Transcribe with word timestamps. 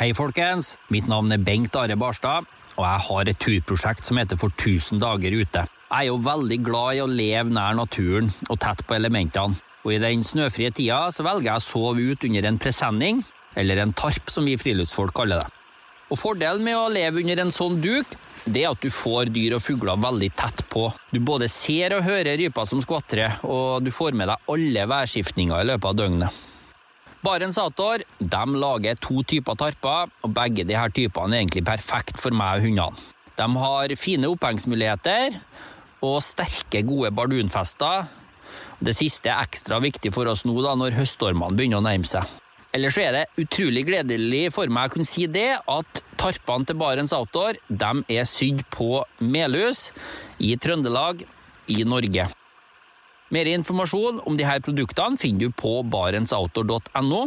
Hei, 0.00 0.14
folkens. 0.16 0.78
Mitt 0.88 1.04
navn 1.12 1.28
er 1.28 1.42
Bengt 1.44 1.74
Are 1.76 1.92
Barstad, 2.00 2.46
og 2.72 2.84
jeg 2.86 3.00
har 3.04 3.28
et 3.28 3.38
turprosjekt 3.44 4.08
som 4.08 4.16
heter 4.16 4.38
For 4.40 4.48
1000 4.48 4.96
dager 5.02 5.36
ute. 5.36 5.66
Jeg 5.68 5.92
er 5.98 6.06
jo 6.06 6.14
veldig 6.24 6.56
glad 6.64 6.96
i 6.96 7.02
å 7.04 7.10
leve 7.10 7.52
nær 7.52 7.76
naturen 7.76 8.30
og 8.46 8.56
tett 8.64 8.80
på 8.88 8.96
elementene. 8.96 9.60
Og 9.84 9.92
i 9.92 10.00
den 10.00 10.24
snøfrie 10.24 10.72
tida 10.72 11.02
så 11.12 11.28
velger 11.28 11.50
jeg 11.50 11.60
å 11.60 11.66
sove 11.66 12.08
ut 12.14 12.24
under 12.30 12.48
en 12.48 12.62
presenning, 12.64 13.20
eller 13.60 13.84
en 13.84 13.92
tarp 13.92 14.32
som 14.32 14.48
vi 14.48 14.56
friluftsfolk 14.56 15.12
kaller 15.20 15.44
det. 15.44 15.52
Og 16.08 16.16
Fordelen 16.16 16.64
med 16.64 16.80
å 16.80 16.88
leve 16.88 17.20
under 17.20 17.44
en 17.44 17.52
sånn 17.52 17.76
duk, 17.84 18.16
det 18.48 18.64
er 18.64 18.72
at 18.72 18.80
du 18.80 18.88
får 18.88 19.28
dyr 19.36 19.60
og 19.60 19.66
fugler 19.68 20.00
veldig 20.00 20.32
tett 20.32 20.64
på. 20.72 20.88
Du 21.12 21.20
både 21.20 21.52
ser 21.52 21.92
og 21.98 22.06
hører 22.08 22.40
ryper 22.40 22.72
som 22.72 22.80
skvatrer, 22.80 23.42
og 23.44 23.84
du 23.84 23.92
får 23.92 24.16
med 24.16 24.32
deg 24.32 24.54
alle 24.56 24.92
værskiftninger 24.96 25.60
i 25.60 25.74
løpet 25.74 25.92
av 25.92 26.06
døgnet. 26.06 26.46
Barents 27.20 27.58
Outdoor 27.60 28.00
de 28.18 28.44
lager 28.56 28.96
to 28.96 29.20
typer 29.28 29.56
tarper, 29.60 30.08
og 30.24 30.32
begge 30.32 30.64
her 30.72 30.92
typene 30.96 31.36
er 31.36 31.42
egentlig 31.42 31.66
perfekt 31.68 32.16
for 32.20 32.32
meg 32.32 32.60
og 32.60 32.64
hundene. 32.64 33.08
De 33.36 33.48
har 33.60 33.92
fine 34.00 34.28
opphengsmuligheter 34.32 35.36
og 36.04 36.16
sterke, 36.24 36.80
gode 36.88 37.12
bardunfester. 37.12 38.08
Det 38.80 38.96
siste 38.96 39.28
er 39.28 39.44
ekstra 39.44 39.82
viktig 39.84 40.14
for 40.16 40.32
oss 40.32 40.46
nå 40.48 40.56
da, 40.64 40.72
når 40.80 40.96
høststormene 40.96 41.56
begynner 41.56 41.82
å 41.82 41.84
nærme 41.84 42.08
seg. 42.08 42.24
Ellers 42.72 42.96
er 43.02 43.12
det 43.12 43.24
utrolig 43.42 43.84
gledelig 43.88 44.44
for 44.54 44.72
meg 44.72 44.88
å 44.88 44.94
kunne 44.94 45.08
si 45.08 45.26
det 45.28 45.58
at 45.58 46.02
tarpene 46.20 46.68
til 46.68 46.80
Barents 46.80 47.12
Outdoor 47.16 47.60
de 47.68 47.94
er 48.16 48.28
sydd 48.30 48.64
på 48.72 49.02
Melhus 49.20 49.90
i 50.38 50.54
Trøndelag 50.56 51.26
i 51.68 51.82
Norge. 51.84 52.30
Mer 53.30 53.46
informasjon 53.46 54.18
om 54.26 54.36
disse 54.38 54.58
produktene 54.66 55.18
finner 55.20 55.46
du 55.46 55.54
på 55.54 55.76
barentsoutdoor.no. 55.86 57.22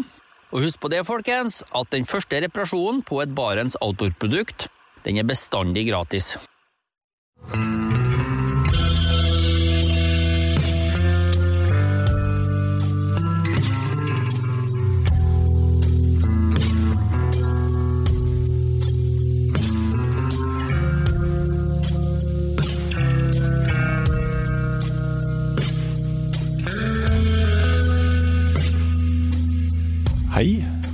Og 0.53 0.61
husk 0.61 0.81
på 0.83 0.91
det, 0.91 1.01
folkens, 1.07 1.63
at 1.73 1.89
den 1.95 2.05
første 2.05 2.43
reparasjonen 2.43 3.01
på 3.07 3.23
et 3.23 3.33
Barents 3.33 3.79
Outdoor-produkt 3.81 4.67
den 5.03 5.17
er 5.19 5.27
bestandig 5.27 5.87
gratis. 5.89 6.35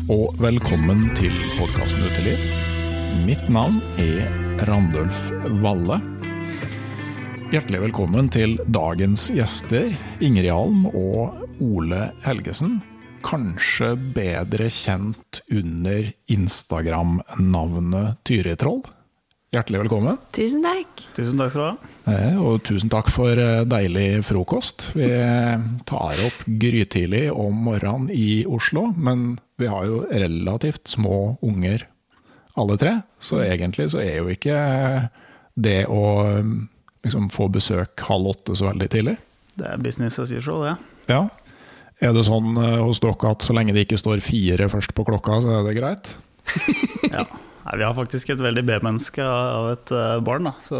Og 0.10 0.34
velkommen 0.42 1.08
til 1.18 1.34
podkasten 1.60 2.02
Uteliv. 2.08 2.42
Mitt 3.28 3.46
navn 3.52 3.80
er 4.02 4.26
Randulf 4.70 5.30
Valle. 5.62 6.00
Hjertelig 7.50 7.82
velkommen 7.88 8.30
til 8.34 8.58
dagens 8.74 9.30
gjester, 9.34 9.90
Ingrid 10.22 10.52
Alm 10.54 10.86
og 10.90 11.44
Ole 11.62 12.10
Helgesen. 12.26 12.80
Kanskje 13.26 13.96
bedre 14.16 14.70
kjent 14.72 15.42
under 15.52 16.08
Instagram-navnet 16.32 18.18
Tyritroll. 18.26 18.82
Hjertelig 19.50 19.82
velkommen. 19.82 20.18
Tusen 20.34 20.62
takk. 20.62 21.04
Tusen 21.18 21.40
takk 21.42 21.50
skal 21.54 21.62
du 21.62 21.68
ha. 21.68 21.92
Eh, 22.14 22.38
Og 22.38 22.62
tusen 22.70 22.90
takk 22.94 23.10
for 23.10 23.34
eh, 23.34 23.64
deilig 23.66 24.22
frokost. 24.28 24.92
Vi 24.94 25.10
tar 25.90 26.22
opp 26.26 26.44
grytidlig 26.46 27.28
om 27.34 27.58
morgenen 27.66 28.12
i 28.14 28.44
Oslo, 28.46 28.92
men 28.94 29.40
vi 29.60 29.70
har 29.72 29.88
jo 29.88 30.04
relativt 30.10 30.88
små 30.92 31.38
unger 31.46 31.86
alle 32.60 32.78
tre. 32.80 32.96
Så 33.20 33.42
egentlig 33.44 33.90
så 33.94 34.02
er 34.04 34.22
jo 34.22 34.32
ikke 34.32 34.56
det 35.60 35.84
å 35.92 36.04
liksom 37.04 37.30
få 37.34 37.50
besøk 37.52 38.02
halv 38.10 38.34
åtte 38.34 38.56
så 38.56 38.70
veldig 38.70 38.90
tidlig. 38.92 39.18
Det 39.60 39.68
er 39.68 39.84
business 39.84 40.20
as 40.20 40.32
usual, 40.32 40.66
det. 40.68 40.76
Ja. 41.12 41.28
Er 42.00 42.16
det 42.16 42.24
sånn 42.28 42.56
eh, 42.56 42.80
hos 42.80 43.02
dere 43.04 43.34
at 43.34 43.44
så 43.44 43.56
lenge 43.56 43.76
det 43.76 43.88
ikke 43.88 44.00
står 44.00 44.24
fire 44.24 44.70
først 44.72 44.96
på 44.96 45.04
klokka, 45.08 45.42
så 45.44 45.60
er 45.60 45.70
det 45.70 45.78
greit? 45.80 46.16
Ja. 47.10 47.26
Nei, 47.70 47.76
vi 47.82 47.86
har 47.86 47.94
faktisk 47.94 48.32
et 48.32 48.40
veldig 48.42 48.64
B-menneske 48.66 49.22
av 49.22 49.68
et 49.74 49.92
eh, 49.94 50.22
barn, 50.26 50.48
da. 50.48 50.54
så 50.64 50.80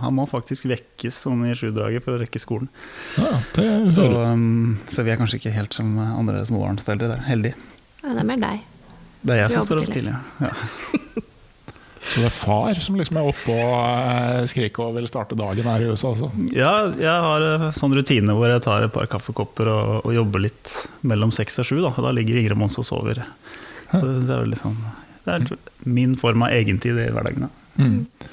han 0.00 0.14
må 0.16 0.24
faktisk 0.30 0.68
vekkes 0.70 1.18
sånn 1.26 1.42
i 1.50 1.56
sjudraget 1.58 2.04
for 2.04 2.16
å 2.16 2.20
rekke 2.22 2.40
skolen. 2.40 2.70
Ja, 3.18 3.40
det 3.56 3.66
Så, 3.92 4.06
um, 4.08 4.78
så 4.88 5.04
vi 5.04 5.12
er 5.12 5.18
kanskje 5.20 5.40
ikke 5.40 5.52
helt 5.52 5.76
som 5.76 5.98
andre 6.00 6.40
småbarnsforeldre 6.46 7.10
der. 7.12 7.26
Heldig. 7.26 7.52
Ja, 8.00 8.14
det 8.14 8.22
er 8.22 8.28
mer 8.28 8.42
deg. 8.42 8.66
Det 9.20 9.34
er 9.36 9.42
jeg 9.42 9.52
som 9.54 9.66
står 9.66 9.82
opp 9.82 9.92
tidlig. 9.92 10.16
Ja. 10.40 10.52
Så 12.10 12.22
det 12.24 12.26
er 12.26 12.32
far 12.34 12.78
som 12.82 12.96
liksom 12.98 13.20
er 13.20 13.28
oppe 13.30 13.54
og 13.54 13.74
eh, 13.76 14.46
skriker 14.50 14.88
og 14.88 14.96
vil 14.96 15.06
starte 15.06 15.36
dagen 15.38 15.68
her 15.68 15.84
i 15.84 15.90
USA? 15.92 16.10
altså? 16.10 16.30
ja, 16.56 16.72
jeg 16.98 17.26
har 17.26 17.44
en 17.44 17.66
sånn 17.76 17.94
rutine 17.94 18.34
hvor 18.34 18.50
jeg 18.50 18.64
tar 18.64 18.86
et 18.86 18.94
par 18.94 19.06
kaffekopper 19.12 19.70
og, 19.70 19.92
og 20.08 20.16
jobber 20.16 20.42
litt 20.48 20.72
mellom 21.06 21.30
seks 21.34 21.60
og 21.62 21.68
sju. 21.68 21.76
Da, 21.84 21.92
da 21.94 22.10
ligger 22.16 22.40
Ingrid 22.40 22.58
Mons 22.58 22.80
og 22.82 22.88
sover. 22.88 23.22
Så 23.92 24.02
det, 24.02 24.26
er 24.26 24.42
veldig 24.42 24.58
sånn, 24.58 24.76
det 25.26 25.36
er 25.36 25.46
min 25.86 26.16
form 26.18 26.46
av 26.46 26.56
egentid 26.56 26.98
i 26.98 27.08
hverdagen. 27.14 27.46
Da. 27.46 27.84
Mm. 27.84 28.30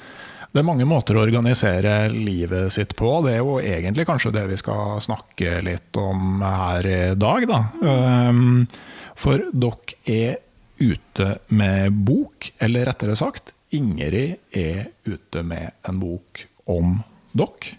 Det 0.48 0.62
er 0.62 0.66
mange 0.66 0.86
måter 0.88 1.18
å 1.18 1.22
organisere 1.22 2.08
livet 2.10 2.72
sitt 2.74 2.96
på. 2.98 3.12
Det 3.26 3.36
er 3.36 3.42
jo 3.44 3.58
egentlig 3.60 4.08
kanskje 4.08 4.32
det 4.34 4.46
vi 4.48 4.58
skal 4.58 4.98
snakke 5.04 5.58
litt 5.66 5.98
om 6.00 6.40
her 6.42 6.88
i 6.88 7.00
dag, 7.20 7.46
da. 7.50 7.60
Um, 7.84 8.64
For 9.18 9.42
dere 9.50 9.96
er 10.06 10.36
ute 10.78 11.28
med 11.50 11.94
bok, 12.06 12.52
eller 12.62 12.86
rettere 12.86 13.16
sagt, 13.18 13.52
Ingrid 13.74 14.38
er 14.56 14.86
ute 15.04 15.42
med 15.44 15.74
en 15.88 15.98
bok 16.00 16.44
om 16.70 17.00
dere. 17.36 17.74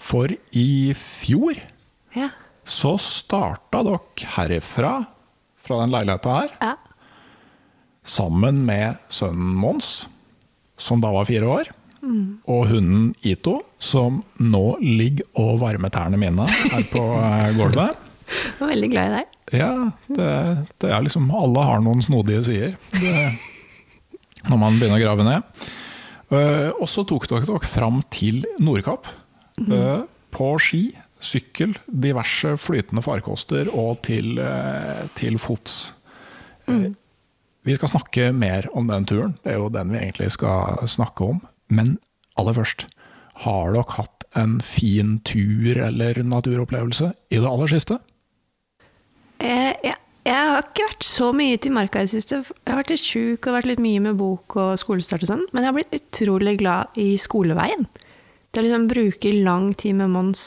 For 0.00 0.32
i 0.56 0.92
fjor 0.96 1.58
Ja. 2.16 2.30
så 2.64 2.96
starta 2.98 3.82
dere 3.86 4.26
herifra, 4.36 4.94
fra 5.60 5.80
den 5.84 5.92
leiligheta 5.94 6.34
her, 6.40 6.54
ja. 6.60 6.74
sammen 8.04 8.64
med 8.66 8.96
sønnen 9.12 9.54
Mons, 9.60 10.08
som 10.80 11.00
da 11.04 11.12
var 11.14 11.28
fire 11.28 11.46
år, 11.46 11.70
og 12.48 12.62
hunden 12.72 13.10
Ito, 13.28 13.58
som 13.78 14.22
nå 14.40 14.64
ligger 14.80 15.26
og 15.38 15.58
varmer 15.60 15.92
tærne 15.92 16.16
mine 16.18 16.46
her 16.48 16.86
på 16.90 17.02
eh, 17.20 17.50
gulvet. 17.58 18.06
Jeg 18.46 18.56
var 18.60 18.72
veldig 18.72 18.90
glad 18.92 19.10
i 19.10 19.18
deg. 19.18 19.36
Ja, 19.60 19.72
det, 20.06 20.30
det 20.82 20.90
er 20.94 21.02
liksom 21.02 21.30
Alle 21.34 21.64
har 21.66 21.80
noen 21.82 22.02
snodige 22.04 22.44
sider 22.46 22.76
det, 22.94 23.24
når 24.46 24.60
man 24.60 24.78
begynner 24.78 25.00
å 25.00 25.02
grave 25.02 25.26
ned. 25.26 25.68
Eh, 26.30 26.70
og 26.76 26.86
så 26.90 27.02
tok 27.08 27.26
dere 27.30 27.48
dere 27.48 27.66
fram 27.66 28.00
til 28.14 28.44
Nordkapp. 28.62 29.08
eh, 29.60 30.04
på 30.30 30.50
ski, 30.62 30.84
sykkel, 31.20 31.74
diverse 31.90 32.54
flytende 32.62 33.02
farkoster 33.04 33.68
og 33.74 34.02
til, 34.06 34.38
eh, 34.38 35.08
til 35.18 35.38
fots. 35.42 35.92
Mm. 36.68 36.94
Vi 37.66 37.74
skal 37.76 37.90
snakke 37.92 38.30
mer 38.32 38.68
om 38.72 38.86
den 38.88 39.04
turen, 39.04 39.34
det 39.44 39.52
er 39.52 39.58
jo 39.58 39.68
den 39.68 39.90
vi 39.90 39.98
egentlig 39.98 40.30
skal 40.32 40.78
snakke 40.88 41.26
om. 41.34 41.42
Men 41.68 41.98
aller 42.38 42.54
først, 42.56 42.86
har 43.44 43.74
dere 43.74 43.96
hatt 43.98 44.24
en 44.36 44.60
fin 44.60 45.18
tur 45.24 45.76
eller 45.76 46.22
naturopplevelse 46.22 47.12
i 47.30 47.36
det 47.36 47.50
aller 47.50 47.66
siste? 47.66 47.98
Jeg, 49.40 49.96
jeg 50.26 50.50
har 50.52 50.62
ikke 50.66 50.86
vært 50.86 51.06
så 51.06 51.30
mye 51.36 51.56
ute 51.56 51.70
i 51.70 51.74
marka 51.74 52.02
i 52.02 52.06
det 52.08 52.12
siste. 52.12 52.42
Jeg 52.44 52.68
har 52.68 52.80
vært 52.82 52.92
litt 52.92 53.06
sjuk 53.06 53.48
og 53.48 53.56
vært 53.56 53.70
litt 53.70 53.82
mye 53.82 54.02
med 54.04 54.18
bok 54.20 54.56
og 54.60 54.72
skolestart 54.80 55.24
og 55.24 55.32
sånn. 55.32 55.44
Men 55.50 55.64
jeg 55.64 55.70
har 55.70 55.78
blitt 55.78 55.98
utrolig 56.00 56.56
glad 56.60 57.00
i 57.00 57.14
skoleveien. 57.20 57.88
Det 58.50 58.60
å 58.60 58.66
liksom 58.66 58.88
bruke 58.90 59.32
lang 59.46 59.70
tid 59.78 59.96
med 60.00 60.10
Mons 60.12 60.44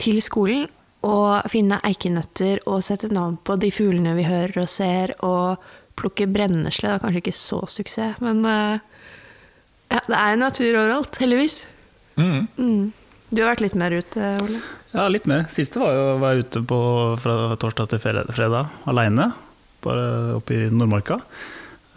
til 0.00 0.18
skolen 0.24 0.66
og 1.06 1.50
finne 1.50 1.80
eikenøtter 1.84 2.62
og 2.70 2.82
sette 2.86 3.10
navn 3.12 3.36
på 3.42 3.56
de 3.60 3.72
fuglene 3.74 4.14
vi 4.16 4.26
hører 4.26 4.62
og 4.62 4.70
ser, 4.70 5.14
og 5.26 5.62
plukke 5.98 6.28
brennesle. 6.30 6.88
Det 6.88 6.94
var 6.94 7.02
kanskje 7.02 7.22
ikke 7.24 7.36
så 7.36 7.58
suksess, 7.70 8.20
men 8.22 8.44
eh, 8.48 8.82
ja, 9.92 10.02
det 10.06 10.18
er 10.18 10.38
natur 10.40 10.70
overalt, 10.70 11.18
heldigvis. 11.20 11.62
Mm. 12.16 12.46
Mm. 12.56 12.86
Du 13.32 13.42
har 13.42 13.52
vært 13.52 13.66
litt 13.66 13.78
mer 13.78 13.98
ute, 13.98 14.30
Ole? 14.44 14.62
Ja, 14.92 15.06
litt 15.08 15.26
mer. 15.28 15.46
Siste 15.48 15.80
var 15.80 15.94
jo 15.96 16.04
var 16.20 16.34
jeg 16.34 16.46
ute 16.46 16.62
på, 16.68 16.78
fra 17.22 17.56
torsdag 17.60 17.94
til 17.94 18.00
fredag, 18.02 18.72
aleine. 18.88 19.30
Bare 19.84 20.36
oppe 20.36 20.56
i 20.56 20.66
Nordmarka. 20.68 21.18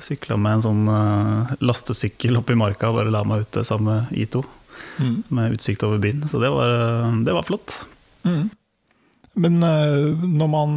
Sykla 0.02 0.38
med 0.40 0.58
en 0.58 0.64
sånn 0.64 0.86
uh, 0.88 1.56
lastesykkel 1.64 2.40
oppe 2.40 2.56
i 2.56 2.60
marka, 2.60 2.94
bare 2.96 3.12
la 3.12 3.24
meg 3.28 3.46
ute 3.46 3.66
sammen 3.68 4.08
med 4.08 4.22
Ito. 4.26 4.46
Mm. 5.00 5.18
Med 5.28 5.58
utsikt 5.58 5.84
over 5.88 6.00
byen. 6.04 6.24
Så 6.32 6.40
det 6.40 6.52
var, 6.52 6.72
eh, 6.72 7.20
det 7.28 7.36
var 7.36 7.48
flott. 7.48 7.76
Mm. 8.28 8.48
Men 9.44 9.60
uh, 9.64 10.16
når 10.24 10.52
man 10.52 10.76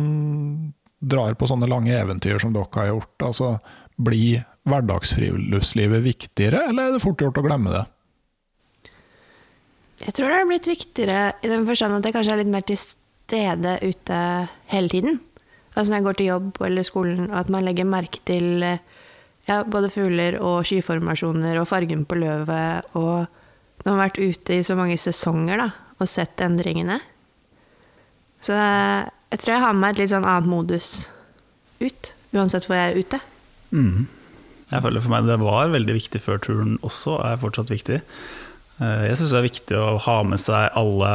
drar 0.98 1.38
på 1.38 1.46
sånne 1.46 1.70
lange 1.70 1.94
eventyr 1.94 2.42
som 2.42 2.54
dere 2.54 2.70
har 2.74 2.90
gjort, 2.90 3.14
altså, 3.30 3.52
blir 3.94 4.42
hverdagsfriluftslivet 4.68 6.02
viktigere, 6.02 6.66
eller 6.70 6.88
er 6.88 6.96
det 6.96 7.04
fort 7.06 7.22
gjort 7.22 7.38
å 7.38 7.46
glemme 7.46 7.74
det? 7.74 7.84
Jeg 9.98 10.14
tror 10.14 10.30
det 10.30 10.36
har 10.38 10.46
blitt 10.46 10.68
viktigere 10.70 11.22
i 11.42 11.50
den 11.50 11.66
forstand 11.66 11.98
at 11.98 12.06
jeg 12.06 12.14
kanskje 12.14 12.36
er 12.36 12.40
litt 12.42 12.52
mer 12.52 12.66
til 12.66 12.78
stede 12.78 13.78
ute 13.82 14.20
hele 14.70 14.92
tiden. 14.92 15.18
Altså 15.74 15.90
når 15.90 15.98
jeg 15.98 16.06
går 16.06 16.18
til 16.18 16.30
jobb 16.30 16.62
eller 16.68 16.86
skolen, 16.86 17.26
og 17.30 17.36
at 17.40 17.50
man 17.52 17.66
legger 17.66 17.86
merke 17.86 18.22
til 18.26 18.62
ja, 19.48 19.62
både 19.64 19.90
fugler 19.90 20.38
og 20.42 20.66
skyformasjoner 20.68 21.58
og 21.60 21.68
fargen 21.70 22.04
på 22.08 22.18
løvet. 22.18 22.88
Og 22.98 23.26
når 23.84 23.90
man 23.90 23.94
har 23.98 24.08
vært 24.08 24.20
ute 24.22 24.58
i 24.58 24.66
så 24.66 24.76
mange 24.78 24.98
sesonger 25.00 25.62
da, 25.62 25.68
og 25.98 26.10
sett 26.10 26.40
endringene. 26.44 27.00
Så 28.44 28.54
jeg 28.54 29.40
tror 29.40 29.54
jeg 29.54 29.64
har 29.64 29.74
med 29.74 29.82
meg 29.82 29.96
et 29.96 30.04
litt 30.04 30.12
sånn 30.12 30.26
annet 30.28 30.50
modus 30.50 30.92
ut, 31.82 32.12
uansett 32.34 32.66
hvor 32.68 32.78
jeg 32.78 32.92
er 32.92 33.02
ute. 33.02 33.20
Mm. 33.74 34.06
Jeg 34.68 34.84
føler 34.84 35.02
for 35.02 35.14
meg 35.14 35.28
det 35.28 35.38
var 35.40 35.72
veldig 35.72 35.96
viktig 35.96 36.20
før 36.22 36.42
turen 36.44 36.76
også, 36.86 37.16
er 37.24 37.40
fortsatt 37.40 37.72
viktig. 37.72 38.02
Eh, 38.78 39.04
Jeg 39.10 39.18
syns 39.20 39.34
det 39.34 39.40
er 39.40 39.48
viktig 39.48 39.78
å 39.78 39.98
ha 40.06 40.16
med 40.26 40.40
seg 40.42 40.72
alle 40.78 41.12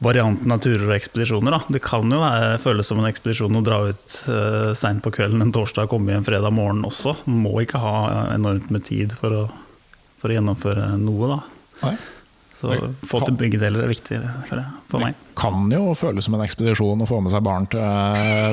variantene 0.00 0.56
av 0.56 0.62
turer 0.64 0.86
og 0.86 0.94
ekspedisjoner. 0.96 1.52
Da. 1.52 1.76
Det 1.76 1.82
kan 1.84 2.08
jo 2.08 2.20
være, 2.22 2.60
føles 2.62 2.88
som 2.88 3.02
en 3.02 3.08
ekspedisjon 3.10 3.58
å 3.58 3.64
dra 3.64 3.82
ut 3.90 4.14
uh, 4.32 4.70
seint 4.72 5.02
på 5.04 5.12
kvelden 5.12 5.44
en 5.44 5.52
torsdag 5.52 5.84
og 5.84 5.92
komme 5.92 6.14
hjem 6.14 6.24
fredag 6.24 6.54
morgen 6.56 6.86
også. 6.88 7.18
Man 7.26 7.42
må 7.44 7.52
ikke 7.60 7.82
ha 7.82 8.30
enormt 8.32 8.70
med 8.72 8.86
tid 8.88 9.12
for 9.20 9.36
å, 9.36 9.42
for 10.22 10.32
å 10.32 10.38
gjennomføre 10.38 10.86
noe, 11.02 11.34
da. 11.34 11.38
Nei. 11.82 11.92
Så 12.60 12.74
å 12.76 12.90
få 13.08 13.22
til 13.24 13.36
begge 13.40 13.58
deler 13.60 13.86
er 13.86 13.90
viktig 13.90 14.18
for, 14.48 14.60
for 14.90 15.00
meg. 15.00 15.16
Kan 15.40 15.70
jo 15.72 15.94
føles 15.96 16.26
som 16.26 16.36
en 16.36 16.44
ekspedisjon 16.44 17.00
å 17.00 17.08
få 17.08 17.22
med 17.24 17.32
seg 17.32 17.44
barn 17.46 17.68
til 17.72 17.80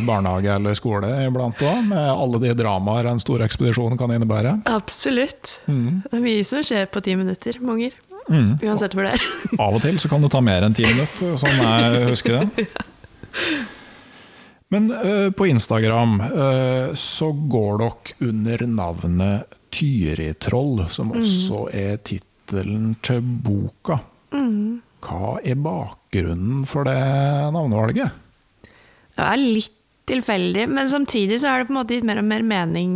barnehage 0.07 0.53
eller 0.53 0.77
skole 0.79 1.11
iblant 1.25 1.59
òg, 1.59 1.81
med 1.89 2.09
alle 2.13 2.41
de 2.45 2.53
dramaer 2.55 3.11
en 3.11 3.19
stor 3.19 3.43
ekspedisjon 3.43 3.99
kan 3.99 4.13
innebære. 4.15 4.61
Absolutt. 4.71 5.57
Mm. 5.67 6.03
Det 6.05 6.15
er 6.15 6.23
mye 6.23 6.45
som 6.47 6.63
skjer 6.63 6.87
på 6.91 7.03
ti 7.03 7.17
minutter 7.19 7.59
med. 7.59 7.97
Mm. 8.27 8.53
Uansett 8.63 8.95
hvor 8.95 9.07
det 9.07 9.15
er. 9.17 9.25
Av 9.59 9.75
og 9.75 9.83
til 9.83 9.99
så 9.99 10.11
kan 10.11 10.23
det 10.23 10.31
ta 10.33 10.43
mer 10.43 10.67
enn 10.67 10.75
ti 10.75 10.87
minutter, 10.87 11.35
sånn 11.39 11.59
jeg 11.59 12.05
husker 12.11 12.39
det. 12.39 12.67
Men 14.73 14.89
uh, 14.91 15.31
på 15.31 15.47
Instagram 15.47 16.19
uh, 16.21 16.95
så 16.95 17.31
går 17.31 17.83
dere 17.83 18.31
under 18.31 18.65
navnet 18.67 19.59
Tyritroll, 19.71 20.85
som 20.91 21.11
også 21.15 21.67
er 21.75 21.99
tittelen 21.99 22.26
til 22.47 23.21
boka. 23.43 23.99
Hva 25.03 25.37
er 25.45 25.59
bakgrunnen 25.61 26.65
for 26.67 26.87
det 26.87 26.97
navnevalget? 27.53 28.11
Det 29.17 29.25
er 29.25 29.41
litt 29.41 29.73
tilfeldig, 30.07 30.67
men 30.71 30.89
samtidig 30.89 31.41
så 31.41 31.51
har 31.51 31.61
det 31.61 31.69
på 31.69 31.75
en 31.75 31.79
måte 31.81 31.97
gitt 31.97 32.07
mer 32.07 32.21
og 32.21 32.27
mer 32.27 32.43
mening. 32.47 32.91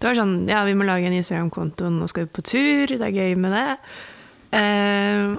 Det 0.00 0.08
var 0.08 0.16
sånn, 0.16 0.46
ja, 0.48 0.62
vi 0.64 0.76
må 0.78 0.86
lage 0.88 1.10
en 1.10 1.16
Instagram-konto, 1.18 1.90
nå 1.92 2.08
skal 2.08 2.24
vi 2.24 2.34
på 2.38 2.44
tur, 2.48 2.94
det 2.94 3.04
er 3.04 3.18
gøy 3.18 3.34
med 3.40 3.52
det. 3.52 3.74
Eh, 4.56 5.34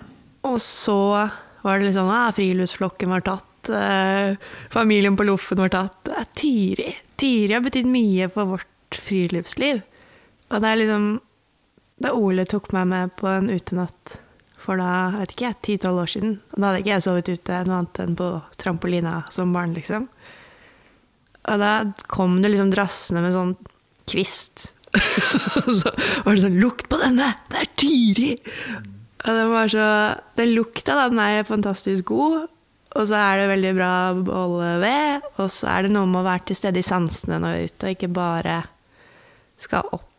og 0.46 0.60
så 0.62 1.00
var 1.64 1.80
det 1.80 1.88
litt 1.88 1.98
sånn, 1.98 2.12
ah, 2.14 2.30
friluftsflokken 2.36 3.10
var 3.14 3.26
tatt, 3.26 3.72
eh, 3.74 4.38
familien 4.74 5.18
på 5.18 5.26
Loffen 5.26 5.64
var 5.64 5.74
tatt. 5.74 6.14
Tyri. 6.38 6.94
Tyri 7.18 7.58
har 7.58 7.66
betydd 7.66 7.90
mye 7.90 8.30
for 8.30 8.54
vårt 8.54 9.02
friluftsliv. 9.02 9.82
Og 10.52 10.62
det 10.62 10.70
er 10.70 10.82
liksom, 10.84 11.10
da 12.02 12.14
Ole 12.18 12.46
tok 12.50 12.72
meg 12.76 12.90
med 12.90 13.16
på 13.20 13.30
en 13.30 13.50
utenatt 13.52 14.18
for 14.62 14.78
da, 14.78 14.90
jeg 15.16 15.22
vet 15.22 15.34
ikke, 15.36 15.52
ti-tolv 15.66 16.04
år 16.04 16.12
siden. 16.12 16.36
Og 16.54 16.60
da 16.60 16.70
hadde 16.70 16.82
ikke 16.84 16.94
jeg 16.94 17.06
sovet 17.08 17.32
ute 17.32 17.62
noe 17.66 17.80
annet 17.80 18.02
enn 18.04 18.18
på 18.20 18.28
trampolina 18.62 19.16
som 19.34 19.54
barn, 19.56 19.74
liksom. 19.74 20.06
Og 21.50 21.62
da 21.62 21.72
kom 22.14 22.38
det 22.44 22.52
liksom 22.54 22.70
drassende 22.74 23.24
med 23.26 23.34
sånn 23.34 23.56
kvist. 24.12 24.70
og 25.64 25.72
så 25.80 25.94
var 26.26 26.36
det 26.36 26.44
sånn 26.44 26.60
Lukt 26.62 26.90
på 26.92 27.00
denne! 27.02 27.32
Det 27.50 27.64
er 27.64 27.72
Tyri! 27.80 28.32
Og 29.22 29.38
den 29.38 29.52
var 29.54 29.70
så 29.72 29.88
Den 30.38 30.54
lukta, 30.58 30.98
da, 30.98 31.08
den 31.10 31.22
er 31.24 31.48
fantastisk 31.48 32.12
god. 32.12 32.46
Og 32.92 33.08
så 33.08 33.18
er 33.18 33.40
det 33.40 33.50
veldig 33.54 33.74
bra 33.78 33.92
å 34.12 34.22
holde 34.36 34.72
ved. 34.84 35.28
Og 35.40 35.50
så 35.54 35.72
er 35.74 35.88
det 35.88 35.96
noe 35.96 36.10
med 36.12 36.22
å 36.22 36.28
være 36.28 36.50
til 36.52 36.60
stede 36.60 36.82
i 36.82 36.86
sansene 36.86 37.42
når 37.42 37.56
vi 37.56 37.66
er 37.66 37.74
ute, 37.74 37.82
og 37.88 37.98
ikke 37.98 38.14
bare 38.14 38.62
skal 39.62 39.94
opp 39.96 40.11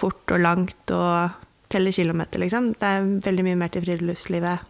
fort 0.00 0.32
og 0.34 0.40
langt 0.42 0.92
og 0.96 1.36
telle 1.70 1.92
kilometer, 1.94 2.40
liksom. 2.42 2.72
Det 2.80 2.88
er 2.88 3.04
veldig 3.28 3.44
mye 3.46 3.58
mer 3.60 3.72
til 3.76 3.84
friluftslivet 3.86 4.66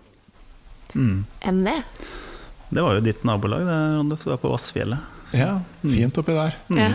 Mm. 0.94 1.24
enn 1.46 1.60
det. 1.64 1.76
Det 2.70 2.82
var 2.82 2.96
jo 2.96 3.00
ditt 3.06 3.22
nabolag, 3.26 3.60
det, 3.66 3.74
Randulf. 3.96 4.24
Du 4.24 4.30
var 4.32 4.40
på 4.42 4.50
Vassfjellet. 4.50 4.98
Ja, 5.38 5.60
fint 5.82 6.18
oppi 6.18 6.34
der. 6.34 6.56
Ja, 6.74 6.88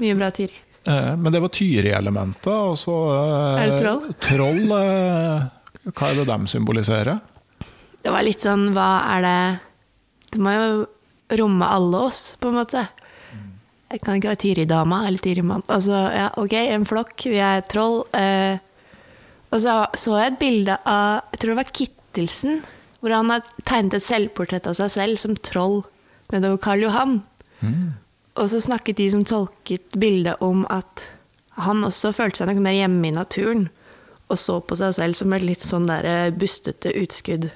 mye 0.00 0.14
bra 0.16 0.30
Tyri. 0.32 0.56
Eh, 0.86 1.16
Men 1.16 1.32
det 1.32 1.40
var 1.40 1.48
Tyri-elementet, 1.52 2.46
og 2.48 2.76
så 2.80 2.94
eh, 3.12 3.62
Er 3.62 3.70
det 3.70 3.78
troll? 3.82 4.14
Troll, 4.20 4.72
eh, 4.78 5.44
hva 5.92 6.08
er 6.10 6.18
det 6.22 6.26
de 6.28 6.38
symboliserer? 6.48 7.20
Det 8.04 8.12
var 8.12 8.24
litt 8.24 8.40
sånn, 8.44 8.70
hva 8.76 8.88
er 9.16 9.22
det 9.24 9.60
Det 10.32 10.40
må 10.44 10.52
jo 10.56 10.86
romme 11.40 11.68
alle 11.68 12.00
oss, 12.08 12.34
på 12.40 12.48
en 12.48 12.58
måte. 12.60 12.86
Jeg 13.94 14.02
kan 14.02 14.18
ikke 14.18 14.32
være 14.32 14.42
Tyri-dama 14.42 15.04
eller 15.06 15.22
Tyri-mann. 15.22 15.62
Altså, 15.70 15.94
ja, 16.10 16.28
ok, 16.40 16.54
en 16.74 16.86
flokk, 16.88 17.14
vi 17.30 17.38
er 17.38 17.62
troll. 17.70 18.00
Eh, 18.18 18.58
og 19.54 19.60
så 19.62 19.84
så 19.94 20.16
jeg 20.18 20.32
et 20.32 20.40
bilde 20.40 20.78
av 20.82 21.20
Jeg 21.30 21.40
tror 21.40 21.52
det 21.52 21.60
var 21.60 21.74
Kittelsen, 21.78 22.56
hvor 22.98 23.14
han 23.14 23.30
har 23.30 23.44
tegnet 23.62 24.00
et 24.00 24.06
selvportrett 24.06 24.66
av 24.66 24.74
seg 24.80 24.90
selv 24.90 25.22
som 25.22 25.38
troll 25.38 25.84
nedover 26.32 26.58
Karl 26.58 26.82
Johan. 26.88 27.20
Og 28.34 28.50
så 28.50 28.58
snakket 28.60 28.98
de 28.98 29.10
som 29.12 29.22
tolket 29.24 29.94
bildet 30.00 30.42
om 30.42 30.66
at 30.74 31.06
han 31.62 31.86
også 31.86 32.10
følte 32.16 32.42
seg 32.42 32.50
noe 32.50 32.64
mer 32.64 32.74
hjemme 32.74 33.06
i 33.06 33.14
naturen, 33.14 33.68
og 34.26 34.40
så 34.40 34.58
på 34.58 34.74
seg 34.80 34.96
selv 34.96 35.14
som 35.14 35.32
et 35.36 35.44
litt 35.46 35.62
sånn 35.62 35.86
der 35.86 36.08
eh, 36.08 36.32
bustete 36.34 36.90
utskudd 36.98 37.52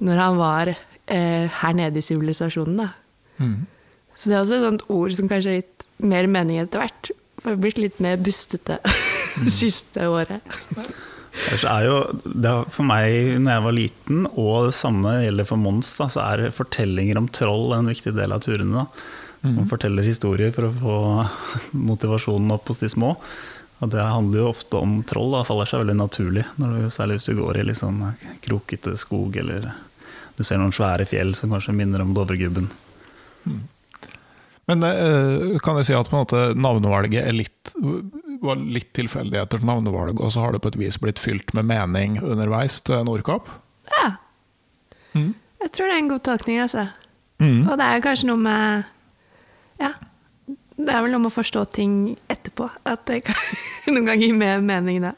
når 0.00 0.22
han 0.22 0.38
var 0.38 0.70
eh, 0.72 1.50
her 1.60 1.74
nede 1.76 2.00
i 2.00 2.06
sivilisasjonen, 2.06 2.86
da. 2.86 2.88
Mm. 3.42 3.66
Så 4.18 4.30
det 4.30 4.36
er 4.36 4.42
også 4.42 4.58
et 4.58 4.66
sånt 4.66 4.86
ord 4.90 5.14
som 5.14 5.30
kanskje 5.30 5.52
har 5.52 5.60
gitt 5.60 5.84
mer 6.02 6.28
mening 6.30 6.58
etter 6.62 6.82
hvert. 6.82 7.10
For 7.38 7.52
jeg 7.52 7.58
har 7.58 7.62
blitt 7.62 7.82
litt 7.82 8.00
mer 8.02 8.18
bustete 8.20 8.80
det 8.82 9.52
siste 9.60 10.08
året. 10.10 10.56
Er 11.38 11.84
jo, 11.86 11.98
det 12.26 12.50
er 12.50 12.70
for 12.74 12.86
meg 12.88 13.36
når 13.38 13.52
jeg 13.52 13.64
var 13.68 13.76
liten, 13.76 14.24
og 14.32 14.68
det 14.68 14.74
samme 14.74 15.20
gjelder 15.22 15.46
for 15.46 15.62
Mons, 15.62 15.92
da, 16.00 16.08
så 16.10 16.24
er 16.24 16.48
fortellinger 16.54 17.20
om 17.20 17.28
troll 17.30 17.76
en 17.76 17.90
viktig 17.90 18.14
del 18.16 18.34
av 18.34 18.42
turene. 18.42 18.82
Da. 18.82 19.14
Man 19.46 19.70
forteller 19.70 20.02
historier 20.02 20.50
for 20.54 20.66
å 20.66 20.74
få 20.80 20.96
motivasjonen 21.92 22.50
opp 22.56 22.72
hos 22.72 22.82
de 22.82 22.90
små. 22.90 23.14
Og 23.78 23.92
det 23.92 24.02
handler 24.02 24.42
jo 24.42 24.50
ofte 24.50 24.80
om 24.82 24.98
troll, 25.06 25.30
da 25.36 25.44
faller 25.46 25.68
seg 25.70 25.84
veldig 25.84 25.98
naturlig. 26.00 26.42
Når 26.58 26.74
du, 26.74 26.86
særlig 26.90 27.20
hvis 27.20 27.28
du 27.28 27.36
går 27.38 27.60
i 27.60 27.66
litt 27.68 27.78
sånn 27.78 28.02
krokete 28.42 28.96
skog, 28.98 29.38
eller 29.38 29.70
du 30.34 30.42
ser 30.42 30.58
noen 30.58 30.74
svære 30.74 31.06
fjell 31.06 31.36
som 31.38 31.54
kanskje 31.54 31.76
minner 31.78 32.02
om 32.02 32.10
Dovregubben. 32.16 32.66
Men 34.68 34.84
eh, 34.84 35.56
kan 35.64 35.78
jeg 35.80 35.88
si 35.88 35.96
at 35.96 36.10
måte 36.12 36.50
navnevalget 36.58 37.24
er 37.24 37.36
litt, 37.36 37.72
var 38.44 38.60
litt 38.60 38.90
tilfeldigheter 38.96 39.62
til 39.62 39.68
navnevalg, 39.68 40.20
og 40.20 40.32
så 40.34 40.44
har 40.44 40.54
det 40.54 40.60
på 40.64 40.72
et 40.74 40.80
vis 40.80 40.98
blitt 41.00 41.22
fylt 41.22 41.54
med 41.56 41.68
mening 41.70 42.18
underveis 42.20 42.76
til 42.84 43.00
Nordkapp? 43.08 43.48
Ja. 43.96 44.10
Mm. 45.16 45.32
Jeg 45.64 45.72
tror 45.72 45.88
det 45.88 45.94
er 45.94 46.02
en 46.02 46.12
god 46.12 46.24
tolkning, 46.28 46.60
altså. 46.66 46.84
Mm. 47.40 47.62
Og 47.64 47.78
det 47.78 47.86
er 47.86 48.04
kanskje 48.04 48.30
noe 48.30 48.44
med 48.44 48.94
Ja. 49.80 49.94
Det 50.78 50.92
er 50.94 51.02
vel 51.02 51.10
noe 51.10 51.24
med 51.24 51.32
å 51.32 51.34
forstå 51.34 51.64
ting 51.74 51.94
etterpå. 52.30 52.68
At 52.86 53.08
det 53.10 53.24
kan 53.26 53.38
noen 53.94 54.04
ganger 54.04 54.28
gir 54.28 54.36
mer 54.38 54.60
mening 54.62 55.00
da. 55.02 55.14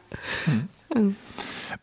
Mm. 0.94 1.10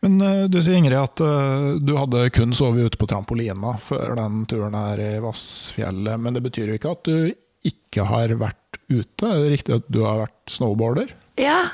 Men 0.01 0.21
eh, 0.21 0.45
du 0.49 0.57
sier 0.61 0.79
Ingrid 0.79 0.97
at 0.97 1.21
eh, 1.23 1.67
du 1.83 1.93
hadde 1.97 2.29
kun 2.33 2.55
sovet 2.57 2.87
ute 2.87 3.01
på 3.01 3.09
trampolina 3.09 3.75
før 3.83 4.15
den 4.17 4.45
turen 4.49 4.77
her 4.77 5.01
i 5.03 5.11
Vassfjellet, 5.21 6.17
men 6.21 6.37
det 6.37 6.43
betyr 6.47 6.71
jo 6.71 6.79
ikke 6.79 6.95
at 6.95 7.05
du 7.05 7.17
ikke 7.65 8.05
har 8.05 8.29
vært 8.39 8.77
ute? 8.89 9.25
Er 9.27 9.41
det 9.43 9.51
riktig 9.57 9.75
at 9.75 9.87
du 9.91 10.03
har 10.05 10.19
vært 10.25 10.53
snowboarder? 10.53 11.13
Ja. 11.41 11.69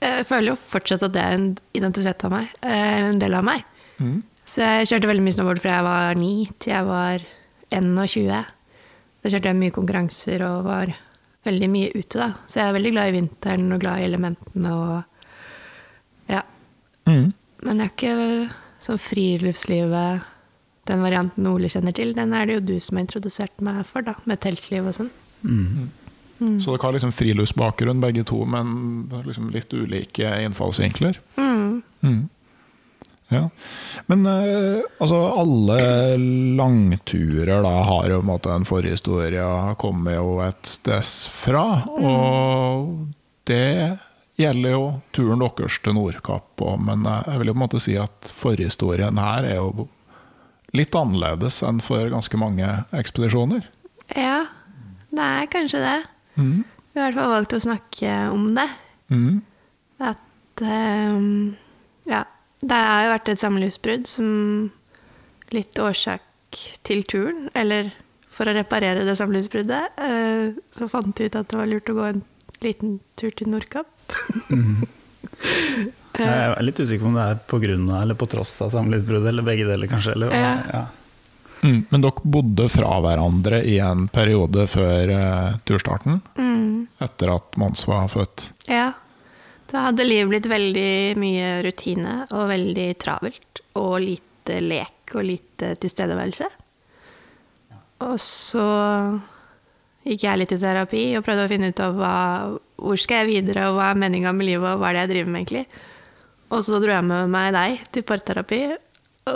Jeg 0.00 0.24
føler 0.26 0.54
jo 0.54 0.56
fortsatt 0.56 1.02
at 1.04 1.12
det 1.12 1.20
er 1.22 1.34
en 1.36 1.48
identitet 1.76 2.24
av 2.24 2.30
meg. 2.32 2.48
eh, 2.62 3.02
En 3.10 3.18
del 3.20 3.34
av 3.34 3.44
meg. 3.44 3.64
Mm. 4.00 4.22
Så 4.48 4.62
jeg 4.64 4.88
kjørte 4.88 5.10
veldig 5.10 5.22
mye 5.26 5.34
snowboard 5.36 5.60
fra 5.60 5.76
jeg 5.76 5.84
var 5.84 6.14
9 6.14 6.46
til 6.58 6.72
jeg 6.72 6.86
var 6.88 7.20
21. 7.70 8.46
Da 9.22 9.28
kjørte 9.28 9.50
jeg 9.52 9.58
mye 9.60 9.70
konkurranser 9.76 10.42
og 10.48 10.64
var 10.64 10.94
veldig 11.44 11.68
mye 11.70 11.90
ute, 11.94 12.16
da. 12.18 12.30
Så 12.48 12.60
jeg 12.60 12.68
er 12.68 12.72
veldig 12.78 12.92
glad 12.96 13.08
i 13.10 13.14
vinteren 13.18 13.72
og 13.76 13.80
glad 13.84 14.00
i 14.00 14.08
elementene 14.08 14.72
og 14.72 15.04
Ja. 16.32 16.42
Mm. 17.06 17.30
Men 17.62 17.78
jeg 17.78 17.86
er 17.86 17.94
ikke 17.94 18.50
sånn 18.80 18.98
friluftslivet 18.98 20.22
Den 20.88 21.02
varianten 21.04 21.46
Ole 21.46 21.68
kjenner 21.68 21.92
til, 21.94 22.14
den 22.16 22.32
er 22.32 22.46
det 22.48 22.54
jo 22.56 22.60
du 22.60 22.80
som 22.80 22.96
har 22.96 23.04
introdusert 23.04 23.60
meg 23.60 23.84
for, 23.86 24.02
da. 24.02 24.14
Med 24.24 24.40
teltliv 24.40 24.88
og 24.88 24.94
sånn. 24.96 25.10
Så 26.40 26.72
dere 26.72 26.82
har 26.86 26.94
liksom 26.96 27.12
friluftsbakgrunn 27.12 28.00
begge 28.00 28.24
to, 28.24 28.42
men 28.48 29.10
liksom 29.26 29.50
litt 29.52 29.72
ulike 29.76 30.30
innfallsvinkler? 30.44 31.18
Mm. 31.36 31.82
Mm. 32.00 32.28
Ja. 33.30 33.50
Men 34.06 34.26
eh, 34.26 34.80
altså, 34.98 35.18
alle 35.38 36.16
langturer 36.56 37.62
da 37.62 37.74
har 37.86 38.08
jo 38.10 38.20
en 38.22 38.30
måte 38.30 38.52
en 38.52 38.66
forhistorie, 38.66 39.46
kommer 39.78 40.16
jo 40.16 40.38
et 40.42 40.66
sted 40.66 41.04
fra. 41.30 41.64
Og 41.86 43.12
det 43.50 43.98
gjelder 44.40 44.74
jo 44.74 44.84
turen 45.14 45.44
deres 45.44 45.78
til 45.84 45.96
Nordkapp 45.98 46.64
òg, 46.64 46.80
men 46.88 47.06
eh, 47.06 47.28
jeg 47.30 47.42
vil 47.42 47.52
jo 47.52 47.54
på 47.54 47.60
en 47.60 47.66
måte 47.66 47.82
si 47.84 47.98
at 48.00 48.32
forhistorien 48.42 49.20
her 49.22 49.46
er 49.46 49.60
jo 49.60 49.86
litt 50.76 50.94
annerledes 50.94 51.60
enn 51.66 51.82
for 51.82 52.10
ganske 52.10 52.38
mange 52.40 52.66
ekspedisjoner. 52.96 53.68
Ja, 54.16 54.46
det 55.10 55.26
er 55.26 55.48
kanskje 55.52 55.80
det. 55.82 55.96
Mm. 56.40 56.58
Vi 56.90 57.00
har 57.00 57.08
i 57.08 57.10
hvert 57.10 57.20
fall 57.20 57.32
valgt 57.34 57.54
å 57.56 57.62
snakke 57.62 58.12
om 58.34 58.50
det. 58.58 58.68
Mm. 59.10 59.40
At 60.10 60.64
um, 60.64 61.56
Ja. 62.10 62.24
Det 62.60 62.76
har 62.76 63.06
jo 63.06 63.12
vært 63.14 63.28
et 63.32 63.40
samlivsbrudd 63.40 64.08
som 64.10 64.26
litt 65.54 65.78
årsak 65.80 66.20
til 66.84 67.04
turen. 67.08 67.46
Eller 67.56 67.88
for 68.30 68.50
å 68.50 68.52
reparere 68.52 69.06
det 69.08 69.14
samlivsbruddet, 69.16 69.96
uh, 69.96 70.52
så 70.76 70.88
fant 70.92 71.16
vi 71.16 71.30
ut 71.30 71.38
at 71.40 71.48
det 71.48 71.56
var 71.56 71.70
lurt 71.70 71.88
å 71.88 71.96
gå 71.96 72.04
en 72.10 72.22
liten 72.60 72.98
tur 73.16 73.32
til 73.32 73.48
Nordkapp. 73.48 73.88
Jeg 76.20 76.26
er 76.26 76.60
litt 76.64 76.80
usikker 76.80 77.04
på 77.04 77.08
om 77.08 77.16
det 77.16 77.24
er 77.32 77.38
på 77.48 77.58
grunn 77.62 77.86
av 77.88 78.02
eller 78.02 78.16
på 78.18 78.26
tross 78.28 78.52
av 78.64 78.72
samlivsbruddet, 78.74 79.30
eller 79.30 79.46
begge 79.46 79.64
deler 79.68 79.88
kanskje. 79.88 80.16
Eller, 80.18 80.34
Ja. 80.36 80.54
ja. 80.68 80.82
Mm. 81.60 81.84
Men 81.90 82.04
dere 82.04 82.30
bodde 82.36 82.68
fra 82.72 82.94
hverandre 83.04 83.60
i 83.68 83.76
en 83.84 84.06
periode 84.12 84.64
før 84.70 85.12
uh, 85.12 85.58
turstarten? 85.68 86.22
Etter 87.00 87.32
at 87.32 87.56
Mons 87.60 87.86
var 87.88 88.08
født? 88.12 88.50
Ja. 88.68 88.92
Da 89.70 89.86
hadde 89.86 90.06
livet 90.06 90.32
blitt 90.32 90.48
veldig 90.50 90.92
mye 91.20 91.50
rutine 91.64 92.16
og 92.28 92.48
veldig 92.50 92.88
travelt. 93.00 93.62
Og 93.80 94.00
lite 94.02 94.58
lek 94.64 95.14
og 95.14 95.26
lite 95.26 95.74
tilstedeværelse. 95.80 96.48
Og 98.06 98.16
så 98.22 98.66
gikk 100.08 100.24
jeg 100.24 100.40
litt 100.40 100.52
i 100.56 100.60
terapi 100.60 101.04
og 101.18 101.24
prøvde 101.26 101.46
å 101.46 101.50
finne 101.50 101.70
ut 101.70 101.82
av 101.84 101.96
hva, 101.98 102.16
hvor 102.80 103.00
skal 103.00 103.22
jeg 103.22 103.30
videre, 103.44 103.68
og 103.68 103.78
hva 103.78 103.90
er 103.92 104.00
meninga 104.00 104.32
med 104.34 104.48
livet, 104.48 104.68
og 104.72 104.80
hva 104.80 104.90
er 104.90 104.96
det 104.96 105.02
jeg 105.04 105.12
driver 105.14 105.32
med 105.32 105.42
egentlig. 105.42 105.64
Og 106.50 106.64
så 106.66 106.80
dro 106.82 106.94
jeg 106.94 107.06
med 107.06 107.32
meg 107.32 107.50
deg 107.54 107.84
til 107.94 108.06
parterapi, 108.08 108.62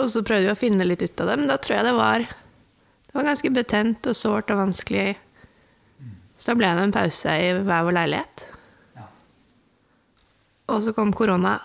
og 0.01 0.09
så 0.11 0.23
prøvde 0.25 0.47
vi 0.47 0.53
å 0.53 0.59
finne 0.59 0.87
litt 0.87 1.03
ut 1.03 1.21
av 1.23 1.31
det. 1.31 1.37
Men 1.41 1.51
da 1.51 1.59
tror 1.61 1.77
jeg 1.77 1.87
det 1.87 1.95
var, 1.97 2.25
det 2.25 3.17
var 3.17 3.29
ganske 3.29 3.53
betent 3.55 4.09
og 4.09 4.17
sårt 4.17 4.51
og 4.53 4.61
vanskelig. 4.63 5.15
Så 6.35 6.51
da 6.51 6.57
ble 6.59 6.73
det 6.75 6.83
en 6.87 6.95
pause 6.95 7.37
i 7.39 7.53
hver 7.63 7.87
vår 7.87 7.97
leilighet. 7.99 8.45
Og 10.73 10.81
så 10.81 10.95
kom 10.97 11.13
korona. 11.15 11.59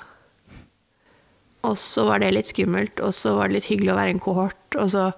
Og 1.66 1.76
så 1.80 2.06
var 2.08 2.22
det 2.22 2.32
litt 2.32 2.50
skummelt, 2.52 3.00
og 3.04 3.12
så 3.16 3.34
var 3.36 3.48
det 3.48 3.58
litt 3.58 3.70
hyggelig 3.72 3.92
å 3.92 3.98
være 3.98 4.14
en 4.14 4.22
kohort. 4.22 4.76
Og 4.80 4.92
så 4.92 5.10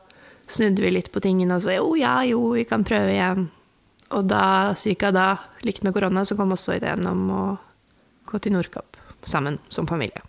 snudde 0.50 0.84
vi 0.84 0.92
litt 0.92 1.10
på 1.14 1.22
tingene 1.22 1.56
og 1.56 1.62
så 1.62 1.70
var 1.70 1.78
jo, 1.78 1.92
ja, 2.00 2.14
jo, 2.28 2.40
vi 2.56 2.64
kan 2.68 2.84
prøve 2.86 3.14
igjen. 3.14 3.48
Og 4.12 4.26
da, 4.28 4.74
cirka 4.76 5.12
da, 5.14 5.28
likt 5.64 5.86
med 5.86 5.94
korona, 5.96 6.24
så 6.28 6.36
kom 6.36 6.52
også 6.52 6.76
ideen 6.76 7.06
om 7.08 7.22
å 7.32 7.44
gå 8.28 8.40
til 8.42 8.54
Nordkapp 8.56 8.98
sammen 9.28 9.58
som 9.72 9.88
familie. 9.88 10.20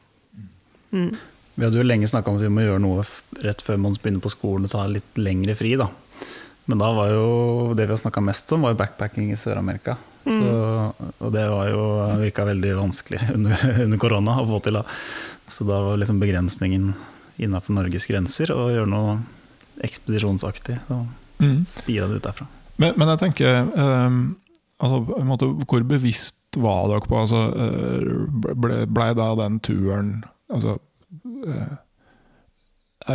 Mm. 0.93 1.15
Vi 1.55 1.65
hadde 1.65 1.77
jo 1.77 1.85
lenge 1.85 2.07
snakka 2.09 2.31
om 2.31 2.39
at 2.39 2.45
vi 2.45 2.51
må 2.53 2.63
gjøre 2.65 2.81
noe 2.81 3.03
rett 3.45 3.61
før 3.61 3.77
man 3.81 3.93
begynner 3.99 4.23
på 4.23 4.31
skolen 4.33 4.65
og 4.65 4.71
ta 4.73 4.85
litt 4.89 5.19
lengre 5.21 5.55
fri. 5.57 5.75
da. 5.77 5.89
Men 6.65 6.79
da 6.79 6.89
var 6.95 7.11
jo 7.11 7.25
det 7.77 7.85
vi 7.89 7.93
har 7.93 7.99
snakka 8.01 8.23
mest 8.23 8.51
om, 8.55 8.63
var 8.63 8.73
jo 8.73 8.79
backpacking 8.79 9.31
i 9.33 9.37
Sør-Amerika. 9.37 9.97
Mm. 10.25 10.43
Og 11.19 11.31
det 11.35 11.43
var 11.51 11.67
jo, 11.69 11.81
virka 12.21 12.45
veldig 12.47 12.71
vanskelig 12.79 13.19
under, 13.35 13.65
under 13.83 13.99
korona 14.01 14.37
å 14.41 14.47
få 14.47 14.61
til. 14.63 14.79
da. 14.79 14.85
Så 15.51 15.67
da 15.67 15.81
var 15.83 15.99
liksom 15.99 16.21
begrensningen 16.23 16.93
innafor 17.43 17.75
Norges 17.75 18.07
grenser 18.07 18.53
å 18.55 18.69
gjøre 18.71 18.89
noe 18.89 19.17
ekspedisjonsaktig. 19.83 20.79
Så 20.87 21.03
Mm. 21.41 21.65
spira 21.67 22.07
det 22.07 22.15
ut 22.21 22.23
derfra. 22.23 22.45
Men, 22.77 22.93
men 22.95 23.09
jeg 23.09 23.19
tenker 23.19 23.65
um, 23.75 24.35
altså, 24.79 24.99
måte, 25.25 25.47
Hvor 25.67 25.83
bevisst 25.83 26.55
var 26.61 26.85
dere 26.87 27.01
på 27.09 27.17
altså, 27.19 27.41
eh, 27.57 28.53
ble, 28.53 28.77
ble 28.87 29.07
da 29.17 29.25
den 29.41 29.57
turen 29.65 30.11
altså, 30.53 30.77
eh, 31.47 31.73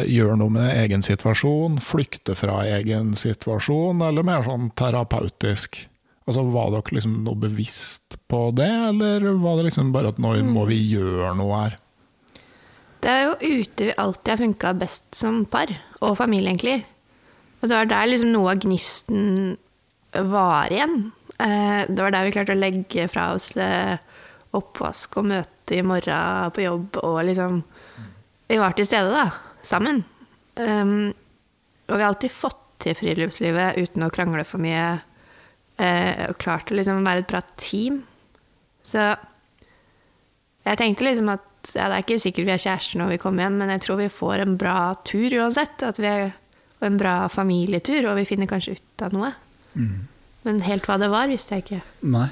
Gjøre 0.05 0.35
noe 0.37 0.53
med 0.53 0.69
egen 0.83 1.01
situasjon, 1.01 1.79
flykte 1.81 2.35
fra 2.37 2.59
egen 2.69 3.15
situasjon, 3.17 4.03
eller 4.05 4.27
mer 4.27 4.43
sånn 4.45 4.69
terapeutisk? 4.77 5.79
Altså, 6.29 6.43
Var 6.53 6.75
dere 6.75 6.97
liksom 6.99 7.15
noe 7.25 7.41
bevisst 7.41 8.19
på 8.29 8.51
det, 8.53 8.69
eller 8.91 9.31
var 9.41 9.57
det 9.57 9.71
liksom 9.71 9.95
bare 9.95 10.13
at 10.13 10.19
nå 10.21 10.35
må 10.45 10.67
vi 10.69 10.77
gjøre 10.91 11.33
noe 11.39 11.63
her? 11.63 11.79
Det 13.01 13.09
er 13.15 13.25
jo 13.25 13.63
ute 13.63 13.89
vi 13.89 13.95
alltid 13.97 14.33
har 14.35 14.43
funka 14.43 14.75
best 14.77 15.07
som 15.17 15.45
par, 15.49 15.73
og 16.03 16.19
familie, 16.19 16.53
egentlig. 16.53 16.85
Og 17.63 17.71
det 17.71 17.77
var 17.79 17.89
der 17.89 18.11
liksom 18.11 18.35
noe 18.35 18.53
av 18.53 18.61
gnisten 18.61 19.57
var 20.13 20.69
igjen. 20.75 21.13
Eh, 21.39 21.87
Det 21.89 21.97
var 22.03 22.11
der 22.13 22.25
vi 22.29 22.35
klarte 22.37 22.53
å 22.53 22.61
legge 22.61 23.09
fra 23.09 23.33
oss 23.35 23.57
eh, 23.57 23.97
oppvask 24.53 25.17
og 25.17 25.31
møte 25.33 25.79
i 25.79 25.83
morgen 25.83 26.53
på 26.53 26.65
jobb, 26.67 27.01
og 27.03 27.25
liksom 27.25 27.63
Vi 28.49 28.59
var 28.61 28.77
til 28.77 28.89
stede, 28.89 29.13
da, 29.13 29.59
sammen. 29.67 30.03
Um, 30.57 31.13
og 31.89 31.97
vi 31.97 32.03
har 32.03 32.09
alltid 32.11 32.33
fått 32.33 32.65
til 32.83 32.97
friluftslivet 32.97 33.79
uten 33.79 34.07
å 34.07 34.13
krangle 34.15 34.45
for 34.47 34.63
mye, 34.63 35.01
Og 35.79 36.31
og 36.31 36.39
klart 36.43 36.73
å 36.73 36.75
liksom 36.75 37.05
være 37.07 37.23
et 37.23 37.31
bra 37.31 37.41
team. 37.57 38.01
Så 38.83 38.99
jeg 40.67 40.79
tenkte 40.81 41.05
liksom 41.07 41.29
at 41.31 41.45
ja, 41.75 41.87
det 41.87 41.95
er 41.95 42.03
ikke 42.03 42.19
sikkert 42.19 42.49
vi 42.49 42.55
er 42.55 42.63
kjærester 42.63 42.99
når 42.99 43.13
vi 43.13 43.21
kommer 43.23 43.45
hjem, 43.45 43.59
men 43.61 43.71
jeg 43.71 43.85
tror 43.85 44.01
vi 44.01 44.09
får 44.11 44.43
en 44.43 44.57
bra 44.59 44.95
tur 45.07 45.35
uansett. 45.39 45.83
At 45.87 46.01
vi 46.03 46.09
er, 46.11 46.33
og 46.81 46.87
en 46.89 46.99
bra 46.99 47.15
familietur, 47.31 48.09
og 48.11 48.19
vi 48.19 48.27
finner 48.27 48.51
kanskje 48.51 48.79
ut 48.79 49.05
av 49.07 49.15
noe. 49.15 49.33
Men 50.47 50.61
helt 50.67 50.87
hva 50.89 50.99
det 50.99 51.11
var, 51.13 51.31
visste 51.31 51.55
jeg 51.55 51.67
ikke. 51.67 51.81
Nei. 52.11 52.29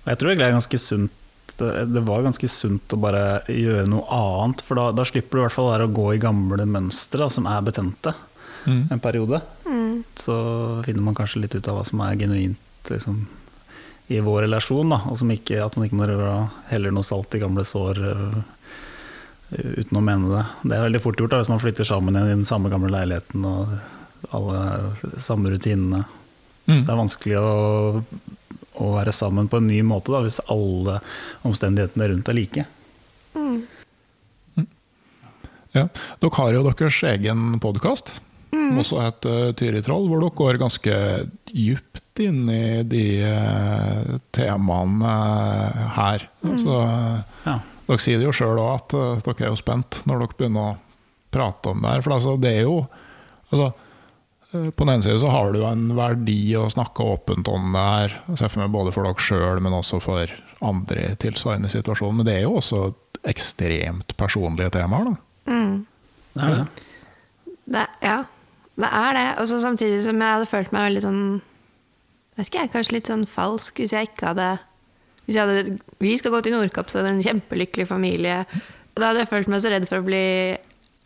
Og 0.00 0.08
jeg 0.08 0.20
tror 0.20 0.30
egentlig 0.30 0.44
det 0.44 0.48
er 0.48 0.58
ganske 0.58 0.80
sunt 0.80 1.19
det 1.60 1.84
det 1.94 2.02
var 2.08 2.24
ganske 2.26 2.48
sunt 2.50 2.96
å 2.96 2.98
bare 3.00 3.22
gjøre 3.52 3.86
noe 3.92 4.08
annet, 4.16 4.64
for 4.66 4.80
da, 4.80 4.88
da 4.96 5.06
slipper 5.08 5.38
du 5.38 5.42
i 5.42 5.46
hvert 5.46 5.56
fall 5.58 5.70
der 5.74 5.86
å 5.86 5.92
gå 5.94 6.08
i 6.14 6.22
gamle 6.22 6.66
mønstre 6.66 7.22
da, 7.22 7.30
som 7.32 7.48
er 7.50 7.64
betente 7.68 8.16
Mm. 8.66 8.88
en 8.90 9.00
periode. 9.00 9.40
Så 10.14 10.34
finner 10.84 11.02
man 11.02 11.14
kanskje 11.14 11.40
litt 11.40 11.54
ut 11.54 11.68
av 11.68 11.78
hva 11.78 11.84
som 11.86 12.00
er 12.04 12.18
genuint 12.20 12.90
liksom, 12.90 13.26
i 14.10 14.20
vår 14.20 14.42
relasjon, 14.46 14.90
da, 14.90 15.00
og 15.08 15.18
som 15.20 15.30
ikke, 15.30 15.60
at 15.64 15.76
man 15.76 15.86
ikke 15.86 16.00
må 16.00 16.08
røre 16.10 16.32
å 16.34 16.80
noe 16.90 17.06
salt 17.06 17.34
i 17.36 17.42
gamle 17.42 17.64
sår 17.64 18.00
øh, 18.10 18.40
uten 19.80 19.98
å 19.98 20.04
mene 20.04 20.32
det. 20.34 20.44
Det 20.64 20.76
er 20.76 20.86
veldig 20.88 21.02
fort 21.04 21.22
gjort 21.22 21.34
da, 21.34 21.42
hvis 21.42 21.52
man 21.52 21.62
flytter 21.62 21.88
sammen 21.88 22.16
igjen 22.16 22.32
i 22.32 22.38
den 22.40 22.48
samme 22.48 22.72
gamle 22.72 22.92
leiligheten 22.92 23.46
og 23.48 23.76
alle 24.36 25.20
samme 25.22 25.52
rutinene. 25.54 26.04
Mm. 26.66 26.84
Det 26.84 26.90
er 26.92 27.00
vanskelig 27.00 27.38
å, 27.40 28.02
å 28.80 28.94
være 28.96 29.12
sammen 29.16 29.48
på 29.52 29.60
en 29.60 29.68
ny 29.70 29.80
måte 29.86 30.12
da, 30.14 30.22
hvis 30.24 30.40
alle 30.50 30.98
omstendighetene 31.46 32.08
rundt 32.14 32.28
er 32.32 32.38
like. 32.38 32.66
Ja. 35.72 35.84
Dere 36.20 36.34
har 36.34 36.56
jo 36.56 36.64
deres 36.66 36.96
egen 37.12 37.44
podkast, 37.62 38.16
som 38.50 38.78
også 38.82 38.98
heter 39.04 39.52
Tyritroll, 39.58 40.08
hvor 40.10 40.22
dere 40.24 40.34
går 40.40 40.58
ganske 40.58 40.94
djupt 41.54 42.22
inn 42.24 42.42
i 42.52 42.82
de 42.84 43.04
eh, 43.24 44.16
temaene 44.34 45.12
her. 45.96 46.24
Så, 46.58 46.80
Ja. 47.46 47.54
dere 47.86 48.02
sier 48.02 48.18
det 48.18 48.26
jo 48.26 48.34
sjøl 48.34 48.58
òg, 48.58 48.72
at 48.80 48.96
eh, 48.98 49.22
dere 49.28 49.46
er 49.46 49.52
jo 49.54 49.60
spent 49.62 50.02
når 50.10 50.24
dere 50.24 50.36
begynner 50.40 50.72
å 50.72 50.78
prate 51.30 51.70
om 51.70 51.80
det 51.86 51.94
her. 51.94 52.02
For 52.04 52.16
altså, 52.18 52.34
det 52.42 52.52
er 52.58 52.66
jo 52.66 52.80
altså, 53.52 53.70
eh, 53.70 53.86
På 54.50 54.84
den 54.84 54.96
ene 54.96 55.04
siden 55.04 55.20
så 55.22 55.30
har 55.30 55.52
du 55.54 55.60
en 55.62 55.92
verdi 55.94 56.56
å 56.58 56.66
snakke 56.72 57.04
åpent 57.06 57.48
om 57.50 57.70
det 57.76 57.84
her. 57.86 58.16
Ser 58.34 58.50
for 58.50 58.64
meg 58.64 58.72
både 58.74 58.94
for 58.94 59.06
dere 59.06 59.22
sjøl, 59.22 59.62
men 59.62 59.76
også 59.76 60.00
for 60.02 60.32
andre 60.66 61.12
i 61.12 61.18
tilsvarende 61.22 61.70
situasjon. 61.70 62.16
Men 62.18 62.26
det 62.26 62.38
er 62.38 62.48
jo 62.48 62.56
også 62.58 62.88
ekstremt 63.30 64.16
personlige 64.18 64.72
temaer. 64.74 65.12
da. 65.12 65.16
Det 66.34 66.46
er 66.46 66.56
det. 66.56 66.64
Det, 67.70 67.84
ja, 68.02 68.16
det 68.80 68.90
er 68.90 69.14
det. 69.14 69.28
Og 69.38 69.46
så 69.50 69.60
samtidig 69.62 70.02
som 70.02 70.18
jeg 70.18 70.34
hadde 70.34 70.50
følt 70.50 70.74
meg 70.74 70.88
veldig 70.88 71.04
sånn 71.04 71.22
vet 72.38 72.48
ikke 72.48 72.64
jeg, 72.64 72.72
Kanskje 72.72 72.96
litt 72.96 73.10
sånn 73.10 73.26
falsk 73.28 73.80
hvis 73.82 73.94
jeg 73.94 74.10
ikke 74.10 74.32
hadde 74.32 74.50
hvis 75.26 75.36
jeg 75.36 75.46
hadde, 75.46 75.78
Vi 76.02 76.16
skal 76.18 76.34
gå 76.34 76.40
til 76.42 76.56
Nordkapp, 76.56 76.90
så 76.90 77.04
det 77.04 77.10
er 77.10 77.14
en 77.14 77.22
kjempelykkelig 77.22 77.86
familie. 77.86 78.42
Da 78.96 79.10
hadde 79.10 79.22
jeg 79.22 79.30
følt 79.30 79.50
meg 79.52 79.62
så 79.62 79.70
redd 79.70 79.86
for 79.86 80.02
å 80.02 80.06
bli 80.06 80.24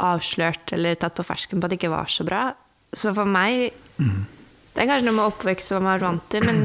avslørt 0.05 0.73
eller 0.75 0.97
tatt 0.99 1.17
på 1.19 1.27
fersken 1.27 1.61
på 1.61 1.69
at 1.69 1.75
det 1.75 1.79
ikke 1.83 1.93
var 1.93 2.09
så 2.11 2.25
bra. 2.27 2.47
Så 2.95 3.15
for 3.15 3.29
meg 3.29 3.73
Det 3.99 4.83
er 4.83 4.89
kanskje 4.89 5.07
noe 5.07 5.17
med 5.19 5.29
oppvekst 5.29 5.71
som 5.71 5.85
man 5.85 5.95
har 5.95 6.03
vant 6.03 6.27
til, 6.33 6.47
men 6.47 6.65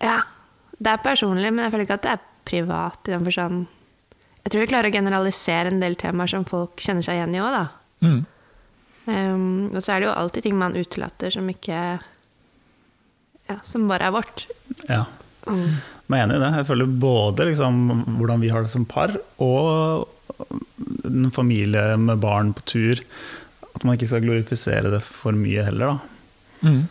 Ja. 0.00 0.20
Det 0.80 0.88
er 0.88 1.02
personlig, 1.04 1.50
men 1.52 1.66
jeg 1.66 1.72
føler 1.74 1.84
ikke 1.84 1.96
at 1.98 2.04
det 2.06 2.12
er 2.14 2.28
privat 2.48 3.08
i 3.08 3.12
den 3.12 3.24
forstand. 3.26 3.66
Jeg 4.40 4.52
tror 4.52 4.62
vi 4.62 4.68
klarer 4.70 4.88
å 4.88 4.94
generalisere 4.94 5.68
en 5.68 5.82
del 5.82 5.96
temaer 6.00 6.30
som 6.32 6.46
folk 6.48 6.80
kjenner 6.80 7.04
seg 7.04 7.18
igjen 7.18 7.34
i 7.36 7.42
òg, 7.44 7.52
da. 7.52 7.64
Mm. 8.00 8.20
Um, 9.10 9.42
og 9.74 9.82
så 9.82 9.92
er 9.92 10.00
det 10.00 10.08
jo 10.08 10.14
alltid 10.14 10.46
ting 10.46 10.56
man 10.60 10.76
utelater 10.76 11.32
som 11.34 11.48
ikke 11.50 11.80
Ja, 13.50 13.56
som 13.66 13.88
bare 13.90 14.06
er 14.06 14.14
vårt. 14.14 14.46
Ja. 14.86 15.04
Mm. 15.48 15.80
jeg 16.06 16.16
er 16.16 16.22
enig 16.22 16.36
i 16.36 16.42
det. 16.44 16.50
Jeg 16.60 16.66
føler 16.68 16.96
både 17.02 17.46
liksom, 17.48 17.78
hvordan 18.20 18.40
vi 18.44 18.50
har 18.52 18.62
det 18.62 18.70
som 18.70 18.84
par, 18.86 19.16
og 19.42 20.08
en 21.04 21.30
familie 21.34 21.96
med 21.98 22.20
barn 22.22 22.52
på 22.54 22.64
tur. 22.70 23.02
At 23.80 23.84
man 23.88 23.96
ikke 23.96 24.10
skal 24.10 24.20
glorifisere 24.26 24.90
det 24.92 25.00
for 25.06 25.32
mye 25.32 25.64
heller. 25.64 25.96
Da. 26.60 26.68
Mm. 26.68 26.82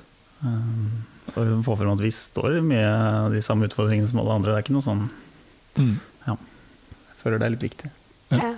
Um, 0.42 1.04
og 1.36 1.44
liksom 1.46 1.66
få 1.68 1.76
frem 1.78 1.92
at 1.94 2.02
vi 2.02 2.10
står 2.16 2.56
i 2.58 2.64
mye 2.66 2.88
av 2.90 3.36
de 3.36 3.42
samme 3.46 3.68
utfordringene 3.70 4.10
som 4.10 4.20
alle 4.24 4.34
andre. 4.40 4.56
Det 4.56 4.58
er 4.58 4.66
ikke 4.66 4.78
noe 4.80 4.88
sånn 4.90 5.04
Mm. 5.78 6.00
ja. 6.26 6.34
Jeg 6.34 7.20
føler 7.22 7.38
det 7.40 7.46
er 7.46 7.54
litt 7.54 7.68
viktig. 7.70 7.92
Ja. 8.34 8.38
Ja. 8.42 8.56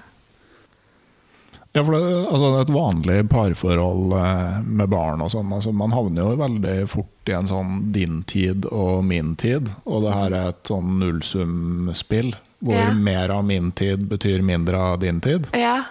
Ja, 1.74 1.84
for 1.88 1.94
det, 1.96 2.00
altså 2.28 2.48
Et 2.62 2.72
vanlig 2.74 3.18
parforhold 3.32 4.12
eh, 4.18 4.62
med 4.66 4.90
barn 4.92 5.22
og 5.24 5.30
sånn, 5.32 5.52
altså 5.56 5.72
man 5.76 5.94
havner 5.96 6.32
jo 6.34 6.40
veldig 6.42 6.74
fort 6.92 7.30
i 7.32 7.36
en 7.38 7.48
sånn 7.48 7.92
din 7.96 8.24
tid 8.28 8.66
og 8.72 9.06
min 9.08 9.36
tid. 9.40 9.70
Og 9.86 10.04
det 10.08 10.16
her 10.18 10.32
er 10.36 10.50
et 10.52 10.64
sånn 10.72 10.98
nullsumspill, 11.00 12.34
hvor 12.64 12.76
Ja. 12.76 12.94
mer 12.94 13.32
av 13.32 13.46
min 13.46 13.72
tid 13.72 14.08
betyr 14.10 14.42
mindre 14.44 14.78
av 14.80 15.00
din 15.00 15.22
tid. 15.22 15.48
Ja. 15.54 15.84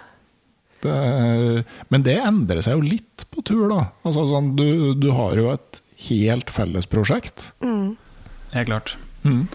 Det, 0.81 1.63
men 1.93 2.03
det 2.05 2.17
endrer 2.25 2.61
seg 2.65 2.77
jo 2.79 2.85
litt 2.85 3.25
på 3.31 3.43
tur, 3.45 3.67
da. 3.71 3.83
Altså, 4.07 4.25
sånn, 4.31 4.53
du, 4.57 4.93
du 4.97 5.09
har 5.15 5.37
jo 5.37 5.51
et 5.53 5.81
helt 6.09 6.49
felles 6.53 6.87
prosjekt. 6.89 7.51
Mm. 7.61 7.93
Helt 8.55 8.67
klart. 8.71 8.95
Mm. 9.23 9.45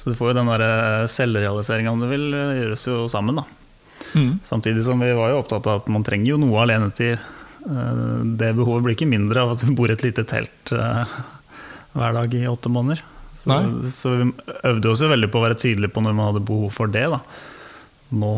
Så 0.00 0.10
du 0.10 0.16
får 0.18 0.32
jo 0.32 0.38
den 0.40 0.48
der 0.50 1.06
selvrealiseringa, 1.12 1.92
om 1.92 2.00
du 2.02 2.08
vil, 2.10 2.24
eh, 2.34 2.56
gjøres 2.62 2.86
jo 2.88 3.04
sammen, 3.12 3.38
da. 3.42 3.44
Mm. 4.16 4.40
Samtidig 4.44 4.82
som 4.84 5.00
vi 5.00 5.12
var 5.14 5.30
jo 5.30 5.38
opptatt 5.44 5.68
av 5.70 5.82
at 5.82 5.92
man 5.92 6.02
trenger 6.04 6.32
jo 6.34 6.40
noe 6.42 6.64
alenetid. 6.64 7.20
Eh, 7.62 8.02
Det 8.40 8.50
behovet 8.58 8.82
blir 8.88 8.96
ikke 8.96 9.08
mindre 9.12 9.44
av 9.44 9.52
at 9.54 9.62
vi 9.62 9.76
bor 9.78 9.92
i 9.92 9.94
et 9.94 10.02
lite 10.02 10.24
telt 10.28 10.72
eh, 10.74 11.14
hver 11.94 12.16
dag 12.18 12.34
i 12.34 12.46
åtte 12.50 12.72
måneder. 12.72 13.04
Så, 13.42 13.54
så 13.90 14.10
vi 14.18 14.26
øvde 14.70 14.90
oss 14.90 15.00
jo 15.02 15.08
veldig 15.10 15.28
på 15.32 15.40
å 15.40 15.46
være 15.46 15.58
tydelige 15.58 15.90
på 15.94 16.02
når 16.04 16.14
man 16.14 16.28
hadde 16.30 16.44
behov 16.46 16.70
for 16.74 16.90
det. 16.90 17.04
Da. 17.10 17.18
Nå 18.12 18.32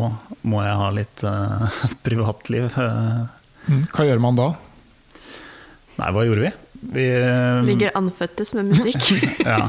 må 0.47 0.61
jeg 0.63 0.77
ha 0.79 0.91
litt 0.95 1.23
uh, 1.27 1.79
privatliv. 2.05 2.69
Mm. 3.65 3.83
Hva 3.91 4.05
gjør 4.07 4.21
man 4.23 4.39
da? 4.39 4.51
Nei, 5.95 6.11
hva 6.11 6.25
gjorde 6.27 6.43
vi? 6.45 6.51
vi 6.95 7.05
eh, 7.15 7.63
Ligger 7.65 7.95
anføttes 7.97 8.53
med 8.57 8.73
musikk. 8.73 8.99
Ja. 9.45 9.61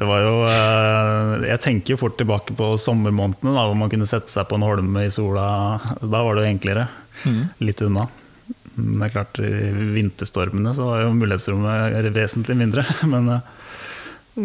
Det 0.00 0.06
var 0.08 0.22
jo 0.24 0.36
eh, 0.48 1.32
Jeg 1.50 1.60
tenker 1.60 1.92
jo 1.92 2.00
fort 2.00 2.14
tilbake 2.16 2.54
på 2.56 2.70
sommermånedene, 2.80 3.52
da, 3.52 3.66
hvor 3.68 3.76
man 3.76 3.90
kunne 3.92 4.08
sette 4.08 4.32
seg 4.32 4.48
på 4.48 4.56
en 4.56 4.64
holme 4.64 5.04
i 5.04 5.12
sola. 5.12 5.44
Da 6.00 6.22
var 6.24 6.36
det 6.36 6.46
jo 6.46 6.52
enklere. 6.54 6.86
Litt 7.60 7.82
unna. 7.84 8.06
Men 8.76 9.00
det 9.00 9.08
er 9.08 9.14
klart, 9.14 9.40
i 9.42 9.72
vinterstormene 9.96 10.72
så 10.76 10.86
var 10.88 11.02
jo 11.04 11.14
mulighetsrommet 11.16 12.10
vesentlig 12.16 12.56
mindre. 12.60 12.86
Men, 13.12 13.28
eh, 13.36 13.56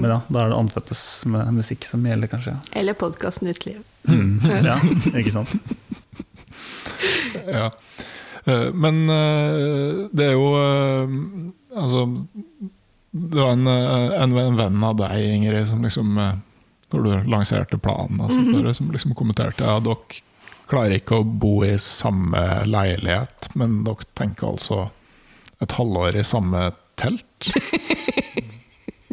men 0.02 0.10
ja, 0.12 0.20
da 0.28 0.42
er 0.44 0.52
det 0.52 0.58
anføttes 0.60 1.02
med 1.32 1.54
musikk 1.56 1.86
som 1.88 2.04
gjelder, 2.06 2.30
kanskje. 2.32 2.56
Eller 2.78 2.98
podkasten 2.98 3.50
Uteliv. 3.52 3.82
Mm. 4.08 4.40
Ja, 4.70 4.76
ikke 5.16 5.32
sant? 5.34 5.56
Ja. 7.50 7.72
Eh, 8.46 8.70
Men 8.74 9.10
eh, 9.10 10.06
det 10.14 10.28
er 10.30 10.36
jo 10.38 10.52
eh, 10.60 11.16
Altså 11.76 12.04
Det 13.12 13.40
var 13.42 13.56
en, 13.56 13.68
en, 13.68 14.36
en 14.38 14.58
venn 14.60 14.84
av 14.86 14.96
deg, 15.00 15.18
Ingrid, 15.36 15.68
som 15.70 15.82
liksom 15.84 16.14
Når 16.20 17.04
du 17.06 17.12
lanserte 17.32 17.80
planen, 17.82 18.22
altså, 18.22 18.44
bare, 18.54 18.74
som 18.78 18.92
liksom 18.94 19.16
kommenterte 19.18 19.66
ja, 19.66 19.80
dere 19.84 20.22
klarer 20.70 20.96
ikke 20.98 21.20
å 21.22 21.26
bo 21.26 21.60
i 21.66 21.76
samme 21.82 22.40
leilighet, 22.66 23.52
men 23.54 23.84
dere 23.86 24.08
tenker 24.18 24.48
altså 24.56 24.80
et 25.62 25.76
halvår 25.78 26.18
i 26.18 26.24
samme 26.26 26.72
telt? 26.98 27.50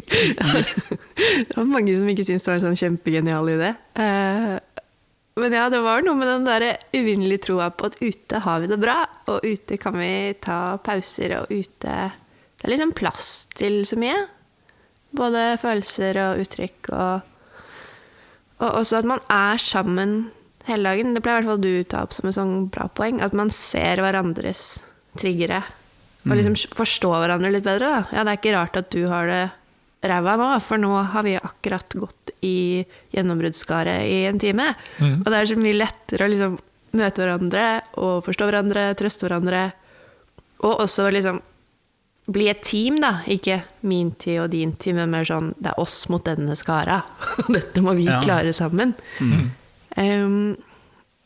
Det 0.09 1.55
var 1.55 1.67
mange 1.69 1.95
som 1.97 2.09
ikke 2.09 2.25
syntes 2.27 2.45
det 2.45 2.51
var 2.51 2.59
en 2.59 2.65
sånn 2.67 2.79
kjempegenial 2.79 3.51
idé. 3.53 3.73
Eh, 3.99 4.53
men 5.41 5.55
ja, 5.55 5.65
det 5.73 5.81
var 5.81 6.03
noe 6.05 6.17
med 6.17 6.29
den 6.29 6.45
der 6.45 6.65
uvinnelige 6.93 7.47
troa 7.47 7.71
på 7.73 7.89
at 7.89 7.97
ute 8.01 8.41
har 8.45 8.61
vi 8.61 8.69
det 8.69 8.77
bra, 8.81 8.99
og 9.31 9.45
ute 9.45 9.79
kan 9.81 9.97
vi 9.97 10.33
ta 10.43 10.77
pauser, 10.83 11.39
og 11.39 11.49
ute 11.53 11.95
Det 12.63 12.69
er 12.69 12.71
liksom 12.71 12.93
plass 12.95 13.29
til 13.59 13.81
så 13.89 13.97
mye. 13.99 14.21
Både 15.13 15.57
følelser 15.61 16.19
og 16.21 16.43
uttrykk, 16.45 16.89
og, 16.95 17.25
og 18.61 18.69
også 18.79 19.01
at 19.01 19.09
man 19.09 19.23
er 19.27 19.59
sammen 19.59 20.31
hele 20.69 20.93
dagen. 20.93 21.11
Det 21.13 21.23
pleier 21.25 21.41
i 21.41 21.41
hvert 21.41 21.51
fall 21.51 21.63
du 21.63 21.83
ta 21.83 22.05
opp 22.05 22.15
som 22.15 22.29
et 22.29 22.37
sånn 22.37 22.69
bra 22.71 22.87
poeng. 22.87 23.19
At 23.25 23.35
man 23.35 23.51
ser 23.53 23.99
hverandres 24.03 24.83
triggere. 25.19 25.63
Og 26.23 26.37
liksom 26.39 26.55
forstår 26.77 27.17
hverandre 27.19 27.51
litt 27.51 27.65
bedre. 27.65 27.89
Da. 27.89 28.15
Ja, 28.15 28.23
det 28.23 28.31
er 28.31 28.39
ikke 28.39 28.55
rart 28.55 28.79
at 28.79 28.93
du 28.93 29.01
har 29.11 29.27
det 29.27 29.43
ræva 30.03 30.35
nå, 30.39 30.49
for 30.65 30.77
nå 30.81 30.91
har 31.13 31.23
vi 31.23 31.37
akkurat 31.39 31.95
gått 31.95 32.33
i 32.43 32.83
gjennombruddsskaret 33.15 34.03
i 34.11 34.17
en 34.27 34.39
time. 34.41 34.69
Og 34.99 35.25
det 35.31 35.37
er 35.39 35.49
så 35.53 35.55
mye 35.59 35.77
lettere 35.79 36.27
å 36.27 36.31
liksom 36.33 36.57
møte 36.99 37.23
hverandre 37.23 37.63
og 38.03 38.19
forstå 38.25 38.49
hverandre, 38.49 38.83
trøste 38.99 39.25
hverandre. 39.25 39.61
Og 40.63 40.83
også 40.85 41.07
liksom 41.15 41.39
bli 42.33 42.45
et 42.51 42.61
team, 42.63 42.99
da. 43.03 43.17
Ikke 43.27 43.61
min 43.87 44.11
tid 44.19 44.39
og 44.45 44.51
din 44.53 44.75
tid, 44.79 44.95
men 44.95 45.11
mer 45.11 45.25
sånn 45.27 45.49
det 45.59 45.73
er 45.73 45.79
oss 45.81 46.03
mot 46.11 46.23
denne 46.23 46.55
skara. 46.59 47.01
Dette 47.55 47.81
må 47.83 47.95
vi 47.97 48.05
Ja. 48.07 48.19
klare 48.23 48.53
sammen. 48.55 48.93
Um, 49.97 50.55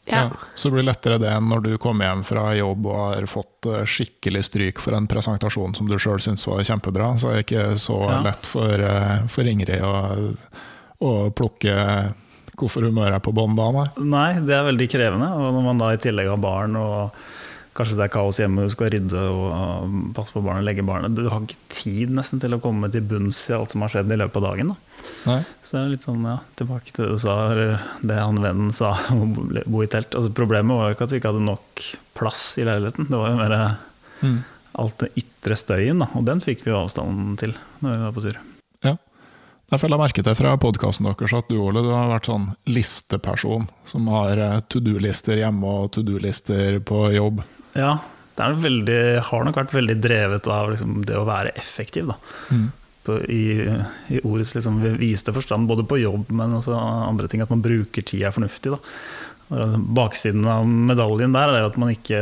ja. 0.08 0.30
Så 0.56 0.70
det 0.70 0.74
blir 0.78 0.88
lettere 0.88 1.18
det 1.20 1.30
enn 1.36 1.50
når 1.52 1.64
du 1.66 1.72
kommer 1.78 2.08
hjem 2.08 2.24
fra 2.28 2.46
jobb 2.56 2.86
og 2.88 3.00
har 3.14 3.26
fått 3.30 3.68
eh, 3.72 3.84
skikkelig 3.86 4.44
stryk 4.48 4.80
for 4.80 4.96
en 4.98 5.08
presentasjon 5.08 5.76
som 5.76 5.88
du 5.90 5.98
sjøl 6.00 6.22
syns 6.24 6.48
var 6.48 6.64
kjempebra. 6.64 7.12
Så 7.20 7.32
er 7.32 7.42
det 7.42 7.46
ikke 7.48 7.66
så 7.84 7.98
Ja. 8.10 8.22
lett 8.24 8.46
for, 8.48 8.72
eh, 8.74 9.28
for 9.28 9.44
Ingrid 9.52 9.82
å, 9.84 10.36
å 11.04 11.12
plukke 11.36 11.76
hvorfor 12.58 12.88
humøret 12.88 13.20
er 13.20 13.22
på 13.22 13.34
bånn 13.38 13.56
da, 13.56 13.68
nei. 13.72 13.88
Nei, 14.02 14.30
det 14.48 14.56
er 14.58 14.64
veldig 14.72 14.88
krevende. 14.90 15.28
Og 15.38 15.52
når 15.54 15.64
man 15.68 15.78
da 15.84 15.92
i 15.94 16.00
tillegg 16.02 16.30
har 16.32 16.40
barn, 16.42 16.76
og 16.76 17.12
kanskje 17.78 17.96
det 18.00 18.06
er 18.08 18.12
kaos 18.18 18.40
hjemme, 18.42 18.66
du 18.68 18.74
skal 18.74 18.90
rydde 18.94 19.22
og 19.32 19.94
passe 20.18 20.34
på 20.36 20.42
barnet, 20.46 20.66
legge 20.68 20.84
barnet 20.88 21.14
Du 21.16 21.28
har 21.30 21.40
ikke 21.46 21.60
tid 21.78 22.12
nesten 22.18 22.42
til 22.42 22.56
å 22.58 22.60
komme 22.64 22.90
til 22.94 23.06
bunns 23.08 23.40
i 23.52 23.56
alt 23.58 23.72
som 23.76 23.86
har 23.86 23.94
skjedd 23.94 24.12
i 24.12 24.18
løpet 24.20 24.40
av 24.42 24.48
dagen. 24.50 24.74
Da. 25.24 25.38
Så 25.64 25.78
det 25.78 25.82
er 25.84 25.92
litt 25.94 26.08
sånn, 26.08 26.26
ja, 26.28 26.38
tilbake 26.60 26.92
til 26.92 27.06
det 27.06 27.14
du 27.16 27.22
sa, 27.22 27.38
det 28.02 28.18
han 28.20 28.42
vennen 28.44 28.74
sa 28.76 28.96
om 29.14 29.24
å 29.24 29.30
bo- 29.38 29.64
bo 29.78 29.86
i 29.86 29.90
telt. 29.94 30.18
Altså, 30.18 30.34
problemet 30.36 30.74
var 30.82 30.90
jo 30.92 30.98
ikke 30.98 31.08
at 31.08 31.16
vi 31.16 31.22
ikke 31.22 31.32
hadde 31.36 31.46
nok 31.48 31.86
plass 32.18 32.44
i 32.58 32.66
leiligheten, 32.68 33.08
det 33.12 33.22
var 33.24 33.34
jo 33.34 33.42
mer 33.44 33.58
Mm. 34.18 34.40
alt 34.82 34.98
den 35.04 35.12
ytre 35.22 35.54
støyen, 35.56 36.00
da. 36.02 36.08
Og 36.18 36.24
den 36.26 36.40
fikk 36.42 36.64
vi 36.66 36.72
jo 36.72 36.80
avstanden 36.82 37.36
til 37.38 37.52
når 37.86 37.92
vi 37.94 38.02
var 38.02 38.16
på 38.16 38.24
tur. 38.26 38.38
Ja. 38.82 38.96
Derfor 39.70 39.92
la 39.92 39.98
jeg 40.00 40.02
merke 40.08 40.24
til 40.26 40.36
fra 40.40 40.56
podkasten 40.58 41.06
deres 41.06 41.34
at 41.38 41.50
du 41.52 41.60
Ole, 41.62 41.84
du 41.86 41.92
har 41.94 42.10
vært 42.10 42.26
sånn 42.32 42.48
listeperson 42.66 43.68
som 43.86 44.08
har 44.10 44.40
eh, 44.42 44.60
to 44.72 44.80
do-lister 44.82 45.38
hjemme 45.38 45.70
og 45.84 45.92
to 45.94 46.02
do-lister 46.08 46.80
på 46.88 47.04
jobb. 47.14 47.44
Ja, 47.76 47.98
det 48.38 48.46
er 48.46 48.60
veldig, 48.62 49.00
har 49.32 49.46
nok 49.48 49.58
vært 49.58 49.74
veldig 49.74 49.96
drevet 50.02 50.48
av 50.52 50.70
liksom, 50.70 51.00
det 51.10 51.18
å 51.18 51.26
være 51.28 51.56
effektiv. 51.58 52.12
Da. 52.12 52.60
På, 53.08 53.18
i, 53.32 53.66
I 54.14 54.22
ordets 54.22 54.54
liksom, 54.54 54.78
viste 55.02 55.34
forstand, 55.34 55.70
både 55.70 55.88
på 55.90 56.00
jobb, 56.04 56.30
men 56.38 56.54
også 56.60 56.76
andre 56.78 57.30
ting. 57.32 57.42
At 57.42 57.54
man 57.54 57.66
bruker 57.66 58.06
tida 58.06 58.32
fornuftig. 58.36 58.76
Da. 58.76 58.82
Og 59.58 59.78
baksiden 59.98 60.46
av 60.52 60.68
medaljen 60.68 61.36
der 61.36 61.56
er 61.56 61.68
at 61.70 61.80
man 61.82 61.94
ikke 61.96 62.22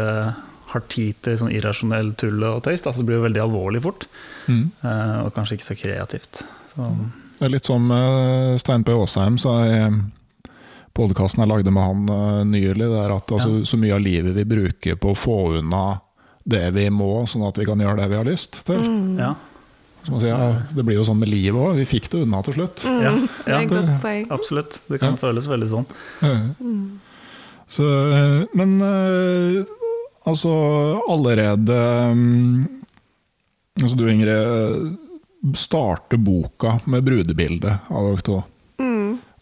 har 0.75 0.83
tid 0.91 1.19
til 1.25 1.37
sånn 1.39 1.53
irrasjonell 1.55 2.13
tull 2.19 2.43
og 2.47 2.63
tøys. 2.65 2.83
Da, 2.85 2.93
så 2.93 3.01
det 3.01 3.09
blir 3.09 3.23
veldig 3.25 3.43
alvorlig 3.43 3.83
fort. 3.85 4.07
Mm. 4.47 4.67
Eh, 4.81 5.15
og 5.25 5.31
kanskje 5.35 5.59
ikke 5.59 5.69
så 5.71 5.79
kreativt. 5.79 6.43
Så, 6.73 6.91
Det 7.35 7.47
er 7.47 7.53
litt 7.57 7.67
som 7.67 7.91
eh, 7.91 8.55
Stein 8.61 8.85
P. 8.87 8.95
Aasheim 8.95 9.39
sa 9.41 9.57
i 9.67 9.79
podkasten 10.95 11.43
jeg 11.43 11.51
lagde 11.51 11.73
med 11.75 11.83
han 11.83 12.05
eh, 12.15 12.43
nylig, 12.47 12.85
det 12.87 13.01
er 13.03 13.13
at 13.17 13.33
altså, 13.35 13.57
så 13.67 13.79
mye 13.81 13.95
av 13.97 14.03
livet 14.03 14.35
vi 14.37 14.45
bruker 14.47 14.95
på 15.01 15.11
å 15.11 15.17
få 15.17 15.35
unna 15.59 15.83
det 16.45 16.67
vi 16.75 16.87
må, 16.93 17.25
sånn 17.27 17.43
at 17.47 17.57
vi 17.57 17.65
kan 17.67 17.81
gjøre 17.81 17.97
det 18.03 18.07
vi 18.11 18.17
har 18.19 18.27
lyst 18.29 18.61
til. 18.67 18.81
ja. 19.19 19.33
Så 20.05 20.11
man 20.13 20.21
sier, 20.21 20.35
ja, 20.37 20.59
det 20.77 20.83
blir 20.85 20.99
jo 20.99 21.03
sånn 21.07 21.17
med 21.17 21.31
livet 21.31 21.57
òg, 21.57 21.79
vi 21.79 21.85
fikk 21.89 22.11
det 22.13 22.19
unna 22.27 22.43
til 22.45 22.53
slutt. 22.59 22.83
Ja, 22.85 23.09
Det 23.17 23.49
er 23.49 23.55
ja, 23.55 23.61
et 23.63 23.71
godt 23.71 23.87
poeng. 24.03 24.27
absolutt. 24.35 24.75
Det 24.85 24.99
kan 25.01 25.15
føles 25.17 25.47
veldig 25.49 25.69
sånn. 25.71 25.87
Så, 27.65 27.87
eh, 28.13 28.43
men 28.53 28.75
eh, 28.85 29.63
altså 30.29 30.51
allerede 31.09 31.79
mm, 32.13 32.67
Altså 33.81 33.97
du 33.97 34.05
Ingrid, 34.07 34.93
starter 35.57 36.21
boka 36.21 36.77
med 36.85 37.03
brudebildet 37.03 37.89
av 37.91 38.05
dere 38.11 38.23
to. 38.23 38.37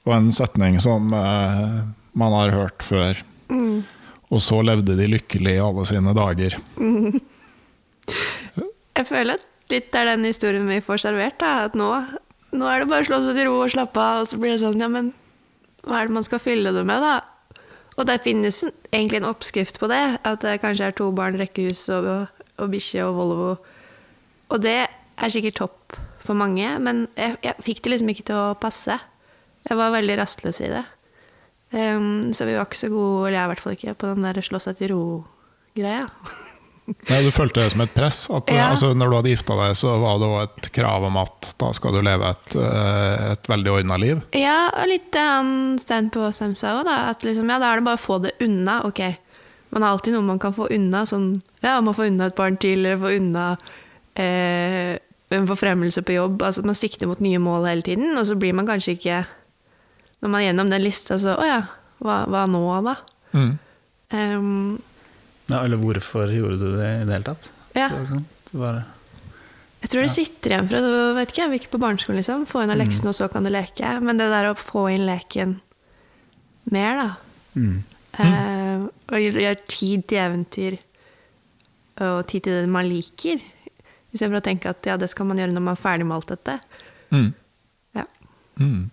Og 0.03 0.15
en 0.17 0.31
setning 0.35 0.79
som 0.83 1.13
eh, 1.15 1.77
man 2.19 2.35
har 2.35 2.53
hørt 2.53 2.83
før. 2.83 3.21
Og 4.33 4.41
så 4.41 4.59
levde 4.65 4.97
de 4.97 5.07
lykkelig 5.11 5.55
i 5.57 5.63
alle 5.63 5.85
sine 5.87 6.13
dager. 6.17 6.57
Jeg 8.93 9.05
føler 9.09 9.37
at 9.37 9.45
litt 9.71 9.95
er 9.95 10.09
den 10.11 10.25
historien 10.27 10.67
vi 10.69 10.81
får 10.83 11.03
servert. 11.05 11.37
Da. 11.41 11.67
At 11.69 11.77
nå, 11.77 11.89
nå 12.53 12.69
er 12.69 12.81
det 12.81 12.89
bare 12.91 13.05
å 13.05 13.09
slå 13.11 13.21
seg 13.23 13.37
til 13.37 13.49
ro 13.49 13.59
og 13.63 13.73
slappe 13.73 14.01
av, 14.01 14.23
og 14.23 14.31
så 14.31 14.39
blir 14.41 14.55
det 14.55 14.63
sånn 14.63 14.81
Ja, 14.81 14.89
men 14.91 15.13
hva 15.83 16.01
er 16.01 16.09
det 16.09 16.17
man 16.17 16.25
skal 16.25 16.41
fylle 16.41 16.73
det 16.75 16.83
med, 16.87 17.03
da? 17.03 17.21
Og 17.93 18.07
det 18.09 18.23
finnes 18.25 18.63
egentlig 18.89 19.19
en 19.21 19.29
oppskrift 19.29 19.77
på 19.81 19.89
det. 19.91 20.01
At 20.25 20.41
det 20.45 20.59
kanskje 20.63 20.89
er 20.89 20.97
to 20.97 21.11
barn, 21.15 21.37
rekkehus 21.37 21.85
og, 21.93 22.09
og 22.57 22.73
bikkje 22.73 23.05
og 23.05 23.17
Volvo. 23.19 23.49
Og 24.53 24.61
det 24.63 24.79
er 24.87 25.33
sikkert 25.33 25.59
topp 25.61 25.97
for 26.23 26.37
mange, 26.39 26.65
men 26.81 27.05
jeg, 27.19 27.37
jeg 27.43 27.65
fikk 27.65 27.83
det 27.83 27.93
liksom 27.93 28.13
ikke 28.13 28.25
til 28.31 28.39
å 28.39 28.57
passe. 28.57 28.97
Jeg 29.69 29.77
var 29.79 29.93
veldig 29.95 30.17
rastløs 30.19 30.59
i 30.61 30.71
det. 30.73 30.83
Um, 31.73 32.33
så 32.35 32.45
vi 32.45 32.53
var 32.57 32.67
ikke 32.67 32.77
så 32.83 32.89
gode, 32.93 33.27
eller 33.29 33.37
jeg 33.39 33.45
i 33.47 33.51
hvert 33.53 33.61
fall 33.63 33.77
ikke, 33.77 33.93
på 33.97 34.09
den 34.13 34.25
der 34.27 34.41
slå 34.45 34.59
seg 34.61 34.77
til 34.77 34.91
ro-greia. 34.93 36.03
Nei, 37.07 37.21
du 37.23 37.29
følte 37.31 37.61
det 37.63 37.69
som 37.71 37.81
et 37.85 37.93
press? 37.95 38.25
At, 38.35 38.49
Ja. 38.51 38.65
altså, 38.73 38.89
når 38.93 39.09
du 39.09 39.15
hadde 39.15 39.31
gifta 39.31 39.55
deg, 39.55 39.75
så 39.79 39.93
var 40.01 40.17
det 40.19 40.27
òg 40.27 40.41
et 40.43 40.65
krav 40.75 41.05
om 41.07 41.15
at 41.21 41.53
da 41.61 41.69
skal 41.73 41.95
du 41.95 42.01
leve 42.03 42.27
et, 42.35 42.55
eh, 42.59 43.23
et 43.37 43.47
veldig 43.47 43.71
ordna 43.71 43.97
liv? 44.03 44.19
Ja, 44.35 44.57
og 44.75 44.89
litt 44.91 45.15
annen 45.15 45.79
Stein 45.79 46.09
på 46.11 46.25
Åsheim 46.27 46.51
sa 46.59 46.73
òg, 46.81 46.83
da. 46.89 46.97
At 47.13 47.23
liksom, 47.23 47.47
ja, 47.47 47.57
da 47.63 47.69
er 47.71 47.79
det 47.79 47.85
bare 47.87 48.01
å 48.01 48.03
få 48.03 48.19
det 48.27 48.33
unna. 48.43 48.81
Ok, 48.89 48.99
Man 49.73 49.81
har 49.81 49.95
alltid 49.95 50.13
noe 50.13 50.21
man 50.27 50.37
kan 50.37 50.53
få 50.53 50.67
unna. 50.69 50.99
Sånn, 51.09 51.39
ja, 51.63 51.79
man 51.81 51.95
får 51.97 52.11
unna 52.11 52.27
et 52.29 52.35
barn 52.37 52.59
til, 52.61 52.83
eller 52.83 52.99
få 53.01 53.15
unna 53.17 53.45
eh, 54.21 54.99
en 55.33 55.47
forfremmelse 55.49 56.03
på 56.05 56.13
jobb. 56.13 56.43
Altså, 56.45 56.61
man 56.67 56.77
sikter 56.77 57.09
mot 57.09 57.23
nye 57.23 57.39
mål 57.41 57.65
hele 57.71 57.81
tiden, 57.81 58.11
og 58.19 58.27
så 58.29 58.35
blir 58.37 58.53
man 58.53 58.67
kanskje 58.69 58.93
ikke 58.99 59.23
Når 60.23 60.31
man 60.31 60.39
er 60.39 60.47
gjennom 60.47 60.71
den 60.71 60.83
lista, 60.85 61.19
så 61.19 61.35
Å 61.35 61.45
ja, 61.47 61.61
hva, 62.03 62.23
hva 62.31 62.45
nå, 62.47 62.63
da? 62.87 62.95
Mm. 63.35 63.53
Um, 64.13 64.81
Ja, 65.51 65.59
eller 65.65 65.79
hvorfor 65.81 66.31
gjorde 66.31 66.57
du 66.61 66.77
det 66.79 66.89
i 67.01 67.05
det 67.05 67.11
hele 67.17 67.27
tatt? 67.27 67.49
Ja. 67.75 67.89
Ikke 67.91 68.61
bare, 68.61 68.85
jeg 69.83 69.91
tror 69.91 70.05
det 70.05 70.13
sitter 70.13 70.53
igjen 70.53 70.67
fra 70.69 70.79
du 70.79 70.91
vet 71.17 71.31
ikke, 71.33 71.45
vi 71.51 71.57
gikk 71.59 71.71
på 71.73 71.79
barneskolen, 71.83 72.21
liksom. 72.21 72.45
Få 72.47 72.61
unna 72.63 72.77
leksene, 72.79 73.11
og 73.11 73.17
så 73.17 73.27
kan 73.31 73.43
du 73.43 73.51
leke. 73.51 73.89
Men 73.99 74.19
det 74.21 74.29
der 74.31 74.47
å 74.47 74.55
få 74.55 74.85
inn 74.93 75.03
leken 75.09 75.57
mer, 76.71 77.01
da. 77.01 77.09
mm. 77.59 77.81
Uh, 78.13 78.83
og 79.09 79.17
gjøre 79.17 79.55
tid 79.65 80.03
til 80.05 80.19
eventyr 80.21 80.75
og 82.05 82.19
tid 82.29 82.45
til 82.45 82.59
det 82.61 82.69
man 82.71 82.85
liker. 82.85 83.41
Istedenfor 84.13 84.37
å 84.37 84.45
tenke 84.45 84.69
at 84.69 84.85
ja, 84.85 84.95
det 85.01 85.09
skal 85.09 85.27
man 85.27 85.41
gjøre 85.41 85.51
når 85.55 85.65
man 85.65 85.75
er 85.75 85.81
ferdig 85.81 86.05
med 86.07 86.19
alt 86.19 86.31
dette. 86.31 86.55
Mm. 87.09 87.31
Ja. 87.97 88.05
Mm. 88.61 88.83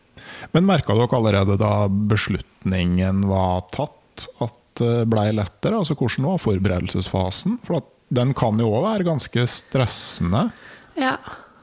Men 0.55 0.68
merka 0.68 0.96
dere 0.96 1.18
allerede 1.18 1.59
da 1.61 1.74
beslutningen 1.88 3.26
var 3.31 3.66
tatt, 3.74 4.26
at 4.44 4.57
det 4.81 5.05
blei 5.11 5.29
lettere? 5.35 5.79
Altså 5.81 5.96
Hvordan 5.98 6.29
var 6.31 6.42
forberedelsesfasen? 6.42 7.61
For 7.66 7.81
at 7.81 7.88
den 8.11 8.35
kan 8.35 8.59
jo 8.59 8.72
òg 8.74 8.85
være 8.88 9.07
ganske 9.07 9.46
stressende. 9.50 10.48
ja, 10.98 11.16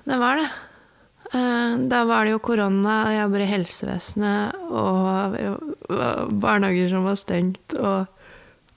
det 0.08 0.18
var 0.22 0.40
det. 0.40 0.48
Eh, 1.34 1.74
da 1.92 2.06
var 2.08 2.24
det 2.24 2.38
jo 2.38 2.40
korona, 2.40 3.02
og 3.04 3.12
jeg 3.12 3.22
jobber 3.26 3.44
i 3.44 3.52
helsevesenet, 3.52 4.62
og 4.72 5.36
og 5.88 6.32
barnehager 6.40 6.90
som 6.94 7.08
var 7.08 7.18
stengt, 7.20 7.76
og, 7.76 8.08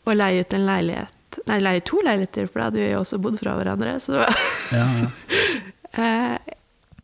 og 0.07 0.17
leie 0.19 0.43
ut 0.43 0.55
en 0.55 0.67
leilighet 0.67 1.17
Nei, 1.47 1.61
leie 1.63 1.83
to 1.87 2.01
leiligheter, 2.03 2.49
for 2.51 2.59
da 2.59 2.65
hadde 2.67 2.81
vi 2.83 2.89
også 2.99 3.21
bodd 3.23 3.37
fra 3.39 3.53
hverandre. 3.55 3.93
Så 4.03 4.17
det 4.17 4.25
var 4.25 4.41
ja, 4.75 4.87
ja. 5.95 6.39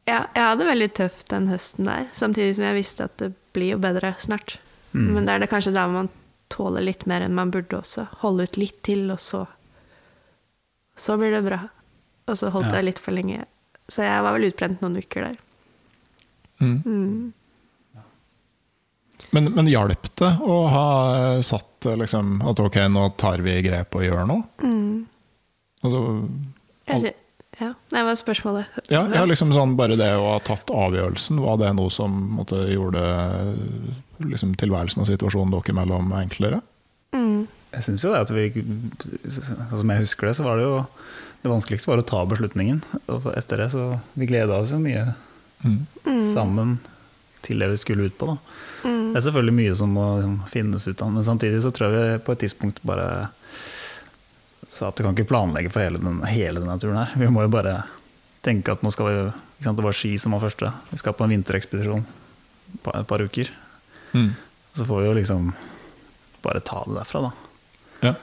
Ja, 0.06 0.20
jeg 0.36 0.42
hadde 0.44 0.60
det 0.62 0.68
veldig 0.70 0.88
tøft 0.94 1.28
den 1.32 1.48
høsten 1.50 1.88
der, 1.88 2.04
samtidig 2.14 2.54
som 2.56 2.64
jeg 2.68 2.76
visste 2.78 3.04
at 3.08 3.16
det 3.18 3.32
blir 3.56 3.72
jo 3.74 3.78
bedre 3.82 4.12
snart. 4.22 4.58
Mm. 4.92 5.08
Men 5.16 5.26
det 5.26 5.32
er 5.34 5.42
det 5.42 5.48
kanskje 5.50 5.72
der 5.74 5.88
man 5.90 6.08
tåler 6.52 6.84
litt 6.86 7.06
mer 7.10 7.24
enn 7.26 7.34
man 7.34 7.50
burde 7.50 7.80
også. 7.80 8.04
Holde 8.22 8.46
ut 8.46 8.56
litt 8.60 8.78
til, 8.86 9.08
og 9.10 9.18
så 9.20 9.46
Så 10.96 11.16
blir 11.20 11.30
det 11.34 11.42
bra. 11.44 11.58
Og 12.26 12.38
så 12.38 12.48
holdt 12.54 12.70
Ja. 12.70 12.76
jeg 12.78 12.84
litt 12.84 12.98
for 13.02 13.12
lenge. 13.12 13.42
Så 13.88 14.00
jeg 14.06 14.22
var 14.22 14.32
vel 14.32 14.46
utbrent 14.48 14.80
noen 14.80 14.96
uker 14.96 15.26
der. 15.26 15.36
Mm. 16.60 16.78
Mm. 16.86 17.32
Men, 19.32 19.50
men 19.54 19.66
hjalp 19.68 20.08
det 20.16 20.30
å 20.40 20.56
ha 20.72 20.86
satt 21.44 21.84
liksom, 21.98 22.38
at 22.48 22.58
ok, 22.62 22.78
nå 22.88 23.08
tar 23.20 23.42
vi 23.44 23.58
grep 23.66 23.94
og 23.98 24.02
gjør 24.06 24.26
noe? 24.28 24.44
Mm. 24.62 25.06
Altså, 25.84 26.00
sy- 27.02 27.14
ja. 27.60 27.70
Nei, 27.92 28.02
hva 28.04 28.12
er 28.12 28.18
spørsmålet? 28.20 28.66
ja, 28.92 29.02
ja, 29.14 29.24
liksom 29.28 29.52
sånn 29.54 29.76
bare 29.78 29.96
det 29.96 30.10
å 30.16 30.26
ha 30.34 30.38
tatt 30.44 30.68
avgjørelsen, 30.70 31.38
var 31.40 31.56
det 31.62 31.72
noe 31.78 31.90
som 31.90 32.12
måtte, 32.36 32.58
gjorde 32.72 33.02
liksom, 34.24 34.54
tilværelsen 34.60 35.02
og 35.04 35.08
situasjonen 35.10 35.54
dere 35.54 35.72
imellom 35.74 36.12
enklere? 36.18 36.60
Mm. 37.16 37.46
Jeg 37.72 37.84
syns 37.86 38.04
jo 38.04 38.12
det 38.12 38.24
at 38.24 38.30
vi 38.34 38.48
altså, 38.56 39.54
Som 39.80 39.90
jeg 39.92 40.02
husker 40.04 40.28
det, 40.28 40.34
så 40.38 40.44
var 40.46 40.56
det 40.58 40.64
jo 40.66 40.76
Det 41.42 41.50
vanskeligste 41.52 41.90
var 41.90 42.00
å 42.00 42.04
ta 42.08 42.22
beslutningen. 42.28 42.80
Og 43.12 43.26
etter 43.36 43.60
det 43.62 43.70
så 43.72 44.00
Vi 44.18 44.26
gleda 44.30 44.58
oss 44.62 44.72
jo 44.74 44.80
mye 44.82 45.14
Mm. 45.64 45.86
sammen 46.34 46.74
til 47.42 47.58
det 47.58 47.70
vi 47.72 47.76
skulle 47.80 48.04
ut 48.10 48.18
på. 48.18 48.26
da. 48.26 48.34
Mm. 48.84 49.12
Det 49.14 49.16
er 49.18 49.24
selvfølgelig 49.24 49.54
mye 49.56 49.74
som 49.78 49.94
må 49.96 50.04
liksom, 50.18 50.34
finnes 50.52 50.86
ut 50.86 51.02
av, 51.02 51.12
men 51.14 51.24
samtidig 51.24 51.62
så 51.64 51.70
tror 51.72 51.90
jeg 51.94 51.96
vi 52.18 52.24
på 52.26 52.32
et 52.34 52.42
tidspunkt 52.44 52.82
bare 52.86 53.06
sa 54.70 54.90
at 54.90 54.98
du 54.98 55.04
kan 55.04 55.16
ikke 55.16 55.30
planlegge 55.30 55.72
for 55.72 55.84
hele, 55.84 56.00
den, 56.02 56.20
hele 56.28 56.60
denne 56.60 56.78
turen 56.80 57.00
her. 57.00 57.14
Vi 57.16 57.28
må 57.32 57.46
jo 57.46 57.52
bare 57.52 57.78
tenke 58.46 58.74
at 58.74 58.84
nå 58.84 58.92
skal 58.94 59.08
vi 59.08 59.16
sant, 59.64 59.78
Det 59.78 59.84
var 59.84 59.96
ski 59.96 60.14
som 60.20 60.36
var 60.36 60.44
første. 60.44 60.70
Vi 60.90 61.00
skal 61.00 61.16
på 61.16 61.24
en 61.26 61.32
vinterekspedisjon 61.34 62.04
på 62.84 62.94
et 62.94 63.08
par 63.08 63.24
uker. 63.24 63.50
Mm. 64.12 64.30
Så 64.76 64.84
får 64.84 65.00
vi 65.00 65.08
jo 65.08 65.16
liksom 65.16 65.50
bare 66.44 66.60
ta 66.60 66.84
det 66.86 66.98
derfra, 66.98 67.26
da. 67.26 67.32
Ja. 68.08 68.14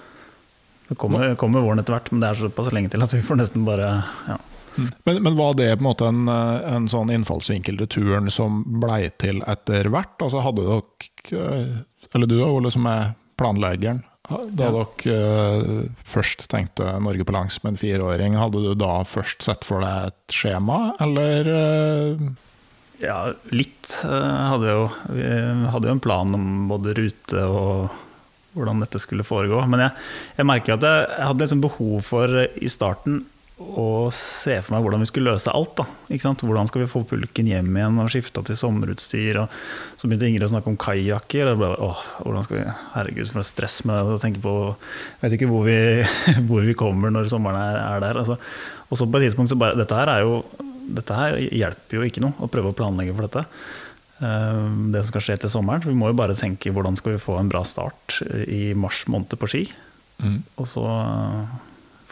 Det 0.88 0.98
kommer, 1.00 1.36
kommer 1.40 1.64
våren 1.64 1.82
etter 1.82 1.96
hvert, 1.96 2.12
men 2.12 2.22
det 2.22 2.30
er 2.30 2.42
såpass 2.44 2.72
lenge 2.76 2.92
til 2.94 3.04
at 3.04 3.14
vi 3.16 3.24
får 3.26 3.40
nesten 3.40 3.66
bare 3.68 3.94
ja. 4.28 4.40
Men, 4.76 5.20
men 5.22 5.36
var 5.38 5.54
det 5.54 5.68
på 5.76 5.84
en 5.84 5.86
måte 5.86 6.08
en, 6.10 6.30
en 6.30 6.88
sånn 6.90 7.12
innfallsvinkel 7.14 7.78
til 7.84 7.90
turen 7.94 8.30
som 8.34 8.64
blei 8.82 9.06
til 9.22 9.44
etter 9.46 9.90
hvert? 9.94 10.16
Altså 10.18 10.42
hadde 10.42 10.66
dere 10.66 11.84
Eller 12.14 12.30
du 12.30 12.40
Ole, 12.42 12.72
som 12.74 12.88
er 12.90 13.14
planleggeren. 13.38 14.02
Da 14.24 14.40
dere 14.56 14.86
eh, 15.12 15.90
først 16.08 16.46
tenkte 16.52 16.88
Norge 17.04 17.26
på 17.28 17.34
langs 17.36 17.58
med 17.64 17.74
en 17.74 17.82
fireåring, 17.82 18.38
hadde 18.40 18.62
du 18.64 18.72
da 18.80 19.02
først 19.08 19.44
sett 19.44 19.68
for 19.68 19.84
deg 19.84 20.14
et 20.14 20.36
skjema, 20.38 20.94
eller 21.04 21.50
eh, 21.52 22.24
Ja, 23.04 23.18
litt 23.52 23.98
eh, 24.08 24.48
hadde 24.54 24.72
jo. 24.72 24.86
Vi 25.12 25.28
hadde 25.74 25.92
jo 25.92 25.98
en 25.98 26.04
plan 26.04 26.32
om 26.38 26.48
både 26.72 26.96
rute 27.02 27.44
og 27.50 28.00
hvordan 28.54 28.80
dette 28.86 29.02
skulle 29.02 29.26
foregå. 29.28 29.60
Men 29.68 29.88
jeg, 29.88 29.96
jeg 30.40 30.48
merker 30.48 30.78
at 30.78 30.88
jeg, 30.88 31.06
jeg 31.18 31.28
hadde 31.28 31.44
liksom 31.44 31.64
behov 31.68 31.96
for 32.08 32.40
i 32.48 32.72
starten 32.72 33.24
å 33.62 34.10
se 34.16 34.56
for 34.64 34.74
meg 34.74 34.84
hvordan 34.84 35.04
vi 35.04 35.08
skulle 35.08 35.34
løse 35.36 35.52
alt. 35.54 35.76
Da. 35.78 35.86
Hvordan 36.10 36.70
skal 36.70 36.84
vi 36.84 36.90
få 36.90 37.04
pulken 37.08 37.48
hjem 37.48 37.70
igjen 37.78 38.00
og 38.02 38.10
skifta 38.12 38.42
til 38.46 38.58
sommerutstyr? 38.58 39.40
Og 39.44 39.54
så 40.00 40.10
begynte 40.10 40.28
Ingrid 40.28 40.48
å 40.48 40.52
snakke 40.56 40.72
om 40.72 40.80
kajakker. 40.82 41.52
og 41.52 41.62
jeg 41.62 41.78
Åh, 41.86 42.02
hvordan 42.26 42.48
skal 42.48 42.60
vi, 42.60 42.66
herregud, 42.96 43.32
for 43.32 43.46
stress 43.46 43.84
med 43.86 44.10
det. 44.10 44.20
tenke 44.26 44.42
på, 44.42 44.76
Jeg 45.22 45.26
vet 45.26 45.38
ikke 45.38 45.52
hvor 45.52 45.68
vi, 45.68 45.78
hvor 46.50 46.66
vi 46.66 46.74
kommer 46.78 47.14
når 47.14 47.30
sommeren 47.32 47.62
er, 47.62 47.78
er 47.78 48.04
der. 48.04 48.22
Altså. 48.24 48.40
Og 48.90 48.98
så 49.00 49.08
på 49.08 49.22
et 49.22 49.30
tidspunkt 49.30 49.54
så 49.54 49.60
bare 49.60 49.78
Dette 49.78 49.98
her 50.02 50.10
er 50.10 50.26
jo 50.26 50.44
dette 50.84 51.16
her 51.16 51.38
hjelper 51.40 51.96
jo 51.96 52.04
ikke 52.04 52.20
noe 52.24 52.36
å 52.44 52.50
prøve 52.52 52.74
å 52.74 52.76
planlegge 52.76 53.14
for 53.16 53.28
dette. 53.28 53.46
Eh, 54.20 54.64
Det 54.92 55.04
som 55.04 55.12
skal 55.14 55.24
skje 55.28 55.38
til 55.44 55.54
sommeren. 55.54 55.86
Vi 55.86 55.96
må 55.96 56.10
jo 56.10 56.18
bare 56.18 56.36
tenke 56.36 56.74
hvordan 56.74 56.98
skal 57.00 57.16
vi 57.16 57.22
få 57.24 57.38
en 57.40 57.52
bra 57.52 57.62
start 57.64 58.20
i 58.48 58.74
mars 58.74 59.06
måned 59.08 59.38
på 59.40 59.48
ski. 59.48 59.64
mm. 60.20 60.42
Og 60.58 60.68
så 60.68 60.84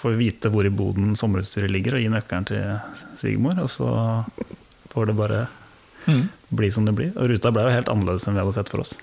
får 0.02 0.16
vi 0.16 0.26
vite 0.28 0.50
hvor 0.52 0.66
i 0.68 0.74
boden 0.74 1.14
sommerutstyret 1.20 1.72
ligger, 1.72 1.96
og 1.98 2.02
gi 2.04 2.10
nøkkelen 2.12 2.48
til 2.50 2.64
svigermor. 3.22 3.62
Og 3.64 3.70
så 3.70 3.90
får 4.94 5.12
det 5.12 5.18
bare 5.22 5.42
Mm. 6.08 6.24
bli 6.50 6.72
som 6.74 6.86
det 6.86 6.96
blir. 6.98 7.12
Og 7.16 7.30
ruta 7.30 7.52
ble 7.54 7.62
jo 7.68 7.70
helt 7.76 7.90
annerledes 7.92 8.24
enn 8.28 8.34
vi 8.34 8.42
hadde 8.42 8.54
sett 8.56 8.70
for 8.74 8.82
oss. 8.82 8.96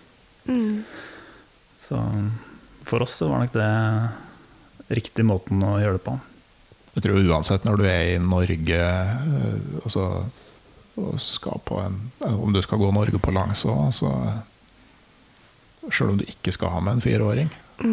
Mm. 0.49 0.81
Så 1.79 2.01
for 2.89 3.05
oss 3.05 3.15
så 3.21 3.29
var 3.31 3.45
nok 3.45 3.53
det 3.55 3.69
riktig 4.99 5.25
måten 5.29 5.63
å 5.63 5.77
gjøre 5.79 5.99
det 6.01 6.05
på. 6.09 6.17
Jeg 6.97 7.05
tror 7.05 7.21
uansett 7.31 7.65
når 7.69 7.79
du 7.79 7.85
er 7.87 8.17
i 8.17 8.19
Norge 8.19 8.81
eh, 8.83 9.79
altså, 9.85 10.09
og 10.99 11.21
skal 11.23 11.61
på 11.69 11.79
en, 11.85 12.01
Om 12.27 12.53
du 12.57 12.59
skal 12.65 12.81
gå 12.83 12.91
Norge 12.93 13.21
på 13.23 13.31
langs 13.37 13.63
òg, 13.71 13.93
så 13.95 14.11
Sjøl 15.89 16.11
om 16.17 16.19
du 16.19 16.25
ikke 16.27 16.53
skal 16.53 16.73
ha 16.75 16.81
med 16.85 16.99
en 16.99 17.01
fireåring. 17.05 17.49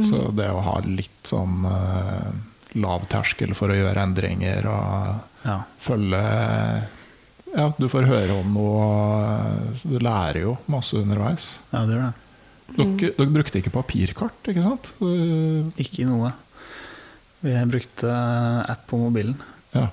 Så 0.10 0.32
det 0.36 0.50
å 0.50 0.64
ha 0.66 0.80
litt 0.84 1.30
sånn 1.30 1.62
eh, 1.70 2.32
lav 2.76 3.06
terskel 3.12 3.54
for 3.56 3.72
å 3.72 3.78
gjøre 3.78 4.04
endringer 4.04 4.68
og 4.72 5.46
Ja. 5.46 5.60
følge 5.80 6.22
Ja, 7.56 7.70
du 7.80 7.86
får 7.88 8.08
høre 8.10 8.34
om 8.42 8.50
noe 8.52 9.80
Du 9.86 9.98
lærer 10.00 10.42
jo 10.42 10.58
masse 10.68 10.94
underveis. 11.00 11.60
ja, 11.72 11.86
det 11.86 11.96
gjør 11.96 12.08
det. 12.10 12.14
Dere, 12.76 13.12
dere 13.16 13.30
brukte 13.32 13.60
ikke 13.62 13.72
papirkart, 13.72 14.50
ikke 14.50 14.64
sant? 14.66 14.90
Eh, 15.00 15.70
Ikke 15.86 16.04
noe. 16.10 16.34
Vi 17.46 17.54
brukte 17.70 18.10
app 18.68 18.88
på 18.90 18.98
mobilen. 18.98 19.36
Ja. 19.74 19.88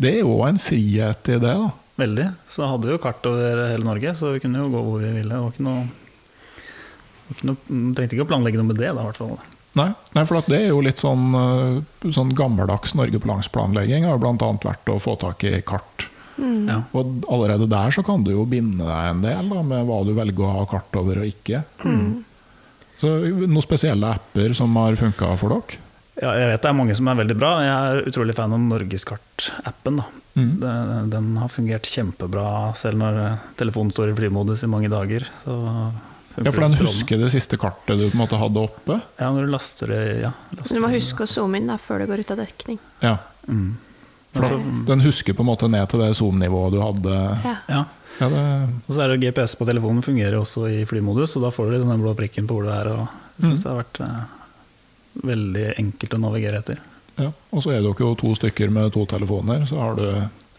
Det 0.00 0.14
er 0.16 0.20
jo 0.24 0.40
en 0.46 0.56
frihet 0.58 1.28
i 1.28 1.36
det, 1.38 1.40
da. 1.42 1.70
Veldig. 2.00 2.26
Så 2.48 2.64
hadde 2.66 2.88
vi 2.88 2.94
jo 2.96 3.02
kart 3.04 3.26
over 3.28 3.68
hele 3.68 3.84
Norge, 3.84 4.14
så 4.16 4.32
vi 4.32 4.40
kunne 4.40 4.62
jo 4.64 4.70
gå 4.72 4.80
hvor 4.82 4.98
vi 5.04 5.10
ville. 5.12 5.28
Det 5.28 5.42
var 5.44 5.52
ikke 5.52 5.66
noe, 5.66 5.82
var 7.28 7.36
ikke 7.36 7.48
noe 7.50 7.92
Trengte 7.94 8.16
ikke 8.16 8.24
å 8.24 8.30
planlegge 8.32 8.56
noe 8.62 8.70
med 8.72 8.80
det, 8.80 8.88
da, 8.96 9.02
i 9.04 9.04
hvert 9.10 9.20
fall. 9.20 9.36
Nei, 9.78 9.90
nei 10.16 10.22
for 10.26 10.40
at 10.40 10.48
det 10.50 10.64
er 10.64 10.72
jo 10.72 10.80
litt 10.82 11.02
sånn, 11.02 11.28
eh, 11.38 12.08
sånn 12.10 12.32
gammeldags 12.34 12.96
Norge 12.98 13.20
på 13.22 13.30
langsplanlegging. 13.30 14.08
Har 14.08 14.18
bl.a. 14.22 14.34
vært 14.64 14.90
å 14.90 14.98
få 15.02 15.14
tak 15.20 15.44
i 15.46 15.60
kart. 15.66 16.08
Mm. 16.40 16.64
Ja. 16.70 16.80
Og 16.96 17.28
allerede 17.30 17.68
der 17.70 17.92
så 17.94 18.02
kan 18.06 18.24
du 18.24 18.32
jo 18.32 18.46
binde 18.48 18.86
deg 18.86 19.12
en 19.12 19.22
del 19.22 19.52
da, 19.52 19.62
med 19.66 19.86
hva 19.86 20.00
du 20.06 20.14
velger 20.16 20.46
å 20.46 20.56
ha 20.60 20.66
kart 20.70 20.98
over 20.98 21.22
og 21.22 21.30
ikke. 21.30 21.62
Mm. 21.84 22.24
Så 23.00 23.12
Noen 23.30 23.64
spesielle 23.64 24.10
apper 24.16 24.56
som 24.56 24.74
har 24.80 24.98
funka 25.00 25.32
for 25.40 25.54
dere? 25.54 25.86
Ja, 26.20 26.34
jeg 26.36 26.50
vet 26.50 26.64
det 26.64 26.68
er 26.68 26.76
mange 26.76 26.94
som 26.98 27.08
er 27.08 27.16
veldig 27.22 27.36
bra. 27.38 27.50
Jeg 27.64 27.76
er 27.92 28.08
utrolig 28.10 28.34
fan 28.36 28.52
av 28.52 28.60
Norgeskart-appen. 28.60 30.02
Mm. 30.36 30.50
Den, 30.60 31.12
den 31.14 31.30
har 31.40 31.52
fungert 31.52 31.88
kjempebra 31.88 32.74
selv 32.76 33.00
når 33.00 33.20
telefonen 33.60 33.94
står 33.94 34.12
i 34.12 34.16
flymodus 34.18 34.66
i 34.66 34.68
mange 34.68 34.90
dager. 34.92 35.24
Så 35.44 35.56
Ja, 36.40 36.52
For 36.52 36.64
den 36.64 36.72
husker 36.80 37.18
det 37.20 37.28
siste 37.34 37.58
kartet 37.60 37.98
du 38.00 38.06
på 38.08 38.14
en 38.16 38.20
måte 38.22 38.38
hadde 38.40 38.62
oppe? 38.64 38.96
Ja, 39.20 39.28
når 39.34 39.44
du 39.44 39.52
laster 39.52 39.90
det 39.92 40.00
ja, 40.22 40.30
laster 40.56 40.78
Du 40.78 40.80
må 40.80 40.88
huske 40.92 41.26
å 41.26 41.28
zoome 41.28 41.60
inn 41.60 41.66
da, 41.68 41.76
før 41.76 42.00
det 42.00 42.06
går 42.08 42.22
ut 42.24 42.30
av 42.32 42.40
dekning. 42.40 42.78
Ja. 43.04 43.16
Mm. 43.46 43.76
For 44.32 44.46
da, 44.46 44.58
Den 44.88 45.00
husker 45.04 45.34
på 45.36 45.44
en 45.44 45.50
måte 45.50 45.68
ned 45.68 45.88
til 45.92 46.00
det 46.00 46.12
zoom-nivået 46.16 46.72
du 46.76 46.80
hadde. 46.80 47.16
Ja. 47.44 47.56
ja. 47.68 47.82
Ja, 48.20 48.28
det, 48.28 48.40
Og 48.86 48.92
så 48.94 49.00
er 49.04 49.12
det 49.14 49.20
GPS 49.22 49.54
på 49.56 49.64
telefonen 49.68 50.02
fungerer 50.04 50.36
også 50.40 50.66
i 50.68 50.82
flymodus, 50.88 51.36
og 51.38 51.44
da 51.46 51.50
får 51.54 51.70
du 51.70 51.78
den 51.84 52.02
blå 52.02 52.12
prikken 52.18 52.48
på 52.48 52.58
hvor 52.58 52.66
du 52.68 52.72
er. 52.74 52.90
Og 52.92 53.06
jeg 53.40 53.46
synes 53.46 53.62
det 53.64 53.70
har 53.70 53.78
vært 53.80 54.00
eh, 54.04 54.18
veldig 55.30 55.66
enkelt 55.80 56.16
å 56.16 56.20
navigere 56.24 56.60
etter. 56.60 56.82
Ja. 57.20 57.30
Og 57.52 57.64
så 57.64 57.72
er 57.74 57.80
dere 57.84 58.04
jo 58.04 58.12
to 58.20 58.34
stykker 58.36 58.72
med 58.72 58.92
to 58.96 59.06
telefoner, 59.08 59.64
så 59.68 59.80
har 59.80 59.96
du 59.98 60.06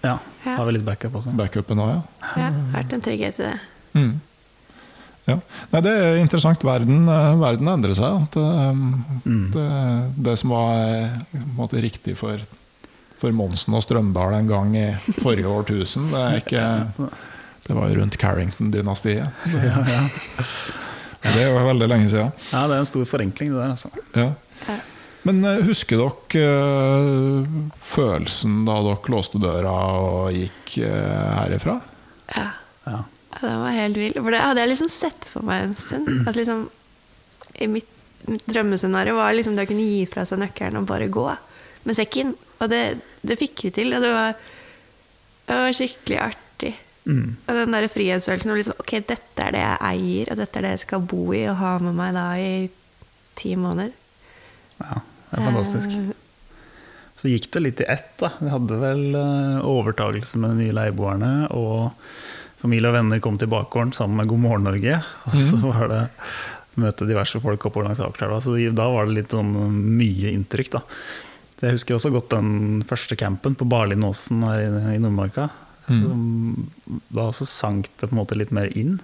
Ja, 0.01 0.17
Ja. 0.45 0.55
har 0.57 0.65
vi 0.65 0.71
litt 0.73 0.85
backup 0.85 1.13
også. 1.19 1.35
backupen 1.37 1.77
òg, 1.77 1.89
ja. 1.93 2.01
Ja, 2.37 2.49
vært 2.73 2.93
en 2.93 3.01
trygghet 3.05 3.39
i 3.39 3.43
det. 3.43 3.59
Mm. 3.93 4.21
Ja. 5.29 5.35
Nei, 5.71 5.81
det 5.85 5.91
er 6.01 6.15
interessant. 6.21 6.63
Verden, 6.65 7.03
eh, 7.07 7.35
verden 7.39 7.67
endrer 7.69 7.93
seg. 7.97 8.23
Det, 8.33 8.41
eh, 8.41 8.79
Mm. 9.21 9.51
det, 9.53 9.65
det 10.25 10.33
som 10.41 10.49
var 10.49 10.71
eh, 10.81 11.19
en 11.37 11.51
måte, 11.55 11.81
riktig 11.83 12.15
for, 12.17 12.41
for 13.21 13.31
Monsen 13.37 13.75
og 13.77 13.83
Strømdal 13.85 14.33
en 14.39 14.47
gang 14.49 14.71
i 14.75 14.87
forrige 15.21 15.45
årtusen, 15.51 16.07
det 16.11 16.21
er 16.25 16.39
ikke 16.41 17.09
Det 17.67 17.75
var 17.77 17.89
jo 17.91 17.99
rundt 18.01 18.17
Carrington-dynastiet. 18.17 19.27
Ja, 19.53 19.83
ja. 19.85 20.01
Det 21.21 21.35
er 21.43 21.51
jo 21.51 21.59
veldig 21.67 21.87
lenge 21.91 22.09
siden. 22.09 22.31
ja, 22.51 22.63
det 22.67 22.75
er 22.75 22.79
en 22.81 22.89
stor 22.89 23.05
forenkling, 23.05 23.51
det 23.53 23.61
der. 23.61 23.69
altså. 23.69 23.89
Ja. 24.17 24.79
Men 25.23 25.43
husker 25.67 26.01
dere 26.01 27.45
følelsen 27.85 28.63
da 28.65 28.79
dere 28.87 29.13
låste 29.13 29.37
døra 29.41 29.75
og 30.01 30.31
gikk 30.33 30.79
herifra? 30.81 31.77
Ja. 32.35 32.47
Ja. 32.89 33.03
Ja, 33.31 33.47
Den 33.47 33.61
var 33.63 33.71
helt 33.75 33.97
vill. 33.97 34.13
For 34.19 34.31
det 34.33 34.41
hadde 34.43 34.61
jeg 34.63 34.73
liksom 34.73 34.89
sett 34.91 35.25
for 35.29 35.45
meg 35.47 35.65
en 35.69 35.75
stund. 35.79 36.09
At 36.29 36.35
liksom 36.39 36.67
i 37.61 37.67
mitt, 37.67 37.89
mitt 38.27 38.45
drømmescenario 38.49 39.15
var 39.17 39.33
liksom 39.37 39.55
det 39.57 39.65
å 39.67 39.71
kunne 39.71 39.87
gi 39.87 40.05
fra 40.09 40.25
seg 40.27 40.41
nøkkelen 40.41 40.81
og 40.81 40.87
bare 40.89 41.09
gå 41.11 41.27
med 41.87 41.97
sekken. 41.97 42.35
Og 42.61 42.69
det, 42.71 42.81
det 43.25 43.37
fikk 43.39 43.65
vi 43.67 43.73
til. 43.75 43.93
Og 43.97 44.03
det 44.03 44.11
var, 44.13 44.35
det 45.47 45.59
var 45.63 45.75
skikkelig 45.77 46.19
artig. 46.27 46.73
Mm. 47.09 47.35
Og 47.49 47.55
den 47.57 47.73
der 47.73 47.87
frihetsfølelsen. 47.89 48.53
Liksom, 48.59 48.77
ok, 48.83 48.93
dette 49.09 49.45
er 49.47 49.55
det 49.55 49.63
jeg 49.63 49.79
eier, 49.91 50.31
og 50.33 50.41
dette 50.41 50.59
er 50.61 50.67
det 50.67 50.73
jeg 50.75 50.83
skal 50.85 51.07
bo 51.13 51.23
i 51.33 51.45
og 51.49 51.57
ha 51.61 51.75
med 51.81 51.97
meg 51.97 52.13
da 52.17 52.25
i 52.37 52.51
ti 53.41 53.55
måneder. 53.57 53.93
ja, 54.81 54.99
det 55.31 55.39
er 55.39 55.47
fantastisk. 55.47 55.95
Eh, 55.97 56.11
Så 57.21 57.29
gikk 57.29 57.47
det 57.53 57.61
litt 57.61 57.81
i 57.81 57.87
ett. 57.89 58.11
da. 58.21 58.31
Vi 58.41 58.49
hadde 58.49 58.77
vel 58.81 59.03
overtakelse 59.15 59.71
overtagelse 59.71 60.37
med 60.41 60.53
de 60.55 60.63
nye 60.65 60.73
leieboerne, 60.77 61.31
og 61.53 61.91
familie 62.61 62.91
og 62.91 62.95
venner 62.99 63.21
kom 63.23 63.37
til 63.41 63.49
bakgården 63.51 63.91
sammen 63.97 64.21
med 64.21 64.29
God 64.31 64.43
morgen 64.45 64.67
Norge. 64.69 65.01
Og 65.31 65.39
så 65.47 65.59
var 65.65 65.89
det 65.91 66.01
møte 66.81 67.07
diverse 67.09 67.41
folk 67.43 67.65
oppover 67.67 67.89
langs 67.89 67.99
Akerselva. 67.99 68.39
Så 68.43 68.55
da 68.77 68.85
var 68.93 69.09
det 69.09 69.17
litt 69.17 69.33
sånn 69.35 69.51
mye 69.97 70.31
inntrykk, 70.31 70.71
da. 70.77 70.83
Jeg 71.61 71.75
husker 71.75 71.97
også 71.97 72.09
godt 72.13 72.31
den 72.33 72.81
første 72.89 73.13
campen 73.19 73.53
på 73.59 73.67
Barlindåsen 73.69 74.41
her 74.47 74.63
i, 74.63 74.95
i 74.95 75.01
Nordmarka. 75.01 75.49
Mm. 75.91 76.69
Da 77.11 77.27
også 77.27 77.45
sank 77.49 77.89
det 77.99 78.07
på 78.07 78.15
en 78.15 78.21
måte 78.21 78.37
litt 78.39 78.53
mer 78.55 78.71
inn. 78.77 78.95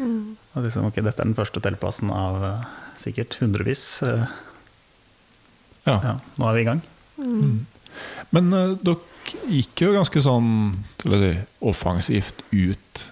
Og 0.00 0.62
liksom, 0.66 0.86
ok, 0.86 1.00
Dette 1.02 1.22
er 1.24 1.30
den 1.30 1.38
første 1.38 1.62
teltplassen 1.64 2.12
av 2.14 2.44
eh, 2.46 2.68
sikkert 3.00 3.38
hundrevis. 3.42 3.88
Eh, 4.06 4.22
Ja. 5.88 5.94
ja, 6.04 6.10
nå 6.36 6.44
er 6.50 6.56
vi 6.58 6.60
i 6.60 6.66
gang. 6.68 6.80
Men 8.36 8.52
uh, 8.52 8.74
dere 8.84 9.00
gikk 9.50 9.84
jo 9.84 9.94
ganske 9.94 10.22
sånn 10.24 10.50
si, 11.02 11.32
offensivt 11.66 12.42
ut, 12.50 13.04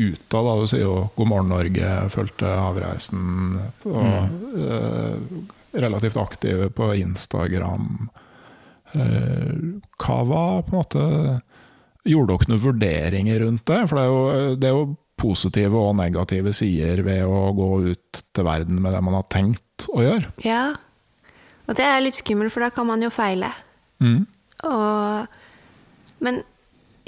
ut 0.00 0.22
da. 0.32 0.42
Du 0.42 0.66
sier 0.70 0.84
jo 0.84 1.08
'God 1.16 1.30
morgen, 1.30 1.52
Norge', 1.52 2.10
fulgte 2.14 2.50
Havreisen. 2.50 3.58
Og 3.88 4.60
eh, 4.60 5.16
relativt 5.76 6.16
aktive 6.16 6.70
på 6.70 6.92
Instagram. 7.02 8.08
Eh, 8.92 9.52
hva 10.00 10.20
var 10.24 10.62
på 10.66 10.72
en 10.72 10.80
måte 10.80 11.06
Gjorde 12.06 12.36
dere 12.36 12.50
noen 12.52 12.62
vurderinger 12.62 13.40
rundt 13.42 13.64
det? 13.66 13.80
For 13.90 13.98
det 13.98 14.02
er, 14.04 14.12
jo, 14.12 14.50
det 14.62 14.68
er 14.68 14.74
jo 14.76 14.84
positive 15.18 15.80
og 15.80 15.96
negative 15.98 16.52
sider 16.54 17.00
ved 17.02 17.24
å 17.26 17.48
gå 17.56 17.70
ut 17.88 18.20
til 18.36 18.46
verden 18.46 18.78
med 18.78 18.94
det 18.94 19.00
man 19.02 19.16
har 19.18 19.26
tenkt 19.32 19.88
å 19.90 20.04
gjøre. 20.04 20.30
Ja. 20.46 20.76
Og 21.66 21.74
det 21.74 21.82
er 21.82 22.04
litt 22.04 22.18
skummelt, 22.20 22.54
for 22.54 22.62
da 22.62 22.70
kan 22.70 22.86
man 22.86 23.02
jo 23.02 23.10
feile. 23.10 23.50
Mm. 23.98 24.22
Og, 24.70 25.40
men 26.24 26.42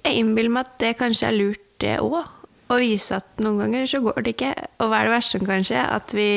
jeg 0.05 0.21
innbiller 0.21 0.53
meg 0.53 0.67
at 0.69 0.79
det 0.83 0.97
kanskje 1.01 1.29
er 1.31 1.37
lurt, 1.39 1.65
det 1.83 1.99
òg. 2.03 2.25
Å 2.69 2.77
vise 2.83 3.17
at 3.17 3.39
noen 3.41 3.63
ganger 3.63 3.87
så 3.89 4.01
går 4.05 4.19
det 4.27 4.35
ikke. 4.37 4.53
Og 4.83 4.91
hva 4.91 4.99
er 5.01 5.09
det 5.09 5.15
verste 5.17 5.39
som 5.39 5.47
kan 5.49 5.63
skje? 5.65 5.81
At 5.81 6.13
vi 6.17 6.29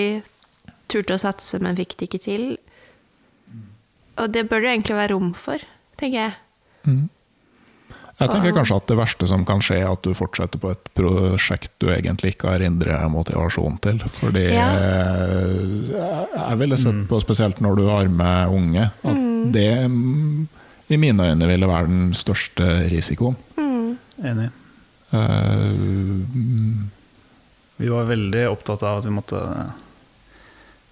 turte 0.92 1.16
å 1.18 1.20
satse, 1.22 1.60
men 1.64 1.76
fikk 1.80 1.98
det 2.00 2.08
ikke 2.08 2.22
til. 2.24 2.46
Og 4.22 4.30
det 4.32 4.46
bør 4.50 4.64
det 4.64 4.72
egentlig 4.76 4.96
være 5.00 5.12
rom 5.16 5.34
for, 5.36 5.60
tenker 6.00 6.30
jeg. 6.30 6.38
Jeg 8.22 8.30
tenker 8.30 8.54
kanskje 8.54 8.78
at 8.78 8.88
det 8.92 8.98
verste 9.00 9.28
som 9.30 9.44
kan 9.50 9.64
skje, 9.66 9.80
er 9.82 9.90
at 9.92 10.04
du 10.06 10.14
fortsetter 10.18 10.62
på 10.62 10.72
et 10.76 10.90
prosjekt 10.98 11.72
du 11.82 11.88
egentlig 11.90 12.36
ikke 12.36 12.52
har 12.54 12.64
indre 12.66 13.00
motivasjon 13.10 13.80
til. 13.82 14.02
Fordi 14.20 14.44
Ja. 14.54 14.68
eh, 14.78 16.32
jeg 16.38 16.58
ville 16.62 16.78
sett 16.78 17.08
på, 17.10 17.22
spesielt 17.24 17.60
når 17.64 17.76
du 17.80 17.86
har 17.90 18.08
med 18.08 18.56
unge, 18.56 18.92
at 19.04 19.22
det 19.56 19.90
mm, 19.90 20.48
i 20.92 21.00
mine 21.02 21.30
øyne 21.32 21.48
ville 21.50 21.68
være 21.70 21.88
den 21.90 22.12
største 22.18 22.68
risikoen. 22.92 23.38
Enig. 24.22 24.50
Eh, 25.12 25.70
mm, 25.72 26.90
Vi 27.82 27.90
var 27.90 28.06
veldig 28.10 28.44
opptatt 28.52 28.84
av 28.86 29.00
at 29.02 29.06
vi 29.08 29.14
måtte 29.16 29.40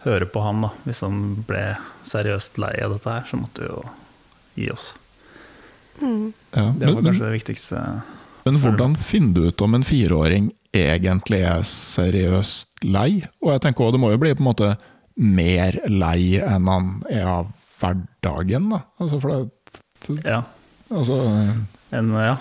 høre 0.05 0.25
på 0.31 0.41
han. 0.43 0.61
da. 0.65 0.71
Hvis 0.87 1.01
han 1.05 1.19
ble 1.47 1.63
seriøst 2.07 2.57
lei 2.61 2.73
av 2.83 2.95
dette 2.95 3.11
her, 3.13 3.27
så 3.29 3.37
måtte 3.39 3.61
vi 3.65 3.69
jo 3.69 3.83
gi 4.55 4.71
oss. 4.73 4.93
ja. 6.01 6.71
Det 6.79 6.87
var 6.87 6.95
Men, 7.01 7.05
kanskje 7.05 7.25
det 7.27 7.35
viktigste. 7.43 7.83
men 8.45 8.55
hvordan 8.63 8.95
finner 8.97 9.33
du 9.35 9.47
ut 9.49 9.61
om 9.61 9.75
en 9.75 9.83
fireåring 9.83 10.51
egentlig 10.73 11.41
er 11.43 11.61
seriøst 11.67 12.83
lei? 12.87 13.23
Og 13.43 13.51
jeg 13.53 13.61
tenker 13.61 13.83
også, 13.85 13.91
det 13.97 13.99
må 14.01 14.11
jo 14.11 14.17
bli 14.21 14.33
på 14.33 14.39
en 14.43 14.49
måte 14.53 14.77
mer 15.19 15.79
lei 15.91 16.39
enn 16.39 16.67
han 16.71 17.03
er 17.11 17.25
av 17.27 17.49
hverdagen. 17.79 18.69
Da. 18.71 18.81
Altså, 18.99 19.19
for 19.21 19.29
det, 19.31 19.49
Ja. 20.25 20.43
altså, 20.89 21.17
En, 21.89 22.11
ja, 22.13 22.35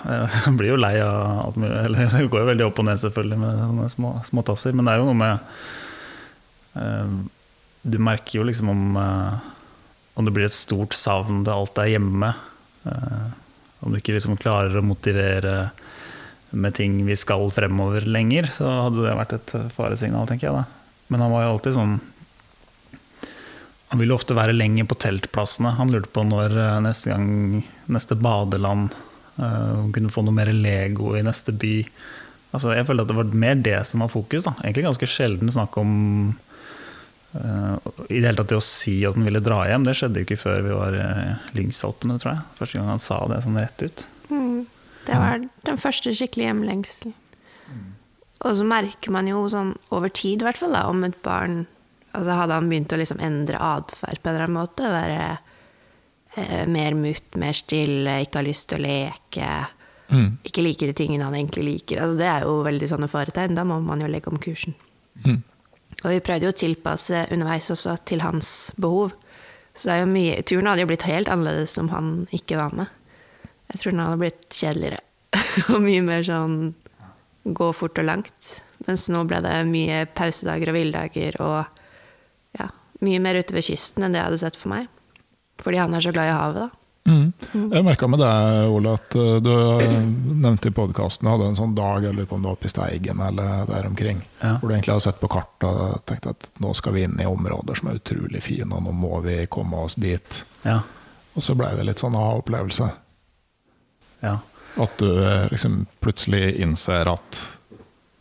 jeg 0.44 0.54
blir 0.58 0.74
jo 0.74 0.78
lei 0.80 0.94
av 1.00 1.46
alt 1.46 1.56
mulig. 1.56 1.76
Eller 1.86 2.10
det 2.12 2.28
går 2.28 2.44
jo 2.44 2.50
veldig 2.50 2.66
opp 2.68 2.80
og 2.82 2.88
ned 2.88 3.00
selvfølgelig 3.00 3.38
med 3.40 3.62
sånne 3.64 4.22
små, 4.28 4.44
tasser 4.44 4.76
Men 4.76 4.88
det 4.88 4.94
er 4.94 5.00
jo 5.00 5.08
noe 5.08 5.18
med 5.18 5.38
eh, 6.76 7.14
Du 7.88 7.98
merker 8.02 8.40
jo 8.40 8.46
liksom 8.48 8.72
om 8.74 8.98
eh, 9.00 9.38
Om 10.20 10.28
det 10.28 10.34
blir 10.36 10.48
et 10.50 10.56
stort 10.56 10.96
savn 10.98 11.44
til 11.46 11.54
alt 11.54 11.80
er 11.80 11.94
hjemme. 11.94 12.34
eh, 12.84 13.28
om 13.80 13.92
du 13.94 14.00
ikke 14.00 14.16
liksom 14.16 14.36
klarer 14.40 14.74
å 14.74 14.82
motivere 14.82 15.70
med 16.50 16.74
ting 16.74 16.96
vi 17.06 17.14
skal 17.18 17.44
fremover 17.54 18.06
lenger, 18.08 18.48
så 18.50 18.66
hadde 18.88 19.04
det 19.04 19.12
vært 19.14 19.34
et 19.36 19.52
faresignal, 19.76 20.26
tenker 20.26 20.48
jeg 20.48 20.56
da. 20.56 20.64
Men 21.12 21.22
han 21.22 21.30
var 21.30 21.44
jo 21.44 21.52
alltid 21.52 21.76
sånn 21.76 21.92
Han 23.88 24.02
ville 24.02 24.14
ofte 24.14 24.36
være 24.36 24.56
lenger 24.56 24.88
på 24.88 24.98
teltplassene. 25.00 25.72
Han 25.78 25.92
lurte 25.92 26.10
på 26.12 26.24
når 26.28 26.52
eh, 26.52 26.78
neste 26.84 27.12
gang 27.12 27.62
neste 27.88 28.18
badeland 28.20 28.92
uh, 29.40 29.86
kunne 29.94 30.12
få 30.12 30.24
noe 30.26 30.36
mer 30.36 30.50
Lego 30.52 31.14
i 31.16 31.24
neste 31.24 31.54
by. 31.56 31.76
Altså, 32.52 32.74
jeg 32.76 32.84
føler 32.88 33.04
at 33.06 33.08
det 33.08 33.16
var 33.16 33.38
mer 33.44 33.62
det 33.64 33.78
som 33.88 34.04
var 34.04 34.12
fokus. 34.12 34.44
Da. 34.44 34.52
Egentlig 34.60 34.84
ganske 34.90 35.08
sjelden 35.08 35.52
snakk 35.54 35.78
om 35.80 35.94
uh, 37.32 37.76
I 38.10 38.18
det 38.18 38.26
hele 38.26 38.36
tatt 38.42 38.52
det 38.52 38.60
å 38.60 38.66
si 38.66 38.98
at 39.08 39.16
han 39.16 39.24
ville 39.28 39.40
dra 39.44 39.62
hjem, 39.70 39.88
det 39.88 39.96
skjedde 39.96 40.20
jo 40.20 40.28
ikke 40.28 40.42
før 40.42 40.60
vi 40.66 40.76
var 40.76 40.98
uh, 41.00 41.48
Lyngsalpene, 41.56 42.18
tror 42.20 42.34
jeg. 42.34 42.44
Første 42.60 42.80
gang 42.80 42.92
han 42.92 43.02
sa 43.04 43.22
det 43.32 43.40
sånn 43.46 43.56
rett 43.62 43.86
ut. 43.86 44.04
Mm. 44.28 44.60
Det 45.08 45.16
var 45.16 45.48
den 45.64 45.80
første 45.80 46.12
skikkelige 46.12 46.50
hjemlengselen. 46.50 47.16
Og 48.44 48.54
så 48.60 48.64
merker 48.68 49.10
man 49.14 49.26
jo 49.26 49.40
sånn 49.50 49.72
over 49.94 50.12
tid, 50.12 50.42
i 50.42 50.46
hvert 50.46 50.60
fall, 50.60 50.76
om 50.76 51.00
et 51.06 51.16
barn 51.24 51.64
altså 52.12 52.36
Hadde 52.40 52.56
han 52.58 52.70
begynt 52.70 52.92
å 52.94 52.98
liksom 53.00 53.20
endre 53.24 53.60
atferd 53.62 54.22
på 54.22 54.30
en 54.30 54.34
eller 54.34 54.46
annen 54.46 54.58
måte, 54.58 54.88
være 54.92 55.20
eh, 56.36 56.64
mer 56.70 56.96
mutt, 56.98 57.36
mer 57.40 57.56
stille, 57.56 58.20
ikke 58.24 58.40
ha 58.40 58.46
lyst 58.46 58.68
til 58.70 58.80
å 58.80 58.86
leke, 58.86 59.52
mm, 60.08 60.28
ikke 60.48 60.64
like 60.64 60.88
de 60.90 60.96
tingene 60.96 61.28
han 61.28 61.36
egentlig 61.36 61.66
liker 61.66 62.02
altså 62.02 62.18
Det 62.20 62.28
er 62.32 62.46
jo 62.48 62.58
veldig 62.66 62.90
sånne 62.90 63.10
faretegn. 63.12 63.56
Da 63.58 63.66
må 63.68 63.80
man 63.84 64.04
jo 64.04 64.10
legge 64.10 64.32
om 64.32 64.40
kursen. 64.42 64.76
mm, 65.24 65.40
Og 66.04 66.10
vi 66.14 66.20
prøvde 66.24 66.48
jo 66.48 66.54
å 66.54 66.60
tilpasse 66.64 67.26
underveis 67.34 67.70
også 67.74 67.98
til 68.08 68.24
hans 68.24 68.72
behov. 68.76 69.12
Så 69.74 69.88
det 69.88 69.94
er 69.94 70.00
jo 70.02 70.10
mye, 70.10 70.42
turen 70.42 70.66
hadde 70.66 70.82
jo 70.82 70.90
blitt 70.90 71.06
helt 71.06 71.28
annerledes 71.30 71.76
om 71.78 71.92
han 71.92 72.14
ikke 72.34 72.58
var 72.58 72.74
med. 72.74 72.88
Jeg 73.68 73.80
tror 73.82 73.92
den 73.92 74.02
hadde 74.02 74.22
blitt 74.22 74.46
kjedeligere. 74.50 75.02
og 75.74 75.82
mye 75.84 76.02
mer 76.02 76.24
sånn 76.26 76.56
gå 77.44 77.68
fort 77.76 77.98
og 78.00 78.08
langt. 78.08 78.54
Mens 78.86 79.06
nå 79.12 79.24
ble 79.28 79.40
det 79.44 79.54
mye 79.68 80.04
pausedager 80.18 80.70
og 80.70 80.76
hviledager 80.78 81.38
og 81.44 81.77
mye 83.04 83.20
mer 83.22 83.38
ute 83.38 83.54
ved 83.54 83.64
kysten 83.68 84.02
enn 84.06 84.12
det 84.14 84.20
jeg 84.22 84.28
hadde 84.30 84.40
sett 84.42 84.56
for 84.58 84.72
meg. 84.74 84.88
Fordi 85.62 85.78
han 85.80 85.94
er 85.94 86.00
så 86.04 86.12
glad 86.14 86.28
i 86.30 86.34
havet, 86.34 86.68
da. 86.68 86.68
mm. 87.10 87.70
Jeg 87.72 87.84
merka 87.86 88.06
med 88.10 88.20
deg, 88.22 88.68
Ole, 88.74 88.92
at 88.98 89.14
eh, 89.18 89.38
du 89.42 89.52
nevnte 90.38 90.70
i 90.70 90.74
podkasten 90.76 91.26
hadde 91.30 91.48
en 91.50 91.56
sånn 91.58 91.74
dag 91.78 92.04
jeg 92.06 92.14
lurer 92.14 92.28
på 92.30 92.36
om 92.38 92.44
det 92.44 92.50
var 92.50 92.58
oppe 92.58 92.68
i 92.68 92.72
Steigen 92.74 93.22
eller 93.24 93.64
der 93.70 93.88
omkring, 93.90 94.20
Ja. 94.42 94.52
hvor 94.60 94.68
du 94.68 94.74
egentlig 94.76 94.94
hadde 94.94 95.06
sett 95.08 95.18
på 95.22 95.30
kartet 95.32 95.66
og 95.70 96.04
tenkt 96.06 96.26
at 96.30 96.46
nå 96.62 96.74
skal 96.78 96.94
vi 96.94 97.02
inn 97.08 97.18
i 97.20 97.26
områder 97.26 97.74
som 97.80 97.90
er 97.90 97.98
utrolig 97.98 98.42
fine, 98.44 98.70
og 98.70 98.82
nå 98.86 98.92
må 98.94 99.18
vi 99.26 99.40
komme 99.50 99.82
oss 99.86 99.94
dit. 99.98 100.42
Ja. 100.64 100.80
Og 101.34 101.42
så 101.46 101.54
ble 101.58 101.70
det 101.78 101.86
litt 101.86 101.98
sånn 102.02 102.14
aha-opplevelse. 102.18 102.90
ja. 104.26 104.38
At 104.78 104.92
du 105.00 105.08
eh, 105.10 105.48
liksom 105.50 105.86
plutselig 105.98 106.52
innser 106.62 107.08
at 107.10 107.38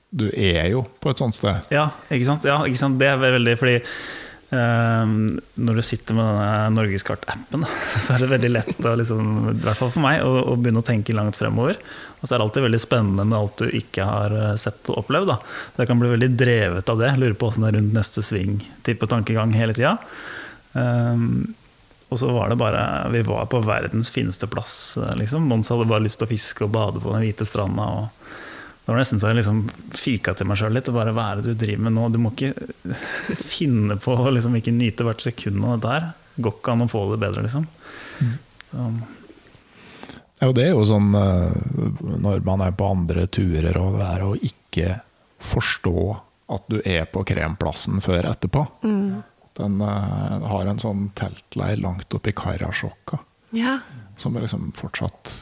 du 0.09 0.23
er 0.33 0.71
jo 0.71 0.79
på 1.03 1.11
et 1.11 1.19
sånt 1.21 1.35
sted. 1.37 1.67
Ja, 1.69 1.89
ikke 2.09 2.25
sant? 2.25 2.45
Ja, 2.49 2.55
ikke 2.65 2.79
sant? 2.79 2.97
Det 2.97 3.05
er 3.11 3.19
veldig 3.21 3.53
fordi 3.59 3.75
når 4.49 5.75
du 5.75 5.81
sitter 5.83 6.15
med 6.15 6.23
denne 6.23 6.69
Norgeskart-appen, 6.71 7.65
så 8.03 8.13
er 8.13 8.23
det 8.23 8.29
veldig 8.31 8.51
lett, 8.53 8.77
å, 8.79 8.93
liksom, 8.95 9.25
i 9.51 9.55
hvert 9.65 9.79
fall 9.79 9.91
for 9.91 10.05
meg, 10.05 10.21
å, 10.23 10.53
å, 10.53 10.55
begynne 10.55 10.79
å 10.79 10.87
tenke 10.87 11.15
langt 11.15 11.35
fremover. 11.35 11.81
Og 12.21 12.23
så 12.23 12.33
er 12.33 12.39
det 12.39 12.45
alltid 12.45 12.67
veldig 12.67 12.79
spennende 12.79 13.27
med 13.27 13.37
alt 13.41 13.59
du 13.59 13.67
ikke 13.75 14.07
har 14.07 14.35
eh, 14.37 14.55
sett 14.61 14.87
og 14.93 15.03
opplevd. 15.03 15.33
Da. 15.33 15.37
Så 15.75 15.83
jeg 15.83 15.91
kan 15.91 15.99
bli 15.99 16.13
veldig 16.13 16.31
drevet 16.39 16.93
av 16.93 17.03
det. 17.03 17.11
Lurer 17.19 17.35
på 17.35 17.51
åssen 17.51 17.67
det 17.67 17.73
er 17.73 17.79
rundt 17.81 17.97
neste 17.97 18.23
sving-type 18.23 19.11
tankegang 19.11 19.51
hele 19.57 19.75
tida. 19.75 19.97
Um, 20.71 21.49
og 22.07 22.19
så 22.21 22.29
var 22.31 22.51
det 22.51 22.59
bare 22.59 22.81
Vi 23.11 23.23
var 23.25 23.47
på 23.51 23.59
verdens 23.65 24.11
fineste 24.13 24.47
plass, 24.47 24.95
liksom. 25.19 25.47
Mons 25.49 25.71
hadde 25.73 25.89
bare 25.89 26.05
lyst 26.05 26.21
til 26.21 26.27
å 26.27 26.31
fiske 26.31 26.63
og 26.63 26.71
bade 26.75 27.03
på 27.03 27.11
den 27.11 27.25
hvite 27.25 27.47
stranda. 27.47 27.83
og 27.83 28.16
det 28.87 28.93
var 28.93 29.01
nesten 29.01 29.19
så 29.19 29.27
jeg 29.27 29.41
liksom 29.41 29.57
fika 29.99 30.31
til 30.39 30.47
meg 30.47 30.61
sjøl 30.61 30.77
litt. 30.77 30.87
Bare, 30.95 31.11
hva 31.11 31.25
er 31.27 31.41
det 31.41 31.51
du 31.51 31.59
driver 31.59 31.81
med 31.83 31.93
nå? 31.97 32.05
Du 32.07 32.21
må 32.23 32.29
ikke 32.31 32.53
finne 33.57 33.97
på 33.99 34.13
å 34.15 34.31
liksom 34.31 34.55
ikke 34.55 34.71
nyte 34.71 35.03
hvert 35.03 35.25
sekund 35.25 35.59
av 35.59 35.73
dette 35.73 35.91
her. 35.91 36.05
Går 36.39 36.53
ikke 36.55 36.71
an 36.71 36.85
å 36.85 36.87
få 36.93 37.01
det 37.11 37.17
bedre, 37.19 37.43
liksom. 37.43 37.65
Så. 38.71 38.85
Ja, 40.39 40.53
det 40.55 40.69
er 40.69 40.71
jo 40.71 40.85
sånn 40.87 41.09
eh, 41.19 41.59
når 42.23 42.47
man 42.47 42.63
er 42.63 42.77
på 42.79 42.87
andre 42.87 43.25
turer, 43.27 43.75
og 43.81 43.97
det 43.99 44.07
er 44.07 44.23
å 44.23 44.31
ikke 44.39 44.95
forstå 45.43 45.97
at 46.55 46.71
du 46.71 46.79
er 46.79 47.09
på 47.11 47.25
kremplassen 47.27 47.99
før 48.05 48.29
etterpå. 48.31 48.63
Mm. 48.87 49.19
Den 49.59 49.81
uh, 49.83 50.47
har 50.47 50.69
en 50.69 50.79
sånn 50.79 51.09
teltleir 51.17 51.83
langt 51.83 52.15
oppi 52.15 52.31
Karasjokka. 52.31 53.19
Ja. 53.57 53.81
Som 54.15 54.39
liksom 54.39 54.71
fortsatt 54.79 55.41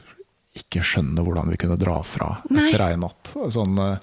ikke 0.55 0.83
skjønner 0.85 1.25
hvordan 1.25 1.51
vi 1.51 1.59
kunne 1.59 1.79
dra 1.79 1.99
fra 2.07 2.29
etter 2.47 2.85
ei 2.87 2.95
natt. 2.99 3.33
Sånn 3.51 3.79
uh, 3.81 3.97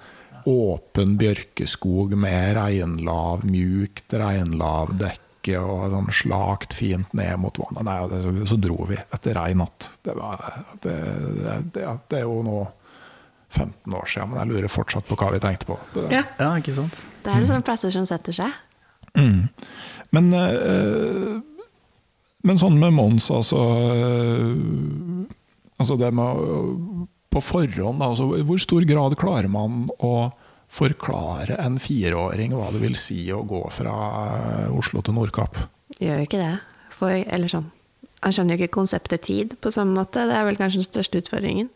åpen 0.49 1.17
bjørkeskog 1.21 2.17
med 2.19 2.57
regnlav, 2.59 3.45
mjukt 3.49 4.13
regnlavdekke 4.19 5.59
og 5.59 5.87
sånn 5.95 6.11
slakt 6.15 6.77
fint 6.77 7.15
ned 7.19 7.41
mot 7.43 7.59
vannet. 7.63 7.87
Nei, 7.87 8.45
så 8.49 8.59
dro 8.61 8.85
vi 8.91 8.99
etter 9.01 9.41
ei 9.43 9.57
natt. 9.59 9.91
Det, 10.03 10.15
var, 10.19 10.45
det, 10.85 10.97
det, 11.41 11.87
det, 12.11 12.21
er 12.21 12.27
jo 12.27 12.43
nå 12.47 12.59
15 13.53 13.97
år 13.99 14.09
siden, 14.09 14.33
men 14.33 14.43
jeg 14.43 14.53
lurer 14.53 14.73
fortsatt 14.73 15.09
på 15.09 15.19
hva 15.19 15.33
vi 15.35 15.43
tenkte 15.43 15.69
på. 15.73 15.79
Ja. 16.13 16.25
ja, 16.39 16.53
ikke 16.59 16.75
sant? 16.77 17.03
Det 17.25 17.33
er 17.33 17.43
det 17.43 17.51
sånne 17.51 17.67
plasser 17.67 17.93
som 17.95 18.07
setter 18.09 18.37
seg. 18.37 18.61
Mm. 19.19 19.49
Men, 20.13 20.33
øh, 20.37 21.35
men 22.49 22.61
sånn 22.61 22.79
med 22.81 22.95
Mons, 22.97 23.29
altså 23.33 23.61
uh, 23.61 25.29
Altså 25.83 25.99
det 25.99 26.13
med 26.15 27.09
på 27.33 27.41
forhånd, 27.43 28.03
altså 28.05 28.29
hvor 28.47 28.61
stor 28.61 28.85
grad 28.87 29.17
klarer 29.19 29.49
man 29.51 29.87
å 30.05 30.31
forklare 30.73 31.57
en 31.61 31.79
fireåring 31.83 32.55
hva 32.57 32.71
det 32.73 32.81
vil 32.85 32.97
si 32.97 33.25
å 33.33 33.43
gå 33.49 33.63
fra 33.73 33.95
Oslo 34.73 35.03
til 35.05 35.17
Nordkapp? 35.17 35.59
Gjør 35.99 36.21
jo 36.21 36.29
ikke 36.29 36.41
det. 36.41 36.55
For, 36.93 37.13
eller 37.13 37.51
sånn. 37.51 37.69
Han 38.23 38.35
skjønner 38.37 38.55
jo 38.55 38.63
ikke 38.63 38.79
konseptet 38.79 39.27
tid 39.27 39.57
på 39.61 39.73
samme 39.75 39.97
måte. 39.99 40.29
Det 40.29 40.37
er 40.39 40.47
vel 40.47 40.61
kanskje 40.61 40.83
den 40.83 40.89
største 40.89 41.23
utfordringen. 41.25 41.71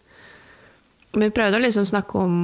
Vi 1.17 1.33
prøvde 1.35 1.59
å 1.59 1.65
liksom 1.65 1.89
snakke 1.89 2.21
om 2.21 2.37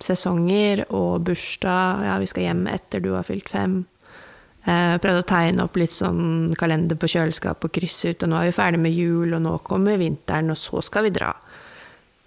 sesonger 0.00 0.84
og 0.96 1.24
bursdag. 1.26 2.04
Ja, 2.06 2.18
vi 2.22 2.28
skal 2.30 2.46
hjem 2.46 2.66
etter 2.70 3.02
du 3.02 3.12
har 3.16 3.26
fylt 3.26 3.50
fem. 3.52 3.82
Eh, 4.70 4.96
prøvde 5.02 5.22
å 5.22 5.26
tegne 5.26 5.64
opp 5.64 5.78
litt 5.80 5.94
sånn 5.94 6.52
kalender 6.58 6.98
på 7.00 7.08
kjøleskap 7.10 7.64
og 7.66 7.72
krysse 7.74 8.12
ut. 8.12 8.26
Og 8.26 8.30
nå 8.30 8.38
er 8.38 8.50
vi 8.50 8.58
ferdig 8.58 8.82
med 8.82 8.94
jul, 8.94 9.32
og 9.34 9.42
nå 9.42 9.56
kommer 9.66 9.98
vinteren, 10.00 10.52
og 10.52 10.60
så 10.60 10.82
skal 10.86 11.08
vi 11.08 11.14
dra. 11.16 11.32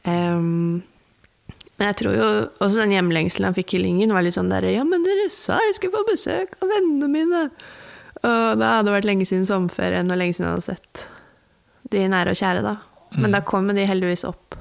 Um, 0.03 0.81
men 1.77 1.89
jeg 1.89 1.99
tror 2.01 2.17
jo 2.17 2.25
også 2.59 2.81
den 2.81 2.95
hjemlengselen 2.97 3.47
han 3.49 3.55
fikk 3.55 3.77
i 3.77 3.83
Lyngen, 3.85 4.11
var 4.15 4.25
litt 4.25 4.35
sånn 4.35 4.51
der 4.51 4.67
Ja, 4.67 4.83
men 4.87 5.05
dere 5.05 5.29
sa 5.31 5.61
jeg 5.63 5.77
skulle 5.77 5.95
få 5.95 6.03
besøk 6.09 6.57
av 6.59 6.73
vennene 6.73 7.07
mine! 7.11 7.45
Og 8.23 8.59
da 8.59 8.75
hadde 8.77 8.87
det 8.87 8.97
vært 8.97 9.07
lenge 9.07 9.27
siden 9.27 9.47
sommerferien, 9.47 10.11
og 10.11 10.19
lenge 10.19 10.35
siden 10.35 10.49
jeg 10.49 10.57
hadde 10.57 10.67
sett 10.67 11.07
de 11.93 12.03
nære 12.09 12.33
og 12.33 12.39
kjære, 12.39 12.61
da. 12.65 12.75
Men 13.17 13.29
mm. 13.29 13.33
da 13.35 13.41
kom 13.45 13.67
de 13.71 13.87
heldigvis 13.87 14.23
opp. 14.27 14.55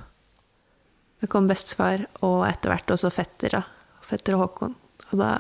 Det 1.23 1.29
kom 1.31 1.47
bestefar, 1.51 2.07
og 2.27 2.43
etter 2.49 2.73
hvert 2.73 2.95
også 2.95 3.13
fetter, 3.15 3.59
da. 3.59 3.63
Fetter 4.07 4.37
og 4.37 4.47
Håkon. 4.47 4.75
Og 5.11 5.15
da 5.21 5.31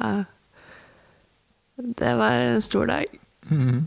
det 1.82 2.14
var 2.14 2.30
en 2.30 2.62
stor 2.62 2.86
dag. 2.86 3.04
Mm. 3.50 3.86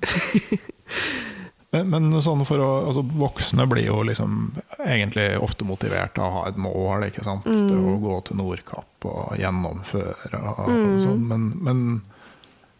men, 1.72 1.90
men 1.90 2.22
sånn 2.22 2.44
for 2.48 2.62
å, 2.62 2.72
altså 2.90 3.04
voksne 3.16 3.68
blir 3.72 3.88
jo 3.88 4.02
liksom 4.08 4.52
egentlig 4.86 5.30
ofte 5.44 5.68
motivert 5.68 6.20
av 6.20 6.28
å 6.28 6.36
ha 6.40 6.44
et 6.50 6.60
mål. 6.60 7.08
ikke 7.10 7.26
sant? 7.26 7.48
Mm. 7.48 7.70
Det 7.70 7.80
å 7.80 7.96
gå 8.04 8.20
til 8.28 8.42
Nordkapp 8.42 9.08
og 9.12 9.40
gjennomføre 9.40 10.42
og, 10.42 10.68
mm. 10.70 11.00
sånn. 11.04 11.24
Men, 11.32 11.48
men, 11.66 11.88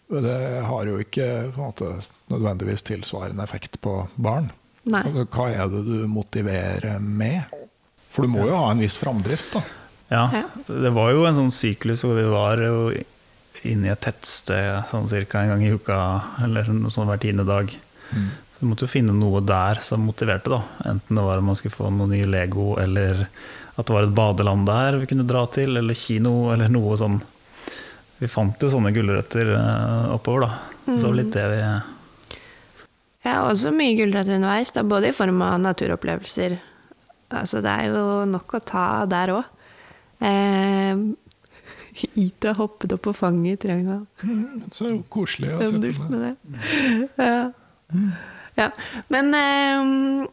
det 0.06 0.36
har 0.68 0.86
jo 0.86 1.00
ikke 1.02 1.28
måte, 1.56 1.96
nødvendigvis 2.30 2.86
tilsvarende 2.86 3.44
effekt 3.44 3.80
på 3.82 4.04
barn. 4.22 4.52
Nei. 4.86 5.02
Altså, 5.02 5.26
hva 5.34 5.48
er 5.50 5.72
det 5.72 5.82
du 5.88 5.96
motiverer 6.12 7.00
med? 7.02 7.50
For 8.14 8.28
du 8.28 8.32
må 8.36 8.46
jo 8.46 8.60
ha 8.60 8.70
en 8.72 8.84
viss 8.84 9.00
framdrift, 9.02 9.56
da. 9.56 9.64
Ja, 10.14 10.28
det 10.68 10.92
var 10.94 11.10
jo 11.16 11.24
en 11.26 11.34
sånn 11.34 11.54
syklus 11.54 12.04
hvor 12.06 12.14
vi 12.14 12.28
var 12.30 12.62
jo 12.62 12.92
inne 13.72 13.90
i 13.90 13.94
et 13.94 14.02
tettsted 14.06 14.90
sånn 14.92 15.10
ca. 15.10 15.42
en 15.42 15.54
gang 15.54 15.64
i 15.66 15.74
uka, 15.74 16.00
eller 16.46 16.70
noe 16.72 16.94
sånt 16.94 17.10
hver 17.10 17.22
tiende 17.22 17.46
dag. 17.48 17.72
Mm. 18.12 18.30
Så 18.56 18.70
måtte 18.70 18.86
jo 18.86 18.92
finne 18.92 19.16
noe 19.16 19.42
der 19.44 19.82
som 19.84 20.06
motiverte, 20.08 20.54
da. 20.54 20.62
Enten 20.92 21.18
det 21.18 21.24
var 21.26 21.42
om 21.42 21.50
man 21.52 21.58
skulle 21.60 21.76
få 21.76 21.90
noe 21.92 22.08
ny 22.12 22.24
Lego, 22.30 22.76
eller 22.80 23.26
at 23.76 23.88
det 23.88 23.96
var 23.96 24.08
et 24.08 24.16
badeland 24.16 24.68
der 24.70 25.02
vi 25.02 25.10
kunne 25.12 25.28
dra 25.28 25.44
til, 25.52 25.76
eller 25.78 25.98
kino, 26.00 26.54
eller 26.54 26.72
noe 26.72 26.96
sånn. 27.00 27.20
Vi 28.22 28.30
fant 28.32 28.62
jo 28.64 28.70
sånne 28.72 28.94
gulrøtter 28.96 29.52
uh, 29.58 30.14
oppover, 30.16 30.46
da. 30.46 30.78
Så 30.86 30.96
det 30.96 31.04
var 31.04 31.18
litt 31.18 31.34
det 31.36 31.50
vi 31.52 31.60
Ja, 33.26 33.36
også 33.50 33.74
mye 33.76 33.98
gulrøtter 33.98 34.38
underveis, 34.38 34.72
da, 34.72 34.86
både 34.88 35.12
i 35.12 35.18
form 35.18 35.42
av 35.44 35.60
naturopplevelser. 35.64 36.56
Altså, 37.36 37.60
det 37.66 37.74
er 37.74 37.92
jo 37.92 38.24
nok 38.30 38.56
å 38.56 38.64
ta 38.64 38.88
der 39.10 39.34
òg. 39.34 39.52
Eh, 40.24 40.96
Ida 42.26 42.54
hoppet 42.58 42.96
opp 42.96 43.06
på 43.08 43.14
fanget 43.14 43.66
i 43.66 43.72
Ragnvald. 43.72 44.06
Mm, 44.24 44.64
så 44.74 44.92
koselig 45.10 45.54
å 45.56 45.60
sette 45.64 45.94
på 45.98 46.22
det. 46.22 46.34
Ja. 47.20 47.52
ja. 48.56 48.70
Men 49.14 49.36
um, 49.36 50.28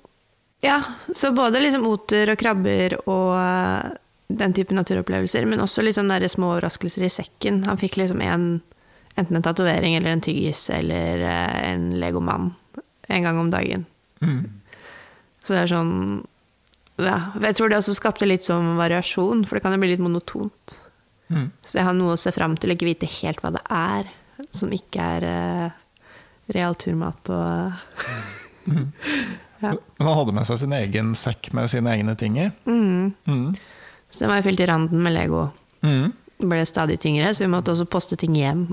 Ja, 0.63 0.83
så 1.15 1.33
både 1.35 1.61
liksom 1.63 1.87
oter 1.91 2.31
og 2.33 2.39
krabber 2.39 2.97
og 3.03 3.31
uh, 3.35 3.93
den 4.33 4.55
type 4.57 4.75
naturopplevelser, 4.75 5.47
men 5.47 5.61
også 5.61 5.85
litt 5.85 5.99
sånne 5.99 6.21
små 6.31 6.55
overraskelser 6.55 7.07
i 7.07 7.13
sekken. 7.13 7.65
Han 7.67 7.81
fikk 7.81 7.99
liksom 8.01 8.23
en, 8.25 8.47
enten 9.19 9.39
en 9.39 9.45
tatovering 9.45 9.99
eller 9.99 10.15
en 10.15 10.25
tyggis 10.25 10.69
eller 10.73 11.25
uh, 11.27 11.57
en 11.69 11.91
legomann 12.01 12.53
en 13.13 13.23
gang 13.23 13.39
om 13.39 13.51
dagen. 13.51 13.87
Mm. 14.23 14.45
Så 15.43 15.55
det 15.55 15.65
er 15.65 15.73
sånn 15.73 15.95
ja, 17.03 17.33
Jeg 17.43 17.57
tror 17.59 17.71
det 17.73 17.81
også 17.81 17.97
skapte 17.97 18.29
litt 18.29 18.47
sånn 18.47 18.77
variasjon, 18.79 19.43
for 19.49 19.59
det 19.59 19.65
kan 19.65 19.75
jo 19.75 19.81
bli 19.83 19.95
litt 19.95 20.03
monotont. 20.03 20.77
Mm. 21.33 21.47
Så 21.65 21.79
jeg 21.79 21.89
har 21.89 21.97
noe 21.97 22.17
å 22.17 22.21
se 22.21 22.33
fram 22.35 22.57
til, 22.61 22.75
ikke 22.75 22.89
vite 22.91 23.09
helt 23.21 23.43
hva 23.43 23.53
det 23.55 23.63
er, 23.73 24.11
som 24.53 24.73
ikke 24.75 25.11
er 25.17 25.27
uh, 25.27 25.77
real 26.53 26.77
turmat 26.77 27.31
og 27.33 27.73
mm. 28.71 28.89
ja. 29.63 29.73
Men 29.73 30.09
han 30.09 30.19
hadde 30.19 30.35
med 30.37 30.49
seg 30.49 30.63
sin 30.65 30.75
egen 30.77 31.15
sekk 31.19 31.53
med 31.57 31.71
sine 31.73 31.95
egne 31.95 32.17
ting 32.19 32.41
i? 32.41 32.51
Mm. 32.69 33.13
mm. 33.29 33.47
Så 34.13 34.25
den 34.25 34.33
var 34.33 34.43
jo 34.43 34.51
fylt 34.51 34.61
i 34.61 34.67
randen 34.69 35.01
med 35.01 35.15
Lego. 35.15 35.47
Mm. 35.81 36.11
Det 36.43 36.49
ble 36.51 36.65
stadig 36.69 36.99
tyngre, 37.01 37.31
så 37.33 37.47
vi 37.47 37.53
måtte 37.53 37.73
også 37.73 37.87
poste 37.89 38.19
ting 38.21 38.35
hjem. 38.37 38.67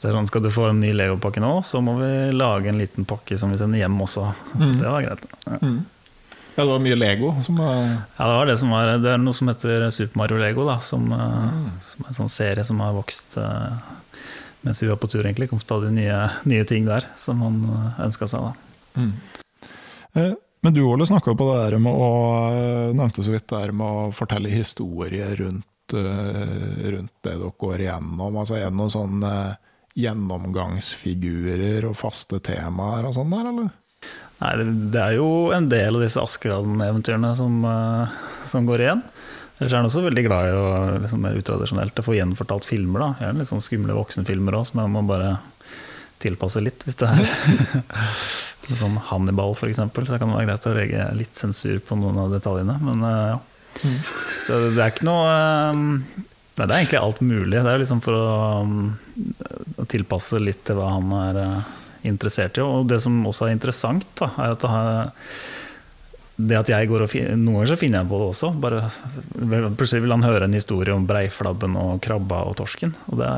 Det 0.00 0.08
er 0.08 0.16
sånn, 0.16 0.28
Skal 0.30 0.42
du 0.42 0.48
få 0.54 0.70
en 0.70 0.80
ny 0.80 0.94
Lego-pakke 0.96 1.42
nå, 1.44 1.50
så 1.68 1.82
må 1.84 1.98
vi 2.00 2.10
lage 2.32 2.72
en 2.72 2.80
liten 2.80 3.04
pakke 3.06 3.36
som 3.38 3.52
vi 3.52 3.58
sender 3.60 3.82
hjem 3.82 3.98
også. 4.00 4.24
Mm. 4.56 4.72
Det 4.80 4.86
var 4.88 5.04
greit. 5.04 5.26
Ja. 5.44 5.58
Ja, 6.56 6.64
det 6.64 6.70
var 6.72 6.82
mye 6.82 6.98
Lego? 6.98 7.30
Som, 7.44 7.60
ja, 7.62 8.24
det 8.26 8.36
var 8.36 8.48
det 8.50 8.58
som 8.58 8.72
var 8.74 8.90
Det 9.00 9.12
er 9.14 9.20
noe 9.22 9.36
som 9.36 9.48
heter 9.48 9.86
Super 9.94 10.18
Mario 10.18 10.40
Lego, 10.40 10.66
da, 10.68 10.76
som, 10.84 11.06
mm. 11.08 11.70
som 11.84 12.04
er 12.04 12.12
en 12.12 12.18
sånn 12.18 12.32
serie 12.32 12.66
som 12.66 12.82
har 12.82 12.96
vokst 12.96 13.38
uh, 13.40 13.78
mens 14.60 14.82
vi 14.82 14.90
var 14.90 14.98
på 15.00 15.08
tur. 15.08 15.24
egentlig, 15.24 15.48
kom 15.50 15.60
stadig 15.60 15.92
nye, 15.96 16.18
nye 16.44 16.64
ting 16.68 16.84
der 16.84 17.06
som 17.16 17.40
man 17.40 17.62
eh, 17.64 18.00
ønska 18.04 18.28
seg. 18.28 18.44
da. 18.44 19.00
Mm. 19.00 19.12
Eh, 20.14 20.34
men 20.60 20.74
du 20.76 20.82
Ole, 20.84 21.06
snakka 21.08 21.32
på 21.32 21.46
det 21.48 21.62
der 21.62 21.78
med 21.80 21.96
å 21.96 22.10
nevnte 22.92 23.24
så 23.24 23.32
vidt 23.32 23.46
det 23.48 23.56
der 23.56 23.72
med 23.72 23.86
å 23.88 24.10
fortelle 24.12 24.52
historier 24.52 25.32
rundt, 25.38 25.94
rundt 25.94 27.14
det 27.24 27.32
dere 27.32 27.52
går 27.64 27.86
igjennom. 27.86 28.36
altså 28.36 28.58
Er 28.58 28.68
det 28.68 28.76
noen 28.76 28.92
sånne 28.92 29.32
gjennomgangsfigurer 29.96 31.88
og 31.88 31.96
faste 31.98 32.42
temaer 32.44 33.08
og 33.08 33.16
sånn 33.16 33.32
der, 33.32 33.48
eller? 33.54 33.72
Nei, 34.40 34.52
det 34.92 35.00
er 35.00 35.16
jo 35.18 35.50
en 35.52 35.68
del 35.68 35.98
av 35.98 36.04
disse 36.04 36.22
Askeladden-eventyrene 36.22 37.34
som, 37.36 37.58
eh, 37.68 38.20
som, 38.48 38.68
går 38.68 38.84
igjen. 38.86 39.02
Ellers 39.58 39.74
er 39.74 39.82
han 39.82 39.88
også 39.90 40.04
veldig 40.06 40.24
glad 40.24 40.48
i 40.48 40.54
å 40.56 40.68
liksom, 41.02 41.26
utradisjonelt 41.28 42.00
få 42.04 42.16
gjenfortalt 42.16 42.64
filmer. 42.64 43.04
da. 43.04 43.10
Gjerne 43.20 43.42
litt 43.42 43.50
sånn 43.50 43.64
skumle 43.64 43.96
voksenfilmer 43.98 44.56
òg, 44.56 44.70
som 44.70 44.80
jeg 44.80 44.92
må 44.94 45.04
bare 45.08 45.34
tilpasse 46.20 46.60
litt, 46.64 46.84
hvis 46.84 46.98
det 47.00 47.08
er 47.08 47.28
sånn 48.80 48.96
Hannibal, 49.10 49.52
f.eks. 49.56 49.80
Så 49.80 50.08
det 50.08 50.20
kan 50.20 50.32
være 50.32 50.48
greit 50.48 50.68
å 50.68 50.74
legge 50.76 51.06
litt 51.16 51.36
sensur 51.36 51.80
på 51.84 52.00
noen 52.00 52.18
av 52.24 52.32
detaljene. 52.32 52.78
Men 52.80 53.04
eh, 53.04 53.28
ja. 53.34 53.38
Mm. 53.84 54.00
Så 54.46 54.58
det 54.74 54.80
er 54.82 54.90
ikke 54.90 55.06
noe 55.06 55.28
eh, 55.30 55.84
Nei, 56.58 56.66
det 56.66 56.74
er 56.74 56.80
egentlig 56.82 56.98
alt 56.98 57.20
mulig. 57.24 57.56
Det 57.56 57.70
er 57.70 57.80
liksom 57.80 58.00
for 58.04 58.16
å, 58.18 58.24
um, 58.66 58.88
å 59.80 59.84
tilpasse 59.88 60.36
litt 60.42 60.58
til 60.66 60.76
hva 60.76 60.90
han 60.92 61.12
er 61.16 61.38
interessert 62.06 62.58
i. 62.58 62.64
Og 62.64 62.88
det 62.90 63.00
som 63.04 63.18
også 63.28 63.48
er 63.48 63.56
interessant, 63.56 64.06
da, 64.20 64.30
er 64.40 64.54
at 64.56 64.64
det, 66.40 66.56
at 66.56 66.70
jeg 66.72 66.88
går 66.88 67.04
og 67.04 67.10
finner 67.12 67.36
Noen 67.36 67.58
ganger 67.58 67.72
så 67.74 67.80
finner 67.80 68.00
jeg 68.00 68.08
på 68.08 68.20
det 68.20 68.28
også. 68.30 68.52
Bare, 68.62 68.84
plutselig 69.76 70.06
vil 70.06 70.14
han 70.14 70.24
høre 70.24 70.46
en 70.48 70.56
historie 70.56 70.94
om 70.94 71.04
breiflabben 71.08 71.76
og 71.76 72.00
krabba 72.04 72.44
og 72.48 72.56
torsken. 72.60 72.94
Og 73.12 73.20
det 73.20 73.28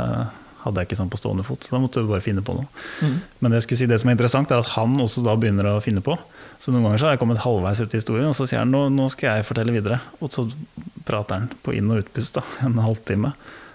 hadde 0.62 0.78
jeg 0.78 0.86
ikke 0.86 0.98
sånn 1.00 1.10
på 1.10 1.18
stående 1.18 1.42
fot, 1.46 1.64
så 1.66 1.74
da 1.74 1.80
måtte 1.82 2.02
vi 2.04 2.12
bare 2.12 2.22
finne 2.22 2.44
på 2.46 2.54
noe. 2.54 2.68
Men 3.42 3.54
det, 3.54 3.64
si, 3.66 3.88
det 3.90 3.98
som 3.98 4.12
er 4.12 4.14
interessant, 4.14 4.52
er 4.54 4.62
at 4.62 4.74
han 4.76 4.94
også 5.02 5.24
da 5.26 5.34
begynner 5.38 5.72
å 5.72 5.80
finne 5.82 6.04
på. 6.04 6.14
Så 6.62 6.70
noen 6.70 6.86
ganger 6.86 7.02
så 7.02 7.08
har 7.08 7.16
jeg 7.16 7.22
kommet 7.24 7.42
halvveis 7.42 7.82
ut 7.82 7.96
i 7.96 7.98
historien, 7.98 8.28
og 8.30 8.36
så 8.38 8.46
sier 8.46 8.62
han 8.62 8.70
nå, 8.70 8.84
nå 8.94 9.08
skal 9.10 9.40
jeg 9.40 9.48
fortelle 9.48 9.74
videre. 9.74 9.98
Og 10.22 10.30
så 10.30 10.46
prater 11.08 11.40
han 11.40 11.50
på 11.66 11.74
inn- 11.74 11.90
og 11.90 12.04
utpust 12.04 12.38
da, 12.38 12.44
en 12.62 12.78
halvtime. 12.78 13.32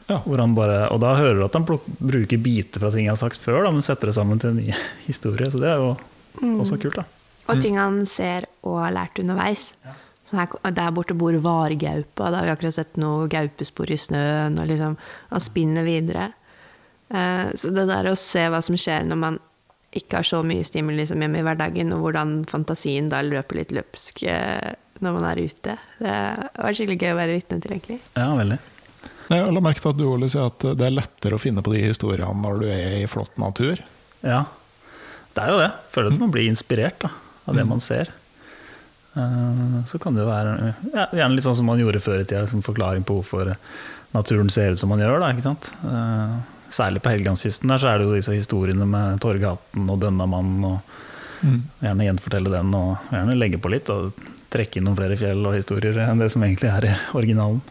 Ja. 0.08 0.22
Bare, 0.24 0.80
og 0.94 1.02
da 1.04 1.14
hører 1.20 1.36
du 1.36 1.46
at 1.48 1.56
han 1.58 1.68
bruker 1.68 2.40
biter 2.40 2.80
fra 2.84 2.92
ting 2.94 3.08
jeg 3.08 3.14
har 3.14 3.20
sagt 3.20 3.44
før, 3.44 3.66
da, 3.66 3.74
men 3.76 3.84
setter 3.86 4.10
det 4.12 4.16
sammen 4.16 4.40
til 4.40 4.54
en 4.54 4.62
ny 4.62 4.74
historie. 5.10 5.50
Så 5.52 5.60
det 5.62 5.72
er 5.74 5.84
jo 5.84 5.94
også 6.64 6.80
kult. 6.80 7.02
da. 7.02 7.08
Og 7.48 7.62
ting 7.64 7.78
han 7.80 8.02
ser 8.08 8.48
og 8.68 8.82
har 8.84 8.96
lært 8.96 9.20
underveis. 9.22 9.72
Så 10.28 10.36
her, 10.36 10.52
der 10.76 10.92
borte 10.92 11.16
bor 11.16 11.36
vargaupa, 11.40 12.32
da 12.32 12.42
har 12.42 12.50
vi 12.50 12.56
akkurat 12.56 12.76
sett 12.76 12.98
noe 13.00 13.30
gaupespor 13.32 13.92
i 13.94 14.00
snøen. 14.00 14.58
Og 14.60 14.68
liksom, 14.68 14.98
han 15.32 15.44
spinner 15.44 15.88
videre. 15.88 16.32
Eh, 17.08 17.54
så 17.56 17.72
det 17.72 17.88
der 17.88 18.10
å 18.12 18.18
se 18.20 18.44
hva 18.52 18.60
som 18.64 18.76
skjer 18.76 19.08
når 19.08 19.22
man 19.22 19.40
ikke 19.96 20.20
har 20.20 20.28
så 20.28 20.42
mye 20.44 20.66
stimuli 20.68 21.06
som 21.08 21.22
hjemme 21.24 21.40
i 21.40 21.46
hverdagen, 21.48 21.94
og 21.96 22.04
hvordan 22.04 22.42
fantasien 22.50 23.08
da 23.12 23.22
løper 23.24 23.62
litt 23.62 23.72
løpsk 23.76 24.26
eh, 24.28 24.74
når 25.00 25.16
man 25.16 25.28
er 25.30 25.40
ute, 25.48 25.78
det 26.02 26.12
har 26.12 26.50
vært 26.58 26.80
skikkelig 26.82 27.00
gøy 27.00 27.14
å 27.14 27.20
være 27.22 27.38
vitne 27.38 27.62
til, 27.64 27.76
egentlig. 27.78 28.00
Ja, 28.18 28.28
veldig. 28.36 28.58
Jeg 29.28 29.52
la 29.52 29.62
merke 29.64 29.82
til 29.84 29.92
at 29.92 29.98
du 30.00 30.06
Ole, 30.08 30.30
sier 30.32 30.48
at 30.48 30.64
det 30.80 30.86
er 30.88 30.94
lettere 30.96 31.36
å 31.36 31.42
finne 31.42 31.64
på 31.66 31.74
de 31.74 31.82
historiene 31.84 32.32
når 32.44 32.62
du 32.62 32.68
er 32.72 33.02
i 33.02 33.10
flott 33.12 33.34
natur. 33.42 33.82
Ja, 34.24 34.46
det 35.36 35.44
er 35.44 35.52
jo 35.52 35.60
det. 35.60 35.72
Føler 35.94 36.14
at 36.16 36.22
man 36.22 36.32
blir 36.34 36.48
inspirert 36.48 37.02
da, 37.04 37.12
av 37.48 37.58
det 37.60 37.66
man 37.68 37.84
ser. 37.84 38.14
Eh, 39.18 39.84
Så 39.90 40.00
kan 40.00 40.16
det 40.16 40.24
jo 40.24 40.30
være 40.30 40.74
ja, 40.94 41.08
gjerne 41.12 41.36
litt 41.36 41.46
sånn 41.48 41.58
som 41.60 41.68
man 41.70 41.82
gjorde 41.82 42.02
før 42.04 42.22
i 42.22 42.26
tida, 42.28 42.46
liksom 42.46 42.64
forklaring 42.66 43.04
på 43.08 43.20
hvorfor 43.20 43.54
naturen 44.16 44.50
ser 44.54 44.74
ut 44.78 44.80
som 44.82 44.90
man 44.94 45.04
gjør. 45.04 45.20
Da? 45.24 45.56
Eh, 45.92 46.38
Særlig 46.74 47.00
på 47.04 47.12
Helgelandskysten 47.14 47.70
der 47.72 47.80
så 47.80 47.92
er 47.94 48.00
det 48.02 48.08
jo 48.10 48.16
disse 48.18 48.34
historiene 48.36 48.88
med 48.88 49.22
Torghatten 49.24 49.88
og 49.92 50.02
Dønnamannen. 50.04 50.66
og 50.68 51.46
Gjerne 51.84 52.08
gjenfortelle 52.10 52.52
den 52.52 52.74
og 52.76 53.12
gjerne 53.14 53.38
legge 53.38 53.60
på 53.62 53.72
litt. 53.72 53.88
Og 53.94 54.12
trekke 54.52 54.80
inn 54.80 54.88
noen 54.88 54.98
flere 54.98 55.16
fjell 55.20 55.46
og 55.48 55.56
historier 55.56 55.98
enn 56.08 56.20
det 56.20 56.32
som 56.34 56.44
egentlig 56.44 56.72
er 56.72 56.88
i 56.90 56.94
originalen. 57.16 57.62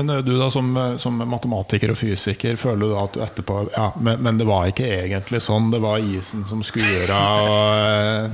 Men 0.00 0.24
du 0.24 0.32
da 0.38 0.50
som, 0.50 0.70
som 0.98 1.18
matematiker 1.28 1.92
og 1.92 1.98
fysiker, 2.00 2.56
føler 2.56 2.80
du 2.86 2.92
da 2.94 3.02
at 3.04 3.16
du 3.16 3.20
etterpå 3.24 3.58
Ja, 3.74 3.90
men, 4.00 4.22
men 4.24 4.38
det 4.40 4.46
var 4.48 4.70
ikke 4.70 4.88
egentlig 4.88 5.42
sånn, 5.44 5.68
det 5.74 5.82
var 5.84 6.00
isen 6.00 6.46
som 6.48 6.62
skura 6.64 7.18
og 7.44 7.60
ø, 7.76 8.30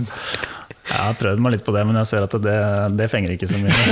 Jeg 0.87 1.01
har 1.01 1.19
prøvd 1.19 1.43
meg 1.43 1.57
litt 1.57 1.65
på 1.67 1.75
det, 1.75 1.83
men 1.89 1.99
jeg 1.99 2.11
ser 2.13 2.27
at 2.29 2.37
det, 2.45 2.59
det 2.95 3.09
fenger 3.11 3.35
ikke 3.35 3.49
så 3.51 3.59
mye. 3.59 3.75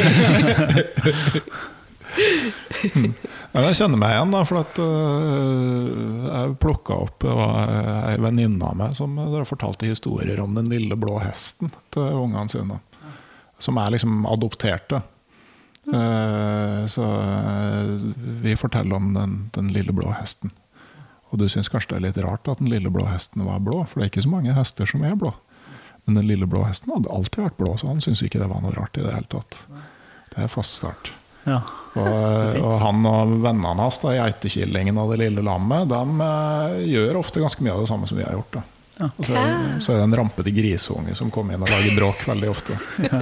Jeg 3.55 3.77
kjenner 3.79 3.99
meg 3.99 4.13
igjen, 4.13 4.33
da, 4.35 4.41
for 4.47 4.61
at 4.61 4.79
jeg 4.79 6.57
plukka 6.63 6.97
opp 7.07 7.25
ei 7.27 8.17
venninne 8.23 8.67
av 8.67 8.77
meg 8.79 8.95
som 8.99 9.17
fortalte 9.49 9.89
historier 9.89 10.43
om 10.43 10.55
den 10.59 10.71
lille 10.71 10.99
blå 10.99 11.17
hesten 11.23 11.73
til 11.95 12.21
ungene 12.21 12.51
sine. 12.53 12.79
Som 13.63 13.79
er 13.81 13.95
liksom 13.95 14.27
adopterte. 14.31 15.01
Eh, 15.93 16.87
så 16.87 17.05
eh, 17.21 17.89
vi 18.45 18.57
forteller 18.57 18.97
om 18.97 19.15
den, 19.15 19.51
den 19.55 19.73
lille 19.75 19.93
blå 19.93 20.13
hesten. 20.17 20.53
Og 21.33 21.41
du 21.41 21.49
syns 21.51 21.69
kanskje 21.73 21.95
det 21.95 21.99
er 21.99 22.07
litt 22.09 22.23
rart 22.25 22.49
at 22.49 22.61
den 22.63 22.71
lille 22.71 22.93
blå 22.95 23.09
hesten 23.11 23.45
var 23.45 23.63
blå, 23.65 23.83
for 23.89 24.01
det 24.01 24.07
er 24.07 24.13
ikke 24.13 24.27
så 24.27 24.33
mange 24.37 24.55
hester 24.57 24.89
som 24.89 25.05
er 25.05 25.17
blå. 25.19 25.35
Men 26.05 26.21
den 26.21 26.29
lille 26.29 26.47
blå 26.47 26.63
hesten 26.69 26.93
hadde 26.95 27.13
alltid 27.13 27.47
vært 27.47 27.59
blå, 27.59 27.75
så 27.81 27.91
han 27.91 28.03
syntes 28.05 28.23
ikke 28.27 28.43
det 28.43 28.51
var 28.53 28.63
noe 28.63 28.75
rart 28.77 28.97
i 29.01 29.05
det 29.05 29.15
hele 29.17 29.31
tatt. 29.33 29.59
Det 30.35 30.45
er 30.45 30.53
fast 30.53 30.79
start. 30.81 31.11
Ja. 31.45 31.61
Og, 31.99 32.61
og 32.65 32.77
han 32.83 33.09
og 33.09 33.35
vennene 33.45 33.75
hans, 33.81 34.01
da, 34.03 34.15
Geitekillingen 34.17 35.01
og 35.01 35.13
Det 35.13 35.21
lille 35.25 35.45
lammet, 35.45 35.91
de 35.91 36.29
eh, 36.29 36.79
gjør 36.95 37.21
ofte 37.25 37.43
ganske 37.43 37.65
mye 37.65 37.75
av 37.75 37.85
det 37.85 37.91
samme 37.91 38.09
som 38.11 38.21
vi 38.21 38.27
har 38.27 38.37
gjort. 38.37 38.61
Da. 38.61 38.65
Ja. 39.01 39.09
Og 39.17 39.27
så, 39.27 39.33
så 39.83 39.93
er 39.93 39.97
det 39.99 40.05
en 40.07 40.17
rampete 40.21 40.53
grisunge 40.55 41.17
som 41.19 41.31
kommer 41.35 41.57
inn 41.57 41.65
og 41.67 41.73
lager 41.73 41.97
bråk 41.99 42.21
veldig 42.31 42.51
ofte. 42.53 42.77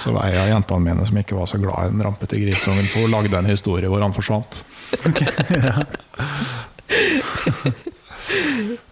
Så 0.00 0.12
var 0.14 0.28
ei 0.28 0.36
av 0.38 0.48
jentene 0.52 0.84
mine 0.84 1.06
som 1.08 1.18
ikke 1.18 1.34
var 1.34 1.48
så 1.50 1.58
glad 1.60 1.88
i 1.88 1.92
den 1.92 2.04
rampete 2.06 2.38
grisungen, 2.38 2.86
så 2.88 3.02
hun 3.02 3.10
lagde 3.12 3.38
en 3.38 3.50
historie 3.50 3.90
hvor 3.90 4.04
han 4.04 4.14
forsvant. 4.16 4.62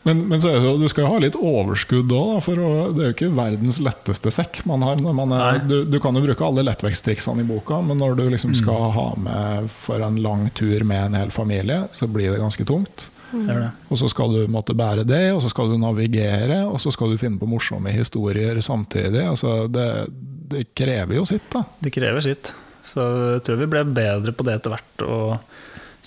Men, 0.02 0.28
men 0.28 0.40
så 0.40 0.48
er 0.48 0.56
det 0.56 0.62
så, 0.64 0.70
du 0.80 0.88
skal 0.88 1.04
jo 1.04 1.10
ha 1.12 1.18
litt 1.20 1.36
overskudd 1.36 2.12
òg, 2.16 2.38
for 2.46 2.60
å, 2.62 2.68
det 2.96 3.02
er 3.02 3.10
jo 3.10 3.16
ikke 3.16 3.28
verdens 3.36 3.76
letteste 3.84 4.32
sekk 4.32 4.62
man 4.68 4.82
har. 4.86 5.02
Når 5.04 5.16
man 5.18 5.34
er, 5.36 5.58
du, 5.68 5.82
du 5.84 5.98
kan 6.00 6.16
jo 6.16 6.22
bruke 6.24 6.46
alle 6.46 6.64
lettveksttriksene 6.64 7.44
i 7.44 7.48
boka, 7.48 7.82
men 7.84 8.00
når 8.00 8.16
du 8.16 8.24
liksom 8.32 8.54
skal 8.56 8.88
ha 8.94 9.06
med 9.20 9.68
for 9.84 10.00
en 10.04 10.16
lang 10.24 10.46
tur 10.56 10.84
med 10.88 11.10
en 11.10 11.18
hel 11.20 11.34
familie, 11.34 11.82
så 11.92 12.08
blir 12.10 12.32
det 12.32 12.40
ganske 12.40 12.64
tungt. 12.68 13.08
Er. 13.34 13.70
Og 13.92 13.98
så 14.00 14.08
skal 14.08 14.32
du 14.32 14.40
måtte 14.50 14.76
bære 14.78 15.04
det, 15.08 15.32
og 15.34 15.42
så 15.44 15.50
skal 15.52 15.72
du 15.72 15.76
navigere, 15.80 16.62
og 16.68 16.80
så 16.80 16.92
skal 16.94 17.12
du 17.12 17.20
finne 17.20 17.40
på 17.40 17.48
morsomme 17.50 17.92
historier 17.92 18.60
samtidig. 18.64 19.24
Altså, 19.28 19.66
det, 19.68 19.88
det 20.48 20.68
krever 20.78 21.18
jo 21.18 21.26
sitt, 21.28 21.48
da. 21.52 21.64
Det 21.84 21.92
krever 21.92 22.24
sitt. 22.24 22.52
Så 22.88 23.04
jeg 23.34 23.42
tror 23.44 23.60
vi 23.60 23.68
ble 23.68 23.84
bedre 23.84 24.32
på 24.32 24.46
det 24.48 24.58
etter 24.58 24.72
hvert, 24.72 25.04
å 25.04 25.18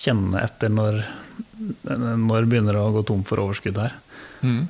kjenne 0.02 0.42
etter 0.42 0.72
når, 0.74 1.04
når 2.18 2.48
begynner 2.50 2.74
det 2.78 2.82
å 2.82 2.94
gå 2.96 3.04
tom 3.06 3.22
for 3.28 3.44
overskudd 3.44 3.78
her. 3.84 4.00
Mm. 4.42 4.64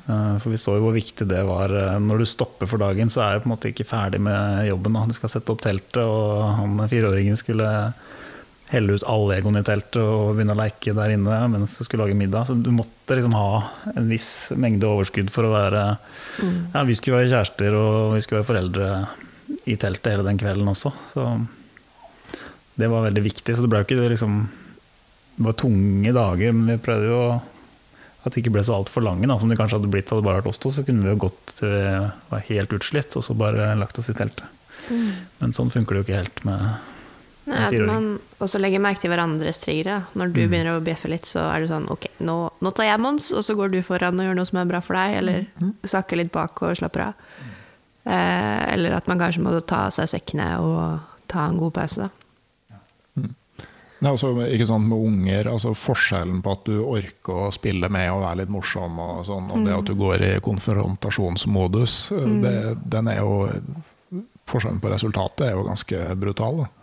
For 0.43 0.51
vi 0.51 0.59
så 0.59 0.75
jo 0.75 0.83
hvor 0.83 0.95
viktig 0.95 1.23
det 1.29 1.41
var. 1.47 1.71
Eh, 1.71 1.99
Når 2.03 2.19
du 2.19 2.25
stopper 2.27 2.67
for 2.67 2.81
dagen, 2.81 3.07
så 3.07 3.21
er 3.23 3.37
du 3.37 3.45
på 3.45 3.47
en 3.47 3.53
måte 3.53 3.69
ikke 3.71 3.87
ferdig 3.87 4.19
med 4.19 4.65
jobben. 4.67 4.97
da. 4.97 5.05
Du 5.07 5.15
skal 5.15 5.31
sette 5.31 5.53
opp 5.53 5.61
teltet, 5.63 6.01
og 6.03 6.43
han 6.57 6.75
fireåringen 6.91 7.39
skulle 7.39 7.69
helle 8.71 8.95
ut 8.95 9.05
alle 9.09 9.37
egoene 9.37 9.61
i 9.61 9.67
teltet 9.67 9.99
og 9.99 10.37
begynne 10.37 10.55
å 10.55 10.59
leke 10.61 10.93
der 10.95 11.13
inne 11.13 11.39
mens 11.51 11.75
du 11.75 11.83
skulle 11.83 12.05
lage 12.05 12.17
middag. 12.17 12.47
Så 12.47 12.55
du 12.55 12.71
måtte 12.73 13.17
liksom 13.17 13.35
ha 13.35 13.63
en 13.91 14.07
viss 14.11 14.51
mengde 14.55 14.87
overskudd 14.87 15.31
for 15.33 15.47
å 15.47 15.55
være 15.55 15.85
Ja, 16.39 16.85
vi 16.87 16.95
skulle 16.95 17.19
være 17.19 17.33
kjærester, 17.33 17.75
og 17.75 18.15
vi 18.15 18.23
skulle 18.23 18.41
være 18.41 18.51
foreldre 18.51 18.91
i 19.67 19.75
teltet 19.79 20.13
hele 20.13 20.25
den 20.27 20.39
kvelden 20.39 20.71
også. 20.71 20.93
Så 21.11 21.27
det 22.79 22.89
var 22.91 23.05
veldig 23.09 23.23
viktig. 23.25 23.55
Så 23.55 23.65
det 23.65 23.71
ble 23.71 23.83
jo 23.83 23.89
ikke 23.89 24.11
liksom 24.13 24.43
Det 25.37 25.47
var 25.47 25.57
tunge 25.59 26.13
dager, 26.15 26.53
men 26.55 26.75
vi 26.75 26.83
prøvde 26.85 27.09
jo 27.11 27.23
at 28.21 28.33
det 28.35 28.43
ikke 28.43 28.53
ble 28.53 28.63
så 28.63 28.75
altfor 28.77 29.01
lange. 29.03 29.25
Da. 29.25 29.39
Som 29.41 29.49
det 29.49 29.57
kanskje 29.57 29.79
hadde 29.79 29.91
blitt 29.91 30.11
hadde 30.13 30.23
bare 30.25 30.41
vært 30.41 30.51
oss 30.51 30.61
to, 30.61 30.69
så 30.73 30.83
kunne 30.85 31.01
vi 31.03 31.09
jo 31.09 31.21
gått 31.23 31.55
til 31.57 31.71
vi 31.71 31.85
var 32.29 32.47
helt 32.47 32.75
utslitt 32.77 33.15
og 33.17 33.25
så 33.25 33.35
bare 33.37 33.71
lagt 33.79 33.97
oss 33.97 34.11
i 34.13 34.17
teltet. 34.17 34.45
Men 35.41 35.55
sånn 35.55 35.71
funker 35.73 35.95
det 35.95 36.01
jo 36.01 36.05
ikke 36.07 36.19
helt 36.19 36.43
med 36.45 36.67
Nei, 37.49 37.61
at 37.65 37.73
man 37.87 38.19
også 38.43 38.59
legger 38.61 38.81
merke 38.83 39.01
til 39.01 39.09
hverandres 39.09 39.57
triggere. 39.63 40.03
Når 40.13 40.29
du 40.29 40.41
begynner 40.43 40.75
å 40.75 40.83
bjeffe 40.83 41.09
litt, 41.09 41.25
så 41.25 41.47
er 41.49 41.63
det 41.63 41.71
sånn 41.71 41.87
Ok, 41.89 42.05
nå, 42.21 42.35
nå 42.61 42.71
tar 42.77 42.85
jeg 42.85 43.01
Mons, 43.01 43.31
og 43.33 43.45
så 43.45 43.55
går 43.57 43.73
du 43.73 43.79
foran 43.85 44.19
og 44.21 44.27
gjør 44.27 44.37
noe 44.37 44.49
som 44.49 44.61
er 44.61 44.69
bra 44.69 44.81
for 44.85 44.99
deg. 44.99 45.17
Eller 45.23 45.47
snakker 45.89 46.21
litt 46.21 46.33
bak 46.35 46.61
og 46.61 46.77
slapper 46.77 47.07
av. 47.09 47.27
Eh, 48.05 48.73
eller 48.75 48.97
at 48.97 49.09
man 49.09 49.21
kanskje 49.21 49.43
må 49.45 49.53
ta 49.61 49.87
av 49.87 49.95
seg 49.95 50.09
sekkene 50.09 50.53
og 50.61 51.01
ta 51.31 51.47
en 51.49 51.57
god 51.61 51.73
pause, 51.79 52.07
da. 52.07 52.13
Det 54.01 54.09
er 54.09 54.15
også, 54.15 54.31
ikke 54.49 54.65
sant, 54.65 54.87
med 54.89 54.97
unger, 54.97 55.47
altså 55.51 55.75
Forskjellen 55.77 56.39
på 56.41 56.53
at 56.55 56.63
du 56.65 56.79
orker 56.81 57.43
å 57.43 57.51
spille 57.53 57.85
med 57.93 58.07
og 58.09 58.23
være 58.23 58.39
litt 58.39 58.49
morsom, 58.49 58.97
og, 58.97 59.19
sånn, 59.27 59.51
og 59.53 59.67
det 59.67 59.75
at 59.75 59.91
du 59.91 59.93
går 59.99 60.23
i 60.25 60.31
konfrontasjonsmodus, 60.41 61.97
det, 62.41 62.55
den 62.81 63.11
er 63.11 63.21
jo 63.21 63.35
Forskjellen 64.49 64.81
på 64.81 64.89
resultatet 64.89 65.45
er 65.51 65.53
jo 65.53 65.67
ganske 65.67 65.99
brutal. 66.19 66.63
Da. 66.63 66.80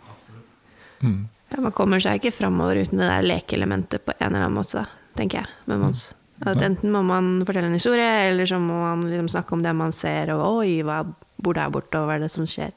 Ja, 1.03 1.61
man 1.63 1.73
kommer 1.73 2.01
seg 2.03 2.19
ikke 2.19 2.35
framover 2.35 2.77
uten 2.83 2.99
det 3.01 3.07
der 3.09 3.25
lekeelementet 3.25 4.03
på 4.05 4.13
en 4.19 4.27
eller 4.27 4.45
annen 4.45 4.57
måte, 4.59 4.83
tenker 5.17 5.41
jeg, 5.41 5.49
med 5.65 5.81
Mons. 5.81 6.03
At 6.47 6.61
enten 6.63 6.93
må 6.93 7.01
man 7.03 7.41
fortelle 7.43 7.67
en 7.67 7.75
historie, 7.75 8.05
eller 8.29 8.47
så 8.47 8.59
må 8.63 8.77
man 8.79 9.01
liksom 9.09 9.27
snakke 9.33 9.57
om 9.57 9.63
det 9.65 9.73
man 9.75 9.91
ser, 9.95 10.29
og 10.35 10.61
oi, 10.61 10.77
hva 10.87 11.01
bor 11.39 11.57
der 11.57 11.71
borte, 11.73 11.99
og 11.99 12.07
hva 12.07 12.15
er 12.19 12.23
det 12.23 12.31
som 12.31 12.45
skjer? 12.47 12.71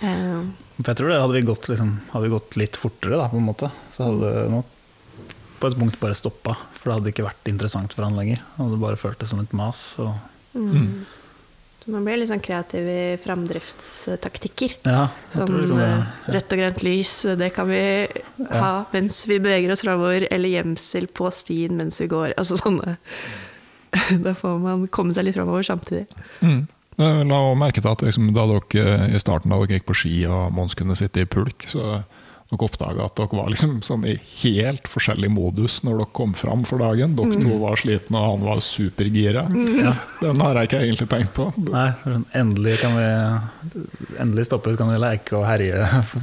Eh, 0.00 0.40
For 0.80 0.88
jeg 0.92 0.96
tror 1.00 1.10
det 1.12 1.20
hadde 1.20 1.36
vi 1.36 1.42
gått, 1.50 1.68
liksom, 1.68 1.90
hadde 2.14 2.24
vi 2.28 2.32
gått 2.32 2.56
litt 2.56 2.78
fortere, 2.80 3.18
da, 3.20 3.28
på 3.28 3.40
en 3.40 3.48
måte, 3.50 3.68
så 3.92 4.08
hadde 4.08 4.30
det 4.38 4.44
nok 4.54 4.76
på 5.60 5.68
et 5.68 5.76
punkt 5.76 5.98
bare 6.00 6.16
stoppa. 6.16 6.54
For 6.78 6.88
det 6.88 6.94
hadde 6.96 7.12
ikke 7.12 7.26
vært 7.26 7.50
interessant 7.52 7.92
for 7.92 8.06
han 8.06 8.16
lenger. 8.16 8.40
Han 8.56 8.70
hadde 8.70 8.80
bare 8.80 8.96
følt 9.00 9.20
det 9.20 9.28
som 9.28 9.42
et 9.42 9.52
mas. 9.52 9.82
Og, 10.00 10.14
så 10.56 11.19
man 11.88 12.04
blir 12.04 12.20
litt 12.20 12.28
sånn 12.30 12.42
kreativ 12.44 12.88
i 12.90 13.02
framdriftstaktikker. 13.22 14.74
ja, 14.84 15.06
Sånn 15.32 15.54
liksom 15.54 15.80
det, 15.80 15.86
eh, 15.88 16.34
rødt 16.36 16.52
og 16.52 16.60
grønt 16.60 16.82
lys, 16.84 17.14
det 17.40 17.52
kan 17.56 17.70
vi 17.70 17.82
ha 18.50 18.72
mens 18.92 19.22
vi 19.26 19.38
beveger 19.40 19.72
oss 19.72 19.84
framover, 19.86 20.26
eller 20.30 20.52
gjemsel 20.52 21.08
på 21.08 21.30
stien 21.32 21.76
mens 21.80 22.00
vi 22.00 22.10
går. 22.10 22.34
Altså 22.36 22.58
sånne 22.60 22.98
Da 24.24 24.34
får 24.34 24.60
man 24.62 24.86
komme 24.92 25.14
seg 25.16 25.26
litt 25.26 25.38
framover 25.38 25.64
samtidig. 25.66 26.06
Mm. 26.44 26.68
La 27.00 27.38
også 27.40 27.56
merke 27.58 27.80
til 27.80 27.90
at 27.90 28.02
liksom, 28.04 28.28
da 28.36 28.44
dere 28.46 29.08
i 29.08 29.20
starten 29.22 29.50
da 29.50 29.58
dere 29.62 29.78
gikk 29.78 29.88
på 29.88 29.96
ski 30.02 30.16
og 30.28 30.52
Mons 30.52 30.76
kunne 30.76 30.98
sitte 30.98 31.24
i 31.24 31.28
pulk, 31.30 31.64
så 31.70 32.02
dere 32.50 32.66
oppdaga 32.66 33.04
at 33.06 33.14
dere 33.18 33.36
var 33.38 33.50
liksom 33.52 33.76
sånn 33.86 34.04
i 34.10 34.16
helt 34.42 34.88
forskjellig 34.90 35.30
modus 35.30 35.80
når 35.86 36.00
dere 36.00 36.14
kom 36.18 36.32
fram 36.38 36.64
for 36.66 36.82
dagen. 36.82 37.14
Dere 37.18 37.38
to 37.42 37.58
var 37.62 37.78
slitne, 37.78 38.18
og 38.18 38.26
han 38.26 38.46
var 38.48 38.62
supergira. 38.64 39.44
Den 40.20 40.42
har 40.42 40.58
jeg 40.58 40.70
ikke 40.70 40.82
egentlig 40.82 41.08
tenkt 41.12 41.32
på. 41.36 41.46
Nei, 41.70 41.88
endelig 42.36 42.76
kan 42.82 42.96
vi 42.98 43.08
Endelig 44.20 44.48
stoppet 44.48 44.76
kan 44.80 44.90
vi 44.90 44.98
leke 45.00 45.36
og 45.38 45.46
herje 45.46 45.76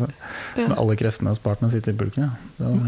med 0.57 0.75
alle 0.75 0.97
kreftene 0.99 1.31
og 1.31 1.39
spart 1.39 1.63
med 1.63 1.71
å 1.71 1.75
sitte 1.77 1.93
i 1.93 1.97
pulken. 1.97 2.27
Ja. 2.27 2.31
Det 2.57 2.65
var, 2.75 2.87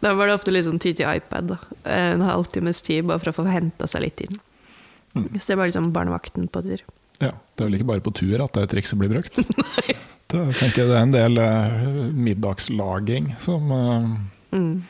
Da 0.00 0.12
var 0.14 0.28
det 0.28 0.36
ofte 0.36 0.52
litt 0.52 0.66
sånn 0.68 0.78
tid 0.82 1.00
til 1.00 1.08
iPad. 1.10 1.50
Da. 1.50 1.56
En 1.90 2.22
halvtimes 2.22 2.82
tid 2.86 3.08
bare 3.08 3.18
for 3.22 3.32
å 3.32 3.38
få 3.40 3.46
henta 3.50 3.88
seg 3.90 4.04
litt 4.04 4.22
inn. 4.22 4.38
Så 5.40 5.52
det 5.52 5.56
var 5.58 5.66
liksom 5.70 5.90
barnevakten 5.96 6.46
på 6.52 6.62
tur. 6.62 6.84
Ja, 7.22 7.30
Det 7.56 7.62
er 7.64 7.68
vel 7.70 7.78
ikke 7.78 7.88
bare 7.92 8.04
på 8.04 8.12
tur 8.14 8.42
at 8.44 8.52
det 8.58 8.66
trikset 8.74 8.98
blir 9.00 9.12
brukt. 9.14 9.38
Det, 10.26 10.40
jeg 10.42 10.56
tenker 10.58 10.88
det 10.88 10.94
er 10.98 11.04
en 11.06 11.12
del 11.14 11.36
eh, 11.38 11.74
middagslaging 12.26 13.28
som 13.40 13.68
eh, 13.70 14.08
Mm. 14.56 14.82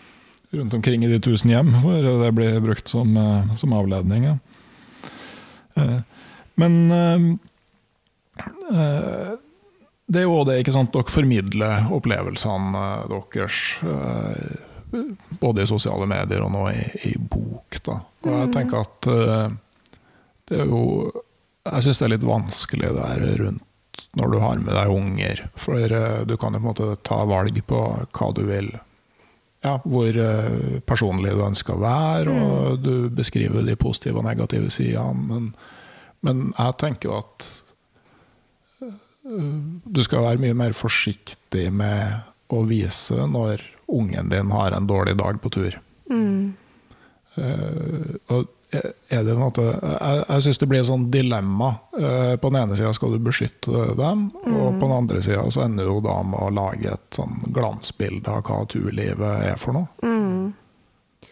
rundt 0.56 0.74
omkring 0.78 1.02
i 1.04 1.08
de 1.10 1.18
tusen 1.20 1.50
hjem, 1.52 1.74
hvor 1.82 2.00
det 2.22 2.30
blir 2.36 2.56
brukt 2.64 2.88
som, 2.88 3.12
eh, 3.20 3.50
som 3.60 3.72
avledning. 3.76 4.24
Ja. 4.30 4.36
Eh, 5.76 5.98
Men 6.56 6.76
eh, 6.90 7.26
eh, 8.72 9.34
det 10.08 10.22
er 10.22 10.24
jo 10.24 10.40
det, 10.48 10.60
ikke 10.62 10.72
sant, 10.72 10.92
dere 10.94 11.10
formidler 11.12 11.88
opplevelsene 11.92 12.84
deres 13.10 13.60
både 15.42 15.64
i 15.64 15.68
sosiale 15.68 16.06
medier 16.08 16.44
og 16.46 16.52
nå 16.54 16.64
i, 16.72 16.84
i 17.10 17.14
bok. 17.18 17.76
Da. 17.84 17.98
Og 18.24 18.32
jeg 18.38 18.52
tenker 18.56 18.86
at 18.86 19.08
det 20.48 20.60
er 20.62 20.70
jo 20.70 21.10
Jeg 21.66 21.86
syns 21.86 22.00
det 22.00 22.06
er 22.06 22.14
litt 22.16 22.26
vanskelig 22.26 22.92
der 22.96 23.24
rundt 23.42 23.62
når 24.16 24.32
du 24.32 24.38
har 24.40 24.58
med 24.60 24.74
deg 24.76 24.92
unger. 24.92 25.40
For 25.60 25.80
eh, 25.80 26.24
du 26.28 26.36
kan 26.36 26.56
jo 26.56 26.60
på 26.60 26.64
en 26.64 26.70
måte 26.70 26.88
ta 27.06 27.22
valg 27.28 27.58
på 27.68 27.80
hva 28.16 28.28
du 28.36 28.42
vil 28.48 28.70
ja, 29.64 29.76
hvor 29.84 30.18
eh, 30.20 30.80
personlig 30.86 31.34
du 31.34 31.44
ønsker 31.46 31.76
å 31.76 31.82
være, 31.82 32.32
og 32.32 32.82
du 32.84 33.08
beskriver 33.14 33.64
de 33.66 33.76
positive 33.80 34.20
og 34.20 34.28
negative 34.28 34.70
sidene. 34.72 35.26
Men, 35.30 35.48
men 36.26 36.44
jeg 36.52 36.76
tenker 36.82 37.10
jo 37.10 37.16
at 37.22 37.48
eh, 38.84 39.00
du 39.84 40.02
skal 40.06 40.26
være 40.28 40.42
mye 40.44 40.58
mer 40.58 40.76
forsiktig 40.76 41.68
med 41.74 42.20
å 42.52 42.62
vise 42.68 43.26
når 43.26 43.64
ungen 43.90 44.30
din 44.30 44.52
har 44.54 44.76
en 44.76 44.86
dårlig 44.86 45.16
dag 45.18 45.40
på 45.42 45.50
tur. 45.56 45.80
Mm. 46.10 46.54
Uh, 47.36 48.14
og 48.32 48.46
det 48.70 49.34
måte, 49.38 49.62
jeg 49.62 50.22
jeg 50.28 50.44
syns 50.44 50.58
det 50.58 50.68
blir 50.70 50.82
et 50.82 50.88
sånt 50.88 51.10
dilemma. 51.12 51.70
Eh, 51.96 52.34
på 52.36 52.50
den 52.50 52.60
ene 52.62 52.76
sida 52.78 52.92
skal 52.96 53.14
du 53.14 53.22
beskytte 53.22 53.94
dem, 53.98 54.28
og 54.42 54.78
på 54.80 54.84
den 54.84 54.96
andre 54.96 55.22
sida 55.22 55.44
så 55.50 55.64
ender 55.64 55.88
du 55.88 56.00
da 56.04 56.20
med 56.26 56.40
å 56.42 56.52
lage 56.54 56.92
et 56.92 57.18
sånn 57.18 57.38
glansbilde 57.54 58.32
av 58.32 58.42
hva 58.46 58.64
turlivet 58.70 59.44
er 59.52 59.60
for 59.62 59.78
noe. 59.78 59.86
Mm. 60.02 61.30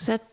Så 0.00 0.16
jeg, 0.16 0.24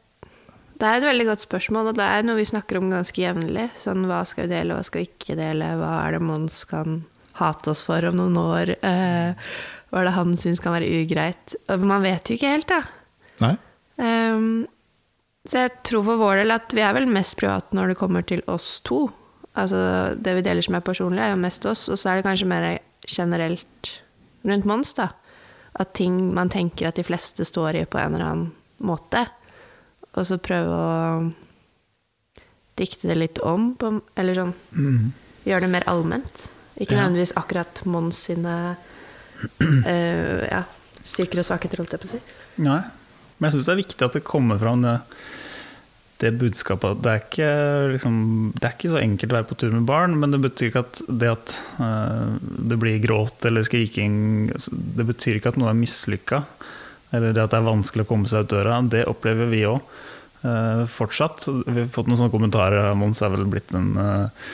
det 0.78 0.88
er 0.88 1.00
et 1.00 1.08
veldig 1.10 1.30
godt 1.32 1.48
spørsmål, 1.48 1.92
og 1.92 2.00
det 2.00 2.08
er 2.08 2.28
noe 2.28 2.40
vi 2.40 2.48
snakker 2.48 2.80
om 2.80 2.92
ganske 2.94 3.24
jevnlig. 3.24 3.70
Sånn, 3.80 4.06
hva 4.10 4.22
skal 4.28 4.48
vi 4.48 4.56
dele, 4.56 4.78
hva 4.78 4.86
skal 4.86 5.04
vi 5.04 5.10
ikke 5.10 5.40
dele? 5.40 5.74
Hva 5.80 5.96
er 6.04 6.18
det 6.18 6.24
Mons 6.28 6.62
kan 6.70 7.02
hate 7.40 7.72
oss 7.74 7.84
for 7.88 8.06
om 8.10 8.20
noen 8.20 8.38
år? 8.42 8.76
Eh, 8.78 9.50
hva 9.90 10.02
er 10.02 10.10
det 10.10 10.18
han 10.18 10.36
syns 10.40 10.62
kan 10.64 10.76
være 10.76 10.92
ugreit? 11.02 11.56
Man 11.80 12.04
vet 12.06 12.30
jo 12.30 12.38
ikke 12.38 12.52
helt, 12.52 12.72
da. 12.72 12.84
Nei? 13.44 13.56
Ehm, 14.04 14.68
så 15.48 15.62
jeg 15.64 15.72
tror 15.88 16.04
for 16.04 16.20
vår 16.20 16.42
del 16.42 16.52
at 16.52 16.74
vi 16.76 16.82
er 16.84 16.94
vel 16.98 17.08
mest 17.08 17.38
private 17.40 17.76
når 17.78 17.94
det 17.94 17.98
kommer 18.02 18.26
til 18.28 18.42
oss 18.52 18.82
to. 18.88 19.06
Altså 19.58 19.80
det 20.20 20.36
vi 20.38 20.44
deler 20.46 20.62
som 20.66 20.76
er 20.78 20.84
personlig, 20.86 21.22
er 21.24 21.32
jo 21.34 21.40
mest 21.42 21.66
oss, 21.66 21.86
og 21.90 21.98
så 21.98 22.12
er 22.12 22.20
det 22.20 22.28
kanskje 22.28 22.50
mer 22.52 22.68
generelt 23.08 23.94
rundt 24.46 24.68
Mons, 24.70 24.92
da. 25.00 25.10
At 25.80 25.94
ting 25.98 26.20
man 26.36 26.50
tenker 26.50 26.88
at 26.90 26.98
de 27.00 27.06
fleste 27.08 27.46
står 27.48 27.80
i 27.82 27.86
på 27.90 27.98
en 28.02 28.14
eller 28.18 28.26
annen 28.28 28.52
måte. 28.86 29.24
Og 30.18 30.26
så 30.26 30.38
prøve 30.42 30.74
å 30.74 31.32
dikte 32.78 33.08
det 33.10 33.18
litt 33.18 33.40
om, 33.46 33.72
på, 33.80 33.96
eller 34.18 34.38
sånn 34.38 34.54
Gjøre 35.48 35.64
det 35.64 35.72
mer 35.72 35.86
allment. 35.90 36.44
Ikke 36.78 36.94
Ja. 36.94 37.06
nødvendigvis 37.08 37.32
akkurat 37.40 37.80
Mons 37.90 38.18
sine 38.28 38.76
eh, 39.86 40.44
ja, 40.52 40.64
styrker 41.02 41.40
og 41.42 41.46
svakheter, 41.48 41.80
holdt 41.82 41.96
jeg 41.96 42.02
på 42.04 42.10
å 42.10 42.12
si. 42.12 42.20
Nei. 42.66 42.82
Men 43.38 43.48
jeg 43.48 43.58
syns 43.58 43.70
det 43.70 43.74
er 43.76 43.84
viktig 43.84 44.08
at 44.08 44.18
det 44.18 44.24
kommer 44.28 44.60
fram 44.62 44.86
det, 44.86 44.96
det 46.24 46.34
budskapet 46.42 47.04
det 47.06 47.12
er, 47.12 47.24
ikke, 47.24 47.52
liksom, 47.94 48.18
det 48.58 48.66
er 48.66 48.76
ikke 48.76 48.94
så 48.96 49.02
enkelt 49.02 49.34
å 49.34 49.38
være 49.38 49.50
på 49.52 49.60
tur 49.62 49.76
med 49.76 49.86
barn, 49.90 50.18
men 50.18 50.34
det 50.34 50.42
betyr 50.48 50.72
ikke 50.72 50.86
at 50.86 51.02
det 51.22 51.32
at 51.36 51.56
uh, 51.78 52.38
det 52.42 52.80
blir 52.82 52.98
gråt 53.04 53.46
eller 53.46 53.66
skriking 53.68 54.50
Det 54.50 55.06
betyr 55.06 55.38
ikke 55.38 55.54
at 55.54 55.62
noe 55.62 55.70
er 55.70 55.78
mislykka, 55.78 56.42
eller 57.14 57.36
det 57.36 57.46
at 57.46 57.54
det 57.54 57.62
er 57.62 57.70
vanskelig 57.70 58.08
å 58.08 58.10
komme 58.10 58.30
seg 58.30 58.48
ut 58.48 58.56
døra. 58.56 58.82
Det 58.90 59.06
opplever 59.10 59.50
vi 59.54 59.66
òg 59.70 59.82
fortsatt. 60.88 61.48
Vi 61.66 61.82
har 61.82 61.88
fått 61.92 62.08
noen 62.08 62.20
sånne 62.20 62.34
kommentarer. 62.34 62.94
Mons 62.98 63.22
er 63.26 63.34
vel 63.34 63.48
blitt 63.50 63.74
en 63.76 63.90
eh, 64.00 64.50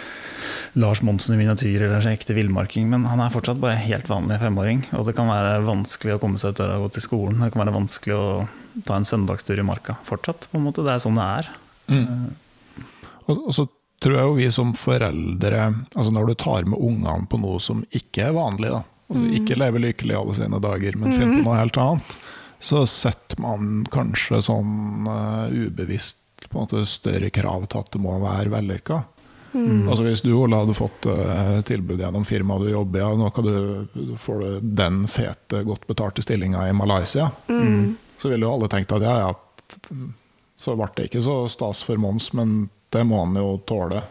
Lars 0.73 1.03
Monsen 1.05 1.35
i 1.35 1.37
miniatyr 1.37 1.83
eller 1.85 2.01
en 2.01 2.15
ekte 2.15 2.33
villmarking, 2.33 2.87
men 2.89 3.05
han 3.05 3.21
er 3.21 3.33
fortsatt 3.33 3.59
bare 3.61 3.77
helt 3.77 4.07
vanlig 4.09 4.39
femåring. 4.41 4.81
Og 4.97 5.05
det 5.05 5.13
kan 5.17 5.29
være 5.29 5.59
vanskelig 5.67 6.15
å 6.15 6.21
komme 6.21 6.41
seg 6.41 6.55
ut 6.55 6.61
døra 6.63 6.79
og 6.79 6.87
gå 6.87 6.95
til 6.95 7.05
skolen. 7.05 7.43
Det 7.43 7.51
kan 7.53 7.61
være 7.61 7.75
vanskelig 7.75 8.17
å 8.17 8.25
ta 8.87 8.97
en 8.97 9.05
søndagstur 9.05 9.61
i 9.61 9.65
marka 9.67 9.99
fortsatt. 10.07 10.47
på 10.49 10.57
en 10.57 10.65
måte. 10.65 10.85
Det 10.85 10.95
er 10.95 11.03
sånn 11.03 11.19
det 11.19 11.27
er. 11.41 11.51
Og, 13.27 13.35
og 13.37 13.53
så 13.53 13.67
tror 14.03 14.17
jeg 14.17 14.29
jo 14.29 14.37
vi 14.37 14.47
som 14.51 14.71
foreldre 14.75 15.59
altså 15.69 16.11
Når 16.11 16.29
du 16.29 16.33
tar 16.39 16.65
med 16.67 16.79
ungene 16.79 17.27
på 17.29 17.39
noe 17.39 17.61
som 17.63 17.83
ikke 17.95 18.27
er 18.29 18.35
vanlig, 18.35 18.71
da, 18.73 18.81
og 19.11 19.19
du 19.19 19.37
ikke 19.37 19.59
lever 19.59 19.83
lykkelig 19.83 20.17
alle 20.17 20.35
sine 20.37 20.59
dager, 20.63 20.97
men 20.97 21.13
finner 21.13 21.37
på 21.37 21.45
noe 21.47 21.59
helt 21.59 21.79
annet, 21.79 22.17
så 22.63 22.83
setter 22.89 23.39
man 23.43 23.83
kanskje 23.91 24.41
sånn 24.45 25.07
uh, 25.07 25.51
ubevisst 25.51 26.47
på 26.49 26.57
en 26.57 26.65
måte 26.65 26.83
større 26.89 27.29
krav 27.33 27.67
til 27.69 27.83
at 27.83 27.91
det 27.93 28.01
må 28.03 28.15
være 28.23 28.51
vellykka. 28.53 29.03
Altså 29.53 30.03
Hvis 30.07 30.21
du 30.25 30.31
Ola, 30.33 30.63
hadde 30.63 30.73
fått 30.77 31.05
uh, 31.05 31.59
tilbud 31.67 31.99
gjennom 32.01 32.25
firmaet 32.25 32.65
du 32.65 32.71
jobber 32.73 32.99
i, 32.99 33.03
ja, 33.03 33.09
nå 33.19 33.29
kan 33.35 33.45
du, 33.45 34.15
får 34.17 34.39
du 34.41 34.67
den 34.81 35.03
fete, 35.07 35.63
godt 35.67 35.87
betalte 35.87 36.23
stillinga 36.25 36.67
i 36.69 36.73
Malaysia, 36.73 37.29
så 38.17 38.29
ville 38.31 38.45
jo 38.47 38.53
alle 38.55 38.69
tenkt 38.71 38.91
at 38.95 39.05
ja, 39.05 39.17
ja, 39.27 39.99
så 40.63 40.75
ble 40.79 40.87
det 40.95 41.09
ikke 41.09 41.21
så 41.25 41.43
stas 41.51 41.83
for 41.85 41.99
Mons, 42.01 42.31
men 42.33 42.69
det 42.93 43.03
må 43.09 43.23
han 43.25 43.35
jo 43.37 43.57
tåle 43.67 44.01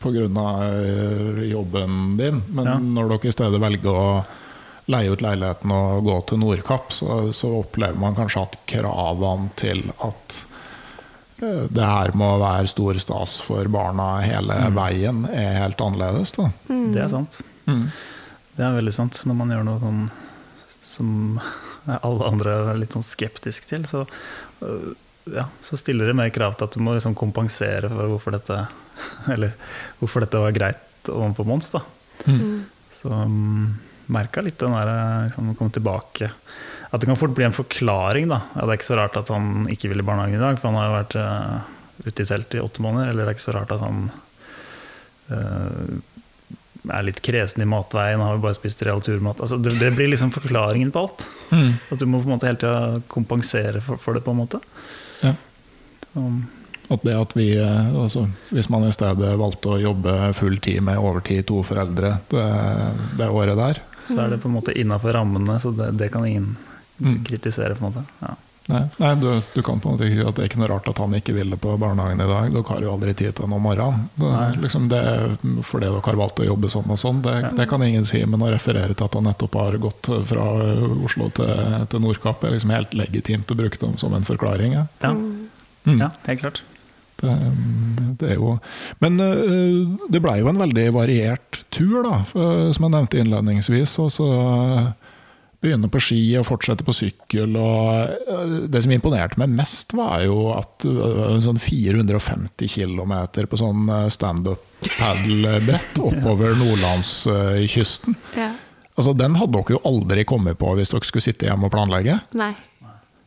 pga. 0.00 0.46
jobben 1.46 2.16
din. 2.16 2.42
Men 2.48 2.64
Ja. 2.66 2.78
når 2.78 3.08
dere 3.14 3.28
i 3.28 3.32
stedet 3.34 3.60
velger 3.60 3.90
å 3.92 4.24
leie 4.86 5.10
ut 5.10 5.22
leiligheten 5.22 5.70
og 5.74 6.04
gå 6.06 6.16
til 6.28 6.38
Nordkapp, 6.38 6.92
så, 6.94 7.32
så 7.34 7.50
opplever 7.60 7.98
man 7.98 8.14
kanskje 8.14 8.42
at 8.46 8.58
kravene 8.70 9.50
til 9.58 9.82
at 9.98 10.38
eh, 10.40 10.55
det 11.38 11.84
her 11.84 12.12
med 12.16 12.26
å 12.26 12.40
være 12.40 12.70
stor 12.70 12.98
stas 13.02 13.38
for 13.44 13.68
barna 13.72 14.16
hele 14.24 14.56
veien, 14.76 15.24
er 15.28 15.58
helt 15.60 15.80
annerledes. 15.84 16.32
Da. 16.38 16.50
Det 16.66 17.02
er 17.02 17.10
sant. 17.12 17.40
Det 18.56 18.64
er 18.64 18.76
veldig 18.78 18.94
sant. 18.94 19.18
Når 19.28 19.36
man 19.36 19.52
gjør 19.52 19.66
noe 19.68 19.82
sånn 19.82 20.04
som 20.86 21.10
alle 22.06 22.30
andre 22.30 22.54
er 22.72 22.80
litt 22.80 22.96
sånn 22.96 23.06
skeptisk 23.06 23.68
til, 23.68 23.84
så, 23.90 24.06
øh, 24.64 24.94
ja, 25.34 25.48
så 25.60 25.78
stiller 25.80 26.08
det 26.08 26.16
mer 26.16 26.32
krav 26.34 26.56
til 26.56 26.68
at 26.68 26.76
du 26.76 26.84
må 26.84 26.96
liksom 26.96 27.16
kompensere 27.18 27.90
for 27.92 28.14
hvorfor 28.14 28.38
dette, 28.38 28.62
eller 29.34 29.52
hvorfor 30.00 30.24
dette 30.24 30.40
var 30.40 30.56
greit 30.56 31.12
overfor 31.12 31.48
Mons. 31.48 31.68
Da. 31.74 31.84
Så 32.96 33.12
um, 33.12 33.76
merka 34.10 34.42
litt 34.42 34.58
den 34.62 34.74
der 34.74 34.90
liksom, 35.28 35.52
komme 35.58 35.74
tilbake 35.74 36.30
At 36.90 37.00
det 37.00 37.08
kan 37.08 37.18
fort 37.18 37.34
bli 37.34 37.46
en 37.46 37.56
forklaring. 37.56 38.28
Da. 38.30 38.42
Ja, 38.54 38.64
det 38.64 38.74
er 38.74 38.80
ikke 38.80 38.90
så 38.90 38.98
rart 39.00 39.16
at 39.18 39.30
han 39.32 39.66
ikke 39.72 39.90
vil 39.90 40.02
i 40.02 40.06
barnehagen 40.06 40.38
i 40.38 40.42
dag, 40.42 40.60
for 40.60 40.70
han 40.70 40.78
har 40.78 40.88
jo 40.88 40.98
vært 40.98 41.16
uh, 41.18 41.72
ute 42.06 42.22
i 42.22 42.28
telt 42.28 42.54
i 42.54 42.62
åtte 42.62 42.84
måneder. 42.84 43.10
Eller 43.10 43.24
det 43.24 43.32
er 43.32 43.38
ikke 43.38 43.48
så 43.48 43.56
rart 43.56 43.74
at 43.74 43.82
han 43.82 44.04
uh, 45.32 45.96
er 46.86 47.06
litt 47.08 47.18
kresen 47.24 47.64
i 47.64 47.68
matveien, 47.68 48.22
har 48.22 48.36
jo 48.36 48.44
bare 48.44 48.58
spist 48.58 48.84
real 48.86 49.02
turmat. 49.02 49.40
Altså, 49.42 49.58
det, 49.58 49.74
det 49.80 49.90
blir 49.96 50.12
liksom 50.12 50.30
forklaringen 50.34 50.92
på 50.94 51.02
alt. 51.06 51.26
At 51.50 51.98
du 51.98 52.06
må 52.06 52.20
på 52.20 52.30
en 52.30 52.36
måte 52.36 52.46
hele 52.46 52.60
tida 52.62 53.00
kompensere 53.10 53.82
for, 53.82 53.98
for 54.02 54.14
det, 54.14 54.22
på 54.22 54.34
en 54.34 54.38
måte. 54.44 54.60
Ja. 55.24 55.34
Så, 56.12 56.28
At 56.94 57.02
det 57.02 57.16
at 57.18 57.34
vi, 57.34 57.48
eh, 57.58 57.88
altså, 57.98 58.28
hvis 58.54 58.70
man 58.70 58.86
i 58.86 58.92
stedet 58.94 59.32
valgte 59.40 59.74
å 59.74 59.80
jobbe 59.82 60.14
full 60.38 60.60
tid 60.62 60.84
med 60.86 61.02
overtid 61.02 61.48
to 61.50 61.64
foreldre 61.66 62.12
det, 62.30 62.46
det 63.18 63.26
året 63.26 63.58
der 63.58 63.82
så 64.06 64.20
er 64.22 64.30
det 64.30 64.38
på 64.42 64.48
en 64.48 64.54
måte 64.54 64.74
innafor 64.78 65.16
rammene, 65.16 65.58
så 65.60 65.72
det, 65.74 65.90
det 65.98 66.10
kan 66.14 66.26
ingen 66.26 66.54
kritisere. 67.26 67.74
på 67.74 67.84
en 67.84 67.92
måte. 67.92 68.04
Ja. 68.20 68.34
Nei, 68.66 68.82
nei 68.98 69.14
du, 69.14 69.28
du 69.54 69.62
kan 69.62 69.78
på 69.80 69.88
en 69.88 69.94
måte 69.94 70.08
ikke 70.08 70.18
si 70.18 70.26
at 70.26 70.36
det 70.36 70.42
er 70.42 70.48
ikke 70.50 70.58
noe 70.58 70.68
rart 70.72 70.88
at 70.90 70.98
han 70.98 71.14
ikke 71.14 71.36
ville 71.36 71.58
på 71.60 71.76
barnehagen 71.78 72.22
i 72.22 72.26
dag. 72.26 72.48
Dere 72.50 72.66
har 72.72 72.82
jo 72.82 72.92
aldri 72.96 73.14
tid 73.14 73.36
til 73.36 73.46
det 73.46 73.58
om 73.58 73.62
morgenen. 73.62 74.08
Det, 74.18 74.30
er 74.42 74.58
liksom 74.62 74.88
det, 74.90 75.02
fordi 75.68 75.86
dere 75.86 76.02
har 76.08 76.18
valgt 76.18 76.42
å 76.42 76.48
jobbe 76.48 76.70
sånn 76.72 76.90
og 76.90 77.00
sånn, 77.00 77.22
det, 77.22 77.36
det 77.58 77.68
kan 77.70 77.84
ingen 77.86 78.06
si. 78.08 78.24
Men 78.26 78.42
å 78.42 78.50
referere 78.50 78.96
til 78.96 79.06
at 79.06 79.18
han 79.18 79.28
nettopp 79.30 79.58
har 79.60 79.78
gått 79.82 80.10
fra 80.32 80.48
Oslo 81.06 81.30
til, 81.38 81.82
til 81.92 82.02
Nordkapp, 82.02 82.42
er 82.42 82.56
liksom 82.56 82.74
helt 82.74 82.96
legitimt 82.98 83.54
å 83.54 83.58
bruke 83.58 83.78
det 83.82 83.92
som 84.02 84.16
en 84.18 84.26
forklaring. 84.26 84.74
Ja. 84.80 84.86
Ja. 85.04 85.14
Mm. 85.86 86.00
ja, 86.02 86.10
helt 86.26 86.42
klart. 86.42 86.64
Det, 87.16 87.32
det 88.20 88.34
er 88.34 88.34
jo 88.36 88.58
Men 89.00 89.14
eh, 89.24 89.86
det 90.12 90.20
blei 90.20 90.34
jo 90.42 90.50
en 90.50 90.58
veldig 90.60 90.90
variert 90.92 91.62
tur, 91.72 92.02
da, 92.04 92.18
som 92.34 92.82
jeg 92.82 92.92
nevnte 92.92 93.22
innledningsvis. 93.22 93.94
og 94.02 94.10
Altså, 94.10 94.26
begynne 95.66 95.90
på 95.92 96.00
ski 96.02 96.20
og 96.40 96.46
fortsette 96.48 96.86
på 96.86 96.94
sykkel. 96.96 97.56
Og 97.58 98.28
eh, 98.32 98.54
det 98.70 98.84
som 98.84 98.94
imponerte 98.94 99.40
meg 99.42 99.52
mest, 99.56 99.94
var 99.96 100.22
jo 100.26 100.52
at 100.54 100.86
eh, 100.88 101.34
sånn 101.44 101.60
450 101.62 102.70
km 102.76 103.14
på 103.50 103.60
sånn 103.60 103.90
eh, 103.90 104.06
standup-padelbrett 104.14 106.00
oppover 106.08 106.56
nordlandskysten. 106.60 108.16
Ja. 108.38 108.52
Altså, 108.96 109.12
den 109.12 109.36
hadde 109.36 109.58
dere 109.58 109.76
jo 109.76 109.84
aldri 109.88 110.24
kommet 110.28 110.58
på 110.60 110.72
hvis 110.78 110.94
dere 110.94 111.06
skulle 111.06 111.26
sitte 111.26 111.50
hjemme 111.50 111.68
og 111.68 111.74
planlegge. 111.74 112.20
Nei. 112.38 112.54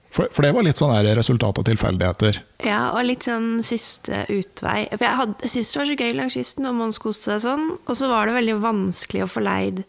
For, 0.10 0.26
for 0.34 0.42
det 0.42 0.56
var 0.56 0.66
litt 0.66 0.80
sånn 0.80 0.96
resultat 1.14 1.60
av 1.62 1.66
tilfeldigheter. 1.68 2.40
Ja, 2.66 2.88
og 2.98 3.06
litt 3.06 3.28
sånn 3.28 3.60
siste 3.62 4.24
utvei. 4.26 4.88
For 4.96 5.06
jeg, 5.06 5.18
hadde, 5.20 5.36
jeg 5.46 5.54
syntes 5.54 5.74
det 5.74 5.80
var 5.80 5.90
så 5.92 5.98
gøy 6.00 6.16
langs 6.18 6.38
kysten, 6.40 6.66
og 6.66 6.80
Mons 6.80 6.98
koste 7.04 7.30
seg 7.30 7.44
sånn. 7.46 7.68
Og 7.86 8.00
så 8.00 8.10
var 8.10 8.26
det 8.26 8.40
veldig 8.40 8.58
vanskelig 8.64 9.28
å 9.28 9.30
få 9.30 9.46
leid 9.46 9.84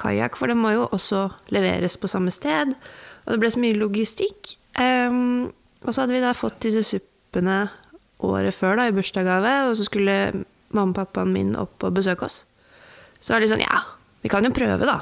kajakk, 0.00 0.36
for 0.38 0.50
det 0.50 0.58
må 0.58 0.72
jo 0.74 0.86
også 0.92 1.26
leveres 1.54 1.96
på 2.00 2.10
samme 2.10 2.32
sted. 2.34 2.74
Og 3.24 3.34
det 3.34 3.40
ble 3.42 3.50
så 3.52 3.62
mye 3.62 3.78
logistikk. 3.78 4.56
Um, 4.78 5.48
og 5.84 5.92
så 5.92 6.02
hadde 6.02 6.16
vi 6.16 6.22
da 6.24 6.34
fått 6.36 6.60
disse 6.66 6.84
suppene 6.86 7.66
året 8.26 8.56
før 8.56 8.80
da, 8.80 8.88
i 8.88 8.94
bursdagsgave, 8.96 9.54
og 9.70 9.76
så 9.78 9.86
skulle 9.88 10.16
mamma 10.74 10.92
og 10.92 10.98
pappaen 10.98 11.32
min 11.34 11.54
opp 11.58 11.84
og 11.86 11.96
besøke 11.96 12.26
oss. 12.28 12.42
Så 13.20 13.34
var 13.34 13.42
det 13.42 13.50
sånn, 13.50 13.64
ja, 13.64 13.82
vi 14.22 14.30
kan 14.32 14.44
jo 14.44 14.54
prøve 14.54 14.88
da. 14.88 15.00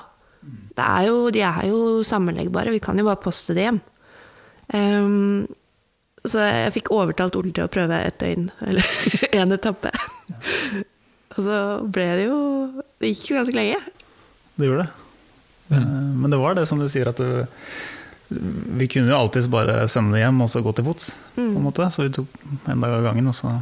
Det 0.74 0.84
er 0.84 1.08
jo, 1.08 1.18
de 1.32 1.42
er 1.46 1.66
jo 1.70 1.82
sammenleggbare, 2.06 2.72
vi 2.74 2.82
kan 2.84 2.98
jo 3.00 3.06
bare 3.08 3.22
poste 3.22 3.56
det 3.56 3.68
hjem. 3.68 3.82
Um, 4.74 5.44
så 6.24 6.40
jeg 6.46 6.72
fikk 6.78 6.90
overtalt 6.94 7.36
Ole 7.36 7.52
til 7.52 7.66
å 7.66 7.72
prøve 7.72 7.98
et 8.00 8.16
døgn, 8.20 8.48
eller 8.64 8.94
én 9.38 9.56
etappe. 9.56 9.92
Og 11.34 11.40
så 11.42 11.58
ble 11.90 12.06
det 12.14 12.26
jo 12.28 12.38
Det 13.02 13.10
gikk 13.10 13.32
jo 13.32 13.38
ganske 13.40 13.56
lenge. 13.56 13.80
Det 14.54 14.68
gjorde 14.68 14.86
det. 14.86 15.76
Mm. 15.76 16.20
Men 16.20 16.30
det 16.30 16.40
var 16.40 16.56
det 16.56 16.66
som 16.70 16.80
du 16.80 16.86
sier, 16.90 17.08
at 17.10 17.20
du, 17.20 17.46
vi 18.78 18.88
kunne 18.90 19.10
jo 19.10 19.18
alltids 19.18 19.48
bare 19.50 19.84
sende 19.90 20.16
det 20.16 20.24
hjem 20.24 20.42
og 20.44 20.50
så 20.52 20.62
gå 20.64 20.74
til 20.76 20.86
fots. 20.86 21.12
på 21.34 21.46
en 21.46 21.64
måte. 21.64 21.88
Så 21.94 22.06
vi 22.06 22.14
tok 22.14 22.42
en 22.70 22.84
dag 22.84 22.98
av 22.98 23.06
gangen, 23.08 23.30
og 23.30 23.36
så, 23.36 23.52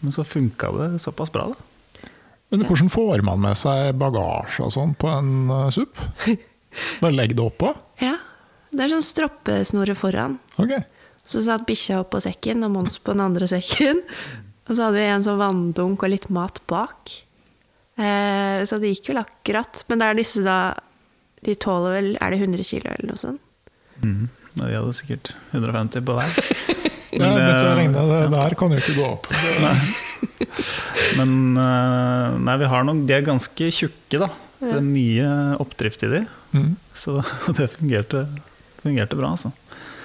men 0.00 0.14
så 0.14 0.26
funka 0.26 0.72
det 0.78 0.88
såpass 1.04 1.32
bra. 1.32 1.50
da. 1.52 2.08
Men 2.50 2.66
hvordan 2.66 2.90
får 2.90 3.22
man 3.26 3.42
med 3.44 3.58
seg 3.58 3.94
bagasje 3.98 4.64
og 4.66 4.72
sånn 4.74 4.96
på 4.98 5.10
en 5.12 5.34
uh, 5.52 5.68
SUP? 5.70 6.00
Bare 7.02 7.14
legg 7.14 7.36
det 7.38 7.44
oppå? 7.44 7.70
Ja. 8.02 8.16
Det 8.70 8.84
er 8.84 8.92
sånn 8.92 9.06
stroppesnore 9.06 9.96
foran. 9.98 10.36
Okay. 10.54 10.82
Så 11.26 11.42
satt 11.42 11.66
bikkja 11.66 12.02
oppå 12.04 12.20
sekken 12.22 12.62
og 12.66 12.74
Mons 12.74 13.00
på 13.02 13.14
den 13.14 13.24
andre 13.24 13.48
sekken. 13.50 14.02
Og 14.66 14.76
så 14.76 14.86
hadde 14.86 14.98
vi 14.98 15.08
en 15.10 15.24
sånn 15.26 15.40
vanndunk 15.40 16.04
og 16.06 16.12
litt 16.12 16.28
mat 16.34 16.60
bak. 16.70 17.10
Eh, 17.98 18.62
så 18.68 18.78
det 18.80 18.92
gikk 18.94 19.08
vel 19.12 19.22
akkurat. 19.24 19.82
Men 19.88 19.98
det 20.00 20.06
er 20.10 20.14
disse 20.20 20.42
da 20.44 20.58
De 21.44 21.54
tåler 21.56 21.94
vel 21.98 22.08
Er 22.20 22.30
det 22.34 22.38
100 22.40 22.64
kilo 22.68 22.90
eller 22.92 23.08
noe 23.10 23.16
sånt? 23.20 23.40
Mm. 24.02 24.28
Men 24.54 24.66
Vi 24.68 24.74
hadde 24.76 24.94
sikkert 24.96 25.32
150 25.54 26.04
på 26.06 26.14
hver. 26.16 26.30
Ja, 26.30 27.18
Men 27.20 27.34
det- 27.36 27.46
dette 27.48 27.74
regnet, 27.76 28.12
det 28.12 28.30
der 28.36 28.54
kan 28.60 28.70
jo 28.70 28.78
ikke 28.80 28.96
gå 28.96 29.06
opp. 29.08 29.26
Men 31.18 31.56
eh, 31.58 32.38
nei, 32.46 32.56
vi 32.60 32.68
har 32.70 32.84
nok 32.86 33.02
De 33.08 33.16
er 33.16 33.24
ganske 33.26 33.70
tjukke, 33.74 34.20
da. 34.22 34.28
Det 34.60 34.74
er 34.76 34.84
mye 34.84 35.28
oppdrift 35.62 36.02
i 36.04 36.10
de. 36.12 36.20
Mm. 36.54 36.74
Så 36.96 37.18
det 37.56 37.70
fungerte, 37.76 38.26
fungerte 38.82 39.16
bra, 39.18 39.32
altså. 39.36 39.52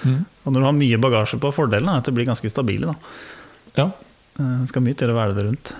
Mm. 0.06 0.22
Og 0.44 0.52
når 0.54 0.60
du 0.62 0.66
har 0.68 0.76
mye 0.78 1.00
bagasje 1.02 1.38
på, 1.42 1.50
fordelen 1.54 1.88
er 1.92 2.00
at 2.00 2.08
de 2.08 2.14
blir 2.16 2.28
ganske 2.28 2.50
stabile. 2.52 2.92
da. 2.92 2.96
Ja. 3.76 3.90
Eh, 4.38 4.60
Det 4.62 4.68
skal 4.68 4.82
mye 4.84 4.94
til 4.98 5.10
å 5.12 5.16
være 5.16 5.34
det 5.36 5.44
rundt. 5.46 5.72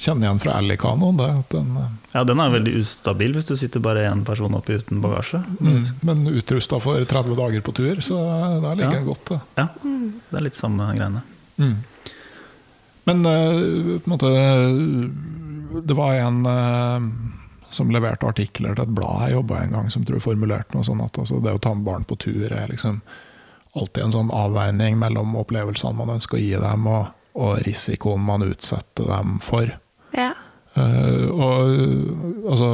Kjenner 0.00 0.24
igjen 0.28 0.40
fra 0.40 0.54
at 0.56 1.48
den, 1.52 1.76
uh, 1.76 1.88
Ja, 2.14 2.24
den 2.24 2.40
er 2.40 2.48
veldig 2.54 2.72
ustabil 2.80 3.34
hvis 3.36 3.44
du 3.50 3.56
sitter 3.56 3.80
bare 3.84 4.06
én 4.08 4.24
person 4.24 4.54
oppi 4.56 4.78
uten 4.78 5.02
bagasje. 5.02 5.42
mm, 5.60 5.84
Men 6.02 6.26
utrusta 6.26 6.80
for 6.80 6.96
30 7.04 7.36
dager 7.36 7.60
på 7.60 7.74
tur, 7.74 7.96
så 8.00 8.16
der 8.62 8.74
ligger 8.74 8.92
Ja. 8.92 8.98
den 8.98 9.04
godt. 9.06 9.24
Det. 9.28 9.40
Ja, 9.58 9.68
det 9.84 10.38
er 10.38 10.40
litt 10.40 10.54
samme 10.56 10.94
greiene. 10.96 11.22
Mm. 11.58 11.76
Men 13.06 13.26
eh, 13.26 13.98
på 13.98 14.06
en 14.06 14.12
måte 14.16 15.86
Det 15.86 15.94
var 15.96 16.14
en 16.14 16.46
eh, 16.46 17.00
som 17.70 17.90
leverte 17.90 18.24
artikler 18.26 18.74
til 18.74 18.84
et 18.86 18.94
blad 18.94 19.28
jeg 19.28 19.32
jobba 19.36 19.58
en 19.62 19.70
gang, 19.72 19.90
som 19.90 20.04
tror 20.04 20.20
formulerte 20.24 20.72
noe 20.74 20.84
sånn 20.84 21.02
at 21.04 21.18
altså, 21.20 21.42
det 21.44 21.52
å 21.52 21.60
ta 21.60 21.74
med 21.74 21.84
barn 21.84 22.04
på 22.08 22.16
tur 22.18 22.50
er 22.50 22.66
liksom 22.68 23.02
alltid 23.76 24.04
en 24.04 24.12
sånn 24.12 24.30
avveining 24.32 24.96
mellom 24.98 25.36
opplevelsene 25.36 25.94
man 25.94 26.14
ønsker 26.16 26.38
å 26.38 26.40
gi 26.40 26.54
dem, 26.56 26.86
og, 26.86 27.10
og 27.36 27.62
risikoen 27.66 28.24
man 28.24 28.46
utsetter 28.46 29.08
dem 29.08 29.38
for. 29.44 29.70
Ja. 30.16 30.32
Uh, 30.78 31.26
og 31.32 32.52
altså 32.52 32.68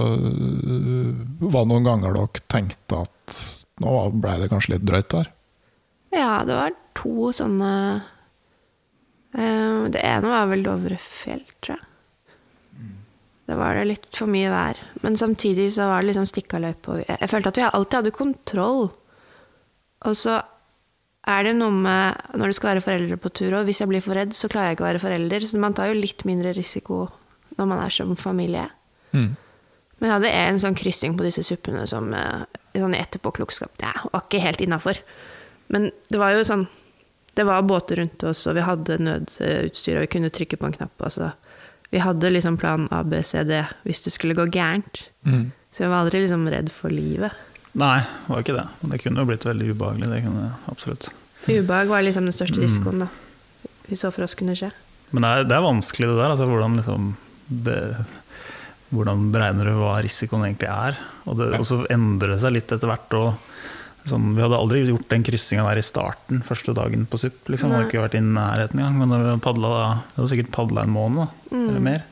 Var 1.41 1.63
det 1.63 1.69
noen 1.71 1.87
ganger 1.87 2.17
dere 2.17 2.43
tenkte 2.53 2.99
at 3.07 3.39
nå 3.81 3.93
ble 4.21 4.35
det 4.43 4.51
kanskje 4.53 4.75
litt 4.75 4.85
drøyt 4.85 5.09
der? 5.15 5.31
Ja, 6.15 6.43
det 6.47 6.59
var 6.59 6.75
to 6.99 7.31
sånne 7.35 7.71
uh, 9.35 9.81
Det 9.89 10.03
ene 10.03 10.31
var 10.31 10.51
vel 10.51 10.67
Dovrefjell, 10.67 11.47
tror 11.65 11.79
jeg. 11.79 11.89
Det 13.45 13.57
var 13.61 13.77
det 13.77 13.89
litt 13.91 14.09
for 14.17 14.31
mye 14.31 14.49
vær. 14.49 14.79
Men 15.05 15.19
samtidig 15.21 15.69
så 15.75 15.91
var 15.91 16.01
det 16.01 16.13
liksom 16.13 16.29
stikkaløype. 16.29 16.91
og 16.91 17.03
Jeg, 17.03 17.19
jeg 17.21 17.29
følte 17.29 17.51
at 17.53 17.59
vi 17.61 17.67
alltid 17.69 17.99
hadde 17.99 18.15
kontroll. 18.17 18.87
Og 20.09 20.17
så 20.17 20.39
er 21.25 21.47
det 21.47 21.55
noe 21.57 21.72
med 21.72 22.37
når 22.37 22.51
du 22.51 22.57
skal 22.59 22.75
være 22.75 22.85
foreldre 22.85 23.16
på 23.20 23.33
tur, 23.33 23.55
og 23.57 23.68
hvis 23.68 23.81
jeg 23.81 23.89
blir 23.91 24.05
for 24.05 24.16
redd, 24.18 24.35
så 24.37 24.51
klarer 24.53 24.72
jeg 24.72 24.79
ikke 24.79 24.85
å 24.85 24.91
være 24.91 25.05
forelder. 25.05 25.47
Så 25.49 25.61
man 25.62 25.77
tar 25.77 25.89
jo 25.91 25.97
litt 25.97 26.25
mindre 26.29 26.53
risiko 26.57 27.07
når 27.57 27.70
man 27.70 27.81
er 27.85 27.95
som 27.95 28.12
familie. 28.18 28.66
Mm. 29.14 29.33
Men 29.99 30.09
jeg 30.11 30.14
hadde 30.18 30.33
en 30.43 30.61
sånn 30.61 30.77
kryssing 30.77 31.14
på 31.16 31.25
disse 31.25 31.45
suppene 31.47 31.87
som 31.89 32.11
eh, 32.12 32.45
sånn 32.77 32.97
etterpåklokskap 32.99 33.85
ja, 33.85 33.95
var 34.11 34.27
ikke 34.27 34.43
helt 34.43 34.64
innafor. 34.64 35.01
Men 35.72 35.89
det 36.12 36.20
var 36.20 36.35
jo 36.35 36.43
sånn 36.45 36.66
Det 37.35 37.43
var 37.43 37.64
båter 37.66 37.99
rundt 37.99 38.22
oss, 38.22 38.45
og 38.47 38.55
vi 38.55 38.62
hadde 38.62 39.01
nødutstyr, 39.03 39.97
og 39.97 40.05
vi 40.05 40.11
kunne 40.12 40.29
trykke 40.31 40.55
på 40.55 40.68
en 40.68 40.77
knapp. 40.77 40.93
Altså. 41.03 41.33
Vi 41.91 41.99
hadde 41.99 42.31
liksom 42.31 42.61
plan 42.61 42.85
A, 42.95 43.01
B, 43.03 43.25
C, 43.27 43.43
D 43.43 43.59
hvis 43.83 44.05
det 44.05 44.12
skulle 44.14 44.37
gå 44.39 44.45
gærent. 44.55 45.01
Mm. 45.27 45.49
Så 45.75 45.83
jeg 45.83 45.91
var 45.91 46.05
aldri 46.05 46.20
liksom 46.22 46.47
redd 46.53 46.70
for 46.70 46.95
livet. 46.95 47.35
Nei, 47.75 47.99
det 48.07 48.31
var 48.31 48.43
ikke 48.45 48.55
det. 48.55 48.64
Men 48.81 48.93
det 48.95 49.01
kunne 49.03 49.22
jo 49.22 49.29
blitt 49.33 49.47
veldig 49.49 49.68
ubehagelig. 49.75 50.11
Det 50.12 50.22
kunne 50.29 50.49
absolutt. 50.70 51.09
Ubehag 51.45 51.91
var 51.91 52.05
liksom 52.07 52.29
den 52.29 52.37
største 52.37 52.62
risikoen, 52.62 53.03
da. 53.05 53.09
Vi 53.89 53.99
så 53.99 54.12
for 54.14 54.25
oss 54.25 54.37
kunne 54.39 54.55
skje. 54.57 54.70
Men 55.11 55.27
det 55.27 55.31
er, 55.31 55.49
det 55.51 55.57
er 55.57 55.64
vanskelig 55.66 56.09
det 56.09 56.18
der. 56.20 56.35
Altså, 56.35 56.47
hvordan, 56.49 56.79
liksom, 56.79 57.09
be, 57.64 57.79
hvordan 58.95 59.27
beregner 59.35 59.68
du 59.68 59.75
hva 59.81 59.97
risikoen 60.07 60.47
egentlig 60.47 60.70
er? 60.70 61.01
Og, 61.27 61.37
det, 61.41 61.51
og 61.59 61.66
så 61.68 61.81
endrer 61.93 62.37
det 62.37 62.39
seg 62.45 62.55
litt 62.57 62.72
etter 62.75 62.91
hvert. 62.91 63.18
Og, 63.18 63.51
sånn, 64.09 64.31
vi 64.39 64.45
hadde 64.45 64.61
aldri 64.61 64.85
gjort 64.87 65.11
den 65.11 65.27
kryssinga 65.27 65.66
der 65.66 65.83
i 65.83 65.85
starten, 65.85 66.45
første 66.47 66.77
dagen 66.79 67.09
på 67.11 67.20
SUP. 67.20 67.43
Liksom. 67.51 67.75
Hadde 67.75 67.91
ikke 67.91 68.07
vært 68.07 68.16
i 68.20 68.22
nærheten 68.25 68.81
engang. 68.81 69.03
Men 69.03 69.12
da 69.12 69.20
vi 69.20 69.35
hadde 69.35 70.31
sikkert 70.31 70.55
padla 70.55 70.87
en 70.87 70.95
måned 70.95 71.25
da, 71.25 71.29
eller 71.59 71.85
mer. 71.91 72.07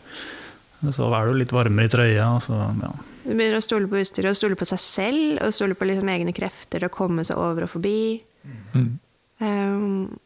Så 0.91 1.07
er 1.15 1.31
du 1.31 1.39
litt 1.39 1.55
varmere 1.55 1.87
i 1.87 1.93
trøya. 1.95 2.29
og 2.35 2.43
Så, 2.43 2.59
ja. 2.83 2.93
Du 3.23 3.31
begynner 3.31 3.61
å 3.61 3.65
stole 3.65 3.89
på 3.91 4.01
utstyret, 4.03 4.33
og 4.33 4.39
stole 4.39 4.59
på 4.59 4.69
seg 4.69 4.83
selv, 4.83 5.39
og 5.45 5.55
stole 5.55 5.79
på 5.79 5.87
liksom 5.89 6.11
egne 6.11 6.35
krefter 6.37 6.81
til 6.81 6.89
å 6.89 6.93
komme 6.93 7.25
seg 7.27 7.39
over 7.39 7.67
og 7.67 7.73
forbi. 7.77 8.23
Mm. 8.75 8.91
Um, 9.43 10.19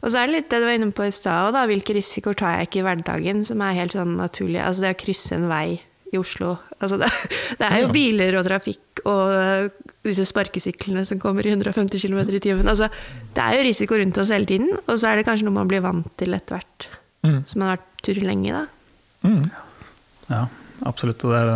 og 0.00 0.08
så 0.08 0.22
er 0.22 0.30
det 0.30 0.36
litt 0.38 0.50
det 0.50 0.62
du 0.62 0.66
var 0.66 0.78
inne 0.78 0.94
på 0.96 1.06
i 1.06 1.12
stad, 1.14 1.52
da. 1.54 1.66
Hvilke 1.68 1.94
risikoer 1.96 2.38
tar 2.38 2.56
jeg 2.56 2.70
ikke 2.70 2.80
i 2.80 2.86
hverdagen 2.86 3.44
som 3.46 3.62
er 3.64 3.78
helt 3.78 3.96
sånn 3.96 4.16
naturlig. 4.18 4.60
Altså 4.64 4.86
det 4.86 4.94
å 4.94 5.00
krysse 5.02 5.36
en 5.36 5.48
vei 5.50 5.80
i 6.10 6.18
Oslo. 6.18 6.56
Altså 6.80 6.98
det, 7.00 7.10
det 7.60 7.68
er 7.68 7.82
jo 7.84 7.92
biler 7.94 8.38
og 8.40 8.46
trafikk 8.48 9.02
og 9.04 9.34
øh, 9.36 9.68
disse 10.04 10.26
sparkesyklene 10.28 11.04
som 11.08 11.20
kommer 11.22 11.46
i 11.46 11.52
150 11.52 12.00
km 12.00 12.22
i 12.32 12.42
timen. 12.42 12.68
Altså, 12.68 12.88
det 13.36 13.44
er 13.44 13.58
jo 13.58 13.66
risiko 13.68 14.00
rundt 14.00 14.18
oss 14.20 14.32
hele 14.34 14.48
tiden, 14.48 14.72
og 14.86 14.96
så 14.96 15.10
er 15.10 15.20
det 15.20 15.28
kanskje 15.28 15.46
noe 15.46 15.58
man 15.60 15.70
blir 15.70 15.84
vant 15.84 16.08
til 16.20 16.36
etter 16.36 16.58
hvert. 16.58 16.88
Mm. 17.26 17.42
Som 17.48 17.60
man 17.60 17.70
har 17.70 17.78
vært 17.78 18.04
tur 18.08 18.22
lenge, 18.24 18.56
da. 18.56 19.28
Mm. 19.28 19.44
Ja, 20.30 20.44
absolutt. 20.86 21.18
Det, 21.22 21.40
er, 21.40 21.50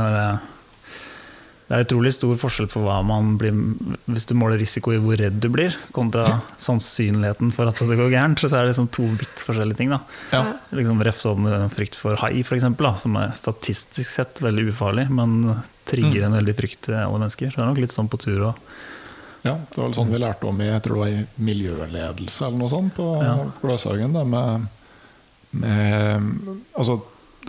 det 1.69 1.77
er- 1.79 1.85
utrolig 1.87 2.13
stor 2.15 2.37
forskjell 2.39 2.69
på 2.71 2.83
hva 2.85 2.99
man 3.07 3.35
blir 3.41 3.55
Hvis 4.07 4.27
du 4.29 4.35
måler 4.37 4.61
risiko 4.61 4.93
i 4.93 5.01
hvor 5.01 5.17
redd 5.19 5.41
du 5.41 5.49
blir, 5.49 5.75
kontra 5.97 6.41
sannsynligheten 6.61 7.53
for 7.57 7.71
at 7.71 7.81
det 7.81 7.97
går 7.99 8.13
gærent, 8.13 8.39
så 8.43 8.51
er 8.53 8.65
det 8.67 8.75
liksom 8.75 8.91
to 8.95 9.07
vidt 9.19 9.45
forskjellige 9.47 9.81
ting. 9.81 9.95
Da. 9.95 10.01
Ja. 10.33 10.43
Liksom 10.77 11.03
Ref 11.03 11.19
sånn 11.23 11.49
eh, 11.51 11.69
frykt 11.75 11.97
for 11.99 12.21
hai, 12.21 12.35
eksempel, 12.45 12.91
som 13.01 13.17
er 13.21 13.33
statistisk 13.39 14.11
sett 14.11 14.43
veldig 14.45 14.69
ufarlig, 14.75 15.09
men 15.11 15.55
trigger 15.89 16.27
en 16.29 16.37
veldig 16.39 16.55
frykt 16.57 16.87
til 16.89 16.99
alle 17.01 17.19
mennesker. 17.19 17.51
Så 17.51 17.59
det 17.61 17.65
er 17.65 17.73
nok 17.73 17.83
litt 17.83 17.97
sånn 17.97 18.13
på 18.13 18.21
tur 18.23 18.51
òg. 18.53 18.61
Ja, 19.45 19.59
det 19.61 19.77
var 19.77 19.91
sånn 19.93 20.09
vi 20.13 20.21
lærte 20.23 20.49
om 20.49 20.61
i 20.65 20.71
jeg 20.71 20.83
tror 20.87 20.97
det 20.97 21.03
var 21.03 21.11
i 21.13 21.45
miljøledelse 21.45 22.47
eller 22.47 22.61
noe 22.63 22.73
sånt 22.73 22.95
på 22.97 23.09
Ja. 23.21 23.35
Gløshaugen. 23.61 24.15
Med, 24.31 24.69
med, 25.53 26.31
altså, 26.73 26.97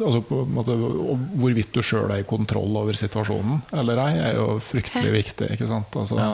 altså 0.01 0.21
på 0.27 0.41
en 0.43 0.53
måte, 0.55 0.75
hvorvidt 1.39 1.71
du 1.75 1.81
sjøl 1.85 2.11
er 2.11 2.23
i 2.23 2.27
kontroll 2.27 2.75
over 2.81 2.93
situasjonen 2.99 3.61
eller 3.73 4.01
ei, 4.07 4.11
er 4.31 4.35
jo 4.39 4.59
fryktelig 4.59 5.11
viktig. 5.13 5.51
ikke 5.55 5.67
sant? 5.69 5.95
Altså, 5.95 6.15
Ja. 6.19 6.33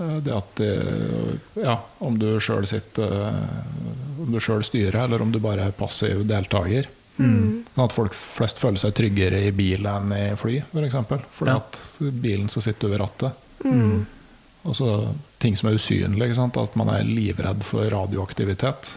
eh, 0.00 0.20
Det 0.20 0.32
at 0.36 0.54
de, 0.56 0.68
ja, 1.62 1.78
Om 2.00 2.18
du 2.18 2.38
sjøl 2.40 2.66
sitter 2.66 3.12
eh, 3.28 4.20
om 4.20 4.32
du 4.32 4.38
sjøl 4.40 4.62
styrer, 4.64 5.04
eller 5.04 5.22
om 5.22 5.32
du 5.32 5.38
bare 5.40 5.66
er 5.68 5.72
passiv 5.72 6.26
deltaker. 6.26 6.86
Sånn 7.18 7.64
at 7.82 7.92
folk 7.92 8.14
flest 8.14 8.58
føler 8.62 8.78
seg 8.78 8.92
tryggere 8.94 9.40
i 9.48 9.50
bil 9.50 9.86
enn 9.90 10.12
i 10.14 10.36
fly, 10.38 10.58
f.eks. 10.60 10.70
For 10.72 10.84
eksempel. 10.86 11.20
Fordi 11.34 11.50
Ja. 11.50 11.56
at 11.56 11.80
bilen 12.22 12.48
så 12.48 12.60
sitter 12.62 12.88
over 12.88 12.98
rattet. 12.98 13.32
rattet. 13.64 14.06
Og 14.64 14.74
så 14.74 15.14
ting 15.40 15.56
som 15.56 15.68
er 15.70 15.74
usynlige. 15.74 16.28
Ikke 16.28 16.34
sant? 16.36 16.56
At 16.56 16.76
man 16.76 16.88
er 16.90 17.02
livredd 17.02 17.62
for 17.64 17.88
radioaktivitet. 17.90 18.92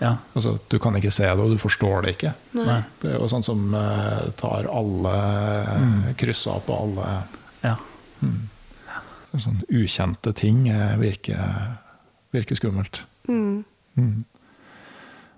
Ja. 0.00 0.16
Altså, 0.36 0.56
du 0.68 0.76
kan 0.82 0.96
ikke 0.98 1.12
se 1.14 1.24
det, 1.24 1.40
og 1.40 1.54
du 1.54 1.60
forstår 1.60 2.04
det 2.04 2.16
ikke. 2.16 2.34
Nei. 2.58 2.80
Det 3.00 3.14
er 3.14 3.16
jo 3.16 3.28
sånn 3.32 3.46
som 3.46 3.62
uh, 3.72 4.28
tar 4.36 4.68
alle 4.68 5.14
krysser 6.20 6.60
på 6.66 6.76
alle 6.84 7.14
Ja. 7.64 7.76
sånn 9.36 9.60
ukjente 9.68 10.32
ting 10.36 10.62
eh, 10.72 10.94
virker, 10.96 11.76
virker 12.32 12.56
skummelt. 12.56 13.02
Mm. 13.28 13.64
Mm. 14.00 14.24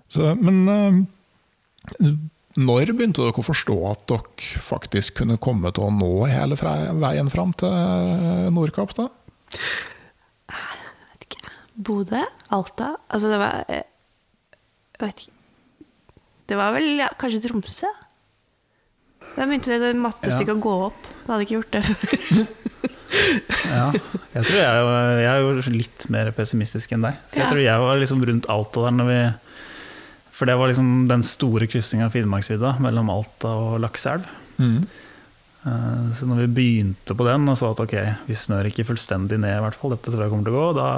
Så, 0.07 0.33
men 0.39 0.61
uh, 0.71 2.13
når 2.59 2.93
begynte 2.95 3.23
dere 3.25 3.43
å 3.43 3.45
forstå 3.45 3.75
at 3.91 4.05
dere 4.07 4.63
faktisk 4.63 5.19
kunne 5.19 5.39
komme 5.41 5.71
til 5.75 5.87
å 5.87 5.93
nå 5.95 6.13
hele 6.31 6.55
veien 6.99 7.31
fram 7.31 7.51
til 7.59 8.51
Nordkapp? 8.55 8.95
da? 8.95 9.09
Bodø? 11.79 12.23
Alta? 12.55 12.93
Altså, 13.07 13.31
det 13.31 13.39
var 13.39 13.63
Jeg 14.99 15.07
vet 15.07 15.21
ikke. 15.23 15.35
Det 16.49 16.57
var 16.57 16.73
vel 16.75 16.87
ja, 16.99 17.07
kanskje 17.21 17.41
Tromsø? 17.45 17.89
Da 19.35 19.45
begynte 19.45 19.77
det 19.79 19.91
mattestykket 20.01 20.55
å 20.57 20.61
gå 20.63 20.71
opp. 20.89 21.05
Du 21.23 21.29
hadde 21.31 21.45
ikke 21.45 21.59
gjort 21.59 21.75
det 21.75 21.83
før. 21.85 22.39
ja. 23.69 23.83
Jeg 24.33 24.47
tror 24.47 24.57
jeg, 24.59 24.87
jeg 25.23 25.29
er 25.29 25.43
jo 25.43 25.75
litt 25.75 26.07
mer 26.11 26.31
pessimistisk 26.35 26.95
enn 26.97 27.05
deg. 27.05 27.19
Så 27.29 27.37
jeg 27.39 27.45
Ja. 27.45 27.51
tror 27.53 27.63
jeg 27.63 27.83
var 27.85 28.01
liksom 28.01 28.25
rundt 28.27 28.49
Alta 28.51 28.87
der 28.87 28.97
når 28.97 29.07
vi 29.11 29.19
For 30.39 30.47
det 30.47 30.55
var 30.55 30.71
liksom 30.71 31.07
den 31.09 31.23
store 31.27 31.67
kryssinga 31.67 32.05
av 32.07 32.13
Finnmarksvidda 32.15 32.77
mellom 32.79 33.09
Alta 33.11 33.49
og 33.59 33.79
Lakselv. 33.83 34.23
Mm. 34.57 34.85
Så 36.15 36.23
når 36.27 36.45
vi 36.45 36.53
begynte 36.55 37.11
på 37.15 37.25
den 37.27 37.43
og 37.51 37.57
så 37.59 37.73
at 37.73 37.81
ok, 37.83 37.95
vi 38.27 38.37
snør 38.39 38.69
ikke 38.69 38.85
fullstendig 38.87 39.35
ned, 39.43 39.57
i 39.57 39.63
hvert 39.65 39.75
fall, 39.75 39.91
dette 39.91 40.07
tror 40.07 40.23
jeg 40.23 40.31
kommer 40.31 40.47
til 40.47 40.55
å 40.55 40.61
gå, 40.61 40.69
da 40.79 40.89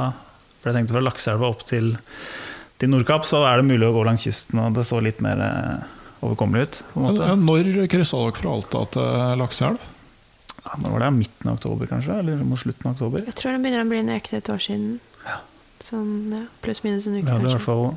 for 0.61 0.69
jeg 0.69 0.77
tenkte 0.77 0.93
fra 0.93 1.01
Lakseelva 1.01 1.47
opp 1.49 1.63
til, 1.65 1.95
til 2.81 2.89
Nordkapp, 2.91 3.25
så 3.29 3.43
er 3.47 3.61
det 3.61 3.67
mulig 3.69 3.85
å 3.87 3.93
gå 3.95 4.03
langs 4.07 4.25
kysten, 4.25 4.59
og 4.61 4.73
det 4.77 4.85
så 4.89 4.99
litt 5.03 5.21
mer 5.23 5.41
eh, 5.45 5.83
overkommelig 6.25 6.67
ut. 6.67 6.79
på 6.93 6.99
en 7.01 7.07
måte. 7.07 7.27
Ja, 7.29 7.35
Når 7.37 7.71
kryssa 7.93 8.19
dere 8.25 8.37
fra 8.41 8.55
Alta 8.57 8.83
til 8.95 9.37
Lakseelv? 9.41 9.87
Ja, 10.61 10.77
når 10.77 10.93
var 10.95 11.03
det? 11.05 11.11
Midten 11.17 11.49
av 11.49 11.57
oktober, 11.57 11.89
kanskje? 11.89 12.17
Eller 12.21 12.41
mot 12.45 12.59
slutten 12.61 12.89
av 12.89 12.97
oktober? 12.97 13.23
Jeg 13.25 13.37
tror 13.39 13.55
det 13.55 13.61
begynner 13.63 13.85
å 13.85 13.89
bli 13.89 14.01
nøyaktig 14.05 14.37
et 14.41 14.51
år 14.53 14.61
siden. 14.61 14.99
Sånn, 15.81 16.09
ja, 16.29 16.43
Pluss-minus 16.61 17.07
en 17.09 17.15
uke 17.15 17.23
Vi 17.23 17.25
Det 17.25 17.33
hadde 17.33 17.49
i 17.49 17.53
hvert 17.55 17.65
fall 17.65 17.87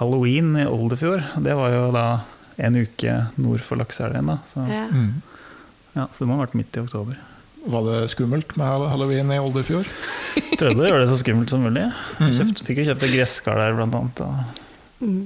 halloween 0.00 0.56
i 0.58 0.64
Oldefjord. 0.66 1.22
Det 1.44 1.54
var 1.54 1.70
jo 1.70 1.82
da 1.94 2.06
en 2.58 2.78
uke 2.80 3.12
nord 3.38 3.62
for 3.62 3.78
Lakseelven. 3.78 4.26
da. 4.26 4.38
Så, 4.50 4.64
Ja. 4.66 4.88
Mm. 4.90 5.22
ja, 5.94 6.06
så 6.10 6.18
det 6.24 6.28
må 6.28 6.36
ha 6.38 6.46
vært 6.46 6.58
midt 6.58 6.76
i 6.76 6.82
oktober. 6.82 7.18
Var 7.62 7.84
det 7.86 7.98
skummelt 8.10 8.56
med 8.58 8.66
halloween 8.90 9.30
i 9.30 9.38
Oldefjord? 9.38 9.86
Prøvde 10.60 10.82
å 10.82 10.88
gjøre 10.88 11.04
det 11.04 11.10
så 11.12 11.18
skummelt 11.20 11.52
som 11.52 11.62
mulig. 11.62 11.84
Mhm. 12.18 12.32
Kjøpt, 12.38 12.64
fikk 12.66 12.82
jo 12.82 12.88
kjøpt 12.90 13.06
et 13.06 13.14
gresskar 13.14 13.60
der, 13.60 13.78
blant 13.78 13.94
annet. 14.00 14.24
Og, 14.26 14.58
Mm. 15.02 15.24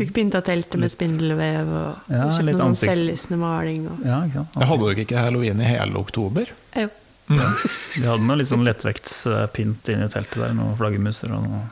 Fikk 0.00 0.08
pynta 0.16 0.40
teltet 0.42 0.80
med 0.82 0.90
spindelvev 0.90 1.68
og 1.70 2.08
Ja, 2.10 2.24
kjøpt 2.34 2.42
litt 2.48 2.56
noe 2.58 2.64
sånn 2.72 2.78
selvlysende 2.80 3.36
maling. 3.38 3.84
Og... 3.86 4.00
ja, 4.02 4.16
ikke 4.26 4.40
sant? 4.40 4.56
Jeg 4.58 4.66
hadde 4.72 4.88
dere 4.88 5.04
ikke 5.04 5.20
halloween 5.22 5.60
i 5.62 5.68
hele 5.68 6.00
oktober? 6.00 6.50
Jo. 6.74 6.88
Vi 7.30 8.02
hadde 8.02 8.26
noe 8.26 8.38
litt 8.40 8.50
sånn 8.50 8.66
lettvektspynt 8.66 9.92
inni 9.94 10.08
teltet 10.10 10.40
der. 10.42 10.56
Noen 10.58 10.74
flaggermuser 10.78 11.30
og 11.38 11.46
noe 11.46 11.62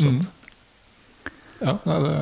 sånt. 0.00 0.20
Mm. 0.20 0.41
Ja, 1.62 1.74
det, 1.84 2.14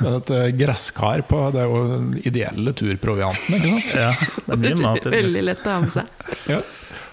det 0.00 0.08
er 0.10 0.16
et 0.18 0.32
eh, 0.36 0.48
gresskar 0.58 1.22
på 1.28 1.38
Det 1.54 1.62
er 1.62 1.70
jo 1.70 1.82
den 1.90 2.08
ideelle 2.26 2.74
turprovianten, 2.76 3.58
ikke 3.58 3.70
sant? 3.70 3.94
Ja, 4.06 4.10
det 4.48 4.58
blir 4.62 4.82
mat 4.82 5.06
i. 5.06 5.12
Veldig 5.14 5.44
lett 5.46 5.66
å 5.66 5.76
ha 5.76 5.84
med 5.84 5.94
seg. 5.94 6.26
Ja. 6.56 6.64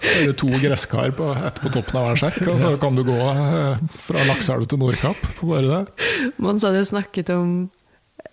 Det 0.04 0.26
er 0.26 0.34
to 0.36 0.50
gresskar 0.60 1.14
på 1.16 1.30
ett 1.32 1.60
på 1.64 1.70
toppen 1.72 1.96
av 1.96 2.10
hver 2.10 2.18
sekk, 2.20 2.42
og 2.52 2.58
så 2.60 2.74
kan 2.82 2.98
du 2.98 3.00
gå 3.06 3.14
eh, 3.16 3.78
fra 4.04 4.26
Lakseelv 4.28 4.66
til 4.68 4.82
Nordkapp 4.82 5.22
på 5.38 5.48
bare 5.48 5.64
det. 5.70 6.32
Mons 6.44 6.66
hadde 6.66 6.82
snakket 6.84 7.32
om 7.32 7.54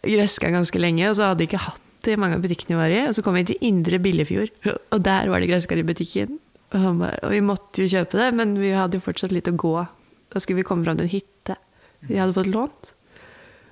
gresskar 0.03 0.51
ganske 0.51 0.82
lenge, 0.82 1.05
og 1.07 1.15
så 1.15 1.30
hadde 1.30 1.45
de 1.45 1.47
ikke 1.47 1.63
hatt 1.63 1.80
det 2.03 2.17
i 2.17 2.19
mange 2.19 2.36
av 2.36 2.43
butikkene 2.43 2.76
vi 2.76 2.82
var 2.82 2.91
i. 2.97 3.01
Og 3.07 3.15
så 3.15 3.24
kom 3.24 3.38
vi 3.39 3.45
til 3.53 3.63
Indre 3.63 4.01
Billefjord, 4.03 4.51
og 4.67 5.05
der 5.05 5.32
var 5.32 5.39
det 5.39 5.47
gresskar 5.53 5.80
i 5.80 5.88
butikken. 5.88 6.41
Og, 6.74 6.78
han 6.80 6.99
bare, 6.99 7.19
og 7.24 7.34
vi 7.38 7.41
måtte 7.45 7.86
jo 7.86 7.91
kjøpe 7.93 8.19
det, 8.19 8.30
men 8.36 8.55
vi 8.59 8.74
hadde 8.76 8.99
jo 8.99 9.05
fortsatt 9.07 9.32
litt 9.36 9.47
å 9.51 9.55
gå. 9.55 9.76
Da 10.32 10.43
skulle 10.43 10.61
vi 10.61 10.67
komme 10.67 10.88
fram 10.88 10.99
til 10.99 11.07
en 11.07 11.15
hytte 11.15 11.57
vi 12.07 12.17
hadde 12.17 12.36
fått 12.36 12.49
lånt. 12.51 12.93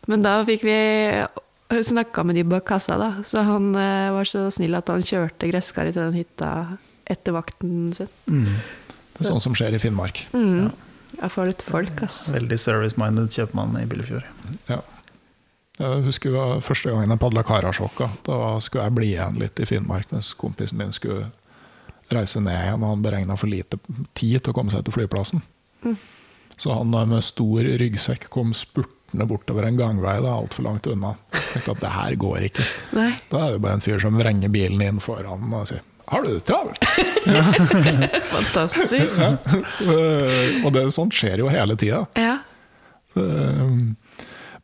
Men 0.09 0.25
da 0.25 0.39
fikk 0.47 0.65
vi 0.65 0.77
snakka 1.85 2.23
med 2.25 2.39
de 2.39 2.43
bak 2.49 2.65
kassa, 2.67 2.97
da. 2.97 3.11
Så 3.25 3.43
han 3.45 3.71
eh, 3.77 4.09
var 4.13 4.27
så 4.27 4.47
snill 4.53 4.77
at 4.77 4.89
han 4.89 5.05
kjørte 5.05 5.49
gresskaret 5.51 5.93
til 5.93 6.07
den 6.07 6.17
hytta 6.17 6.51
etter 7.09 7.35
vakten 7.35 7.91
sin. 7.97 8.09
Mm. 8.29 8.59
Det 9.13 9.25
er 9.25 9.29
sånn 9.29 9.43
som 9.43 9.57
skjer 9.57 9.75
i 9.77 9.81
Finnmark. 9.81 10.23
Mm. 10.33 10.69
Jeg 11.19 11.33
får 11.33 11.49
litt 11.49 11.65
folk, 11.65 12.01
ass. 12.05 12.23
Veldig 12.33 12.57
service-minded 12.61 13.33
kjøpmann 13.35 13.75
i 13.81 13.85
Billefjord. 13.89 14.25
Ja. 14.69 14.79
Jeg 15.79 16.03
husker 16.03 16.59
første 16.63 16.91
gangen 16.91 17.11
jeg 17.13 17.21
padla 17.21 17.43
Karasjokka. 17.47 18.09
Da 18.27 18.37
skulle 18.63 18.87
jeg 18.87 18.95
bli 18.97 19.11
igjen 19.13 19.37
litt 19.39 19.59
i 19.61 19.67
Finnmark 19.67 20.09
mens 20.11 20.33
kompisen 20.37 20.79
min 20.81 20.91
skulle 20.95 21.29
reise 22.11 22.41
ned 22.43 22.57
igjen, 22.57 22.81
og 22.83 22.95
han 22.95 23.03
beregna 23.05 23.37
for 23.39 23.51
lite 23.51 23.77
tid 24.17 24.41
til 24.41 24.51
å 24.51 24.55
komme 24.57 24.73
seg 24.73 24.83
til 24.85 24.95
flyplassen. 24.95 25.43
Så 26.59 26.73
han 26.75 26.91
med 26.91 27.23
stor 27.23 27.67
ryggsekk 27.79 28.27
kom 28.33 28.51
spurtende 29.09 29.25
bortover 29.25 29.63
en 29.63 29.77
gangvei 29.77 30.19
da, 30.21 30.33
altfor 30.37 30.63
langt 30.63 30.87
unna. 30.87 31.15
Jeg 31.33 31.41
tenkte 31.53 31.71
at 31.71 31.81
det 31.81 31.93
her 31.93 32.15
går 32.15 32.43
ikke. 32.49 32.65
Nei. 32.93 33.11
Da 33.31 33.45
er 33.47 33.51
det 33.55 33.61
bare 33.61 33.73
en 33.79 33.81
fyr 33.81 33.99
som 33.99 34.17
vrenger 34.17 34.49
bilen 34.49 34.81
inn 34.81 34.99
foran 34.99 35.51
og 35.53 35.67
sier 35.67 35.81
'Har 36.09 36.23
du 36.23 36.33
det 36.33 36.45
travelt?' 36.45 36.83
Fantastisk. 38.33 39.17
Ja. 39.19 39.37
Så, 39.69 39.85
og 40.65 40.73
det, 40.73 40.91
sånt 40.91 41.13
skjer 41.13 41.37
jo 41.37 41.49
hele 41.49 41.75
tida. 41.75 42.07
Ja. 42.15 42.39
Eh, 43.15 43.93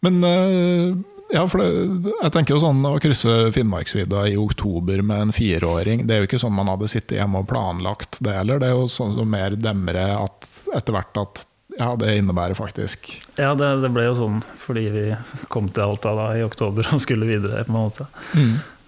Men 0.01 0.23
eh, 0.23 0.95
ja, 1.33 1.47
for 1.47 1.57
det, 1.57 2.13
jeg 2.21 2.31
tenker 2.31 2.53
jo 2.55 2.59
sånn 2.59 2.83
å 2.85 2.97
krysse 2.99 3.51
Finnmarksvidda 3.53 4.27
i 4.29 4.37
oktober 4.37 5.01
med 5.01 5.21
en 5.21 5.31
fireåring, 5.33 6.05
det 6.07 6.13
er 6.15 6.19
jo 6.21 6.27
ikke 6.29 6.39
sånn 6.41 6.53
man 6.53 6.67
hadde 6.67 6.87
sittet 6.87 7.17
hjemme 7.17 7.41
og 7.41 7.47
planlagt 7.49 8.17
det 8.19 8.33
heller. 8.33 8.59
Det 8.59 8.67
er 8.67 8.73
jo 8.77 8.87
sånn 8.87 9.13
som 9.13 9.29
mer 9.29 9.55
demrer 9.57 10.17
at 10.17 10.49
etter 10.75 10.93
hvert 10.93 11.17
at 11.17 11.45
ja, 11.77 11.89
det 11.99 12.13
innebærer 12.19 12.55
faktisk 12.57 13.09
Ja, 13.37 13.51
det, 13.59 13.67
det 13.83 13.89
ble 13.95 14.05
jo 14.07 14.13
sånn 14.17 14.41
fordi 14.63 14.85
vi 14.93 15.03
kom 15.51 15.67
til 15.69 15.83
Alta 15.85 16.13
da 16.15 16.27
i 16.39 16.43
oktober 16.45 16.87
og 16.95 17.01
skulle 17.03 17.27
videre. 17.29 17.65
på 17.67 17.73
en 17.73 17.77
måte. 17.77 18.07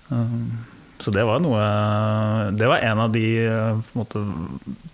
Um, 0.09 0.63
så 1.03 1.11
det 1.13 1.25
var 1.27 1.41
noe 1.43 1.59
Det 2.57 2.65
var 2.71 2.79
en 2.87 3.01
av 3.03 3.11
de 3.13 3.25
på 3.43 3.91
en 3.91 3.99
måte, 3.99 4.21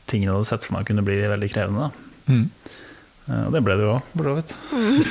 tingene 0.09 0.31
jeg 0.31 0.35
hadde 0.39 0.49
sett 0.49 0.65
for 0.67 0.75
meg 0.77 0.87
kunne 0.89 1.05
bli 1.05 1.19
veldig 1.31 1.51
krevende. 1.53 1.87
da. 1.87 2.33
Mm. 2.33 2.43
Eh, 3.29 3.45
Og 3.47 3.53
det 3.55 3.61
ble 3.63 3.77
det 3.79 3.85
jo 3.87 3.93
òg, 3.93 4.09
for 4.17 4.27
så 4.27 4.35
vidt. 4.39 4.55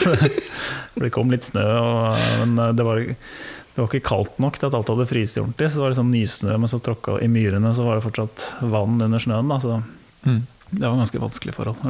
For 0.93 1.07
det 1.07 1.13
kom 1.15 1.31
litt 1.33 1.47
snø, 1.49 1.63
og, 1.65 2.19
men 2.43 2.59
eh, 2.61 2.75
det 2.77 2.85
var, 2.85 2.99
det 3.01 3.79
var 3.81 3.89
ikke 3.89 4.05
kaldt 4.11 4.37
nok 4.45 4.59
til 4.61 4.69
at 4.69 4.75
alt 4.77 4.91
hadde 4.93 5.07
fryst 5.09 5.39
ordentlig. 5.41 5.71
Så 5.73 5.79
det 5.81 5.85
var 5.87 5.95
liksom 5.95 6.11
nysnø, 6.13 6.59
men 6.61 6.69
så 6.69 6.83
tråkka 6.85 7.15
i 7.25 7.31
myrene, 7.33 7.73
så 7.73 7.87
var 7.87 7.97
det 7.97 8.05
fortsatt 8.05 8.45
vann 8.75 8.99
under 9.01 9.23
snøen. 9.23 9.49
Da, 9.55 9.61
så 9.65 9.81
Mm. 10.23 10.43
Det 10.73 10.89
var 10.89 10.97
ganske 10.97 11.21
vanskelige 11.21 11.57
forhold. 11.57 11.83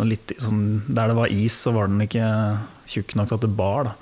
Sånn, 0.43 0.62
der 0.91 1.12
det 1.12 1.16
var 1.18 1.30
is, 1.30 1.55
så 1.55 1.70
var 1.74 1.91
den 1.91 2.03
ikke 2.03 2.26
tjukk 2.91 3.14
nok 3.18 3.30
til 3.30 3.39
at 3.39 3.45
det 3.45 3.51
bar. 3.59 3.93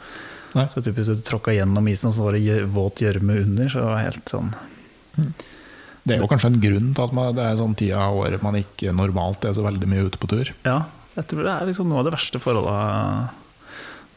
Så 0.72 0.82
typisk 0.82 1.12
du 1.12 1.24
tråkka 1.24 1.52
gjennom 1.54 1.88
isen, 1.90 2.08
og 2.08 2.16
så 2.16 2.26
var 2.26 2.38
det 2.38 2.62
våt 2.72 3.02
gjørme 3.04 3.36
under. 3.42 3.68
Så 3.68 3.82
det 3.82 3.90
var 3.90 4.06
helt 4.06 4.32
sånn 4.32 4.54
Det 5.20 6.16
er 6.16 6.22
jo 6.22 6.30
kanskje 6.30 6.54
en 6.54 6.62
grunn 6.62 6.94
til 6.96 7.04
at 7.04 7.12
man, 7.14 7.34
det 7.36 7.44
er 7.44 7.60
sånn 7.60 7.76
tida 7.78 8.00
av 8.06 8.22
året 8.22 8.42
man 8.42 8.56
ikke 8.56 8.94
normalt 8.96 9.44
er 9.44 9.52
så 9.54 9.66
veldig 9.66 9.90
mye 9.90 10.06
ute 10.08 10.20
på 10.20 10.30
tur. 10.32 10.52
Ja, 10.64 10.78
jeg 11.18 11.28
tror 11.28 11.44
det 11.44 11.52
er 11.52 11.68
liksom 11.68 11.90
noe 11.90 12.00
av 12.00 12.08
det 12.08 12.14
verste 12.16 12.40
forholdet 12.40 13.36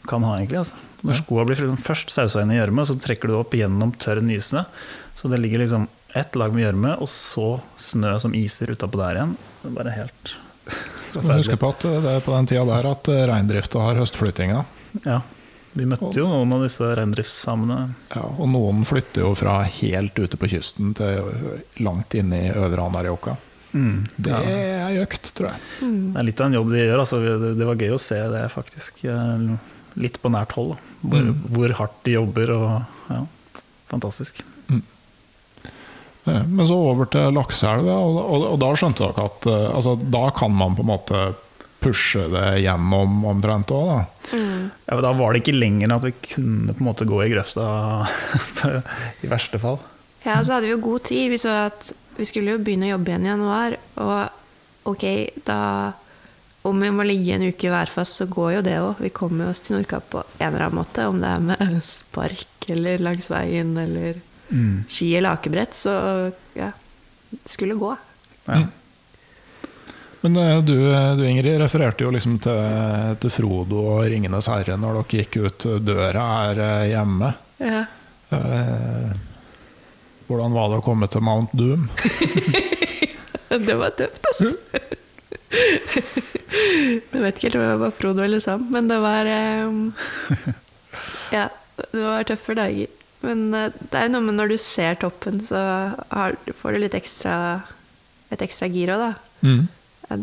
kan 0.07 0.24
ha, 0.28 0.38
egentlig. 0.38 0.61
Altså. 0.64 0.80
Når 1.03 1.20
skoa 1.20 1.43
blir 1.47 1.59
liksom 1.59 1.84
først 1.84 2.11
sausa 2.11 2.43
inn 2.43 2.51
i 2.55 2.57
gjørme, 2.57 2.88
så 2.88 2.95
trekker 2.99 3.32
du 3.32 3.36
opp 3.38 3.53
gjennom 3.55 3.91
tørr 3.99 4.24
nysnø. 4.24 4.64
Så 5.20 5.32
det 5.32 5.39
ligger 5.43 5.64
liksom 5.64 5.89
ett 6.16 6.36
lag 6.39 6.55
med 6.55 6.66
gjørme, 6.66 6.95
og 7.03 7.11
så 7.11 7.57
snø 7.80 8.16
som 8.24 8.36
iser 8.38 8.72
utapå 8.72 8.99
der 9.01 9.20
igjen. 9.20 9.38
Det 9.61 9.70
er 9.70 9.78
bare 9.78 9.95
helt 9.95 10.34
Husk 11.14 11.53
på 11.61 11.70
at 11.70 11.84
det 11.86 12.09
er 12.16 12.24
på 12.26 12.34
den 12.34 12.47
tida 12.49 12.64
der 12.66 12.88
at 12.89 13.07
eh, 13.14 13.26
reindrifta 13.30 13.82
har 13.84 13.99
høstflyttinga. 14.01 14.64
Ja. 15.05 15.20
Vi 15.74 15.86
møtte 15.89 16.11
jo 16.20 16.28
noen 16.30 16.51
av 16.53 16.61
disse 16.68 16.86
reindriftssamene. 16.97 17.78
Ja, 18.14 18.22
og 18.30 18.45
noen 18.53 18.84
flytter 18.86 19.24
jo 19.26 19.32
fra 19.38 19.55
helt 19.66 20.18
ute 20.22 20.38
på 20.38 20.49
kysten 20.51 20.91
til 20.97 21.32
langt 21.82 22.14
inne 22.18 22.43
i 22.45 22.51
Øvre 22.53 22.86
Anárjohka. 22.86 23.36
Mm. 23.74 24.03
Det 24.18 24.30
Ja. 24.30 24.41
er 24.41 24.84
ei 24.91 24.99
økt, 25.01 25.32
tror 25.34 25.49
jeg. 25.49 25.59
Det 25.82 26.20
er 26.22 26.24
litt 26.30 26.41
av 26.41 26.45
en 26.51 26.53
jobb 26.59 26.70
de 26.76 26.78
gjør. 26.84 26.99
Altså. 27.01 27.22
Det, 27.57 27.66
var 27.66 27.76
gøy 27.82 27.93
å 27.95 27.99
se 28.01 28.20
det 28.36 28.43
faktisk 28.53 29.01
eh, 29.05 29.47
litt 29.97 30.22
på 30.22 30.30
nært 30.30 30.53
hold. 30.53 30.76
Da. 30.76 30.78
Hvor, 31.09 31.22
Mm. 31.26 31.41
hvor 31.57 31.74
hardt 31.82 32.03
de 32.05 32.11
jobber. 32.20 32.49
Og, 32.53 32.86
ja, 33.09 33.26
fantastisk. 33.89 34.43
Eh, 36.26 36.43
Men 36.47 36.67
så 36.67 36.78
over 36.91 37.09
til 37.11 37.34
lakseelva, 37.36 37.95
og, 37.99 38.19
og, 38.24 38.45
og 38.53 38.59
da 38.61 38.74
skjønte 38.80 39.07
dere 39.07 39.26
at 39.30 39.47
eh, 39.49 39.69
altså, 39.76 39.95
da 39.99 40.28
kan 40.36 40.53
man 40.55 40.78
på 40.78 40.86
en 40.86 40.91
måte 40.93 41.24
pushe 41.84 42.28
det 42.32 42.45
gjennom 42.63 43.26
omtrent 43.28 43.71
òg, 43.76 43.89
da. 43.89 44.38
Ja, 44.88 44.99
da 45.03 45.11
var 45.17 45.34
det 45.34 45.41
ikke 45.43 45.57
lenger 45.57 45.89
enn 45.89 45.95
at 45.97 46.05
vi 46.07 46.13
kunne 46.30 46.71
på 46.71 46.80
en 46.80 46.88
måte 46.88 47.07
gå 47.09 47.17
i 47.26 47.32
grøfta 47.34 47.65
i 49.24 49.32
verste 49.32 49.59
fall. 49.59 49.82
Ja, 50.24 50.38
og 50.39 50.47
så 50.47 50.55
hadde 50.55 50.69
vi 50.69 50.71
jo 50.71 50.80
god 50.86 51.03
tid. 51.09 51.28
Vi 51.34 51.41
så 51.41 51.57
at 51.65 51.89
vi 52.15 52.28
skulle 52.30 52.55
jo 52.55 52.61
begynne 52.63 52.88
å 52.88 52.93
jobbe 52.93 53.11
igjen 53.11 53.28
i 53.28 53.32
januar. 53.34 53.76
Og 53.99 54.93
ok, 54.93 55.05
da 55.47 55.59
Om 56.63 56.80
vi 56.80 56.89
må 56.95 57.03
ligge 57.03 57.34
en 57.36 57.43
uke 57.43 57.67
værfast, 57.67 58.13
fast, 58.13 58.19
så 58.21 58.26
går 58.32 58.51
jo 58.53 58.59
det 58.63 58.76
òg. 58.80 59.01
Vi 59.03 59.09
kommer 59.11 59.49
oss 59.51 59.59
til 59.65 59.76
Nordkapp 59.76 60.05
på 60.13 60.21
en 60.39 60.45
eller 60.47 60.69
annen 60.69 60.78
måte. 60.80 61.07
Om 61.11 61.17
det 61.19 61.28
er 61.34 61.41
med 61.43 61.82
spark 61.89 62.69
eller 62.71 63.03
langs 63.03 63.28
veien 63.28 63.74
eller 63.82 64.21
ski 64.89 65.15
eller 65.17 65.37
akebrett. 65.37 65.73
Så 65.75 65.91
ja, 66.53 66.71
det 67.29 67.49
skulle 67.49 67.77
gå. 67.79 67.95
Ja. 68.45 68.61
Men 70.23 70.37
eh, 70.37 70.57
du, 70.63 70.77
du 71.17 71.25
Ingrid 71.27 71.57
refererte 71.59 72.05
jo 72.05 72.11
liksom 72.15 72.37
til, 72.39 73.15
til 73.19 73.31
Frodo 73.33 73.81
og 73.97 74.05
'Ringenes 74.07 74.47
herre' 74.47 74.77
når 74.79 75.01
dere 75.01 75.19
gikk 75.19 75.35
ut 75.43 75.65
døra 75.83 76.23
her 76.37 76.61
eh, 76.63 76.85
hjemme. 76.93 77.33
Ja. 77.59 77.81
Eh, 78.31 79.09
hvordan 80.29 80.55
var 80.55 80.71
det 80.71 80.79
å 80.79 80.85
komme 80.85 81.09
til 81.11 81.25
Mount 81.27 81.51
Doom? 81.53 81.89
Det 83.53 83.75
var 83.77 83.91
tøft, 83.93 84.23
altså. 84.25 84.47
Jeg 85.53 87.19
vet 87.21 87.35
ikke 87.37 87.51
helt 87.51 87.57
om 87.59 87.65
det 87.67 87.75
var 87.83 87.91
Frodo 87.93 88.23
eller 88.25 88.41
Sam, 88.41 88.63
men 88.73 88.87
det 88.89 88.97
var 89.03 89.29
eh, 89.29 89.69
Ja, 91.35 91.43
det 91.77 92.01
var 92.01 92.25
tøffe 92.25 92.55
dager. 92.57 92.89
Men 93.24 93.47
eh, 93.57 93.71
det 93.89 93.99
er 93.99 94.09
jo 94.09 94.15
noe 94.17 94.28
med 94.28 94.38
når 94.39 94.53
du 94.53 94.57
ser 94.61 94.99
toppen, 95.01 95.39
så 95.45 95.61
har, 96.11 96.38
får 96.59 96.76
du 96.76 96.84
litt 96.84 96.97
ekstra 96.97 97.38
et 98.34 98.43
ekstra 98.43 98.69
gir 98.71 98.93
òg, 98.93 99.01
da. 99.03 99.11
Mm. 99.45 99.63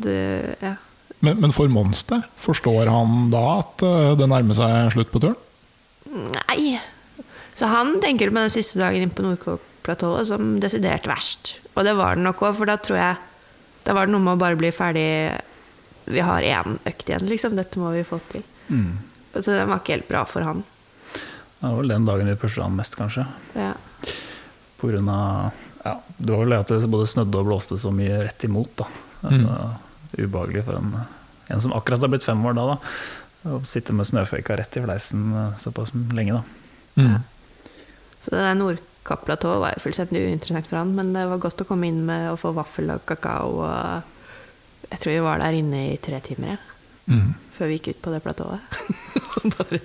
Du, 0.00 0.14
ja. 0.62 0.76
Men, 1.20 1.40
men 1.42 1.52
for 1.54 1.70
Monster, 1.72 2.22
forstår 2.40 2.90
han 2.90 3.28
da 3.32 3.44
at 3.60 3.84
eh, 3.86 4.12
det 4.18 4.28
nærmer 4.30 4.56
seg 4.56 4.94
slutt 4.94 5.12
på 5.12 5.22
turen? 5.22 5.38
Nei. 6.10 6.78
Så 7.58 7.68
han 7.70 7.98
tenker 8.02 8.30
på 8.30 8.38
den 8.38 8.52
siste 8.52 8.80
dagen 8.80 9.04
inne 9.04 9.14
på 9.14 9.24
Nordkåplatået 9.24 10.30
som 10.30 10.54
desidert 10.62 11.08
verst. 11.10 11.58
Og 11.74 11.84
det 11.86 11.94
var 11.98 12.16
det 12.16 12.24
nok 12.24 12.42
òg, 12.46 12.56
for 12.58 12.70
da 12.70 12.78
tror 12.80 12.98
jeg 13.00 13.26
Da 13.80 13.94
var 13.96 14.06
det 14.06 14.12
noe 14.12 14.20
med 14.20 14.36
å 14.36 14.40
bare 14.40 14.58
bli 14.58 14.68
ferdig 14.74 15.04
Vi 16.10 16.20
har 16.20 16.44
én 16.44 16.76
økt 16.84 17.08
igjen, 17.08 17.28
liksom. 17.30 17.54
Dette 17.56 17.80
må 17.80 17.92
vi 17.94 18.04
få 18.04 18.18
til. 18.32 18.42
Mm. 18.68 18.98
Så 19.32 19.54
det 19.54 19.64
var 19.68 19.80
ikke 19.80 19.94
helt 19.94 20.08
bra 20.10 20.24
for 20.28 20.44
han. 20.44 20.64
Det 21.60 21.68
var 21.68 21.76
vel 21.76 21.92
den 21.92 22.06
dagen 22.08 22.28
vi 22.30 22.36
pusha 22.40 22.62
han 22.64 22.76
mest, 22.76 22.96
kanskje. 22.96 23.26
Ja. 23.52 23.74
På 24.80 24.88
grunn 24.88 25.08
av 25.12 25.50
ja, 25.84 25.94
Det 26.16 26.32
var 26.32 26.44
vel 26.44 26.54
det 26.54 26.60
at 26.64 26.72
det 26.72 26.88
både 26.92 27.08
snødde 27.08 27.40
og 27.40 27.48
blåste 27.48 27.76
så 27.80 27.92
mye 27.92 28.22
rett 28.24 28.44
imot. 28.44 28.72
da. 28.80 28.86
Altså, 29.28 29.56
Ubehagelig 30.16 30.64
for 30.66 30.78
en, 30.80 30.94
en 31.52 31.60
som 31.62 31.74
akkurat 31.76 32.00
har 32.00 32.12
blitt 32.12 32.24
fem 32.24 32.40
år 32.48 32.56
da. 32.56 32.64
da 32.72 33.52
Å 33.52 33.60
sitte 33.68 33.92
med 33.96 34.08
snøføyka 34.08 34.56
rett 34.56 34.76
i 34.76 34.84
fleisen 34.84 35.28
eh, 35.36 35.58
såpass 35.60 35.92
lenge, 36.16 36.40
da. 36.40 37.00
Mm. 37.00 37.20
Så 38.20 38.34
det 38.34 38.40
der 38.42 38.56
Nordkapp-platået 38.58 39.62
var 39.62 39.80
fullstendig 39.80 40.24
uinteressant 40.26 40.68
for 40.68 40.80
han, 40.80 40.96
men 40.96 41.14
det 41.16 41.28
var 41.28 41.44
godt 41.44 41.62
å 41.64 41.68
komme 41.68 41.88
inn 41.88 42.02
med 42.08 42.32
å 42.32 42.40
få 42.40 42.52
vaffel 42.56 42.92
og 42.92 43.04
kakao. 43.08 43.62
Og 43.64 44.90
jeg 44.90 45.00
tror 45.00 45.14
vi 45.14 45.22
var 45.28 45.40
der 45.44 45.60
inne 45.60 45.86
i 45.92 46.00
tre 46.02 46.20
timer, 46.24 46.56
ja. 46.56 46.69
Mm. 47.08 47.30
før 47.56 47.66
vi 47.70 47.78
gikk 47.78 47.88
ut 47.94 48.02
på 48.04 48.10
det 48.14 48.20
platået. 48.22 48.60
Bare, 49.56 49.78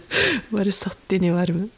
bare 0.52 0.72
satt 0.76 1.14
inn 1.16 1.24
i 1.30 1.32
varmen. 1.32 1.70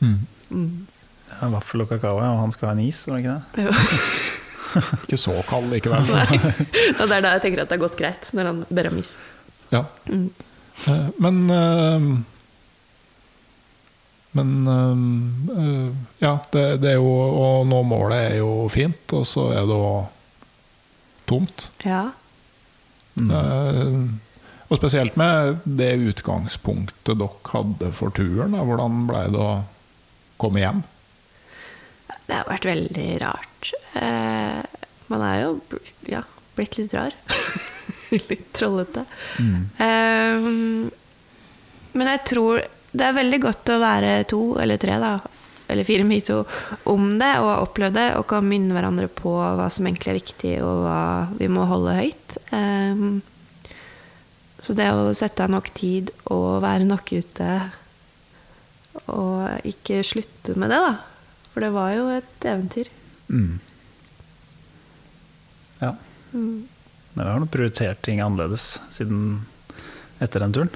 Mm. 0.00 0.18
Mm. 0.50 0.86
Ja, 1.34 1.48
vaffel 1.52 1.82
og 1.84 1.90
kakao, 1.90 2.16
og 2.22 2.38
han 2.40 2.52
skal 2.54 2.70
ha 2.70 2.74
en 2.76 2.80
is, 2.86 3.02
var 3.08 3.18
det 3.18 3.24
ikke 3.26 3.34
det? 3.36 3.64
Jo. 3.66 3.72
Ikke 5.02 5.18
så 5.18 5.32
kald 5.48 5.66
likevel. 5.72 6.06
Nei. 6.14 6.38
Og 6.94 7.00
det 7.10 7.16
er 7.16 7.24
da 7.24 7.32
jeg 7.34 7.42
tenker 7.42 7.64
at 7.64 7.70
det 7.72 7.74
har 7.74 7.82
gått 7.82 7.96
greit, 7.98 8.28
når 8.38 8.48
han 8.52 8.60
ber 8.70 8.86
om 8.92 9.00
is. 9.02 9.16
Ja. 9.74 9.80
Mm. 10.06 10.28
Eh, 10.86 11.08
Men 11.18 11.40
eh, 11.50 12.06
Men 14.38 14.52
eh, 14.70 15.88
ja, 16.22 16.36
det, 16.54 16.64
det 16.84 16.92
er 16.94 17.00
jo 17.00 17.10
å 17.10 17.48
nå 17.66 17.80
målet 17.82 18.28
er 18.30 18.36
jo 18.38 18.68
fint, 18.70 19.10
og 19.18 19.26
så 19.26 19.48
er 19.56 19.66
det 19.66 19.74
jo 19.82 19.90
tomt. 21.26 21.66
Ja. 21.82 22.04
Eh, 23.18 23.96
Og 24.70 24.78
spesielt 24.78 25.16
med 25.18 25.58
det 25.66 25.96
utgangspunktet 25.98 27.18
dere 27.18 27.52
hadde 27.52 27.90
for 27.96 28.14
turen. 28.14 28.54
Da. 28.54 28.62
Hvordan 28.66 29.04
ble 29.08 29.24
det 29.34 29.42
å 29.42 29.52
komme 30.40 30.62
hjem? 30.62 30.84
Det 32.30 32.36
har 32.36 32.46
vært 32.46 32.68
veldig 32.68 33.08
rart. 33.24 33.72
Eh, 33.98 34.60
man 35.10 35.24
er 35.26 35.40
jo 35.42 35.80
ja, 36.06 36.22
blitt 36.54 36.78
litt 36.78 36.94
rar. 36.94 37.16
litt 38.30 38.46
trollete. 38.54 39.02
Eh, 39.42 40.46
men 41.90 42.12
jeg 42.14 42.22
tror 42.30 42.62
det 42.90 43.06
er 43.06 43.18
veldig 43.18 43.40
godt 43.42 43.74
å 43.74 43.80
være 43.82 44.14
to 44.30 44.42
eller 44.62 44.78
tre, 44.82 44.96
da, 45.02 45.16
eller 45.70 45.86
fire 45.86 46.06
med 46.06 46.26
to, 46.26 46.40
om 46.90 47.12
det 47.18 47.32
og 47.42 47.50
ha 47.50 47.58
opplevd 47.64 47.98
det, 47.98 48.06
og 48.18 48.28
kan 48.30 48.46
minne 48.46 48.74
hverandre 48.74 49.10
på 49.10 49.34
hva 49.34 49.66
som 49.70 49.86
egentlig 49.86 50.12
er 50.12 50.20
viktig, 50.20 50.54
og 50.62 50.84
hva 50.86 51.02
vi 51.38 51.50
må 51.50 51.66
holde 51.70 51.98
høyt. 51.98 52.38
Eh, 52.54 53.04
så 54.60 54.76
det 54.76 54.88
å 54.92 55.10
sette 55.16 55.44
av 55.44 55.52
nok 55.52 55.70
tid 55.76 56.12
og 56.32 56.60
være 56.64 56.88
nok 56.88 57.12
ute 57.16 57.50
og 59.10 59.66
ikke 59.66 60.02
slutte 60.06 60.56
med 60.58 60.72
det, 60.72 60.80
da. 60.82 60.96
For 61.50 61.64
det 61.64 61.72
var 61.74 61.94
jo 61.94 62.08
et 62.12 62.46
eventyr. 62.46 62.90
Mm. 63.30 63.58
Ja. 65.80 65.94
Mm. 66.32 66.68
Men 67.14 67.24
vi 67.24 67.30
har 67.30 67.40
nok 67.42 67.52
prioritert 67.54 68.02
ting 68.06 68.20
annerledes 68.22 68.76
siden 68.94 69.46
etter 70.22 70.44
den 70.44 70.54
turen. 70.54 70.74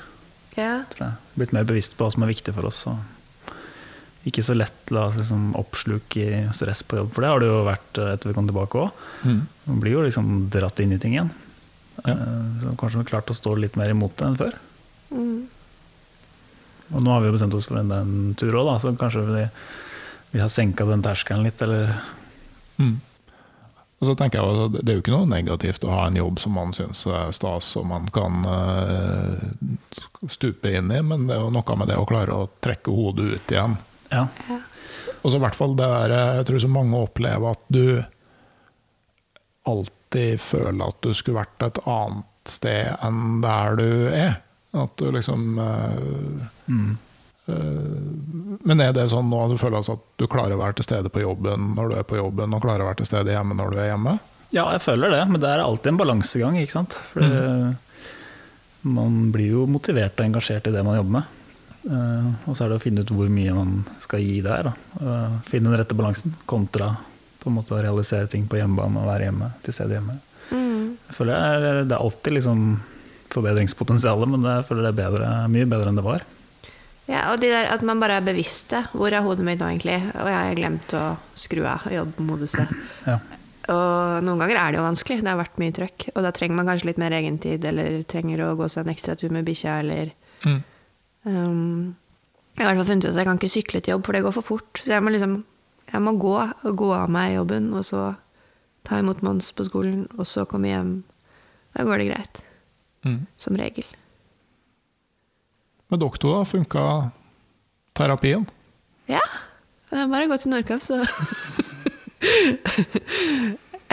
Ja. 0.54 0.84
tror 0.90 1.08
jeg. 1.08 1.18
Blitt 1.38 1.54
mer 1.54 1.66
bevisst 1.68 1.96
på 1.98 2.06
hva 2.06 2.14
som 2.14 2.24
er 2.24 2.32
viktig 2.32 2.54
for 2.56 2.70
oss. 2.70 2.80
Og 2.90 4.24
ikke 4.28 4.44
så 4.46 4.56
lett 4.56 4.92
la 4.94 5.08
liksom, 5.12 5.52
oppsluk 5.60 6.16
i 6.16 6.28
stress 6.56 6.82
på 6.86 6.98
jobb, 6.98 7.10
for 7.12 7.24
det 7.24 7.30
har 7.30 7.42
det 7.42 7.50
jo 7.50 7.64
vært 7.66 8.00
eh, 8.00 8.12
etter 8.16 8.30
vi 8.30 8.36
kom 8.36 8.48
tilbake 8.48 8.84
òg. 8.86 9.02
Mm. 9.28 9.40
Man 9.68 9.82
blir 9.82 9.98
jo 9.98 10.04
liksom 10.06 10.30
dratt 10.54 10.80
inn 10.80 10.94
i 10.96 11.00
ting 11.02 11.16
igjen. 11.18 11.32
Ja. 12.02 12.10
Eh, 12.12 12.44
Så 12.62 12.74
kanskje 12.80 12.98
vi 12.98 13.02
har 13.04 13.10
klart 13.12 13.30
å 13.30 13.36
stå 13.38 13.54
litt 13.60 13.76
mer 13.80 13.90
imot 13.94 14.16
det 14.18 14.26
enn 14.26 14.36
før. 14.40 14.58
Mm. 15.14 15.46
Og 16.94 17.00
nå 17.02 17.10
har 17.14 17.20
vi 17.22 17.30
jo 17.30 17.34
bestemt 17.36 17.54
oss 17.56 17.66
for 17.70 17.78
en, 17.80 17.90
en 17.94 18.34
tur 18.38 18.54
òg, 18.60 18.74
så 18.82 18.92
kanskje 18.98 19.24
vi, 19.30 19.46
vi 20.34 20.42
har 20.42 20.50
senka 20.52 20.84
den 20.88 21.02
terskelen 21.04 21.46
litt, 21.46 21.62
eller 21.62 21.94
Mm. 22.74 22.96
Og 24.02 24.08
så 24.08 24.16
tenker 24.18 24.40
jeg 24.42 24.64
at 24.66 24.72
Det 24.84 24.90
er 24.90 24.96
jo 24.96 25.02
ikke 25.04 25.12
noe 25.14 25.28
negativt 25.30 25.84
å 25.86 25.92
ha 25.94 26.08
en 26.08 26.16
jobb 26.18 26.40
som 26.42 26.56
man 26.58 26.72
syns 26.74 27.04
er 27.06 27.30
stas 27.32 27.68
og 27.78 27.86
man 27.86 28.08
kan 28.12 28.42
eh, 28.50 29.44
stupe 30.26 30.72
inn 30.74 30.90
i, 30.90 30.98
men 31.06 31.28
det 31.28 31.36
er 31.36 31.44
jo 31.44 31.52
noe 31.54 31.76
med 31.78 31.88
det 31.88 31.96
å 32.00 32.04
klare 32.10 32.34
å 32.34 32.48
trekke 32.60 32.90
hodet 32.90 33.28
ut 33.36 33.54
igjen. 33.54 33.76
Ja. 34.10 34.26
Og 35.22 35.30
så 35.30 35.38
i 35.38 35.42
hvert 35.46 35.54
fall 35.54 35.76
det 35.78 35.86
der, 35.86 36.16
Jeg 36.40 36.46
tror 36.50 36.58
så 36.66 36.68
mange 36.74 36.98
opplever 37.06 37.54
at 37.54 37.62
du 37.70 38.02
alltid 39.64 39.92
føler 40.40 40.86
at 40.86 41.00
du 41.04 41.12
skulle 41.14 41.42
vært 41.42 41.66
et 41.66 41.80
annet 41.86 42.50
sted 42.50 42.90
enn 43.04 43.40
der 43.44 43.78
du 43.80 43.88
er. 44.12 44.36
At 44.74 44.96
du 44.98 45.10
liksom 45.14 45.58
eh, 45.62 46.44
Mm. 46.66 46.96
eh, 47.46 48.58
Men 48.64 48.80
er 48.80 48.92
det 48.96 49.10
sånn 49.12 49.28
nå 49.28 49.42
at 49.44 49.52
du 49.52 49.58
føler 49.60 49.76
altså 49.78 49.98
at 49.98 50.04
du 50.16 50.26
klarer 50.26 50.56
å 50.56 50.60
være 50.62 50.78
til 50.78 50.86
stede 50.88 51.12
på 51.12 51.20
jobben 51.22 51.74
når 51.76 51.90
du 51.90 51.96
er 52.00 52.06
på 52.08 52.16
jobben, 52.16 52.54
og 52.56 52.64
klarer 52.64 52.82
å 52.82 52.88
være 52.88 53.02
til 53.02 53.10
stede 53.12 53.34
hjemme 53.34 53.56
når 53.58 53.74
du 53.74 53.78
er 53.82 53.90
hjemme? 53.92 54.18
Ja, 54.54 54.64
jeg 54.72 54.82
føler 54.84 55.10
det, 55.10 55.22
men 55.28 55.40
det 55.42 55.50
er 55.50 55.62
alltid 55.62 55.92
en 55.92 56.00
balansegang, 56.00 56.58
ikke 56.60 56.76
sant. 56.76 56.96
For 57.12 57.20
mm. 57.26 57.76
man 58.96 59.16
blir 59.34 59.50
jo 59.56 59.64
motivert 59.70 60.18
og 60.20 60.26
engasjert 60.28 60.68
i 60.70 60.74
det 60.74 60.84
man 60.86 60.98
jobber 61.00 61.16
med. 61.18 61.32
Uh, 61.84 62.28
og 62.48 62.54
så 62.56 62.64
er 62.64 62.70
det 62.72 62.78
å 62.78 62.84
finne 62.84 63.02
ut 63.04 63.10
hvor 63.12 63.28
mye 63.28 63.52
man 63.56 63.72
skal 64.00 64.22
gi 64.24 64.38
der. 64.44 64.70
Eh, 65.00 65.34
finne 65.50 65.68
den 65.68 65.76
rette 65.76 65.96
balansen 65.98 66.32
kontra 66.48 66.94
på 67.44 67.52
en 67.52 67.58
måte 67.60 67.76
å 67.76 67.82
realisere 67.84 68.26
ting 68.32 68.46
på 68.50 68.56
hjemmebane 68.58 69.02
og 69.02 69.10
være 69.12 69.28
hjemme, 69.28 69.50
til 69.66 69.76
stede 69.76 69.98
hjemme. 69.98 70.16
Mm. 70.50 70.96
Jeg 71.08 71.16
føler 71.18 71.34
det 71.36 71.70
er, 71.70 71.80
det 71.90 71.96
er 71.98 72.04
alltid 72.04 72.38
liksom 72.38 72.64
forbedringspotensial, 73.34 74.24
men 74.30 74.44
det, 74.44 74.52
jeg 74.60 74.66
føler 74.68 74.86
det 74.86 74.92
er 74.94 74.98
bedre, 75.02 75.28
mye 75.52 75.68
bedre 75.68 75.90
enn 75.92 75.98
det 76.00 76.04
var. 76.06 76.24
Ja, 77.10 77.26
og 77.34 77.40
de 77.42 77.50
der, 77.52 77.66
at 77.68 77.82
man 77.84 78.00
bare 78.00 78.16
er 78.20 78.24
bevisst 78.24 78.70
det. 78.72 78.84
Hvor 78.96 79.12
er 79.12 79.24
hodet 79.26 79.44
mitt 79.44 79.60
nå, 79.60 79.66
egentlig? 79.74 79.98
Og 80.16 80.28
jeg 80.30 80.38
har 80.40 80.54
glemt 80.56 80.94
å 80.96 81.02
skru 81.36 81.64
av 81.68 81.84
jobbmoduset. 81.92 82.70
Ja. 83.04 83.18
Og 83.74 84.22
noen 84.24 84.40
ganger 84.40 84.60
er 84.60 84.72
det 84.72 84.78
jo 84.80 84.86
vanskelig. 84.86 85.18
Det 85.24 85.28
har 85.28 85.40
vært 85.40 85.60
mye 85.60 85.74
trøkk. 85.76 86.06
Og 86.14 86.24
da 86.24 86.32
trenger 86.36 86.56
man 86.56 86.70
kanskje 86.70 86.88
litt 86.90 87.00
mer 87.02 87.12
egentid, 87.16 87.64
eller 87.68 87.98
trenger 88.08 88.40
å 88.46 88.54
gå 88.56 88.70
seg 88.72 88.86
en 88.86 88.94
ekstra 88.94 89.16
tur 89.20 89.34
med 89.36 89.44
bikkja, 89.48 89.80
eller 89.84 90.14
Mm. 90.44 90.58
um, 91.24 91.94
Jeg 92.56 92.66
har 92.66 92.72
i 92.72 92.76
hvert 92.76 92.80
fall 92.84 92.90
funnet 92.92 93.04
ut 93.06 93.10
at 93.14 93.20
jeg 93.22 93.26
kan 93.28 93.38
ikke 93.40 93.52
sykle 93.54 93.80
til 93.82 93.92
jobb, 93.94 94.02
for 94.06 94.12
det 94.16 94.22
går 94.26 94.34
for 94.36 94.44
fort. 94.44 94.80
Så 94.84 94.92
jeg 94.92 95.02
må 95.02 95.12
liksom 95.14 95.38
Jeg 95.94 96.02
må 96.02 96.16
gå 96.18 96.34
gå 96.74 96.90
av 96.90 97.10
meg 97.12 97.36
jobben, 97.36 97.70
og 97.78 97.84
så 97.86 98.16
ta 98.84 98.98
imot 98.98 99.22
Mons 99.22 99.52
på 99.54 99.66
skolen, 99.68 100.08
og 100.18 100.26
så 100.26 100.42
komme 100.48 100.72
hjem. 100.72 100.94
Da 101.76 101.86
går 101.86 102.02
det 102.02 102.08
greit. 102.10 102.40
Mm. 103.06 103.20
Som 103.38 103.54
regel. 103.60 103.86
Med 105.92 106.02
dere 106.02 106.18
da, 106.24 106.44
funka 106.48 106.84
terapien? 107.94 108.46
Ja. 109.06 109.22
Det 109.90 110.02
er 110.02 110.10
bare 110.10 110.26
å 110.26 110.32
gå 110.32 110.40
til 110.42 110.50
Nordkapp, 110.50 110.82
så 110.82 110.98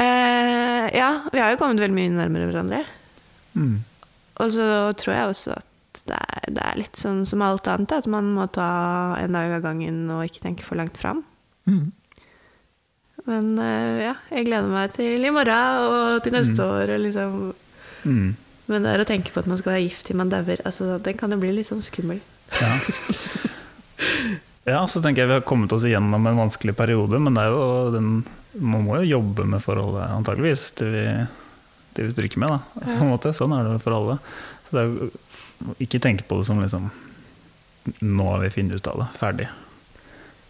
eh, 0.01 0.85
Ja, 0.97 1.09
vi 1.29 1.37
har 1.37 1.53
jo 1.53 1.59
kommet 1.61 1.83
veldig 1.83 1.97
mye 1.99 2.15
nærmere 2.15 2.47
hverandre. 2.49 2.81
Mm. 3.53 3.83
Og 4.41 4.47
så 4.55 4.65
tror 4.97 5.13
jeg 5.13 5.35
også 5.35 5.53
at 5.59 5.67
det 6.07 6.17
er, 6.17 6.47
det 6.55 6.63
er 6.65 6.79
litt 6.79 6.97
sånn 6.97 7.21
som 7.29 7.43
alt 7.45 7.67
annet, 7.69 7.93
at 7.93 8.07
man 8.09 8.31
må 8.33 8.47
ta 8.49 8.71
en 9.19 9.35
dag 9.37 9.59
av 9.59 9.67
gangen 9.67 10.07
og 10.09 10.25
ikke 10.25 10.41
tenke 10.47 10.65
for 10.65 10.79
langt 10.79 10.97
fram. 10.97 11.21
Mm. 11.69 11.91
Men 13.27 13.49
eh, 13.61 14.05
ja, 14.07 14.15
jeg 14.33 14.47
gleder 14.47 14.69
meg 14.71 14.95
til 14.95 15.25
i 15.25 15.33
morgen 15.33 15.91
og 15.91 16.23
til 16.25 16.33
neste 16.35 16.65
år. 16.65 16.95
Og 16.95 17.03
liksom. 17.05 17.35
Mm. 18.05 18.31
Men 18.71 18.85
det 18.85 18.93
er 18.93 19.03
å 19.03 19.07
tenke 19.07 19.33
på 19.33 19.41
at 19.41 19.49
man 19.49 19.59
skal 19.59 19.75
være 19.75 19.85
gift 19.85 20.07
til 20.07 20.17
man 20.19 20.31
dauer, 20.31 20.61
altså, 20.67 20.95
den 21.03 21.17
kan 21.19 21.33
jo 21.33 21.39
bli 21.41 21.51
litt 21.57 21.67
sånn 21.67 21.83
skummel. 21.83 22.21
Ja. 22.61 22.71
ja, 24.73 24.79
så 24.87 25.01
tenker 25.03 25.23
jeg 25.23 25.31
vi 25.31 25.37
har 25.39 25.47
kommet 25.47 25.73
oss 25.75 25.85
igjennom 25.87 26.29
en 26.29 26.39
vanskelig 26.39 26.75
periode, 26.77 27.19
men 27.19 27.35
det 27.35 27.43
er 27.43 27.51
jo 27.51 27.65
den, 27.95 28.13
man 28.61 28.85
må 28.87 29.01
jo 29.01 29.09
jobbe 29.17 29.47
med 29.49 29.63
forholdet, 29.63 30.07
antageligvis, 30.15 30.69
til 30.79 30.95
vi, 30.95 31.05
til 31.97 32.07
vi 32.07 32.15
stryker 32.15 32.43
med. 32.43 32.55
Da, 32.55 32.85
på 32.85 32.97
en 32.97 33.11
måte. 33.11 33.35
Sånn 33.35 33.57
er 33.57 33.67
det 33.67 33.83
for 33.83 33.97
alle. 33.97 34.17
Så 34.67 34.77
det 34.77 34.83
er 34.85 34.93
jo, 34.93 35.11
ikke 35.83 36.01
tenke 36.01 36.25
på 36.25 36.39
det 36.39 36.47
som 36.47 36.57
liksom 36.57 36.89
Nå 38.05 38.25
har 38.27 38.43
vi 38.43 38.49
funnet 38.53 38.77
ut 38.77 38.87
av 38.91 38.99
det. 39.01 39.05
Ferdig. 39.17 39.47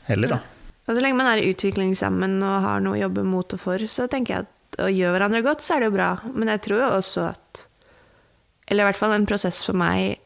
Heller, 0.03 0.33
da. 0.33 0.39
Og 0.91 0.97
så 0.97 1.05
lenge 1.05 1.15
man 1.15 1.29
er 1.31 1.39
i 1.39 1.51
utvikling 1.53 1.93
sammen 1.95 2.41
og 2.43 2.65
har 2.65 2.81
noe 2.83 2.97
å 2.97 3.03
jobbe 3.05 3.23
mot 3.23 3.53
og 3.55 3.61
for, 3.63 3.83
så 3.87 4.09
tenker 4.11 4.33
jeg 4.33 4.43
at 4.43 4.81
å 4.83 4.89
gjøre 4.91 5.13
hverandre 5.15 5.39
godt, 5.45 5.63
så 5.63 5.77
er 5.77 5.83
det 5.83 5.87
jo 5.87 5.93
bra. 5.95 6.09
Men 6.35 6.51
jeg 6.51 6.63
tror 6.65 6.81
jo 6.81 6.89
også 6.97 7.29
at 7.31 7.61
Eller 8.67 8.83
i 8.83 8.87
hvert 8.89 8.99
fall 8.99 9.13
en 9.15 9.27
prosess 9.27 9.63
for 9.67 9.75
meg 9.75 10.19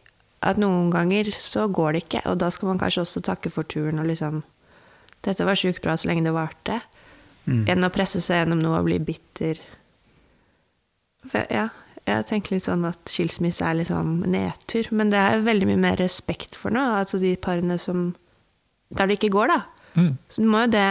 at 0.45 0.57
noen 0.61 0.89
ganger 0.93 1.31
så 1.37 1.67
går 1.69 1.93
det 1.93 2.01
ikke, 2.03 2.23
og 2.29 2.37
da 2.41 2.49
skal 2.53 2.69
man 2.71 2.81
kanskje 2.81 3.01
også 3.05 3.21
takke 3.25 3.49
for 3.53 3.65
turen 3.65 4.01
og 4.01 4.09
liksom 4.09 4.43
Dette 5.25 5.45
var 5.45 5.57
sjukt 5.57 5.81
bra 5.81 5.95
så 5.97 6.09
lenge 6.09 6.25
det 6.25 6.33
varte. 6.33 6.81
Enn 7.45 7.85
å 7.85 7.93
presse 7.93 8.21
seg 8.21 8.43
gjennom 8.43 8.61
noe 8.61 8.77
og 8.77 8.85
bli 8.89 8.99
bitter. 9.01 9.57
For, 11.25 11.45
ja, 11.49 11.69
jeg 12.05 12.25
tenker 12.29 12.53
litt 12.53 12.65
sånn 12.65 12.85
at 12.85 13.09
skilsmisse 13.09 13.65
er 13.65 13.79
liksom 13.79 14.19
nedtur, 14.29 14.89
men 14.93 15.09
det 15.13 15.21
er 15.21 15.45
veldig 15.45 15.69
mye 15.71 15.81
mer 15.81 15.97
respekt 16.01 16.57
for 16.57 16.73
noe. 16.73 17.01
Altså 17.01 17.21
de 17.21 17.35
parene 17.37 17.77
som 17.81 18.15
Der 18.93 19.09
det 19.09 19.17
ikke 19.17 19.33
går, 19.33 19.49
da. 19.49 19.74
Mm. 19.95 20.11
Så 20.29 20.43
du 20.43 20.49
må 20.51 20.65
jo 20.65 20.73
det 20.75 20.87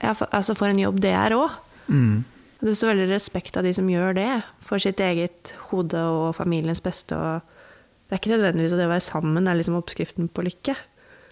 ja, 0.00 0.12
for, 0.12 0.28
Altså 0.32 0.56
for 0.56 0.72
en 0.72 0.80
jobb 0.80 1.00
det 1.04 1.12
er 1.16 1.36
òg. 1.36 1.54
Mm. 1.88 2.24
Det 2.60 2.74
står 2.76 2.94
veldig 2.94 3.10
respekt 3.10 3.56
av 3.56 3.66
de 3.66 3.72
som 3.76 3.88
gjør 3.88 4.16
det, 4.16 4.30
for 4.64 4.80
sitt 4.82 5.00
eget 5.04 5.52
hode 5.70 6.00
og 6.00 6.30
familiens 6.38 6.80
beste. 6.82 7.16
Og 7.16 7.44
det 8.06 8.16
er 8.16 8.20
ikke 8.20 8.32
nødvendigvis 8.32 8.74
at 8.74 8.80
det 8.80 8.88
å 8.88 8.94
være 8.94 9.04
sammen 9.04 9.48
er 9.48 9.58
liksom 9.58 9.76
oppskriften 9.78 10.30
på 10.32 10.44
lykke. 10.46 10.76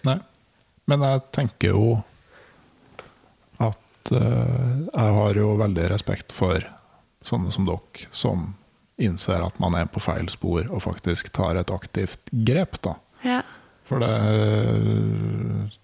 Nei. 0.05 0.19
Men 0.85 1.01
jeg 1.01 1.23
tenker 1.33 1.73
jo 1.73 1.95
at 3.57 4.11
uh, 4.13 4.85
jeg 4.85 5.15
har 5.17 5.39
jo 5.39 5.55
veldig 5.57 5.87
respekt 5.95 6.35
for 6.35 6.61
sånne 7.25 7.53
som 7.53 7.65
dere, 7.65 8.05
som 8.13 8.51
innser 9.01 9.41
at 9.43 9.57
man 9.59 9.75
er 9.75 9.89
på 9.91 10.03
feil 10.03 10.29
spor 10.31 10.69
og 10.69 10.83
faktisk 10.85 11.31
tar 11.35 11.57
et 11.59 11.73
aktivt 11.73 12.29
grep, 12.45 12.77
da. 12.85 12.95
Ja. 13.25 13.41
For 13.85 14.01
det, 14.01 14.09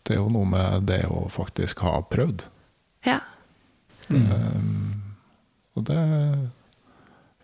det 0.08 0.16
er 0.16 0.20
jo 0.22 0.30
noe 0.34 0.48
med 0.50 0.88
det 0.90 1.04
å 1.10 1.28
faktisk 1.30 1.84
ha 1.86 2.00
prøvd. 2.10 2.44
ja. 3.06 3.20
Og 4.12 5.86
det 5.88 6.00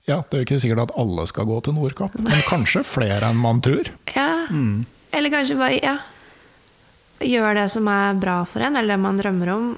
Ja, 0.07 0.21
det 0.23 0.35
er 0.35 0.41
jo 0.41 0.45
ikke 0.45 0.59
sikkert 0.63 0.85
at 0.87 0.95
alle 0.99 1.25
skal 1.27 1.47
gå 1.47 1.59
til 1.63 1.75
Nordkapp, 1.75 2.15
men 2.19 2.43
kanskje 2.47 2.83
flere 2.87 3.27
enn 3.29 3.39
man 3.39 3.61
tror. 3.63 3.91
ja. 4.15 4.47
Eller 5.15 5.31
kanskje 5.31 5.55
bare 5.57 5.79
ja. 5.83 5.97
gjør 7.23 7.55
det 7.55 7.69
som 7.71 7.87
er 7.87 8.17
bra 8.19 8.41
for 8.45 8.61
en, 8.61 8.75
eller 8.75 8.95
det 8.95 9.01
man 9.03 9.19
drømmer 9.19 9.51
om. 9.53 9.69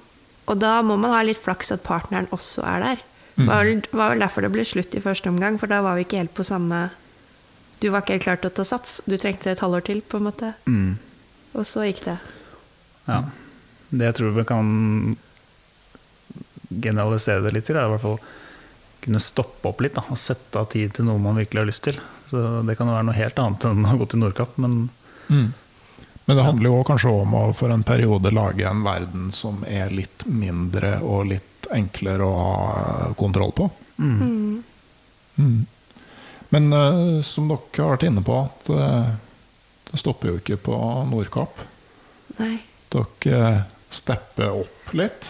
Og 0.50 0.58
da 0.58 0.80
må 0.82 0.98
man 0.98 1.14
ha 1.14 1.22
litt 1.24 1.38
flaks 1.38 1.72
at 1.72 1.84
partneren 1.86 2.28
også 2.36 2.66
er 2.66 2.82
der. 2.86 3.04
Det 3.40 3.46
var 3.48 3.64
vel, 3.64 3.84
var 3.92 4.10
vel 4.12 4.20
derfor 4.26 4.44
det 4.44 4.50
ble 4.52 4.66
slutt 4.68 4.96
i 4.98 5.02
første 5.04 5.30
omgang, 5.30 5.60
for 5.62 5.72
da 5.72 5.80
var 5.86 5.96
vi 5.96 6.04
ikke 6.04 6.18
helt 6.20 6.34
på 6.36 6.44
samme 6.44 6.90
Du 7.80 7.88
var 7.90 8.04
ikke 8.04 8.18
helt 8.18 8.26
klar 8.26 8.42
til 8.42 8.52
å 8.52 8.58
ta 8.60 8.66
sats. 8.68 9.00
Du 9.08 9.16
trengte 9.18 9.54
et 9.54 9.64
halvår 9.64 9.86
til, 9.88 10.02
på 10.02 10.20
en 10.20 10.28
måte. 10.28 10.52
Mm. 10.68 10.98
Og 11.56 11.66
så 11.68 11.86
gikk 11.88 12.04
det. 12.06 12.18
Ja. 13.08 13.24
Det 13.90 14.10
jeg 14.12 14.18
tror 14.20 14.36
vi 14.36 14.46
kan 14.50 14.68
generalisere 16.70 17.42
det 17.46 17.56
litt 17.56 17.66
til, 17.70 17.80
er 17.80 17.88
i 17.88 17.94
hvert 17.96 18.04
fall 18.04 18.20
kunne 19.00 19.22
stoppe 19.24 19.72
opp 19.72 19.82
litt 19.82 19.96
da, 19.96 20.04
og 20.12 20.20
sette 20.20 20.60
av 20.60 20.68
tid 20.74 20.92
til 20.96 21.08
noe 21.08 21.22
man 21.24 21.40
virkelig 21.40 21.62
har 21.62 21.70
lyst 21.70 21.86
til. 21.88 21.98
Så 22.30 22.62
Det 22.68 22.76
kan 22.78 22.90
jo 22.90 22.98
være 22.98 23.08
noe 23.08 23.18
helt 23.18 23.40
annet 23.42 23.66
enn 23.70 23.88
å 23.88 23.98
gå 23.98 24.10
til 24.12 24.24
Nordkapp, 24.26 24.60
men 24.62 24.92
Men 26.30 26.38
det 26.38 26.44
handler 26.46 26.70
jo 26.70 26.84
kanskje 26.86 27.10
om 27.24 27.34
å 27.34 27.44
for 27.58 27.74
en 27.74 27.84
periode 27.84 28.30
lage 28.36 28.68
en 28.68 28.84
verden 28.86 29.32
som 29.34 29.64
er 29.66 29.90
litt 29.90 30.28
mindre 30.28 31.00
og 31.02 31.26
litt 31.32 31.66
enklere 31.74 32.26
å 32.26 32.36
ha 32.38 33.14
kontroll 33.18 33.54
på. 33.58 33.70
Mm. 33.98 34.62
Men 36.54 36.72
uh, 36.74 37.20
som 37.26 37.50
dere 37.50 37.84
har 37.84 37.94
vært 37.96 38.08
inne 38.08 38.24
på, 38.26 38.40
det, 38.70 38.88
det 39.92 40.00
stopper 40.02 40.32
jo 40.32 40.40
ikke 40.42 40.58
på 40.70 40.78
Nordkapp. 41.10 41.62
Nei. 42.40 42.56
Dere 42.94 43.44
stepper 43.94 44.58
opp 44.64 44.94
litt. 44.98 45.30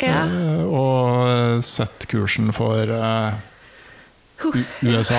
Ja. 0.00 0.22
Uh, 0.30 0.62
Og 0.70 1.64
setter 1.66 2.08
kursen 2.08 2.54
for 2.56 2.88
eh, 2.88 3.34
USA 4.86 5.18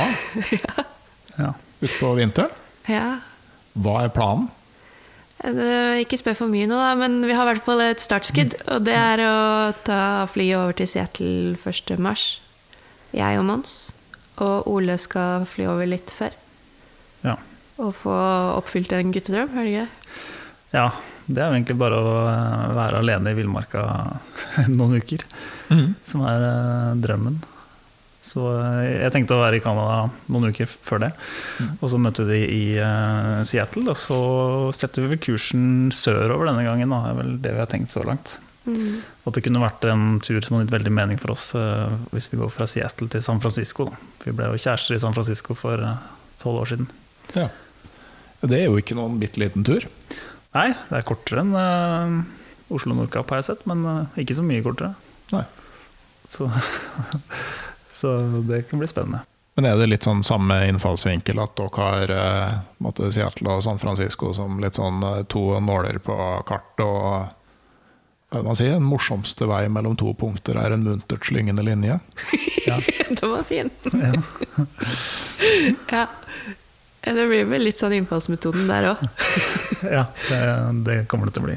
ja. 1.41 1.51
utpå 1.83 2.15
vinteren. 2.17 2.55
ja. 2.89 3.19
Hva 3.71 4.01
er 4.03 4.09
planen? 4.11 4.49
Ikke 6.01 6.17
spør 6.19 6.35
for 6.41 6.51
mye 6.51 6.67
nå, 6.67 6.75
da, 6.75 6.89
men 6.99 7.21
vi 7.23 7.31
har 7.33 7.47
i 7.47 7.53
hvert 7.53 7.63
fall 7.63 7.79
et 7.85 8.03
startskudd. 8.03 8.57
Og 8.75 8.83
det 8.83 8.93
er 8.93 9.23
å 9.23 9.37
ta 9.87 10.27
flyet 10.29 10.57
over 10.59 10.75
til 10.75 10.89
Seattle 10.91 11.55
1. 11.55 11.95
mars. 12.03 12.25
Jeg 13.15 13.39
og 13.39 13.47
Mons. 13.47 13.77
Og 14.41 14.67
Ole 14.71 14.97
skal 15.01 15.47
fly 15.49 15.69
over 15.69 15.89
litt 15.89 16.11
før. 16.13 16.35
Ja. 17.25 17.37
Og 17.81 17.95
få 17.97 18.13
oppfylt 18.57 18.93
en 18.97 19.13
guttedrøm, 19.13 19.53
er 19.55 19.67
det 19.67 19.71
ikke 19.71 19.89
ja. 20.71 20.89
Det 21.31 21.39
er 21.39 21.47
jo 21.51 21.55
egentlig 21.55 21.77
bare 21.79 21.99
å 22.01 22.11
eh, 22.27 22.67
være 22.75 22.99
alene 23.03 23.31
i 23.31 23.37
villmarka 23.37 23.85
noen 24.77 24.99
uker, 24.99 25.23
som 26.07 26.25
er 26.27 26.45
eh, 26.47 26.99
drømmen. 27.03 27.37
Så 28.25 28.43
eh, 28.57 29.03
jeg 29.03 29.13
tenkte 29.13 29.37
å 29.37 29.43
være 29.43 29.59
i 29.59 29.63
Canada 29.63 30.09
noen 30.33 30.51
uker 30.51 30.71
før 30.71 31.05
det. 31.05 31.11
Og 31.79 31.87
så 31.93 31.99
møtte 32.01 32.25
vi 32.27 32.41
i 32.43 32.63
Seattle, 33.47 33.85
og 33.93 33.99
så 33.99 34.21
setter 34.75 35.05
vi 35.05 35.13
vel 35.13 35.23
kursen 35.23 35.65
sørover 35.95 36.49
denne 36.49 36.65
gangen. 36.67 36.91
Da, 36.91 37.03
er 37.11 37.19
vel 37.21 37.35
det 37.43 37.55
vi 37.55 37.63
har 37.63 37.71
tenkt 37.71 37.93
så 37.93 38.03
langt. 38.07 38.35
At 38.61 39.33
det 39.33 39.41
kunne 39.45 39.63
vært 39.63 39.85
en 39.89 40.19
tur 40.21 40.37
som 40.45 40.57
hadde 40.57 40.67
gitt 40.67 40.75
veldig 40.75 40.93
mening 40.93 41.21
for 41.21 41.33
oss 41.33 41.47
uh, 41.57 41.89
hvis 42.13 42.29
vi 42.29 42.37
går 42.37 42.51
fra 42.53 42.67
Seattle 42.69 43.09
til 43.09 43.23
San 43.25 43.41
Francisco. 43.41 43.87
Da. 43.89 43.97
Vi 44.25 44.35
ble 44.37 44.51
jo 44.51 44.59
kjærester 44.61 44.97
i 44.97 45.01
San 45.01 45.15
Francisco 45.17 45.57
for 45.57 45.81
eh, 45.81 46.03
tolv 46.43 46.61
år 46.61 46.69
siden. 46.69 46.91
Ja. 47.33 47.47
Det 48.41 48.59
er 48.59 48.69
jo 48.69 48.77
ikke 48.77 48.97
noen 48.97 49.17
bitte 49.21 49.41
liten 49.41 49.65
tur. 49.65 49.87
Nei, 50.53 50.67
det 50.89 50.99
er 50.99 51.07
kortere 51.09 51.41
enn 51.41 51.57
uh, 51.57 52.21
Oslo 52.71 52.95
Nordkapp, 52.95 53.29
har 53.31 53.41
jeg 53.41 53.51
sett, 53.51 53.65
men 53.69 53.83
eh, 53.87 54.21
ikke 54.23 54.37
så 54.37 54.45
mye 54.45 54.63
kortere. 54.65 54.93
Nei. 55.33 55.43
Så, 56.31 56.47
så 57.99 58.15
det 58.47 58.65
kan 58.69 58.81
bli 58.81 58.89
spennende. 58.89 59.25
Men 59.59 59.67
er 59.67 59.75
det 59.81 59.89
litt 59.91 60.07
sånn 60.07 60.23
samme 60.23 60.61
innfallsvinkel 60.69 61.41
at 61.43 61.57
dere 61.59 61.83
har 61.83 62.13
eh, 62.15 62.53
måtte 62.83 63.11
Seattle 63.11 63.57
og 63.57 63.65
San 63.65 63.81
Francisco 63.81 64.31
som 64.37 64.61
litt 64.63 64.79
sånn 64.79 65.03
eh, 65.03 65.23
to 65.31 65.43
nåler 65.59 65.99
på 66.03 66.15
kartet, 66.47 66.85
og 66.87 67.40
si, 68.55 68.67
den 68.69 68.83
morsomste 68.87 69.47
vei 69.49 69.65
mellom 69.69 69.97
to 69.99 70.13
punkter 70.15 70.55
er 70.61 70.75
en 70.75 70.85
muntert 70.85 71.25
slyngende 71.27 71.65
linje? 71.67 71.99
Den 73.19 73.31
var 73.31 73.43
fin. 73.43 73.69
Ja. 75.91 76.07
Ja. 77.01 77.13
Det 77.13 77.25
blir 77.25 77.47
vel 77.49 77.63
litt 77.65 77.79
sånn 77.81 77.95
innfallsmetoden 77.97 78.67
der 78.69 78.91
òg. 78.93 79.03
Ja, 79.97 80.05
det, 80.29 80.39
det 80.85 80.97
kommer 81.09 81.27
det 81.27 81.33
til 81.35 81.43
å 81.43 81.47
bli. 81.49 81.55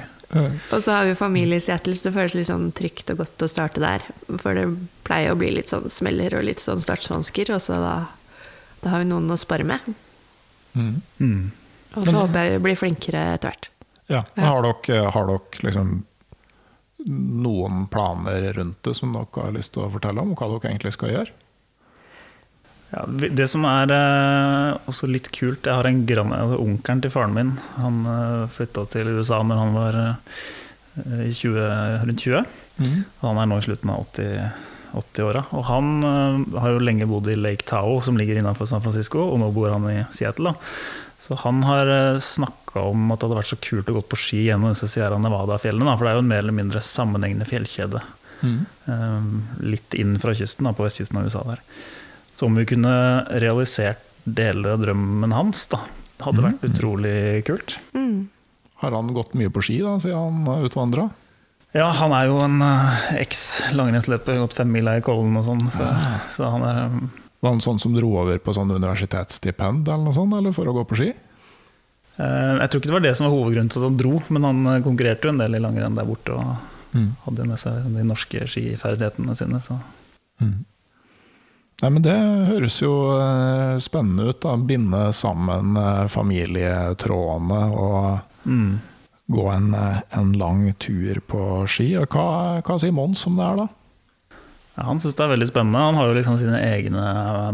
Og 0.72 0.80
så 0.82 0.94
har 0.96 1.04
vi 1.06 1.14
familie 1.14 1.60
i 1.60 1.62
Seattle, 1.62 1.92
så 1.94 2.08
det 2.08 2.14
føles 2.14 2.34
litt 2.34 2.48
sånn 2.48 2.70
trygt 2.74 3.12
og 3.12 3.20
godt 3.20 3.44
å 3.44 3.48
starte 3.50 3.82
der. 3.82 4.06
For 4.40 4.56
det 4.56 4.64
pleier 5.06 5.34
å 5.34 5.38
bli 5.38 5.50
litt 5.54 5.70
sånn 5.70 5.86
smeller 5.92 6.34
og 6.38 6.46
litt 6.48 6.64
sånn 6.64 6.80
startsvansker, 6.82 7.52
og 7.54 7.60
så 7.62 7.76
da, 7.82 7.92
da 8.80 8.94
har 8.94 9.04
vi 9.04 9.10
noen 9.12 9.28
å 9.30 9.38
spare 9.38 9.68
med. 9.68 9.84
Mm. 10.74 11.52
Og 11.94 12.08
så 12.08 12.16
håper 12.16 12.40
jeg 12.40 12.56
vi 12.56 12.64
blir 12.64 12.80
flinkere 12.80 13.28
etter 13.36 13.52
hvert. 13.52 13.70
Ja. 14.10 14.24
Har 14.40 14.64
dere, 14.64 15.04
har 15.14 15.28
dere 15.28 15.68
liksom 15.68 15.92
noen 17.04 17.86
planer 17.92 18.52
rundt 18.56 18.82
det 18.86 18.94
som 18.96 19.14
dere 19.14 19.46
har 19.46 19.54
lyst 19.56 19.74
til 19.74 19.84
å 19.84 19.92
fortelle 19.92 20.22
om? 20.22 20.34
Hva 20.38 20.50
dere 20.52 20.70
egentlig 20.72 20.94
skal 20.96 21.12
gjøre? 21.12 21.34
Ja, 22.94 23.04
det 23.10 23.48
som 23.50 23.64
er 23.66 23.90
eh, 23.90 24.76
også 24.86 25.08
litt 25.10 25.26
kult 25.34 25.66
Jeg 25.66 25.74
har 25.74 25.86
en 25.88 26.04
granne, 26.06 26.36
altså 26.44 26.60
Onkelen 26.62 27.00
til 27.02 27.10
faren 27.10 27.32
min 27.34 27.48
Han 27.80 28.04
eh, 28.06 28.44
flytta 28.54 28.84
til 28.92 29.10
USA 29.16 29.40
når 29.42 29.58
han 29.58 29.74
var 29.74 29.98
eh, 30.02 30.44
i 31.24 31.32
20, 31.34 31.58
rundt 32.06 32.22
20. 32.22 32.52
Og 32.84 33.24
han 33.26 33.40
er 33.42 33.48
nå 33.50 33.58
i 33.58 33.64
slutten 33.66 33.90
av 33.90 34.04
80 34.14 34.52
80-åra. 34.94 35.44
Og 35.54 35.64
han 35.68 35.88
eh, 36.06 36.60
har 36.60 36.74
jo 36.74 36.82
lenge 36.82 37.08
bodd 37.10 37.28
i 37.30 37.38
Lake 37.38 37.66
Tao, 37.68 37.98
som 38.04 38.18
ligger 38.18 38.38
innenfor 38.40 38.68
San 38.70 38.82
Francisco, 38.84 39.26
og 39.32 39.40
nå 39.42 39.50
bor 39.54 39.72
han 39.74 39.86
i 39.90 39.98
Seattle. 40.14 40.54
Da. 40.54 41.03
Så 41.24 41.38
han 41.40 41.62
har 41.64 41.88
uh, 41.88 42.20
snakka 42.20 42.84
om 42.90 43.08
at 43.10 43.20
det 43.20 43.28
hadde 43.28 43.40
vært 43.40 43.52
så 43.54 43.60
kult 43.64 43.88
å 43.88 43.96
gå 43.96 44.04
på 44.12 44.20
ski 44.20 44.42
gjennom 44.46 44.74
disse 44.74 44.90
Sierra 44.92 45.16
Nevada-fjellene. 45.22 45.96
For 45.96 46.04
det 46.04 46.12
er 46.12 46.18
jo 46.18 46.24
en 46.24 46.32
mer 46.34 46.44
eller 46.44 46.56
mindre 46.56 46.84
sammenhengende 46.84 47.48
fjellkjede. 47.48 48.04
Mm. 48.44 48.66
litt 49.64 49.94
inn 49.96 50.18
fra 50.20 50.34
kysten, 50.36 50.66
da, 50.66 50.74
på 50.76 50.84
vestkysten 50.84 51.16
av 51.16 51.30
USA 51.30 51.40
der. 51.46 51.62
Så 52.36 52.44
om 52.44 52.58
vi 52.58 52.66
kunne 52.68 52.92
realisert 53.40 54.02
deler 54.24 54.74
av 54.74 54.82
drømmen 54.82 55.32
hans. 55.32 55.66
da. 55.72 55.80
Det 56.18 56.26
hadde 56.26 56.44
vært 56.44 56.66
utrolig 56.68 57.16
kult. 57.46 57.78
Mm. 57.96 58.28
Har 58.82 58.96
han 58.96 59.12
gått 59.16 59.32
mye 59.38 59.52
på 59.52 59.62
ski 59.64 59.78
da, 59.80 59.96
siden 60.02 60.44
han 60.44 60.66
utvandra? 60.66 61.08
Ja, 61.74 61.88
han 61.98 62.12
er 62.14 62.28
jo 62.30 62.38
en 62.44 62.60
uh, 62.62 63.06
eks-langrennsløper, 63.18 64.38
gått 64.38 64.54
femmila 64.54 64.98
i 64.98 65.02
Kollen 65.02 65.34
og 65.40 65.46
sånn. 65.48 65.64
Så, 65.74 65.88
så 66.36 66.50
han 66.52 66.66
er 66.68 66.82
um, 66.92 67.08
Var 67.44 67.52
han 67.52 67.60
sånn 67.60 67.78
som 67.82 67.92
dro 67.92 68.08
over 68.22 68.38
på 68.40 68.54
sånn 68.56 68.72
universitetsstipend 68.72 69.84
eller 69.90 70.04
noe 70.06 70.16
sånt, 70.16 70.32
eller 70.38 70.54
for 70.56 70.70
å 70.70 70.72
gå 70.78 70.84
på 70.88 70.96
ski? 70.96 71.10
uh, 72.18 72.54
Jeg 72.62 72.70
tror 72.72 72.80
ikke 72.80 72.88
det 72.90 72.96
var 72.98 73.04
det 73.04 73.16
som 73.18 73.26
var 73.28 73.34
hovedgrunnen 73.36 73.70
til 73.74 73.82
at 73.82 73.88
han 73.90 73.98
dro, 74.00 74.14
men 74.32 74.46
han 74.48 74.62
uh, 74.66 74.78
konkurrerte 74.86 75.28
jo 75.28 75.34
en 75.34 75.42
del 75.44 75.58
i 75.58 75.60
langrenn 75.62 75.98
der 75.98 76.08
borte 76.08 76.32
og 76.38 76.70
Mm. 76.94 77.08
hadde 77.24 77.44
med 77.50 77.58
seg 77.58 77.88
de 77.90 78.02
norske 78.06 78.44
skiferdighetene 78.46 79.34
sine. 79.34 79.58
Så. 79.58 79.74
Nei, 81.82 81.88
men 81.90 82.02
Det 82.04 82.14
høres 82.46 82.76
jo 82.80 82.92
eh, 83.18 83.80
spennende 83.82 84.28
ut. 84.30 84.38
da, 84.44 84.52
Binde 84.56 85.00
sammen 85.12 85.74
eh, 85.76 86.04
familietrådene 86.06 87.62
og 87.74 88.20
Mm. 88.46 88.78
gå 89.28 89.48
en, 89.56 89.74
eh, 89.74 90.00
en 90.12 90.32
lang 90.38 90.72
tur 90.78 91.18
på 91.26 91.66
ski. 91.66 91.94
Hva, 91.96 92.62
hva 92.62 92.78
sier 92.78 92.92
Mons 92.92 93.26
om 93.26 93.36
det 93.36 93.44
her, 93.44 93.56
da? 93.56 93.68
Ja, 94.74 94.88
han 94.88 94.98
syns 94.98 95.14
det 95.14 95.22
er 95.22 95.30
veldig 95.30 95.46
spennende. 95.46 95.82
Han 95.86 95.94
har 95.94 96.08
jo 96.10 96.14
liksom 96.16 96.34
sine 96.40 96.58
egne 96.58 97.02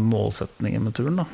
målsetninger 0.01 0.81
med 0.81 0.95
turen. 0.97 1.19
da. 1.21 1.25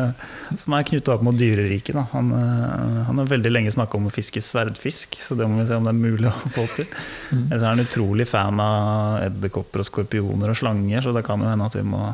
Som 0.62 0.76
er 0.76 0.86
knytta 0.86 1.16
opp 1.16 1.24
mot 1.26 1.38
dyreriket. 1.38 1.98
Han, 2.12 2.30
eh, 2.38 3.00
han 3.08 3.18
har 3.18 3.32
veldig 3.32 3.50
lenge 3.50 3.72
snakka 3.74 3.98
om 3.98 4.06
å 4.06 4.14
fiske 4.14 4.42
sverdfisk, 4.44 5.18
så 5.18 5.34
det 5.34 5.48
må 5.50 5.58
vi 5.58 5.66
se 5.66 5.80
om 5.80 5.88
det 5.88 5.94
er 5.94 6.04
mulig 6.04 6.30
å 6.30 6.52
få 6.54 6.68
til. 6.76 6.86
Ellers 7.32 7.64
er 7.64 7.72
han 7.72 7.82
utrolig 7.82 8.28
fan 8.30 8.62
av 8.62 9.24
edderkopper 9.24 9.82
og 9.82 9.90
skorpioner 9.90 10.54
og 10.54 10.60
slanger, 10.62 11.02
så 11.02 11.16
det 11.16 11.26
kan 11.26 11.42
jo 11.42 11.50
hende 11.50 11.66
at 11.66 11.78
vi 11.80 11.82
må 11.88 12.12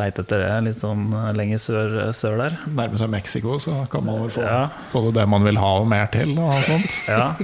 leite 0.00 0.22
etter 0.24 0.40
det 0.40 0.52
litt 0.64 0.80
sånn 0.80 1.12
eh, 1.12 1.32
lenger 1.36 1.58
sør, 1.60 1.96
sør 2.16 2.38
der. 2.40 2.54
Nærme 2.72 2.96
seg 3.00 3.10
Mexico, 3.12 3.58
så 3.60 3.82
kan 3.92 4.04
man 4.06 4.22
vel 4.22 4.30
få 4.32 4.44
Ja. 4.46 4.62
både 4.92 5.12
det 5.18 5.26
man 5.28 5.44
vil 5.44 5.58
ha 5.60 5.72
og 5.82 5.88
mer 5.88 6.06
til. 6.14 6.32
og 6.38 6.62
sånt. 6.64 6.98
Ja. 7.08 7.34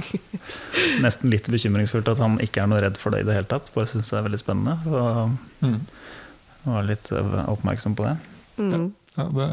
Nesten 1.03 1.29
litt 1.29 1.49
bekymringsfullt 1.51 2.07
at 2.11 2.21
han 2.23 2.39
ikke 2.43 2.63
er 2.63 2.67
noe 2.71 2.81
redd 2.81 2.97
for 2.97 3.13
det 3.13 3.21
i 3.23 3.27
det 3.27 3.35
hele 3.37 3.49
tatt. 3.51 3.69
Bare 3.75 3.89
syns 3.91 4.09
det 4.09 4.17
er 4.19 4.27
veldig 4.29 4.41
spennende. 4.41 4.77
Så 4.85 5.29
Mm. 5.61 5.79
var 6.65 6.83
litt 6.87 7.11
eh, 7.11 7.43
oppmerksom 7.51 7.95
på 7.95 8.05
det. 8.07 8.17
Mm. 8.59 8.91
Ja, 9.17 9.23
det, 9.35 9.49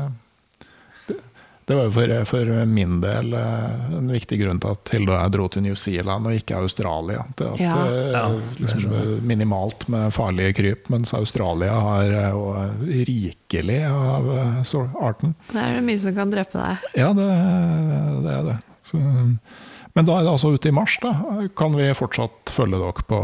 det, 1.67 1.75
var 1.75 1.85
jo 1.89 1.93
for, 1.97 2.13
for 2.31 2.51
min 2.71 3.01
del 3.03 3.33
eh, 3.35 3.97
en 3.99 4.11
viktig 4.13 4.39
grunn 4.41 4.61
til 4.63 4.71
at 4.77 4.93
Hilde 4.95 5.11
og 5.13 5.19
jeg 5.19 5.33
dro 5.35 5.47
til 5.51 5.65
New 5.67 5.75
Zealand 5.79 6.29
og 6.31 6.37
ikke 6.39 6.61
Australia. 6.61 7.25
Det 7.39 7.49
at, 7.53 7.61
Ja. 7.65 7.73
eh, 7.87 8.11
Ja, 8.15 8.25
liksom, 8.63 8.87
minimalt 9.27 9.89
med 9.93 10.13
farlige 10.15 10.53
kryp, 10.61 10.89
mens 10.95 11.15
Australia 11.19 11.73
har 11.83 12.11
eh, 12.11 12.31
jo 12.31 12.45
rikelig 13.11 13.81
av 13.91 14.31
så 14.65 14.85
arten. 15.03 15.35
Det 15.53 15.63
er 15.67 15.81
mye 15.85 15.99
som 16.03 16.15
kan 16.17 16.31
drepe 16.35 16.59
deg. 16.63 16.87
Ja, 17.03 17.11
det, 17.19 17.29
det 18.27 18.33
er 18.39 18.43
det. 18.53 18.57
Så, 18.87 19.01
men 19.97 20.05
da 20.07 20.19
er 20.21 20.27
det 20.27 20.33
altså 20.37 20.55
ute 20.55 20.69
i 20.71 20.75
mars. 20.77 20.99
da. 21.03 21.15
Kan 21.59 21.75
vi 21.75 21.91
fortsatt 21.99 22.53
følge 22.55 22.79
dere 22.79 23.07
på, 23.11 23.21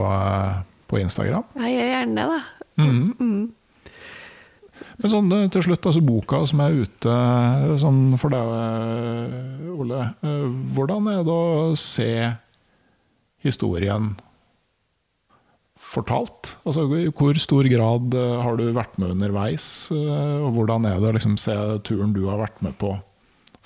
på 0.91 0.99
Instagram? 1.03 1.45
Jeg 1.63 1.77
gjør 1.79 1.91
gjerne 1.95 2.17
det, 2.17 2.31
da. 2.35 2.41
Mhm. 2.83 3.03
Mm. 3.21 3.43
Men 5.01 5.13
sånn 5.13 5.31
eh, 5.37 5.47
til 5.53 5.65
slutt, 5.69 5.87
altså 5.89 6.03
boka 6.05 6.43
som 6.49 6.63
er 6.65 6.83
ute 6.85 7.13
eh, 7.13 7.73
sånn 7.81 8.03
for 8.21 8.35
deg, 8.35 8.53
eh, 8.59 9.71
Ole. 9.73 10.03
Hvordan 10.77 11.09
er 11.11 11.23
det 11.27 11.35
å 11.35 11.73
se 11.81 12.11
historien 13.43 14.13
fortalt? 15.93 16.53
Altså, 16.69 16.85
I 17.01 17.09
hvor 17.11 17.41
stor 17.41 17.67
grad 17.73 18.15
har 18.15 18.61
du 18.61 18.67
vært 18.77 18.95
med 19.01 19.17
underveis? 19.17 19.67
Og 19.93 20.53
hvordan 20.55 20.87
er 20.89 21.01
det 21.01 21.11
å 21.11 21.17
liksom 21.17 21.39
se 21.41 21.57
turen 21.89 22.15
du 22.15 22.23
har 22.29 22.41
vært 22.45 22.63
med 22.65 22.77
på, 22.81 22.95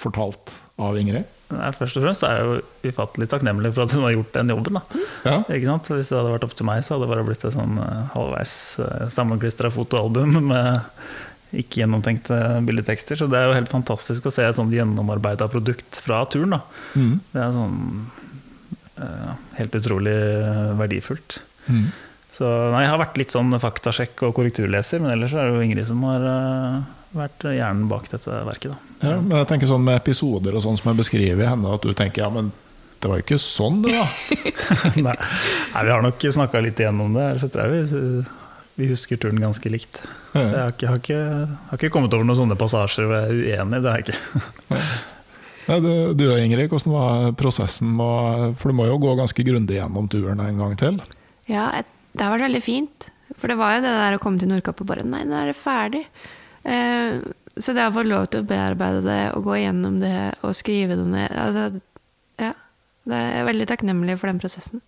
fortalt 0.00 0.54
av 0.80 0.96
Ingrid? 0.98 1.35
Nei, 1.46 1.68
først 1.76 1.98
og 2.00 2.02
fremst 2.02 2.24
er 2.26 2.40
jeg 2.40 2.46
jo 2.46 2.90
ufattelig 2.90 3.28
takknemlig 3.30 3.70
for 3.76 3.86
at 3.86 3.94
hun 3.94 4.02
har 4.02 4.16
gjort 4.16 4.32
den 4.34 4.50
jobben. 4.50 4.80
Ja. 5.22 5.36
Hvis 5.46 6.10
det 6.10 6.18
hadde 6.18 6.32
vært 6.32 6.46
opp 6.48 6.56
til 6.58 6.66
meg, 6.66 6.82
så 6.82 6.94
hadde 6.94 7.06
det 7.06 7.12
bare 7.12 7.26
blitt 7.28 7.46
et 7.46 7.54
sånn 7.54 7.78
eh, 7.78 8.00
halvveis 8.16 8.54
uh, 8.82 9.06
sammenklistra 9.14 9.70
fotoalbum 9.74 10.40
med 10.50 10.82
ikke 11.56 11.84
gjennomtenkte 11.84 12.40
bildetekster. 12.66 13.20
Så 13.20 13.28
det 13.30 13.38
er 13.38 13.50
jo 13.50 13.56
helt 13.56 13.70
fantastisk 13.70 14.26
å 14.26 14.34
se 14.34 14.44
et 14.46 14.58
sånn 14.58 14.74
gjennomarbeida 14.74 15.46
produkt 15.52 16.00
fra 16.02 16.24
turen. 16.32 16.58
Mm. 16.98 17.14
Det 17.30 17.42
er 17.42 17.54
sånn 17.54 17.78
uh, 18.98 19.32
helt 19.60 19.78
utrolig 19.78 20.16
eh, 20.16 20.74
verdifullt. 20.80 21.40
Mm. 21.70 21.86
Så 22.36 22.48
nei, 22.72 22.82
jeg 22.84 22.92
har 22.92 23.00
vært 23.00 23.18
litt 23.20 23.32
sånn 23.32 23.54
faktasjekk 23.60 24.26
og 24.26 24.34
korrekturleser, 24.36 25.00
men 25.00 25.14
ellers 25.14 25.32
er 25.32 25.46
det 25.46 25.54
jo 25.54 25.64
Ingrid 25.64 25.88
som 25.88 26.02
har 26.04 26.26
eh, 26.28 26.80
vært 27.18 27.46
hjernen 27.56 27.88
bak 27.90 28.06
dette 28.12 28.38
verket. 28.46 28.72
da. 28.74 29.10
Ja, 29.10 29.16
men 29.20 29.34
jeg 29.36 29.48
tenker 29.50 29.68
sånn 29.68 29.84
Med 29.84 29.98
episoder 30.00 30.54
og 30.56 30.62
sånn 30.64 30.78
som 30.80 30.88
jeg 30.92 30.98
beskriver 31.02 31.42
i 31.44 31.48
henne, 31.50 31.74
at 31.76 31.84
du 31.84 31.92
tenker 31.96 32.22
ja, 32.24 32.30
men 32.32 32.52
det 33.00 33.10
var 33.12 33.18
jo 33.20 33.24
ikke 33.26 33.38
sånn, 33.42 33.82
det, 33.84 33.92
var. 33.92 34.12
Nei, 34.96 35.12
nei, 35.12 35.82
vi 35.84 35.90
har 35.92 36.00
nok 36.04 36.22
snakka 36.32 36.62
litt 36.64 36.78
igjennom 36.80 37.12
det. 37.14 37.26
Så 37.42 37.50
tror 37.52 37.68
jeg 37.68 37.84
vi, 37.90 38.22
vi 38.80 38.88
husker 38.88 39.20
turen 39.20 39.40
ganske 39.42 39.68
likt. 39.72 40.00
Jeg 40.32 40.54
har 40.56 40.72
ikke, 40.72 40.88
har, 40.88 41.02
ikke, 41.02 41.18
har 41.68 41.76
ikke 41.80 41.90
kommet 41.92 42.16
over 42.16 42.24
noen 42.28 42.38
sånne 42.40 42.56
passasjer 42.60 43.04
hvor 43.08 43.18
jeg 43.20 43.28
er 43.52 43.60
uenig. 43.60 43.82
Det 43.84 43.92
har 43.92 44.00
jeg 44.00 44.08
ikke. 44.08 44.80
Nei, 45.66 45.76
du, 45.82 45.90
du 46.14 46.24
og 46.30 46.38
Ingrid, 46.40 46.70
hvordan 46.70 46.92
var 46.94 47.32
prosessen? 47.38 47.90
med- 47.98 48.56
For 48.60 48.70
du 48.72 48.78
må 48.78 48.86
jo 48.88 48.96
gå 49.02 49.12
ganske 49.18 49.44
grundig 49.46 49.76
gjennom 49.80 50.08
turen 50.12 50.40
en 50.44 50.60
gang 50.62 50.76
til? 50.78 51.00
Ja, 51.50 51.68
det 52.16 52.22
har 52.22 52.32
vært 52.36 52.46
veldig 52.48 52.62
fint. 52.64 53.08
For 53.36 53.50
det 53.50 53.58
var 53.60 53.76
jo 53.76 53.84
det 53.84 53.92
der 53.98 54.16
å 54.16 54.20
komme 54.22 54.38
til 54.40 54.48
Nordkapp 54.52 54.80
og 54.84 54.88
bare 54.88 55.04
Nei, 55.04 55.24
nå 55.26 55.34
er 55.36 55.50
det 55.50 55.56
ferdig. 55.58 56.04
Eh, 56.66 57.20
så 57.62 57.72
det 57.76 57.86
å 57.88 57.94
få 57.94 58.02
lov 58.04 58.26
til 58.32 58.42
å 58.42 58.48
bearbeide 58.48 59.04
det 59.06 59.20
og 59.36 59.44
gå 59.46 59.54
gjennom 59.62 60.00
det 60.02 60.16
og 60.44 60.52
skrive 60.58 60.96
det 60.98 61.06
ned 61.08 61.30
altså, 61.40 61.68
ja, 62.42 62.50
det 63.08 63.20
er 63.38 63.46
veldig 63.48 63.68
takknemlig 63.70 64.18
for 64.20 64.28
den 64.32 64.40
prosessen. 64.42 64.82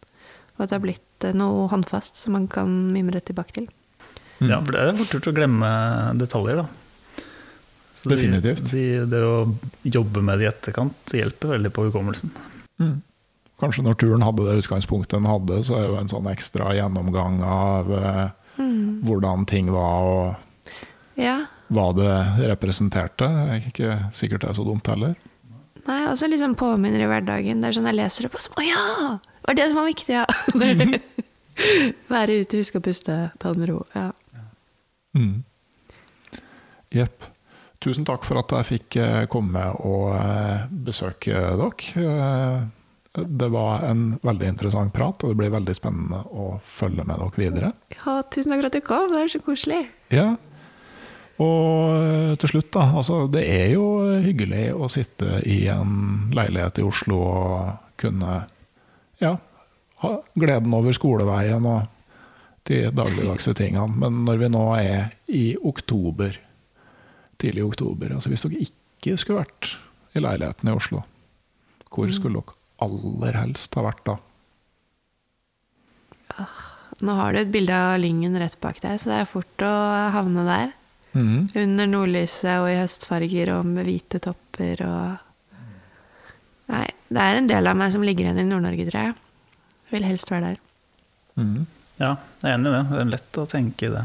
Og 0.58 0.64
at 0.66 0.72
det 0.72 0.76
har 0.76 0.82
blitt 0.84 1.24
eh, 1.28 1.36
noe 1.38 1.68
håndfast 1.70 2.18
som 2.18 2.34
man 2.36 2.48
kan 2.50 2.72
mimre 2.92 3.22
tilbake 3.24 3.54
til. 3.60 3.68
Ja, 4.42 4.58
for 4.62 4.74
det 4.74 4.82
er 4.84 4.98
fort 4.98 5.14
gjort 5.16 5.30
å 5.30 5.36
glemme 5.38 5.68
detaljer, 6.20 6.60
da. 6.64 6.66
Så 7.98 8.10
de- 8.10 8.16
Definitivt. 8.16 8.68
De, 8.70 8.82
det 9.10 9.22
å 9.26 9.38
jobbe 9.82 10.20
med 10.22 10.38
det 10.38 10.44
i 10.46 10.50
etterkant 10.52 11.14
hjelper 11.14 11.54
veldig 11.56 11.72
på 11.74 11.88
hukommelsen. 11.88 12.30
Kanskje 13.58 13.82
når 13.82 13.96
turen 13.98 14.22
hadde 14.22 14.44
det 14.46 14.60
utgangspunktet 14.60 15.16
den 15.16 15.26
hadde, 15.26 15.56
så 15.66 15.78
er 15.80 15.88
jo 15.88 15.96
en 15.98 16.10
sånn 16.10 16.28
ekstra 16.30 16.68
gjennomgang 16.78 17.40
av 17.42 17.90
eh, 17.98 18.26
hvordan 19.08 19.46
ting 19.50 19.70
var, 19.74 20.10
og 20.10 20.74
Ja. 21.18 21.40
Hva 21.68 21.88
det 21.96 22.12
representerte. 22.50 23.28
Det 23.28 23.56
er 23.56 23.66
ikke 23.70 23.96
sikkert 24.16 24.44
det 24.44 24.50
er 24.52 24.58
så 24.58 24.64
dumt 24.66 24.88
heller. 24.90 25.16
Nei, 25.88 26.02
også 26.10 26.28
liksom 26.28 26.54
påminner 26.58 27.00
i 27.00 27.08
hverdagen. 27.08 27.62
Det 27.62 27.70
er 27.70 27.76
sånn 27.78 27.88
jeg 27.88 27.96
leser 27.96 28.26
det 28.26 28.32
på 28.34 28.40
som 28.44 28.56
Å 28.60 28.64
ja! 28.66 28.84
Det 29.38 29.48
var 29.48 29.56
det 29.56 29.66
som 29.70 29.78
var 29.80 29.86
viktig, 29.88 30.14
ja! 30.18 30.26
Være 32.12 32.40
ute, 32.42 32.60
huske 32.60 32.78
å 32.78 32.84
puste, 32.84 33.14
ta 33.40 33.52
det 33.54 33.62
med 33.62 33.70
ro. 33.72 33.78
Ja. 33.96 34.10
Mm. 35.16 35.42
Tusen 37.78 38.04
takk 38.06 38.24
for 38.26 38.40
at 38.40 38.50
jeg 38.52 38.66
fikk 38.72 38.96
eh, 38.98 39.22
komme 39.30 39.62
og 39.86 40.10
eh, 40.18 40.66
besøke 40.86 41.30
dere. 41.32 41.70
Eh, 42.02 42.66
Det 43.18 43.48
var 43.50 43.82
en 43.88 44.18
veldig 44.22 44.46
interessant 44.46 44.92
prat, 44.94 45.24
og 45.24 45.32
det 45.32 45.38
blir 45.40 45.50
veldig 45.50 45.74
spennende 45.74 46.20
å 46.30 46.60
følge 46.66 47.02
med 47.08 47.18
dere 47.18 47.40
videre. 47.40 47.70
ja, 47.96 48.18
tusen 48.30 48.52
takk 48.52 48.60
for 48.60 48.68
at 48.68 48.76
du 48.76 48.82
kom. 48.86 49.12
Det 49.14 49.22
er 49.24 49.32
så 49.32 49.40
koselig. 49.42 49.80
Ja. 50.14 50.28
Og 51.38 51.98
eh, 52.02 52.32
til 52.42 52.54
slutt, 52.54 52.70
da. 52.74 52.88
Altså, 52.98 53.20
det 53.30 53.44
er 53.46 53.68
jo 53.76 53.84
hyggelig 54.24 54.72
å 54.74 54.88
sitte 54.90 55.38
i 55.46 55.60
en 55.70 56.32
leilighet 56.34 56.80
i 56.82 56.86
Oslo 56.86 57.20
og 57.22 57.94
kunne 57.98 58.40
ja, 59.22 59.36
ha 60.02 60.10
gleden 60.38 60.74
over 60.74 60.94
skoleveien 60.94 61.66
og 61.66 61.86
de 62.68 62.82
dagligdagse 62.94 63.54
tingene. 63.58 63.88
Men 64.02 64.22
når 64.26 64.42
vi 64.42 64.50
nå 64.52 64.64
er 64.78 65.12
i 65.30 65.44
oktober, 65.56 66.36
tidlig 67.38 67.62
i 67.62 67.68
oktober 67.68 68.16
altså 68.16 68.32
Hvis 68.32 68.42
dere 68.44 68.64
ikke 68.66 69.14
skulle 69.20 69.44
vært 69.44 69.76
i 70.18 70.22
leiligheten 70.22 70.70
i 70.70 70.74
Oslo, 70.74 71.04
hvor 71.88 72.10
skulle 72.14 72.42
dere 72.42 72.56
aller 72.84 73.38
helst 73.38 73.74
ha 73.78 73.84
vært 73.86 74.02
da? 74.06 74.18
Nå 77.02 77.14
har 77.18 77.34
du 77.34 77.40
et 77.40 77.50
bilde 77.54 77.74
av 77.74 77.96
Lyngen 78.02 78.36
rett 78.38 78.58
bak 78.62 78.80
deg, 78.82 78.98
så 78.98 79.10
det 79.10 79.22
er 79.22 79.30
fort 79.30 79.64
å 79.64 79.74
havne 80.14 80.44
der. 80.46 80.74
Mhm. 81.16 81.48
Under 81.56 81.88
nordlyset 81.88 82.58
og 82.58 82.68
i 82.70 82.76
høstfarger 82.78 83.54
og 83.56 83.66
med 83.66 83.88
hvite 83.88 84.20
topper 84.22 84.84
og 84.86 85.24
Nei, 86.68 86.84
det 87.08 87.24
er 87.24 87.38
en 87.38 87.46
del 87.48 87.64
av 87.70 87.76
meg 87.80 87.94
som 87.94 88.02
ligger 88.04 88.26
igjen 88.26 88.42
i 88.42 88.44
Nord-Norge, 88.44 88.84
tror 88.90 89.06
jeg. 89.06 89.14
Vil 89.88 90.04
helst 90.04 90.28
være 90.28 90.50
der. 90.50 90.58
Mm. 91.40 91.62
Ja, 91.96 92.10
jeg 92.42 92.50
er 92.50 92.56
enig 92.58 92.68
i 92.68 92.74
det. 92.74 92.82
Det 92.90 92.98
er 93.00 93.12
lett 93.14 93.38
å 93.40 93.46
tenke 93.48 93.88
i 93.88 93.92
det. 93.94 94.02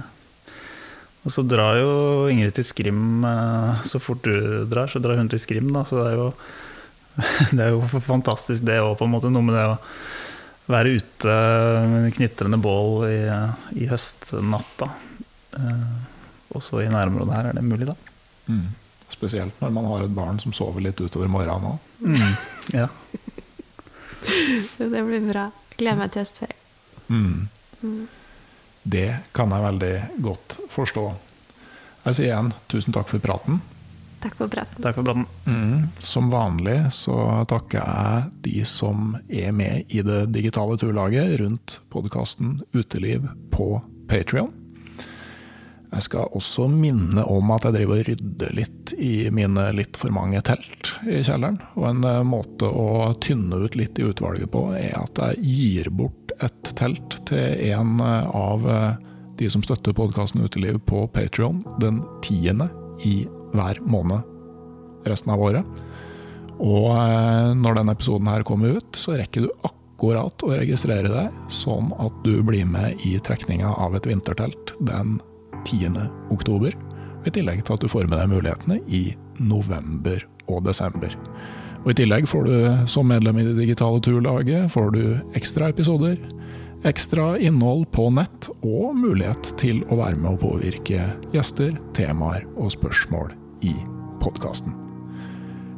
Og 1.23 1.31
så 1.35 1.43
drar 1.47 1.77
jo 1.79 1.91
Ingrid 2.31 2.55
til 2.55 2.67
Skrim 2.67 3.23
eh, 3.27 3.83
så 3.87 3.99
fort 4.03 4.23
du 4.23 4.63
drar, 4.71 4.87
så 4.91 4.99
drar 5.03 5.19
hun 5.19 5.27
til 5.31 5.41
Skrim, 5.43 5.69
da. 5.75 5.83
Så 5.87 5.99
det 5.99 6.07
er 6.13 6.17
jo, 6.19 6.29
det 7.57 7.67
er 7.67 7.75
jo 7.75 8.03
fantastisk 8.03 8.63
det 8.67 8.79
òg, 8.79 8.95
på 8.99 9.07
en 9.07 9.13
måte. 9.17 9.31
Noe 9.31 9.43
med 9.43 9.59
det 9.59 9.67
å 9.67 9.77
være 10.71 10.95
ute 10.95 11.37
med 11.91 12.15
knitrende 12.15 12.59
bål 12.63 13.07
i, 13.09 13.21
i 13.83 13.91
høstnatta. 13.91 14.89
Eh, 15.59 16.12
Og 16.53 16.63
så 16.63 16.83
i 16.83 16.89
nærområdet 16.91 17.35
her, 17.35 17.49
er 17.49 17.57
det 17.57 17.65
mulig, 17.65 17.89
da? 17.89 17.95
Mm. 18.47 18.67
Spesielt 19.13 19.61
når 19.61 19.73
man 19.75 19.87
har 19.89 20.05
et 20.05 20.15
barn 20.15 20.39
som 20.41 20.53
sover 20.55 20.85
litt 20.85 21.01
utover 21.01 21.29
morgenen 21.31 21.73
òg. 21.73 21.91
Mm. 21.99 22.33
Ja. 22.73 22.87
Det 24.77 25.03
blir 25.03 25.27
bra. 25.27 25.49
Gleder 25.75 25.99
meg 25.99 26.13
til 26.13 26.23
høstferie. 26.23 26.57
Mm. 27.11 28.07
Det 28.83 29.09
kan 29.35 29.51
jeg 29.51 29.65
veldig 29.67 29.93
godt 30.23 30.57
forstå. 30.71 31.03
Jeg 32.03 32.17
sier 32.17 32.31
igjen 32.31 32.51
tusen 32.71 32.95
takk 32.95 33.11
for 33.11 33.23
praten. 33.23 33.61
Takk 34.23 34.37
for 34.39 34.51
praten. 34.51 34.79
Takk 34.83 34.95
for 34.95 35.07
praten. 35.07 35.25
Mm. 35.45 35.87
Som 35.99 36.31
vanlig 36.31 36.77
så 36.95 37.17
takker 37.49 37.83
jeg 37.83 38.33
de 38.47 38.65
som 38.67 39.17
er 39.27 39.51
med 39.55 39.91
i 39.91 40.03
det 40.05 40.25
digitale 40.35 40.79
turlaget 40.79 41.35
rundt 41.43 41.79
podkasten 41.91 42.61
Uteliv 42.75 43.27
på 43.51 43.75
Patrion. 44.07 44.51
Jeg 45.93 46.07
skal 46.07 46.31
også 46.33 46.65
minne 46.71 47.21
om 47.29 47.51
at 47.53 47.67
jeg 47.67 47.75
driver 47.75 47.99
og 47.99 48.07
rydder 48.07 48.53
litt 48.57 48.93
i 48.97 49.29
mine 49.33 49.67
litt 49.77 49.97
for 49.99 50.13
mange 50.15 50.39
telt 50.45 50.89
i 51.05 51.19
kjelleren. 51.21 51.59
Og 51.77 51.85
en 51.91 52.05
eh, 52.09 52.21
måte 52.25 52.65
å 52.65 53.13
tynne 53.21 53.59
ut 53.61 53.77
litt 53.77 53.99
i 54.01 54.07
utvalget 54.09 54.49
på, 54.53 54.65
er 54.73 54.95
at 54.97 55.21
jeg 55.21 55.43
gir 55.45 55.91
bort 55.93 56.33
et 56.41 56.71
telt 56.79 57.19
til 57.29 57.61
en 57.75 58.01
eh, 58.01 58.31
av 58.33 58.65
eh, 58.65 58.95
de 59.37 59.49
som 59.53 59.61
støtter 59.65 59.93
podkasten 59.97 60.41
Uteliv 60.41 60.79
på 60.89 61.05
Patrion 61.13 61.61
den 61.81 62.01
tiende 62.25 62.71
i 63.05 63.23
hver 63.53 63.81
måned 63.85 64.25
resten 65.09 65.33
av 65.33 65.43
året. 65.45 65.83
Og 66.63 66.89
når 67.59 67.79
denne 67.79 67.95
episoden 67.97 68.29
her 68.29 68.45
kommer 68.47 68.77
ut, 68.77 68.97
så 68.97 69.17
rekker 69.19 69.45
du 69.45 69.65
akkurat 69.67 70.45
å 70.45 70.51
registrere 70.53 71.09
deg, 71.11 71.41
sånn 71.51 71.89
at 72.01 72.21
du 72.23 72.37
blir 72.45 72.65
med 72.69 73.01
i 73.03 73.17
trekninga 73.25 73.73
av 73.83 73.97
et 73.97 74.07
vintertelt 74.07 74.75
den 74.79 75.17
10. 75.17 75.32
oktober. 76.31 76.73
I 77.25 77.31
tillegg 77.31 77.63
til 77.63 77.73
at 77.77 77.81
du 77.83 77.87
får 77.87 78.07
med 78.09 78.19
deg 78.19 78.31
mulighetene 78.31 78.79
i 78.87 79.15
november 79.39 80.23
og 80.51 80.63
desember. 80.65 81.13
Og 81.83 81.91
I 81.91 81.97
tillegg 81.99 82.27
får 82.27 82.47
du 82.47 82.87
som 82.87 83.07
medlem 83.07 83.39
i 83.39 83.47
det 83.47 83.57
digitale 83.59 83.99
turlaget 84.03 84.71
får 84.71 84.93
du 84.95 85.03
ekstra 85.35 85.69
episoder, 85.73 86.17
ekstra 86.87 87.37
innhold 87.39 87.89
på 87.95 88.09
nett 88.11 88.49
og 88.61 88.95
mulighet 88.95 89.53
til 89.59 89.83
å 89.91 89.99
være 89.99 90.19
med 90.19 90.35
å 90.35 90.41
påvirke 90.41 91.09
gjester, 91.35 91.75
temaer 91.95 92.47
og 92.55 92.71
spørsmål 92.75 93.31
i 93.67 93.75
podkasten. 94.23 94.75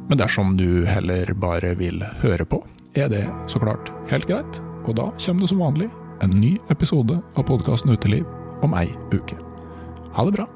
Men 0.06 0.18
dersom 0.18 0.54
du 0.58 0.86
heller 0.86 1.32
bare 1.34 1.74
vil 1.78 2.02
høre 2.22 2.46
på, 2.46 2.62
er 2.94 3.10
det 3.10 3.24
så 3.50 3.62
klart 3.62 3.90
helt 4.10 4.28
greit. 4.30 4.62
Og 4.86 4.94
da 4.94 5.10
kommer 5.18 5.42
det 5.42 5.50
som 5.50 5.62
vanlig 5.62 5.90
en 6.22 6.38
ny 6.38 6.54
episode 6.70 7.18
av 7.34 7.46
podkasten 7.50 7.90
Uteliv 7.92 8.26
om 8.62 8.78
ei 8.78 8.88
uke. 9.10 9.36
Ha 10.16 10.24
det 10.24 10.32
bra. 10.32 10.55